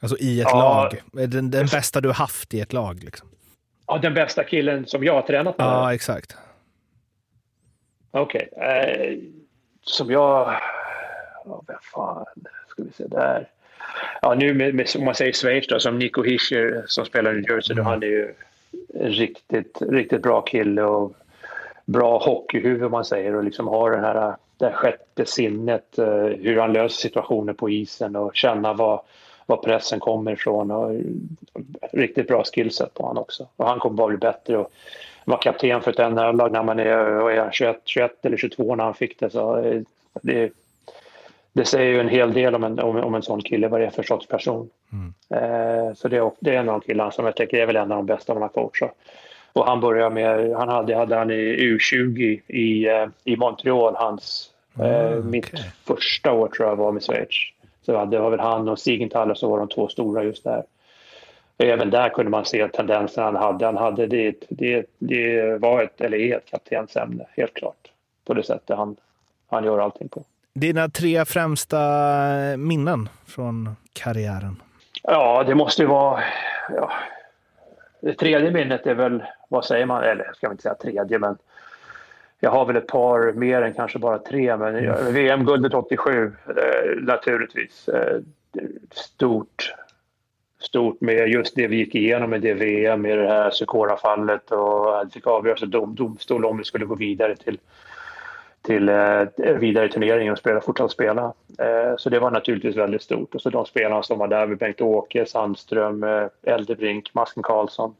Alltså 0.00 0.16
i 0.18 0.40
ett 0.40 0.48
ja, 0.50 0.58
lag. 0.58 1.02
Den, 1.28 1.50
den 1.50 1.66
bästa 1.66 2.00
du 2.00 2.12
haft 2.12 2.54
i 2.54 2.60
ett 2.60 2.72
lag, 2.72 3.04
liksom? 3.04 3.28
Ja, 3.86 3.98
den 3.98 4.14
bästa 4.14 4.44
killen 4.44 4.86
som 4.86 5.04
jag 5.04 5.14
har 5.14 5.22
tränat 5.22 5.58
med? 5.58 5.66
Ja, 5.66 5.94
exakt. 5.94 6.36
Okej. 8.10 8.48
Okay. 8.52 8.68
Eh, 8.68 9.18
som 9.82 10.10
jag... 10.10 10.60
Ja, 11.44 11.62
vad 11.66 11.84
fan 11.94 12.26
ska 12.68 12.82
vi 12.82 12.92
se 12.92 13.06
där. 13.06 13.48
Ja, 14.22 14.34
nu 14.34 14.54
med, 14.54 14.74
med, 14.74 14.86
om 14.98 15.04
man 15.04 15.14
säger 15.14 15.32
Schweiz 15.32 15.66
då, 15.66 15.80
som 15.80 15.98
Nico 15.98 16.22
Hischer 16.22 16.84
som 16.86 17.04
spelar 17.04 17.32
i 17.32 17.40
New 17.40 17.50
Jersey, 17.50 17.74
mm. 17.74 17.86
han 17.86 18.02
är 18.02 18.06
ju 18.06 18.34
riktigt, 18.94 19.82
riktigt 19.82 20.22
bra 20.22 20.40
kille 20.40 20.82
och 20.82 21.16
bra 21.84 22.18
hockeyhuvud 22.18 22.90
man 22.90 23.04
säger 23.04 23.34
och 23.34 23.44
liksom 23.44 23.68
har 23.68 23.90
den 23.90 24.04
här 24.04 24.36
det 24.62 24.68
här 24.68 24.72
sjätte 24.72 25.26
sinnet, 25.26 25.98
eh, 25.98 26.24
hur 26.24 26.60
han 26.60 26.72
löser 26.72 26.96
situationer 26.96 27.52
på 27.52 27.70
isen 27.70 28.16
och 28.16 28.36
känna 28.36 28.72
vad, 28.72 29.00
var 29.46 29.56
pressen 29.56 30.00
kommer 30.00 30.32
ifrån. 30.32 30.70
Och 30.70 31.00
riktigt 31.92 32.28
bra 32.28 32.44
skillset 32.44 32.94
på 32.94 33.02
honom 33.02 33.22
också. 33.22 33.46
Och 33.56 33.66
han 33.66 33.78
kommer 33.78 33.96
bara 33.96 34.08
bli 34.08 34.16
bättre. 34.16 34.58
Och 34.58 34.72
var 35.24 35.36
kapten 35.36 35.82
för 35.82 35.90
ett 35.90 36.12
NHL-lag 36.12 36.52
när 36.52 36.62
man 36.62 36.78
är, 36.78 37.30
är 37.30 37.50
21, 37.52 37.80
21 37.84 38.24
eller 38.24 38.36
22 38.36 38.76
när 38.76 38.84
han 38.84 38.94
fick 38.94 39.20
det. 39.20 39.30
Så 39.30 39.56
eh, 39.58 39.82
det, 40.22 40.52
det 41.52 41.64
säger 41.64 41.92
ju 41.92 42.00
en 42.00 42.08
hel 42.08 42.32
del 42.32 42.54
om 42.54 42.64
en, 42.64 42.78
om, 42.78 42.96
om 42.96 43.14
en 43.14 43.22
sån 43.22 43.42
kille, 43.42 43.68
vad 43.68 43.80
det 43.80 43.86
är 43.86 43.90
för 43.90 44.02
sorts 44.02 44.26
person. 44.26 44.70
Mm. 44.92 45.14
Eh, 45.30 45.94
så 45.94 46.08
det 46.08 46.16
är, 46.16 46.30
det 46.40 46.50
är 46.50 46.60
en 46.60 46.68
av 46.68 46.80
de 46.80 46.86
killarna 46.86 47.10
som 47.10 47.24
jag 47.24 47.36
tycker 47.36 47.58
är 47.58 47.66
väl 47.66 47.76
en 47.76 47.92
av 47.92 47.96
de 47.96 48.06
bästa 48.06 48.34
man 48.34 48.42
har 48.42 48.48
coachat. 48.48 48.94
Och 49.52 49.66
han 49.66 49.80
började 49.80 50.14
med, 50.14 50.56
han 50.56 50.68
hade, 50.68 50.96
hade 50.96 51.16
han 51.16 51.30
i 51.30 51.56
U20 51.56 52.40
i, 52.48 52.88
eh, 52.88 53.06
i 53.24 53.36
Montreal, 53.36 53.94
hans, 53.96 54.50
mm, 54.78 54.90
eh, 54.90 55.24
mitt 55.24 55.50
första 55.84 56.32
år 56.32 56.48
tror 56.48 56.68
jag 56.68 56.76
var 56.76 56.92
med 56.92 57.02
Schweiz. 57.02 57.28
Så 57.86 58.04
det 58.04 58.18
var 58.18 58.30
väl 58.30 58.40
han 58.40 58.68
och 58.68 58.78
Siegenthaler 58.78 59.34
som 59.34 59.50
var 59.50 59.58
de 59.58 59.68
två 59.68 59.88
stora 59.88 60.24
just 60.24 60.44
där. 60.44 60.62
Även 61.58 61.90
där 61.90 62.08
kunde 62.08 62.30
man 62.30 62.44
se 62.44 62.68
tendensen 62.68 63.24
han 63.24 63.36
hade. 63.36 63.66
Han 63.66 63.76
hade 63.76 64.06
det, 64.06 64.34
det, 64.48 64.86
det 64.98 65.58
var 65.60 65.82
ett, 65.82 66.00
eller 66.00 66.18
är 66.18 66.36
ett 66.36 66.50
kaptensämne, 66.50 67.26
helt 67.36 67.54
klart. 67.54 67.90
På 68.24 68.34
det 68.34 68.42
sättet 68.42 68.76
han, 68.76 68.96
han 69.48 69.64
gör 69.64 69.78
allting 69.78 70.08
på. 70.08 70.24
Dina 70.54 70.88
tre 70.88 71.24
främsta 71.24 71.78
minnen 72.56 73.08
från 73.26 73.76
karriären? 73.92 74.62
Ja, 75.02 75.44
det 75.46 75.54
måste 75.54 75.82
ju 75.82 75.88
vara... 75.88 76.22
Ja, 76.76 76.92
det 78.00 78.14
tredje 78.14 78.50
minnet 78.50 78.86
är 78.86 78.94
väl, 78.94 79.24
vad 79.48 79.64
säger 79.64 79.86
man, 79.86 80.04
eller 80.04 80.24
jag 80.24 80.36
ska 80.36 80.50
inte 80.50 80.62
säga 80.62 80.74
tredje, 80.74 81.18
men 81.18 81.36
jag 82.40 82.50
har 82.50 82.66
väl 82.66 82.76
ett 82.76 82.86
par 82.86 83.32
mer 83.32 83.62
än 83.62 83.74
kanske 83.74 83.98
bara 83.98 84.18
tre, 84.18 84.56
men 84.56 84.76
mm. 84.76 85.12
VM-guldet 85.12 85.74
87 85.74 86.32
eh, 86.46 87.02
naturligtvis. 87.02 87.88
Eh, 87.88 88.20
stort, 88.90 89.74
stort 90.60 91.00
med 91.00 91.28
just 91.28 91.56
det 91.56 91.66
vi 91.66 91.76
gick 91.76 91.94
igenom 91.94 92.30
med 92.30 92.40
det 92.40 92.54
VM, 92.54 93.02
med 93.02 93.18
det 93.18 93.28
här 93.28 93.50
Sykora-fallet 93.50 94.50
och 94.50 95.06
det 95.06 95.12
fick 95.12 95.26
avgöras 95.26 95.62
av 95.62 95.68
dom, 95.68 95.94
domstol 95.94 96.44
om 96.44 96.58
vi 96.58 96.64
skulle 96.64 96.84
gå 96.84 96.94
vidare 96.94 97.36
till 97.36 97.58
till 98.62 98.88
eh, 98.88 99.24
vidare 99.36 99.88
turneringen 99.88 100.32
och 100.32 100.38
spela, 100.38 100.60
fortsätta 100.60 100.88
spela. 100.88 101.32
Eh, 101.58 101.96
så 101.96 102.10
det 102.10 102.18
var 102.18 102.30
naturligtvis 102.30 102.76
väldigt 102.76 103.02
stort. 103.02 103.34
Och 103.34 103.40
så 103.40 103.50
de 103.50 103.66
spelarna 103.66 104.02
som 104.02 104.18
var 104.18 104.28
där, 104.28 104.46
med 104.46 104.58
Bengt-Åke, 104.58 105.26
Sandström, 105.26 106.02
eh, 106.02 106.26
Eldebrink, 106.42 107.14
Masken 107.14 107.42
Karlsson. 107.42 107.94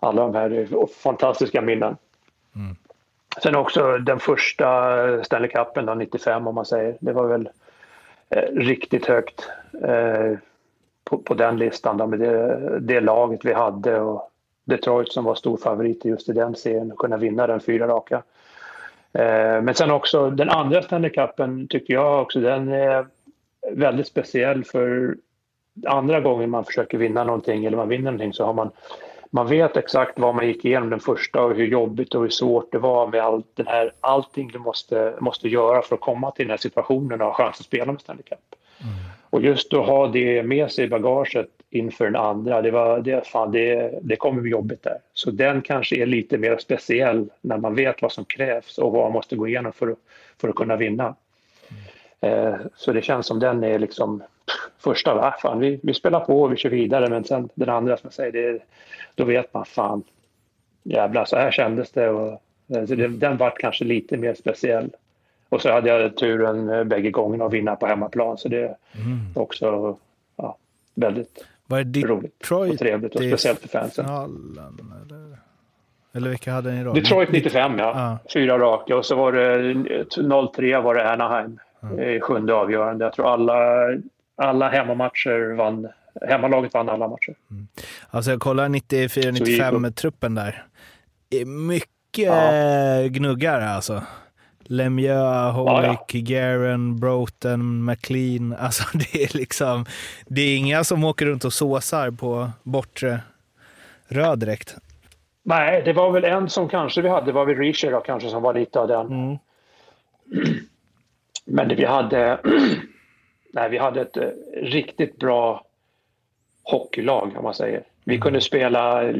Alla 0.00 0.22
de 0.22 0.34
här 0.34 0.50
är 0.50 0.86
fantastiska 0.86 1.62
minnen. 1.62 1.96
Mm. 2.56 2.76
Sen 3.42 3.56
också 3.56 3.98
den 3.98 4.18
första 4.18 4.64
Stanley 5.24 5.50
Cupen, 5.50 5.86
då, 5.86 5.94
95 5.94 6.46
om 6.46 6.54
man 6.54 6.66
säger. 6.66 6.96
Det 7.00 7.12
var 7.12 7.26
väl 7.26 7.48
riktigt 8.52 9.06
högt 9.06 9.48
på, 11.04 11.18
på, 11.18 11.34
den 11.34 11.58
listan 11.58 11.96
då, 11.96 12.06
med 12.06 12.18
det, 12.18 12.78
det 12.80 13.00
laget 13.00 13.44
vi 13.44 13.52
hade 13.52 14.00
och 14.00 14.30
Detroit 14.64 15.12
som 15.12 15.24
var 15.24 15.34
stor 15.34 15.56
favorit 15.56 16.04
just 16.04 16.28
i 16.28 16.32
den 16.32 16.54
serien 16.54 16.92
och 16.92 16.98
kunna 16.98 17.16
vinna 17.16 17.46
den 17.46 17.60
fyra 17.60 17.88
raka. 17.88 18.22
Eh, 19.12 19.62
men 19.62 19.74
sen 19.74 19.90
också 19.90 20.30
den 20.30 20.50
andra 20.50 20.82
Stanley 20.82 21.10
Cupen 21.10 21.68
tycker 21.68 21.94
jag 21.94 22.22
också 22.22 22.40
den 22.40 22.68
är 22.68 23.06
väldigt 23.70 24.06
speciell 24.06 24.64
för 24.64 25.16
andra 25.86 26.20
gången 26.20 26.50
man 26.50 26.64
försöker 26.64 26.98
vinna 26.98 27.24
någonting 27.24 27.64
eller 27.64 27.76
man 27.76 27.88
vinner 27.88 28.04
någonting 28.04 28.32
så 28.32 28.44
har 28.44 28.52
man 28.52 28.70
man 29.34 29.46
vet 29.46 29.76
exakt 29.76 30.18
vad 30.18 30.34
man 30.34 30.46
gick 30.46 30.64
igenom 30.64 30.90
den 30.90 31.00
första 31.00 31.42
och 31.42 31.54
hur 31.54 31.66
jobbigt 31.66 32.14
och 32.14 32.22
hur 32.22 32.28
svårt 32.28 32.72
det 32.72 32.78
var 32.78 33.06
med 33.06 33.20
all 33.20 33.42
den 33.54 33.66
här, 33.66 33.92
allting 34.00 34.48
du 34.48 34.58
måste, 34.58 35.14
måste 35.20 35.48
göra 35.48 35.82
för 35.82 35.94
att 35.94 36.00
komma 36.00 36.30
till 36.30 36.44
den 36.44 36.50
här 36.50 36.58
situationen 36.58 37.20
och 37.20 37.26
ha 37.26 37.34
chans 37.34 37.60
att 37.60 37.66
spela 37.66 37.92
med 37.92 38.00
Stanley 38.00 38.22
Cup. 38.22 38.38
Mm. 38.80 38.94
Och 39.30 39.42
just 39.42 39.74
att 39.74 39.86
ha 39.86 40.06
det 40.06 40.42
med 40.42 40.72
sig 40.72 40.84
i 40.84 40.88
bagaget 40.88 41.48
inför 41.72 42.04
den 42.04 42.16
andra, 42.16 42.62
det, 42.62 42.70
var, 42.70 43.00
det, 43.00 43.26
fan, 43.26 43.52
det, 43.52 43.98
det 44.02 44.16
kommer 44.16 44.42
bli 44.42 44.50
jobbigt 44.50 44.82
där. 44.82 44.98
Så 45.12 45.30
den 45.30 45.62
kanske 45.62 45.96
är 45.96 46.06
lite 46.06 46.38
mer 46.38 46.56
speciell 46.58 47.28
när 47.40 47.56
man 47.56 47.74
vet 47.74 48.02
vad 48.02 48.12
som 48.12 48.24
krävs 48.24 48.78
och 48.78 48.92
vad 48.92 49.02
man 49.02 49.12
måste 49.12 49.36
gå 49.36 49.48
igenom 49.48 49.72
för, 49.72 49.96
för 50.40 50.48
att 50.48 50.54
kunna 50.54 50.76
vinna. 50.76 51.14
Mm. 52.20 52.44
Eh, 52.54 52.60
så 52.74 52.92
det 52.92 53.02
känns 53.02 53.26
som 53.26 53.38
den 53.38 53.64
är 53.64 53.78
liksom 53.78 54.22
första, 54.78 55.14
va? 55.14 55.34
Fan, 55.42 55.60
vi, 55.60 55.80
vi 55.82 55.94
spelar 55.94 56.20
på 56.20 56.42
och 56.42 56.52
vi 56.52 56.56
kör 56.56 56.70
vidare 56.70 57.08
men 57.08 57.24
sen 57.24 57.48
den 57.54 57.68
andra 57.68 57.96
som 57.96 58.06
jag 58.06 58.14
säger, 58.14 58.32
det, 58.32 58.62
då 59.14 59.24
vet 59.24 59.54
man 59.54 59.64
fan 59.64 60.02
jävlar 60.82 61.24
så 61.24 61.36
här 61.36 61.50
kändes 61.50 61.90
det. 61.90 62.08
Och, 62.08 62.42
eh, 62.68 62.86
så 62.86 62.94
det, 62.94 63.08
den 63.08 63.36
vart 63.36 63.58
kanske 63.58 63.84
lite 63.84 64.16
mer 64.16 64.34
speciell. 64.34 64.90
Och 65.48 65.62
så 65.62 65.72
hade 65.72 65.88
jag 65.88 66.16
turen 66.16 66.70
eh, 66.70 66.84
bägge 66.84 67.10
gångerna 67.10 67.44
att 67.44 67.52
vinna 67.52 67.76
på 67.76 67.86
hemmaplan 67.86 68.38
så 68.38 68.48
det 68.48 68.58
är 68.58 68.76
mm. 68.94 69.18
också 69.34 69.96
ja, 70.36 70.56
väldigt 70.94 71.44
var 71.72 71.84
det 71.84 72.00
Detroit 72.00 72.50
roligt 72.50 72.72
och 72.72 72.78
trevligt 72.78 73.14
och 73.14 73.22
speciellt 73.22 73.60
för 73.60 73.68
fansen. 73.68 74.04
Finalen, 74.04 74.92
eller? 75.04 75.38
eller 76.14 76.30
vilka 76.30 76.52
hade 76.52 76.72
ni 76.72 76.84
då? 76.84 76.92
Detroit 76.92 77.32
95 77.32 77.78
ja. 77.78 77.84
Ah. 77.84 78.18
Fyra 78.32 78.58
raka 78.58 78.96
och 78.96 79.06
så 79.06 79.16
var 79.16 79.32
det 79.32 80.52
03 80.54 80.80
var 80.80 80.94
det 80.94 81.12
Anaheim 81.12 81.58
mm. 81.82 82.00
i 82.00 82.20
sjunde 82.20 82.54
avgörande. 82.54 83.04
Jag 83.04 83.12
tror 83.12 83.32
alla, 83.32 83.54
alla 84.36 84.68
hemmamatcher 84.68 85.56
vann. 85.56 85.88
Hemmalaget 86.28 86.74
vann 86.74 86.88
alla 86.88 87.08
matcher. 87.08 87.34
Mm. 87.50 87.68
Alltså 88.10 88.30
jag 88.30 88.40
kollar 88.40 88.68
94-95-truppen 88.68 90.34
där. 90.34 90.64
Mycket 91.46 91.88
ja. 92.16 93.08
gnuggar 93.08 93.60
alltså. 93.60 94.02
Lemieux, 94.64 95.54
Hoik, 95.54 96.14
ja, 96.14 96.20
Garen, 96.20 97.00
Broughton, 97.00 97.84
McLean. 97.84 98.56
Alltså 98.58 98.98
det 98.98 99.24
är 99.24 99.36
liksom, 99.36 99.84
det 100.26 100.40
är 100.40 100.56
inga 100.56 100.84
som 100.84 101.04
åker 101.04 101.26
runt 101.26 101.44
och 101.44 101.52
såsar 101.52 102.10
på 102.10 102.50
bortre 102.62 103.20
röd 104.08 104.38
direkt. 104.38 104.76
Nej, 105.42 105.82
det 105.84 105.92
var 105.92 106.10
väl 106.10 106.24
en 106.24 106.48
som 106.48 106.68
kanske 106.68 107.02
vi 107.02 107.08
hade, 107.08 107.32
var 107.32 107.46
väl 107.46 107.56
Richer 107.56 107.90
då 107.90 108.00
kanske 108.00 108.28
som 108.28 108.42
var 108.42 108.54
lite 108.54 108.80
av 108.80 108.88
den. 108.88 109.06
Mm. 109.06 109.38
Men 111.44 111.68
vi 111.68 111.84
hade, 111.84 112.40
nej, 113.52 113.70
vi 113.70 113.78
hade 113.78 114.00
ett 114.00 114.16
eh, 114.16 114.28
riktigt 114.62 115.18
bra 115.18 115.64
hockeylag 116.62 117.32
om 117.36 117.44
man 117.44 117.54
säger. 117.54 117.82
Vi 118.04 118.14
mm. 118.14 118.22
kunde 118.22 118.40
spela 118.40 119.12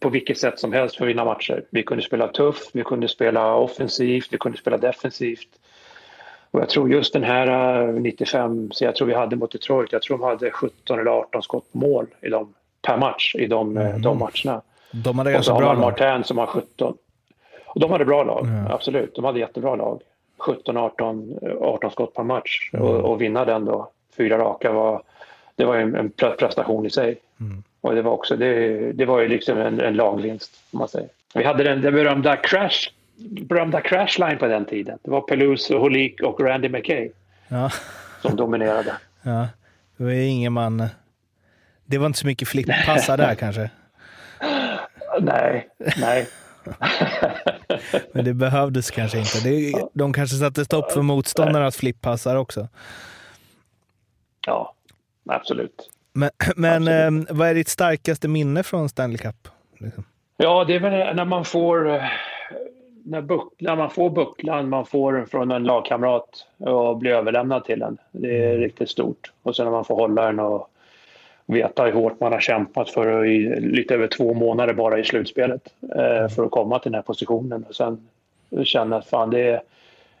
på 0.00 0.08
vilket 0.08 0.38
sätt 0.38 0.58
som 0.58 0.72
helst 0.72 0.96
för 0.96 1.04
att 1.04 1.08
vinna 1.08 1.24
matcher. 1.24 1.64
Vi 1.70 1.82
kunde 1.82 2.02
spela 2.02 2.28
tufft, 2.28 2.70
vi 2.72 2.84
kunde 2.84 3.08
spela 3.08 3.54
offensivt, 3.54 4.28
vi 4.30 4.38
kunde 4.38 4.58
spela 4.58 4.78
defensivt. 4.78 5.48
Och 6.50 6.60
jag 6.60 6.68
tror 6.68 6.90
just 6.90 7.12
den 7.12 7.24
här 7.24 7.86
95, 7.92 8.64
eh, 8.64 8.68
så 8.70 8.84
jag 8.84 8.96
tror 8.96 9.08
vi 9.08 9.14
hade 9.14 9.36
mot 9.36 9.52
Detroit, 9.52 9.92
jag 9.92 10.02
tror 10.02 10.18
de 10.18 10.24
hade 10.24 10.50
17 10.50 10.98
eller 10.98 11.10
18 11.10 11.42
skott 11.42 11.74
mål 11.74 12.06
i 12.20 12.28
dem, 12.28 12.54
per 12.82 12.96
match 12.96 13.34
i 13.34 13.46
de, 13.46 13.76
eh, 13.76 13.86
mm. 13.86 14.02
de 14.02 14.18
matcherna. 14.18 14.62
De 14.90 15.18
hade. 15.18 15.38
Och 15.38 15.44
så 15.44 15.52
har 15.52 15.62
man 15.62 15.80
Martin 15.80 16.24
som 16.24 16.38
har 16.38 16.46
17. 16.46 16.96
Och 17.66 17.80
de 17.80 17.90
hade 17.90 18.04
bra 18.04 18.24
lag, 18.24 18.46
mm. 18.46 18.66
absolut. 18.66 19.14
De 19.14 19.24
hade 19.24 19.38
jättebra 19.38 19.76
lag. 19.76 20.02
17-18 20.38 21.58
18 21.62 21.90
skott 21.90 22.14
per 22.14 22.22
match 22.22 22.70
mm. 22.72 22.86
och, 22.86 23.10
och, 23.10 23.20
vinna 23.20 23.44
den 23.44 23.64
då, 23.64 23.90
fyra 24.16 24.38
raka, 24.38 24.72
var, 24.72 25.02
det 25.56 25.64
var 25.64 25.76
en, 25.76 25.94
en 25.94 26.10
prestation 26.10 26.86
i 26.86 26.90
sig. 26.90 27.18
Mm. 27.40 27.62
Och 27.80 27.94
det 27.94 28.02
var 28.02 28.12
också, 28.12 28.36
det, 28.36 28.92
det 28.92 29.04
var 29.04 29.20
ju 29.20 29.28
liksom 29.28 29.58
en, 29.58 29.80
en 29.80 29.94
lagvinst, 29.94 30.60
om 30.70 30.78
man 30.78 30.88
säger. 30.88 31.08
Vi 31.34 31.44
hade 31.44 31.64
den, 31.64 31.80
den 31.80 31.94
berömda 31.94 32.36
crash, 32.36 32.90
berömda 33.18 33.80
crashline 33.80 34.38
på 34.38 34.46
den 34.46 34.64
tiden. 34.64 34.98
Det 35.02 35.10
var 35.10 35.20
Pelouse, 35.20 35.74
Holik 35.74 36.20
och 36.20 36.40
Randy 36.40 36.68
McKay 36.68 37.10
ja. 37.48 37.70
som 38.22 38.36
dominerade. 38.36 38.96
Ja, 39.22 39.48
det 39.96 40.04
var 40.04 40.10
ingen 40.10 40.52
man... 40.52 40.88
Det 41.84 41.98
var 41.98 42.06
inte 42.06 42.18
så 42.18 42.26
mycket 42.26 42.48
flippassar 42.48 43.16
där 43.16 43.34
kanske? 43.38 43.70
Nej, 45.20 45.68
nej. 45.96 46.28
Men 48.12 48.24
det 48.24 48.34
behövdes 48.34 48.90
kanske 48.90 49.18
inte. 49.18 49.40
Det, 49.44 49.72
de 49.92 50.12
kanske 50.12 50.36
satte 50.36 50.64
stopp 50.64 50.92
för 50.92 51.02
motståndarnas 51.02 51.76
flippassar 51.76 52.36
också. 52.36 52.68
Ja, 54.46 54.74
absolut. 55.26 55.90
Men, 56.12 56.30
men 56.56 56.88
eh, 56.88 57.26
vad 57.30 57.48
är 57.48 57.54
ditt 57.54 57.68
starkaste 57.68 58.28
minne 58.28 58.62
från 58.62 58.88
Stanley 58.88 59.18
Cup? 59.18 59.48
Liksom? 59.78 60.04
Ja, 60.36 60.64
det 60.64 60.74
är 60.74 60.80
väl 60.80 61.16
när 61.16 61.24
man 61.24 61.44
får 61.44 61.94
eh, 61.94 62.02
när, 63.04 63.22
buck, 63.22 63.52
när 63.58 63.76
man 63.76 63.90
får 63.90 64.10
bucklan 64.10 64.68
man 64.68 64.86
får 64.86 65.26
från 65.30 65.50
en 65.50 65.64
lagkamrat 65.64 66.46
och 66.58 66.96
blir 66.96 67.10
överlämnad 67.10 67.64
till 67.64 67.78
den. 67.78 67.98
Det 68.12 68.44
är 68.44 68.50
mm. 68.50 68.60
riktigt 68.60 68.90
stort. 68.90 69.32
Och 69.42 69.56
sen 69.56 69.64
när 69.64 69.72
man 69.72 69.84
får 69.84 69.94
hålla 69.94 70.26
den 70.26 70.40
och 70.40 70.70
veta 71.46 71.84
hur 71.84 71.92
hårt 71.92 72.20
man 72.20 72.32
har 72.32 72.40
kämpat 72.40 72.90
för 72.90 73.24
i 73.24 73.60
lite 73.60 73.94
över 73.94 74.06
två 74.06 74.34
månader 74.34 74.74
bara 74.74 74.98
i 74.98 75.04
slutspelet 75.04 75.74
eh, 75.96 76.16
mm. 76.16 76.28
för 76.28 76.44
att 76.44 76.50
komma 76.50 76.78
till 76.78 76.92
den 76.92 76.98
här 76.98 77.02
positionen. 77.02 77.64
Och 77.68 77.74
sen 77.74 78.08
känna 78.64 78.96
att 78.96 79.06
fan, 79.06 79.30
det 79.30 79.40
är, 79.40 79.62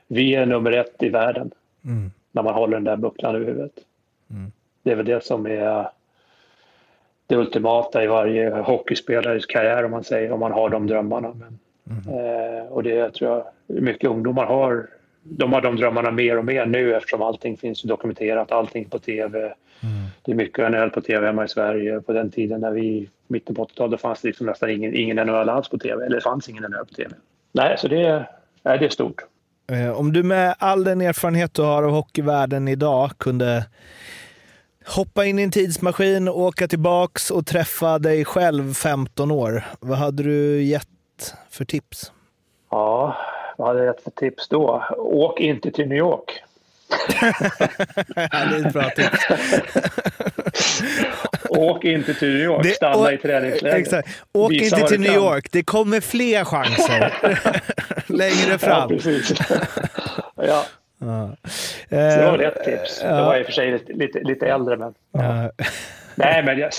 vi 0.06 0.34
är 0.34 0.46
nummer 0.46 0.72
ett 0.72 1.02
i 1.02 1.08
världen 1.08 1.50
mm. 1.84 2.10
när 2.32 2.42
man 2.42 2.54
håller 2.54 2.76
den 2.76 2.84
där 2.84 2.96
bucklan 2.96 3.34
över 3.34 3.46
huvudet. 3.46 3.72
Mm. 4.30 4.52
Det 4.88 4.92
är 4.92 4.96
väl 4.96 5.06
det 5.06 5.24
som 5.24 5.46
är 5.46 5.88
det 7.26 7.36
ultimata 7.36 8.04
i 8.04 8.06
varje 8.06 8.50
hockeyspelares 8.50 9.46
karriär 9.46 9.84
om 9.84 9.90
man 9.90 10.04
säger, 10.04 10.32
om 10.32 10.40
man 10.40 10.52
har 10.52 10.68
de 10.68 10.86
drömmarna. 10.86 11.34
Men, 11.34 11.58
mm. 11.90 12.18
eh, 12.18 12.66
och 12.66 12.82
det 12.82 13.14
tror 13.14 13.30
jag 13.30 13.44
mycket 13.82 14.10
ungdomar 14.10 14.46
har. 14.46 14.86
De 15.22 15.52
har 15.52 15.60
de 15.60 15.76
drömmarna 15.76 16.10
mer 16.10 16.38
och 16.38 16.44
mer 16.44 16.66
nu 16.66 16.94
eftersom 16.94 17.22
allting 17.22 17.56
finns 17.56 17.82
dokumenterat, 17.82 18.52
allting 18.52 18.84
på 18.84 18.98
tv. 18.98 19.38
Mm. 19.38 19.54
Det 20.22 20.32
är 20.32 20.36
mycket 20.36 20.70
NHL 20.70 20.90
på 20.90 21.00
tv 21.00 21.26
hemma 21.26 21.44
i 21.44 21.48
Sverige. 21.48 22.00
På 22.00 22.12
den 22.12 22.30
tiden 22.30 22.60
när 22.60 22.70
vi, 22.70 23.08
mitten 23.26 23.54
på 23.54 23.64
80-talet, 23.64 24.00
fanns 24.00 24.20
det 24.20 24.28
liksom 24.28 24.46
nästan 24.46 24.70
ingen, 24.70 24.94
ingen 24.94 25.16
NHL 25.16 25.48
alls 25.48 25.68
på 25.68 25.78
tv. 25.78 26.04
Eller 26.04 26.16
det 26.16 26.22
fanns 26.22 26.48
ingen 26.48 26.62
NHL 26.62 26.86
på 26.86 26.94
tv. 26.94 27.10
Nej, 27.52 27.78
så 27.78 27.88
det, 27.88 28.26
nej, 28.62 28.78
det 28.78 28.84
är 28.84 28.88
stort. 28.88 29.24
Eh, 29.72 30.00
om 30.00 30.12
du 30.12 30.22
med 30.22 30.54
all 30.58 30.84
den 30.84 31.00
erfarenhet 31.00 31.54
du 31.54 31.62
har 31.62 31.82
av 31.82 31.90
hockeyvärlden 31.90 32.68
idag 32.68 33.10
kunde 33.18 33.64
hoppa 34.88 35.24
in 35.24 35.38
i 35.38 35.42
en 35.42 35.50
tidsmaskin, 35.50 36.28
åka 36.28 36.68
tillbaks 36.68 37.30
och 37.30 37.46
träffa 37.46 37.98
dig 37.98 38.24
själv 38.24 38.74
15 38.74 39.30
år, 39.30 39.64
vad 39.80 39.98
hade 39.98 40.22
du 40.22 40.62
gett 40.62 41.34
för 41.50 41.64
tips? 41.64 42.12
Ja, 42.70 43.16
vad 43.58 43.68
hade 43.68 43.78
jag 43.78 43.86
gett 43.86 44.04
för 44.04 44.10
tips 44.10 44.48
då? 44.48 44.84
Åk 44.98 45.40
inte 45.40 45.70
till 45.70 45.88
New 45.88 45.98
York. 45.98 46.42
det 48.16 48.28
är 48.32 48.66
ett 48.66 48.72
bra 48.72 48.90
tips. 48.90 49.26
Åk 51.48 51.84
inte 51.84 52.14
till 52.14 52.28
New 52.28 52.42
York, 52.42 52.66
stanna 52.74 52.96
och, 52.96 53.12
i 53.12 53.16
träningsläger. 53.16 54.04
Åk 54.32 54.52
Visa 54.52 54.76
inte 54.76 54.88
till 54.88 55.00
New 55.00 55.12
kan. 55.12 55.22
York, 55.22 55.48
det 55.52 55.62
kommer 55.62 56.00
fler 56.00 56.44
chanser 56.44 57.14
längre 58.12 58.58
fram. 58.58 58.90
Ja, 58.90 58.96
precis. 58.96 59.32
ja. 60.36 60.64
Ja. 60.98 61.30
Så 61.90 61.94
det 61.94 62.30
var 62.30 62.38
ett 62.38 62.64
tips. 62.64 63.00
Det 63.00 63.22
var 63.22 63.38
i 63.38 63.42
och 63.42 63.46
för 63.46 63.52
sig 63.52 63.72
lite, 63.72 63.92
lite, 63.92 64.20
lite 64.20 64.46
äldre, 64.46 64.76
men... 64.76 64.94
Ja. 65.12 65.50
Nej, 66.14 66.42
men 66.44 66.58
jag, 66.58 66.70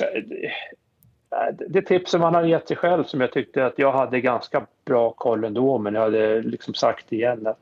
det 1.67 1.81
tips 1.81 2.11
som 2.11 2.21
man 2.21 2.35
har 2.35 2.43
gett 2.43 2.67
sig 2.67 2.77
själv 2.77 3.03
som 3.03 3.21
jag 3.21 3.31
tyckte 3.31 3.65
att 3.65 3.79
jag 3.79 3.91
hade 3.91 4.21
ganska 4.21 4.65
bra 4.85 5.11
koll 5.11 5.43
ändå, 5.43 5.77
men 5.77 5.93
jag 5.93 6.01
hade 6.01 6.41
liksom 6.41 6.73
sagt 6.73 7.13
igen 7.13 7.47
att 7.47 7.59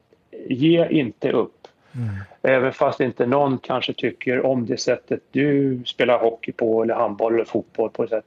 ge 0.48 0.88
inte 0.90 1.32
upp. 1.32 1.68
Mm. 1.96 2.16
Även 2.42 2.74
fast 2.74 3.00
inte 3.00 3.26
någon 3.26 3.58
kanske 3.58 3.94
tycker 3.94 4.46
om 4.46 4.66
det 4.66 4.78
sättet 4.78 5.22
du 5.32 5.80
spelar 5.86 6.20
hockey 6.20 6.52
på 6.52 6.84
eller 6.84 6.94
handboll 6.96 7.34
eller 7.34 7.46
fotboll 7.46 7.90
på 7.90 8.04
ett 8.04 8.10
sätt. 8.10 8.26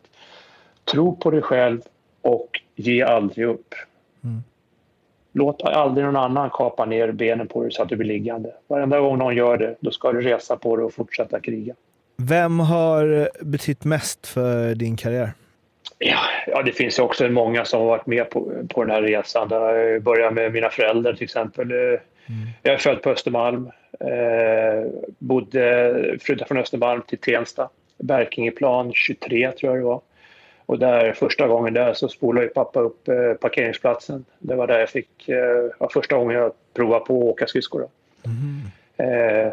Tro 0.85 1.17
på 1.17 1.31
dig 1.31 1.43
själv 1.43 1.81
och 2.23 2.61
ge 2.75 3.03
aldrig 3.03 3.47
upp. 3.47 3.75
Mm. 4.25 4.43
Låt 5.33 5.63
aldrig 5.63 6.07
någon 6.07 6.17
annan 6.17 6.51
kapa 6.51 6.85
ner 6.85 7.13
benen 7.13 7.49
på 7.49 7.63
dig 7.63 7.73
så 7.73 7.83
att 7.83 7.89
du 7.89 7.97
blir 7.97 8.09
liggande. 8.09 8.53
Varenda 8.67 9.01
gång 9.01 9.19
någon 9.19 9.37
gör 9.37 9.57
det, 9.57 9.77
då 9.81 9.91
ska 9.91 10.13
du 10.13 10.21
resa 10.21 10.57
på 10.57 10.77
dig 10.77 10.85
och 10.85 10.95
fortsätta 10.95 11.41
kriga. 11.41 11.75
Vem 12.17 12.61
har 12.61 13.31
betytt 13.45 13.85
mest 13.85 14.27
för 14.27 14.75
din 14.75 14.97
karriär? 14.97 15.33
Ja, 15.99 16.19
ja, 16.47 16.63
det 16.63 16.73
finns 16.73 16.99
också 16.99 17.29
många 17.29 17.65
som 17.65 17.81
har 17.81 17.87
varit 17.87 18.07
med 18.07 18.31
på, 18.31 18.53
på 18.69 18.85
den 18.85 18.91
här 18.91 19.03
resan. 19.03 19.49
Jag 19.51 20.03
börjar 20.03 20.31
med 20.31 20.53
mina 20.53 20.71
föräldrar 20.71 21.13
till 21.13 21.25
exempel. 21.25 21.73
Mm. 21.73 22.01
Jag 22.63 22.75
är 22.75 22.79
född 22.79 23.03
på 23.03 23.11
Östermalm. 23.11 23.71
Eh, 24.01 24.91
bodde, 25.19 25.95
flyttade 26.21 26.49
från 26.49 26.59
Östermalm 26.59 27.03
till 27.03 27.19
Tensta. 27.19 27.69
Berkingeplan 27.99 28.93
23 28.93 29.53
tror 29.53 29.73
jag 29.73 29.83
det 29.83 29.87
var. 29.87 30.01
Och 30.71 30.79
där, 30.79 31.13
första 31.13 31.49
gången 31.49 31.75
där 31.75 31.93
så 31.95 32.09
spolade 32.09 32.47
pappa 32.47 32.81
upp 32.81 33.09
eh, 33.09 33.35
parkeringsplatsen. 33.35 34.25
Det 34.39 34.55
var 34.55 34.67
där 34.67 34.79
jag 34.79 34.89
fick, 34.89 35.29
eh, 35.29 35.89
första 35.93 36.17
gången 36.17 36.37
jag 36.37 36.53
provade 36.75 37.05
på 37.05 37.17
att 37.17 37.25
åka 37.25 37.47
skridskor. 37.47 37.89
Mm. 38.27 38.61
Eh, 38.97 39.53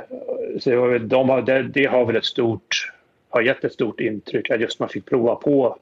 så 0.59 0.69
det, 0.69 0.99
de, 0.99 1.45
det, 1.45 1.63
det, 1.63 1.85
har 1.85 2.05
väl 2.05 2.15
ett 2.15 2.25
stort, 2.25 2.93
har 3.29 3.41
gett 3.41 3.63
ett 3.63 3.73
stort 3.73 3.99
intryck 3.99 4.51
att 4.51 4.61
just 4.61 4.79
man 4.79 4.89
fick 4.89 5.05
prova 5.05 5.35
på 5.35 5.77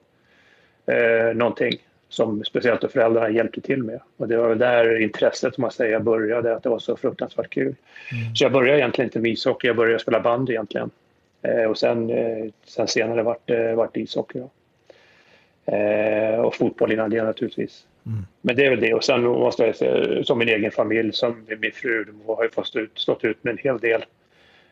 eh, 0.86 1.36
någonting 1.36 1.78
som 2.10 2.44
speciellt 2.44 2.92
föräldrarna 2.92 3.30
hjälpte 3.30 3.62
till 3.62 3.84
med. 3.84 4.00
Och 4.18 4.28
det 4.28 4.38
var 4.38 4.50
väl 4.50 4.58
där 4.58 5.02
intresset, 5.02 5.58
man 5.58 5.72
säger, 5.72 6.00
började, 6.00 6.56
att 6.56 6.64
det 6.64 6.70
var 6.70 6.80
så 6.80 6.96
fruktansvärt 6.96 7.50
kul. 7.50 7.76
Mm. 8.12 8.36
Så 8.36 8.44
jag 8.44 8.52
började 8.52 8.80
egentligen 8.80 9.08
inte 9.08 9.20
med 9.20 9.32
ishockey, 9.32 9.68
jag 9.68 9.76
började 9.76 10.00
spela 10.00 10.20
bandy 10.20 10.54
egentligen. 10.54 10.90
Eh, 11.42 11.64
och 11.64 11.78
sen, 11.78 12.10
eh, 12.10 12.46
sen 12.66 12.88
senare 12.88 13.24
vart 13.24 13.48
det 13.48 13.70
eh, 13.70 13.76
vart 13.76 13.98
ishockey. 13.98 14.40
Då. 14.40 14.50
Eh, 15.66 16.40
och 16.40 16.56
fotboll 16.56 16.92
innan 16.92 17.10
det 17.10 17.24
naturligtvis. 17.24 17.86
Mm. 18.06 18.26
Men 18.42 18.56
det 18.56 18.66
är 18.66 18.70
väl 18.70 18.80
det. 18.80 18.94
Och 18.94 19.04
sen 19.04 19.24
måste 19.24 19.66
jag 19.66 19.76
säga, 19.76 20.24
som 20.24 20.38
min 20.38 20.50
egen 20.50 20.72
familj, 20.72 21.14
som 21.14 21.46
min 21.62 21.72
fru, 21.72 22.06
har 22.28 22.44
ju 22.44 22.50
fått 22.50 22.76
ut, 22.76 22.92
stått 23.00 23.24
ut 23.24 23.44
med 23.44 23.52
en 23.52 23.58
hel 23.58 23.80
del. 23.80 24.06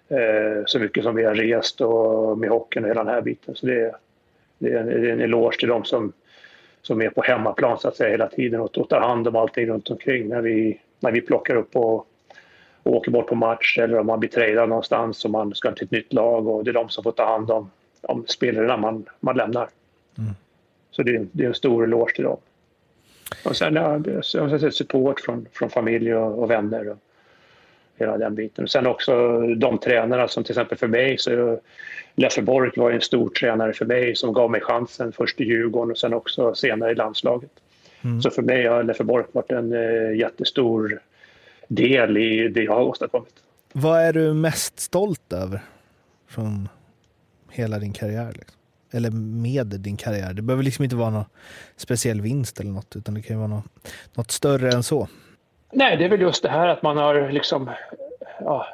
Eh, 0.07 0.63
så 0.65 0.79
mycket 0.79 1.03
som 1.03 1.15
vi 1.15 1.23
har 1.23 1.35
rest 1.35 1.81
och 1.81 2.37
med 2.37 2.49
hockeyn 2.49 2.83
och 2.83 2.89
hela 2.89 3.03
den 3.03 3.13
här 3.13 3.21
biten. 3.21 3.55
Så 3.55 3.65
det, 3.65 3.95
det 4.57 4.71
är 4.71 4.79
en, 4.79 4.87
det 4.87 5.09
är 5.09 5.13
en 5.13 5.21
eloge 5.21 5.57
till 5.59 5.69
dem 5.69 5.83
som 5.83 6.13
som 6.83 7.01
är 7.01 7.09
på 7.09 7.21
hemmaplan 7.21 7.79
så 7.79 7.87
att 7.87 7.95
säga 7.95 8.09
hela 8.09 8.27
tiden 8.27 8.61
och, 8.61 8.89
tar 8.89 8.99
hand 8.99 9.27
om 9.27 9.35
allting 9.35 9.67
runt 9.67 9.89
omkring 9.89 10.27
när 10.27 10.41
vi, 10.41 10.79
när 10.99 11.11
vi 11.11 11.21
plockar 11.21 11.55
upp 11.55 11.75
och, 11.75 12.07
och 12.83 12.95
åker 12.95 13.11
bort 13.11 13.27
på 13.27 13.35
match 13.35 13.77
eller 13.77 13.99
om 13.99 14.07
man 14.07 14.19
blir 14.19 14.29
tradad 14.29 14.69
någonstans 14.69 15.25
och 15.25 15.31
man 15.31 15.55
ska 15.55 15.71
till 15.71 15.85
ett 15.85 15.91
nytt 15.91 16.13
lag 16.13 16.47
och 16.47 16.63
det 16.63 16.71
är 16.71 16.73
de 16.73 16.89
som 16.89 17.03
får 17.03 17.11
ta 17.11 17.25
hand 17.25 17.51
om, 17.51 17.71
om 18.01 18.25
spelarna 18.27 18.77
man, 18.77 19.05
man 19.19 19.37
lämnar. 19.37 19.69
Mm. 20.17 20.33
Så 20.93 21.03
det, 21.03 21.25
det 21.31 21.43
är 21.43 21.47
en 21.47 21.53
stor 21.53 21.83
eloge 21.83 22.13
till 22.15 22.23
dem. 22.23 22.37
Och 23.45 23.57
sen 23.57 23.75
ja, 23.75 24.01
jag 24.33 24.73
support 24.73 25.19
från, 25.19 25.47
från 25.53 25.69
familj 25.69 26.15
och, 26.15 26.43
och 26.43 26.51
vänner 26.51 26.89
och 26.89 26.97
hela 27.95 28.17
den 28.17 28.35
biten. 28.35 28.63
Och 28.63 28.69
sen 28.69 28.87
också 28.87 29.39
de 29.39 29.77
tränarna 29.77 30.27
som 30.27 30.43
till 30.43 30.51
exempel 30.51 30.77
för 30.77 30.87
mig 30.87 31.17
så 31.17 31.59
Leffe 32.15 32.41
Bork 32.41 32.77
var 32.77 32.91
en 32.91 33.01
stor 33.01 33.29
tränare 33.29 33.73
för 33.73 33.85
mig 33.85 34.15
som 34.15 34.33
gav 34.33 34.51
mig 34.51 34.61
chansen 34.61 35.11
först 35.11 35.41
i 35.41 35.43
Djurgården 35.43 35.91
och 35.91 35.97
sen 35.97 36.13
också 36.13 36.55
senare 36.55 36.91
i 36.91 36.95
landslaget. 36.95 37.51
Mm. 38.03 38.21
Så 38.21 38.29
för 38.29 38.41
mig 38.41 38.67
har 38.67 38.83
Leffe 38.83 39.03
Bork 39.03 39.25
varit 39.31 39.51
en 39.51 39.73
eh, 39.73 40.17
jättestor 40.17 40.99
del 41.67 42.17
i 42.17 42.47
det 42.47 42.63
jag 42.63 42.73
har 42.73 42.83
åstadkommit. 42.83 43.33
Vad 43.73 44.01
är 44.01 44.13
du 44.13 44.33
mest 44.33 44.79
stolt 44.79 45.33
över 45.33 45.61
från 46.27 46.69
hela 47.51 47.79
din 47.79 47.93
karriär? 47.93 48.31
Liksom? 48.33 48.62
Eller 48.93 49.11
med 49.11 49.67
din 49.67 49.97
karriär? 49.97 50.33
Det 50.33 50.41
behöver 50.41 50.63
liksom 50.63 50.83
inte 50.83 50.95
vara 50.95 51.09
någon 51.09 51.25
speciell 51.75 52.21
vinst 52.21 52.59
eller 52.59 52.71
något, 52.71 52.95
utan 52.95 53.13
det 53.13 53.21
kan 53.21 53.35
ju 53.35 53.37
vara 53.37 53.47
något, 53.47 53.65
något 54.13 54.31
större 54.31 54.71
än 54.71 54.83
så. 54.83 55.07
Nej, 55.71 55.97
det 55.97 56.05
är 56.05 56.09
väl 56.09 56.21
just 56.21 56.43
det 56.43 56.49
här 56.49 56.67
att 56.67 56.83
man 56.83 56.97
har 56.97 57.31
liksom 57.31 57.69
ja, 58.39 58.67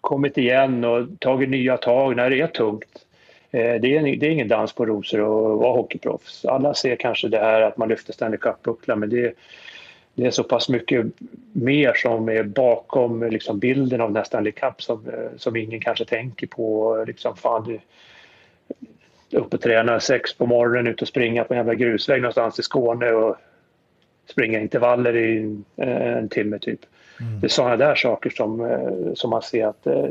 kommit 0.00 0.38
igen 0.38 0.84
och 0.84 1.06
tagit 1.18 1.48
nya 1.48 1.76
tag 1.76 2.16
när 2.16 2.30
det 2.30 2.40
är 2.40 2.46
tungt. 2.46 3.04
Eh, 3.50 3.80
det 3.80 3.96
är, 3.96 4.16
det 4.16 4.26
är 4.26 4.30
ingen 4.30 4.48
dans 4.48 4.72
på 4.72 4.86
rosor 4.86 5.20
att 5.20 5.58
vara 5.58 5.72
hockeyproffs. 5.72 6.44
Alla 6.44 6.74
ser 6.74 6.96
kanske 6.96 7.28
det 7.28 7.38
här 7.38 7.60
att 7.60 7.76
man 7.76 7.88
lyfter 7.88 8.12
Stanley 8.12 8.38
Cup-bucklan 8.38 8.98
men 8.98 9.10
det, 9.10 9.34
det, 10.14 10.26
är 10.26 10.30
så 10.30 10.44
pass 10.44 10.68
mycket 10.68 11.06
mer 11.52 11.92
som 11.94 12.28
är 12.28 12.42
bakom 12.42 13.22
liksom 13.22 13.58
bilden 13.58 14.00
av 14.00 14.12
den 14.12 14.24
Stanley 14.24 14.52
Cup 14.52 14.82
som, 14.82 15.08
eh, 15.08 15.36
som 15.36 15.56
ingen 15.56 15.80
kanske 15.80 16.04
tänker 16.04 16.46
på. 16.46 17.04
Liksom, 17.06 17.36
fan, 17.36 17.78
upp 19.32 19.54
och 19.54 19.60
träna 19.60 20.00
sex 20.00 20.34
på 20.34 20.46
morgonen, 20.46 20.86
ut 20.86 21.02
och 21.02 21.08
springa 21.08 21.44
på 21.44 21.54
en 21.54 21.58
jävla 21.58 21.74
grusväg 21.74 22.22
någonstans 22.22 22.58
i 22.58 22.62
Skåne 22.62 23.10
och 23.10 23.36
springa 24.30 24.60
intervaller 24.60 25.16
i 25.16 25.56
en 25.76 26.28
timme 26.28 26.58
typ. 26.58 26.80
Mm. 27.20 27.40
Det 27.40 27.46
är 27.46 27.48
sådana 27.48 27.76
där 27.76 27.94
saker 27.94 28.30
som, 28.30 28.60
eh, 28.60 29.14
som 29.14 29.30
man 29.30 29.42
ser 29.42 29.66
att, 29.66 29.86
eh, 29.86 30.10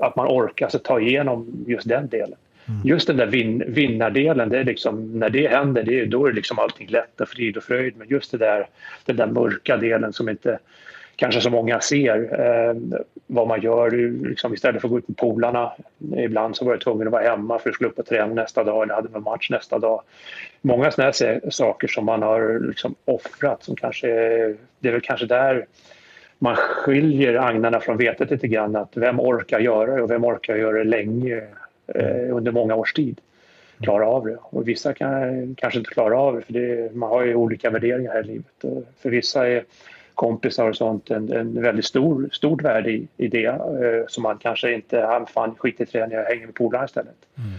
att 0.00 0.16
man 0.16 0.26
orkar 0.26 0.66
alltså, 0.66 0.78
ta 0.78 1.00
igenom 1.00 1.64
just 1.66 1.88
den 1.88 2.08
delen. 2.08 2.38
Mm. 2.68 2.80
Just 2.84 3.06
den 3.06 3.16
där 3.16 3.26
vin, 3.26 3.64
vinnardelen, 3.66 4.48
det 4.48 4.58
är 4.58 4.64
liksom, 4.64 5.18
när 5.18 5.30
det 5.30 5.48
händer, 5.48 5.82
det 5.82 6.00
är, 6.00 6.06
då 6.06 6.26
är 6.26 6.32
liksom 6.32 6.58
allting 6.58 6.88
lätt 6.88 7.20
och 7.20 7.28
frid 7.28 7.56
och 7.56 7.62
fröjd. 7.62 7.96
Men 7.96 8.08
just 8.08 8.30
det 8.30 8.38
där, 8.38 8.68
den 9.04 9.16
där 9.16 9.26
mörka 9.26 9.76
delen 9.76 10.12
som 10.12 10.28
inte 10.28 10.58
kanske 11.18 11.40
så 11.40 11.50
många 11.50 11.80
ser 11.80 12.40
eh, 12.40 13.00
vad 13.26 13.48
man 13.48 13.60
gör. 13.60 13.90
Liksom, 14.28 14.54
istället 14.54 14.80
för 14.80 14.88
att 14.88 14.92
gå 14.92 14.98
ut 14.98 15.08
med 15.08 15.16
polarna. 15.16 15.72
Ibland 16.16 16.56
så 16.56 16.64
var 16.64 16.72
jag 16.72 16.80
tvungen 16.80 17.06
att 17.06 17.12
vara 17.12 17.30
hemma 17.30 17.58
för 17.58 17.70
att 17.70 17.74
skulle 17.74 17.90
upp 17.90 17.98
och 17.98 18.06
träna 18.06 18.34
nästa 18.34 18.64
dag 18.64 18.82
eller 18.82 18.94
hade 18.94 19.16
en 19.16 19.22
match 19.22 19.50
nästa 19.50 19.78
dag. 19.78 20.02
Många 20.60 20.90
sådana 20.90 21.12
saker 21.50 21.88
som 21.88 22.04
man 22.04 22.22
har 22.22 22.60
liksom 22.66 22.94
offrat 23.04 23.62
som 23.62 23.76
kanske, 23.76 24.08
det 24.78 24.88
är 24.88 24.92
väl 24.92 25.00
kanske 25.00 25.26
där 25.26 25.66
man 26.38 26.56
skiljer 26.56 27.34
agnarna 27.34 27.80
från 27.80 27.96
vetet 27.96 28.30
lite 28.30 28.48
grann. 28.48 28.76
Att 28.76 28.96
vem 28.96 29.20
orkar 29.20 29.60
göra 29.60 29.96
det 29.96 30.02
och 30.02 30.10
vem 30.10 30.24
orkar 30.24 30.56
göra 30.56 30.78
det 30.78 30.84
länge 30.84 31.42
eh, 31.94 32.36
under 32.36 32.52
många 32.52 32.74
års 32.74 32.92
tid? 32.92 33.20
Klara 33.82 34.06
av 34.06 34.26
det. 34.26 34.36
Och 34.40 34.68
vissa 34.68 34.94
kan 34.94 35.54
kanske 35.54 35.78
inte 35.78 35.90
klara 35.90 36.18
av 36.18 36.34
det 36.36 36.42
för 36.42 36.52
det, 36.52 36.94
man 36.94 37.08
har 37.08 37.24
ju 37.24 37.34
olika 37.34 37.70
värderingar 37.70 38.12
här 38.12 38.20
i 38.20 38.26
livet. 38.26 38.86
För 39.02 39.10
vissa 39.10 39.48
är 39.48 39.64
kompisar 40.18 40.68
och 40.68 40.76
sånt 40.76 41.10
en, 41.10 41.32
en 41.32 41.62
väldigt 41.62 41.84
stor, 41.84 42.28
stort 42.32 42.62
värde 42.62 42.90
i, 42.90 43.08
i 43.16 43.28
det 43.28 43.44
eh, 43.44 44.06
som 44.08 44.22
man 44.22 44.38
kanske 44.38 44.72
inte, 44.72 45.00
han 45.00 45.26
fan 45.26 45.54
skit 45.54 45.80
i 45.80 45.86
träning, 45.86 46.16
jag 46.18 46.24
hänger 46.24 46.46
med 46.46 46.54
polarna 46.54 46.84
istället. 46.84 47.16
Mm. 47.36 47.58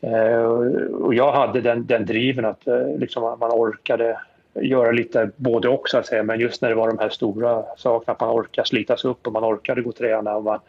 Eh, 0.00 0.44
och 0.90 1.14
jag 1.14 1.32
hade 1.32 1.60
den, 1.60 1.86
den 1.86 2.06
driven 2.06 2.44
att 2.44 2.66
eh, 2.66 2.98
liksom, 2.98 3.22
man 3.22 3.50
orkade 3.50 4.20
göra 4.54 4.90
lite 4.90 5.30
både 5.36 5.68
och 5.68 5.88
så 5.88 5.98
att 5.98 6.06
säga. 6.06 6.22
Men 6.22 6.40
just 6.40 6.62
när 6.62 6.68
det 6.68 6.74
var 6.74 6.88
de 6.88 6.98
här 6.98 7.08
stora 7.08 7.64
sakerna, 7.76 8.12
att 8.12 8.20
man 8.20 8.40
orkar 8.40 8.64
slitas 8.64 9.04
upp 9.04 9.26
och 9.26 9.32
man 9.32 9.44
orkade 9.44 9.82
gå 9.82 9.88
och 9.88 9.96
träna 9.96 10.36
och 10.36 10.44
man 10.44 10.60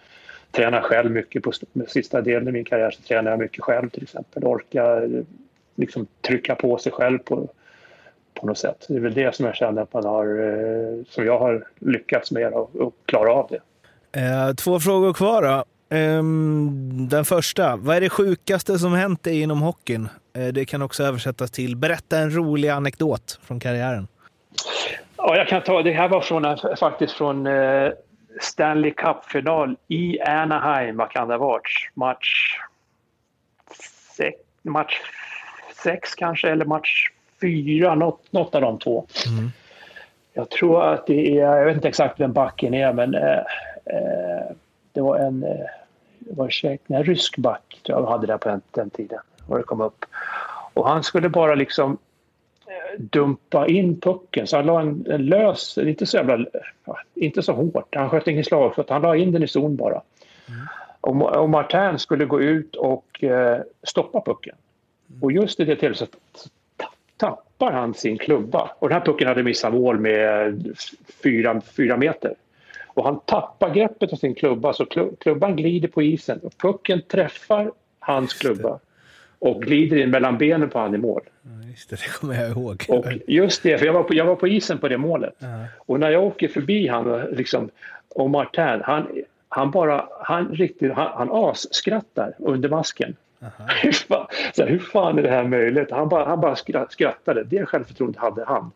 tränar 0.51 0.81
själv 0.81 1.11
mycket. 1.11 1.43
På 1.43 1.51
sista 1.88 2.22
delen 2.22 2.47
i 2.47 2.51
min 2.51 2.65
karriär 2.65 2.91
så 2.91 3.01
tränar 3.01 3.31
jag 3.31 3.39
mycket 3.39 3.64
själv 3.64 3.89
till 3.89 4.03
exempel. 4.03 4.43
Orka 4.43 5.01
liksom 5.76 6.07
trycka 6.22 6.55
på 6.55 6.77
sig 6.77 6.91
själv 6.91 7.18
på, 7.18 7.49
på 8.39 8.47
något 8.47 8.57
sätt. 8.57 8.85
Det 8.88 8.95
är 8.95 8.99
väl 8.99 9.14
det 9.14 9.35
som 9.35 9.45
jag 9.45 9.55
känner 9.55 9.81
att 9.81 9.93
man 9.93 10.05
har, 10.05 10.26
eh, 10.26 11.03
som 11.09 11.26
jag 11.26 11.39
har 11.39 11.68
lyckats 11.80 12.31
med 12.31 12.53
och 12.53 12.93
klara 13.05 13.34
av 13.34 13.49
det. 13.49 13.59
Eh, 14.19 14.53
två 14.53 14.80
frågor 14.80 15.14
kvar 15.14 15.41
då. 15.41 15.64
Ehm, 15.89 17.07
den 17.09 17.26
första, 17.26 17.76
vad 17.76 17.97
är 17.97 18.01
det 18.01 18.09
sjukaste 18.09 18.80
som 18.80 18.93
hänt 18.93 19.23
dig 19.23 19.41
inom 19.41 19.61
hockeyn? 19.61 20.09
Eh, 20.34 20.47
det 20.47 20.65
kan 20.65 20.81
också 20.81 21.03
översättas 21.03 21.51
till 21.51 21.76
berätta 21.76 22.18
en 22.18 22.35
rolig 22.35 22.69
anekdot 22.69 23.39
från 23.43 23.59
karriären. 23.59 24.07
Ja, 25.18 25.38
jag 25.38 25.47
kan 25.47 25.61
ta, 25.61 25.81
det 25.81 25.91
här 25.91 26.07
var 26.07 26.22
från, 26.22 26.77
faktiskt 26.77 27.14
från 27.14 27.47
uh, 27.47 27.91
Stanley 28.41 28.91
Cup-final 28.91 29.76
i 29.88 30.22
Anaheim. 30.22 30.97
Vad 30.97 31.11
kan 31.11 31.27
det 31.27 31.34
ha 31.34 31.39
varit? 31.39 31.64
Match 31.93 32.59
sex, 34.18 34.38
match 34.64 35.01
sex 35.84 36.15
kanske, 36.15 36.49
eller 36.49 36.65
match 36.65 37.09
fyra, 37.41 37.95
något, 37.95 38.31
något 38.31 38.55
av 38.55 38.61
de 38.61 38.80
två. 38.80 39.05
Mm. 39.27 39.51
Jag 40.34 40.49
tror 40.49 40.84
att 40.84 41.07
det 41.07 41.39
är, 41.39 41.57
jag 41.57 41.65
vet 41.65 41.76
inte 41.76 41.88
exakt 41.88 42.19
vem 42.19 42.34
backen 42.34 42.73
är, 42.73 42.93
men 42.93 43.15
eh, 43.15 43.38
eh, 43.85 44.51
det 44.91 45.01
var 45.01 45.18
en 45.18 45.43
eh, 45.43 45.65
var 46.19 46.49
tjeck, 46.49 46.81
nej, 46.88 47.03
rysk 47.03 47.38
back 47.38 47.80
tror 47.85 47.99
jag 47.99 48.07
hade 48.07 48.27
där 48.27 48.38
på 48.38 48.49
den, 48.49 48.61
den 48.72 48.89
tiden. 48.89 49.19
Och 49.47 49.57
det 49.57 49.64
kom 49.64 49.81
upp. 49.81 50.05
Och 50.73 50.89
han 50.89 51.03
skulle 51.03 51.30
bara 51.30 51.55
liksom 51.55 51.97
eh, 52.68 52.99
dumpa 52.99 53.68
in 53.68 53.99
pucken. 53.99 54.47
Så 54.47 54.55
han 54.55 54.65
la 54.65 54.81
en, 54.81 55.05
en 55.09 55.26
lös, 55.26 55.77
inte 55.77 56.05
så 56.05 56.18
jävla, 56.18 56.45
inte 57.14 57.41
så 57.43 57.53
hårt. 57.53 57.95
Han 57.95 58.09
sköt 58.09 58.27
ingen 58.27 58.43
slagskott, 58.43 58.89
han 58.89 59.01
la 59.01 59.15
in 59.15 59.31
den 59.31 59.43
i 59.43 59.47
zon 59.47 59.76
bara. 59.76 60.01
Mm. 60.47 60.68
Och, 61.01 61.35
och 61.35 61.49
Martin 61.49 61.99
skulle 61.99 62.26
gå 62.26 62.41
ut 62.41 62.76
och 62.76 63.23
eh, 63.23 63.61
stoppa 63.84 64.22
pucken. 64.22 64.55
Mm. 65.09 65.23
Och 65.23 65.31
just 65.31 65.59
i 65.59 65.65
det 65.65 65.76
tillfället 65.76 66.15
tappar 67.18 67.72
han 67.72 67.94
sin 67.94 68.18
klubba. 68.18 68.72
Och 68.80 68.89
den 68.89 68.98
här 68.98 69.06
pucken 69.06 69.27
hade 69.27 69.44
missat 69.44 69.73
mål 69.73 69.99
med 69.99 70.76
fyra, 71.23 71.61
fyra 71.61 71.98
meter. 71.98 72.34
Och 72.85 73.03
han 73.03 73.19
tappar 73.26 73.73
greppet 73.73 74.14
av 74.14 74.18
sin 74.18 74.35
klubba 74.35 74.73
så 74.73 74.85
klubban 75.19 75.56
glider 75.56 75.88
på 75.88 76.02
isen 76.02 76.39
och 76.39 76.57
pucken 76.57 77.02
träffar 77.02 77.72
hans 77.99 78.34
klubba 78.34 78.80
och 79.39 79.61
glider 79.61 79.98
in 79.98 80.10
mellan 80.10 80.38
benen 80.38 80.69
på 80.69 80.80
han 80.80 80.95
i 80.95 80.98
mål. 80.98 81.22
Just 81.69 81.89
det, 81.89 81.95
det 81.95 82.19
kommer 82.19 82.35
jag 82.41 82.52
ihåg. 82.52 82.85
Och 82.88 83.06
just 83.27 83.64
det, 83.64 83.77
för 83.77 83.85
jag 83.85 83.94
var 83.94 84.03
på, 84.03 84.14
jag 84.14 84.26
var 84.26 84.35
på 84.35 84.48
isen 84.48 84.77
på 84.77 84.88
det 84.88 84.98
målet. 84.98 85.35
Ja. 85.39 85.65
Och 85.77 85.99
när 85.99 86.10
jag 86.10 86.23
åker 86.23 86.48
förbi 86.48 86.88
han 86.88 87.22
liksom, 87.31 87.69
och 88.10 88.30
Martin, 88.30 88.81
han, 88.84 89.07
han 89.49 89.72
bara, 89.72 90.10
han 90.22 90.48
riktigt, 90.48 90.94
han, 90.94 91.11
han 91.14 91.30
asskrattar 91.31 92.34
under 92.39 92.69
masken. 92.69 93.15
hur, 93.81 93.91
fan, 93.91 94.27
så 94.53 94.64
här, 94.64 94.69
hur 94.69 94.80
fan 94.80 95.19
är 95.19 95.23
det 95.23 95.30
här 95.30 95.43
möjligt? 95.43 95.91
Han 95.91 96.09
bara, 96.09 96.26
han 96.26 96.41
bara 96.41 96.55
skrattade. 96.89 97.43
Det 97.43 97.65
självförtroendet 97.65 98.22
hade 98.22 98.45
han. 98.45 98.72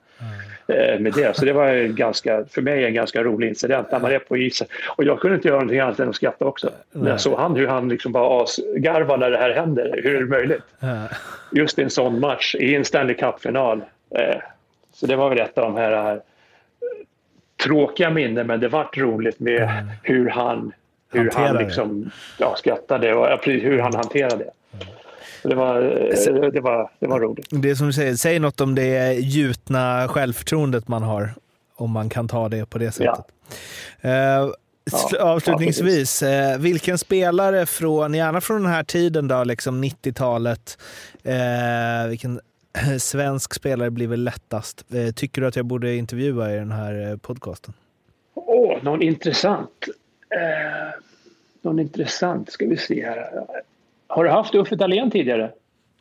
Mm. 0.67 1.03
med 1.03 1.13
det. 1.13 1.38
Så 1.38 1.45
det 1.45 1.53
var 1.53 1.88
ganska, 1.88 2.45
för 2.45 2.61
mig 2.61 2.85
en 2.85 2.93
ganska 2.93 3.23
rolig 3.23 3.47
incident 3.47 3.91
när 3.91 3.99
man 3.99 4.11
är 4.11 4.19
på 4.19 4.38
isen. 4.38 4.67
Och 4.97 5.03
jag 5.03 5.19
kunde 5.19 5.35
inte 5.35 5.47
göra 5.47 5.57
någonting 5.57 5.79
annat 5.79 5.99
än 5.99 6.09
att 6.09 6.15
skratta 6.15 6.45
också. 6.45 6.67
Mm. 6.67 7.03
När 7.03 7.11
jag 7.11 7.21
såg 7.21 7.39
han, 7.39 7.55
hur 7.55 7.67
han 7.67 7.89
liksom 7.89 8.11
bara 8.11 8.43
asgarvar 8.43 9.17
när 9.17 9.31
det 9.31 9.38
här 9.38 9.49
händer. 9.49 9.99
Hur 10.03 10.15
är 10.15 10.19
det 10.19 10.25
möjligt? 10.25 10.63
Mm. 10.79 11.07
Just 11.51 11.79
i 11.79 11.83
en 11.83 11.89
sån 11.89 12.19
match, 12.19 12.55
i 12.55 12.75
en 12.75 12.85
Stanley 12.85 13.15
Cup-final. 13.15 13.83
Eh, 14.15 14.38
så 14.93 15.05
det 15.05 15.15
var 15.15 15.29
väl 15.29 15.39
ett 15.39 15.57
av 15.57 15.63
de 15.63 15.75
här 15.75 16.13
eh, 16.13 16.19
tråkiga 17.63 18.09
minnen, 18.09 18.47
men 18.47 18.59
det 18.59 18.67
vart 18.67 18.97
roligt 18.97 19.39
med 19.39 19.88
hur 20.03 20.29
han 20.29 20.73
hur 21.11 21.31
han 21.31 21.57
liksom, 21.57 22.11
ja, 22.39 22.55
skrattade 22.57 23.13
och 23.13 23.45
hur 23.45 23.79
han 23.79 23.95
hanterade 23.95 24.35
det. 24.35 24.51
Det 25.43 25.55
var, 25.55 25.81
det, 26.51 26.61
var, 26.61 26.91
det 26.99 27.07
var 27.07 27.19
roligt. 27.19 27.47
Det 27.49 27.75
som 27.75 27.88
du 27.88 27.93
säger, 27.93 28.15
säg 28.15 28.39
något 28.39 28.61
om 28.61 28.75
det 28.75 29.13
gjutna 29.13 30.07
självförtroendet 30.07 30.88
man 30.88 31.03
har, 31.03 31.33
om 31.75 31.91
man 31.91 32.09
kan 32.09 32.27
ta 32.27 32.49
det 32.49 32.65
på 32.65 32.77
det 32.77 32.91
sättet. 32.91 33.25
Ja. 34.01 34.43
Uh, 34.43 34.51
Avslutningsvis, 35.19 36.21
ja, 36.21 36.57
vilken 36.59 36.97
spelare 36.97 37.65
från, 37.65 38.13
gärna 38.13 38.41
från 38.41 38.63
den 38.63 38.71
här 38.71 38.83
tiden 38.83 39.27
då, 39.27 39.43
liksom 39.43 39.83
90-talet, 39.83 40.77
eh, 41.23 42.09
vilken 42.09 42.39
svensk 42.99 43.53
spelare 43.53 43.91
blir 43.91 44.07
väl 44.07 44.23
lättast? 44.23 44.85
Eh, 44.93 45.13
tycker 45.13 45.41
du 45.41 45.47
att 45.47 45.55
jag 45.55 45.65
borde 45.65 45.95
intervjua 45.95 46.53
i 46.53 46.55
den 46.55 46.71
här 46.71 47.17
podcasten? 47.21 47.73
Åh, 48.33 48.77
oh, 48.77 48.83
någon 48.83 49.01
intressant. 49.01 49.69
Eh, 50.35 50.93
någon 51.61 51.79
intressant 51.79 52.51
ska 52.51 52.65
vi 52.65 52.77
se 52.77 53.05
här. 53.05 53.45
Har 54.07 54.23
du 54.23 54.29
haft 54.29 54.55
Uffe 54.55 54.75
Dahlén 54.75 55.11
tidigare? 55.11 55.51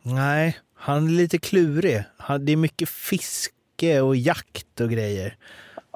Nej, 0.01 0.57
han 0.75 1.07
är 1.07 1.11
lite 1.11 1.37
klurig. 1.37 2.03
Det 2.39 2.51
är 2.51 2.57
mycket 2.57 2.89
fiske 2.89 4.01
och 4.01 4.15
jakt 4.15 4.81
och 4.81 4.89
grejer. 4.89 5.35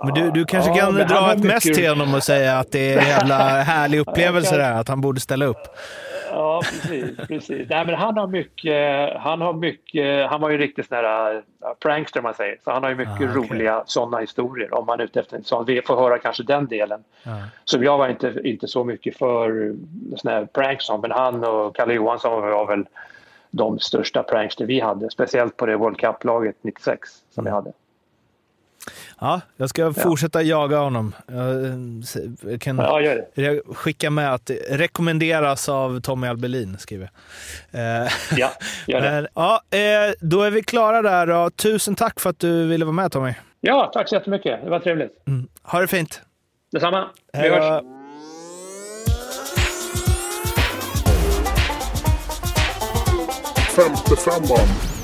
Men 0.04 0.14
du, 0.14 0.32
du 0.32 0.46
kanske 0.46 0.72
ja, 0.72 0.86
kan 0.86 0.94
dra 0.96 1.32
ett 1.32 1.44
mest 1.44 1.74
till 1.74 1.90
honom 1.90 2.14
och 2.14 2.24
säga 2.24 2.58
att 2.58 2.72
det 2.72 2.94
är 2.94 2.98
en 2.98 3.08
jävla 3.08 3.36
härlig 3.64 4.00
upplevelse 4.00 4.58
där, 4.58 4.72
att 4.72 4.88
han 4.88 5.02
borde 5.02 5.20
ställa 5.20 5.46
upp. 5.46 5.68
Ja, 6.32 6.62
precis. 6.62 7.18
precis. 7.28 7.70
Nej, 7.70 7.86
men 7.86 7.96
han 7.96 8.18
har 8.18 8.28
mycket, 8.28 9.14
han 9.18 9.42
har 9.42 9.54
mycket, 9.54 10.30
han 10.30 10.42
var 10.42 10.50
ju 10.50 10.58
riktigt 10.58 10.88
sån 10.88 10.98
här 10.98 11.42
prankster 11.80 12.22
man 12.22 12.34
säger, 12.34 12.58
så 12.64 12.72
han 12.72 12.84
har 12.84 12.90
ju 12.90 12.96
mycket 12.96 13.22
ah, 13.22 13.40
okay. 13.40 13.56
roliga 13.56 13.84
sådana 13.86 14.18
historier 14.18 14.74
om 14.74 14.86
man 14.86 15.00
är 15.00 15.04
ute 15.04 15.20
efter 15.20 15.38
en 15.38 15.44
sån. 15.44 15.66
Vi 15.66 15.82
får 15.82 15.96
höra 15.96 16.20
kanske 16.20 16.44
den 16.44 16.68
delen. 16.68 17.04
Ah. 17.24 17.30
Så 17.66 17.84
jag 17.84 17.98
var 17.98 18.10
inte, 18.10 18.34
inte 18.44 18.68
så 18.68 18.84
mycket 18.84 19.18
för 19.18 19.74
såna 20.16 20.34
här 20.34 20.46
pranks, 20.46 20.90
men 21.02 21.12
han 21.12 21.44
och 21.44 21.76
Kalle 21.76 21.94
Johansson 21.94 22.42
var 22.42 22.68
väl 22.68 22.86
de 23.52 23.80
största 23.80 24.24
prankster 24.24 24.66
vi 24.66 24.80
hade, 24.80 25.10
speciellt 25.10 25.58
på 25.58 25.66
det 25.66 25.78
World 25.78 25.98
Cup-laget 25.98 26.56
96 26.62 27.10
som 27.30 27.44
vi 27.44 27.52
hade. 27.52 27.72
Ja, 29.20 29.42
jag 29.58 29.70
ska 29.70 29.94
fortsätta 29.94 30.42
jaga 30.44 30.78
honom. 30.78 31.16
Jag 32.42 32.62
kan 32.62 32.78
ja, 33.36 33.54
skicka 33.74 34.10
med 34.10 34.34
att 34.34 34.46
det 34.46 34.56
rekommenderas 34.70 35.70
av 35.70 36.02
Tommy 36.02 36.28
Albelin, 36.28 36.78
skriver 36.80 37.10
eh, 37.72 37.82
Ja, 38.38 38.52
gör 38.88 39.02
det. 39.02 39.12
Men, 39.12 39.28
ja, 39.34 39.62
eh, 39.70 40.14
då 40.20 40.42
är 40.42 40.52
vi 40.52 40.64
klara 40.64 41.02
där. 41.02 41.28
Då. 41.28 41.50
Tusen 41.50 41.96
tack 41.96 42.20
för 42.20 42.30
att 42.30 42.40
du 42.40 42.68
ville 42.68 42.86
vara 42.86 42.94
med 42.94 43.12
Tommy. 43.12 43.34
Ja, 43.62 43.92
tack 43.94 44.10
så 44.10 44.16
jättemycket. 44.16 44.64
Det 44.64 44.70
var 44.70 44.80
trevligt. 44.80 45.28
Mm. 45.28 45.48
Ha 45.64 45.80
det 45.80 45.88
fint. 45.88 46.22
Detsamma. 46.72 47.08
Vi 47.34 47.50
hörs. 47.50 47.84
Femte 53.76 54.16
femman. 54.16 54.95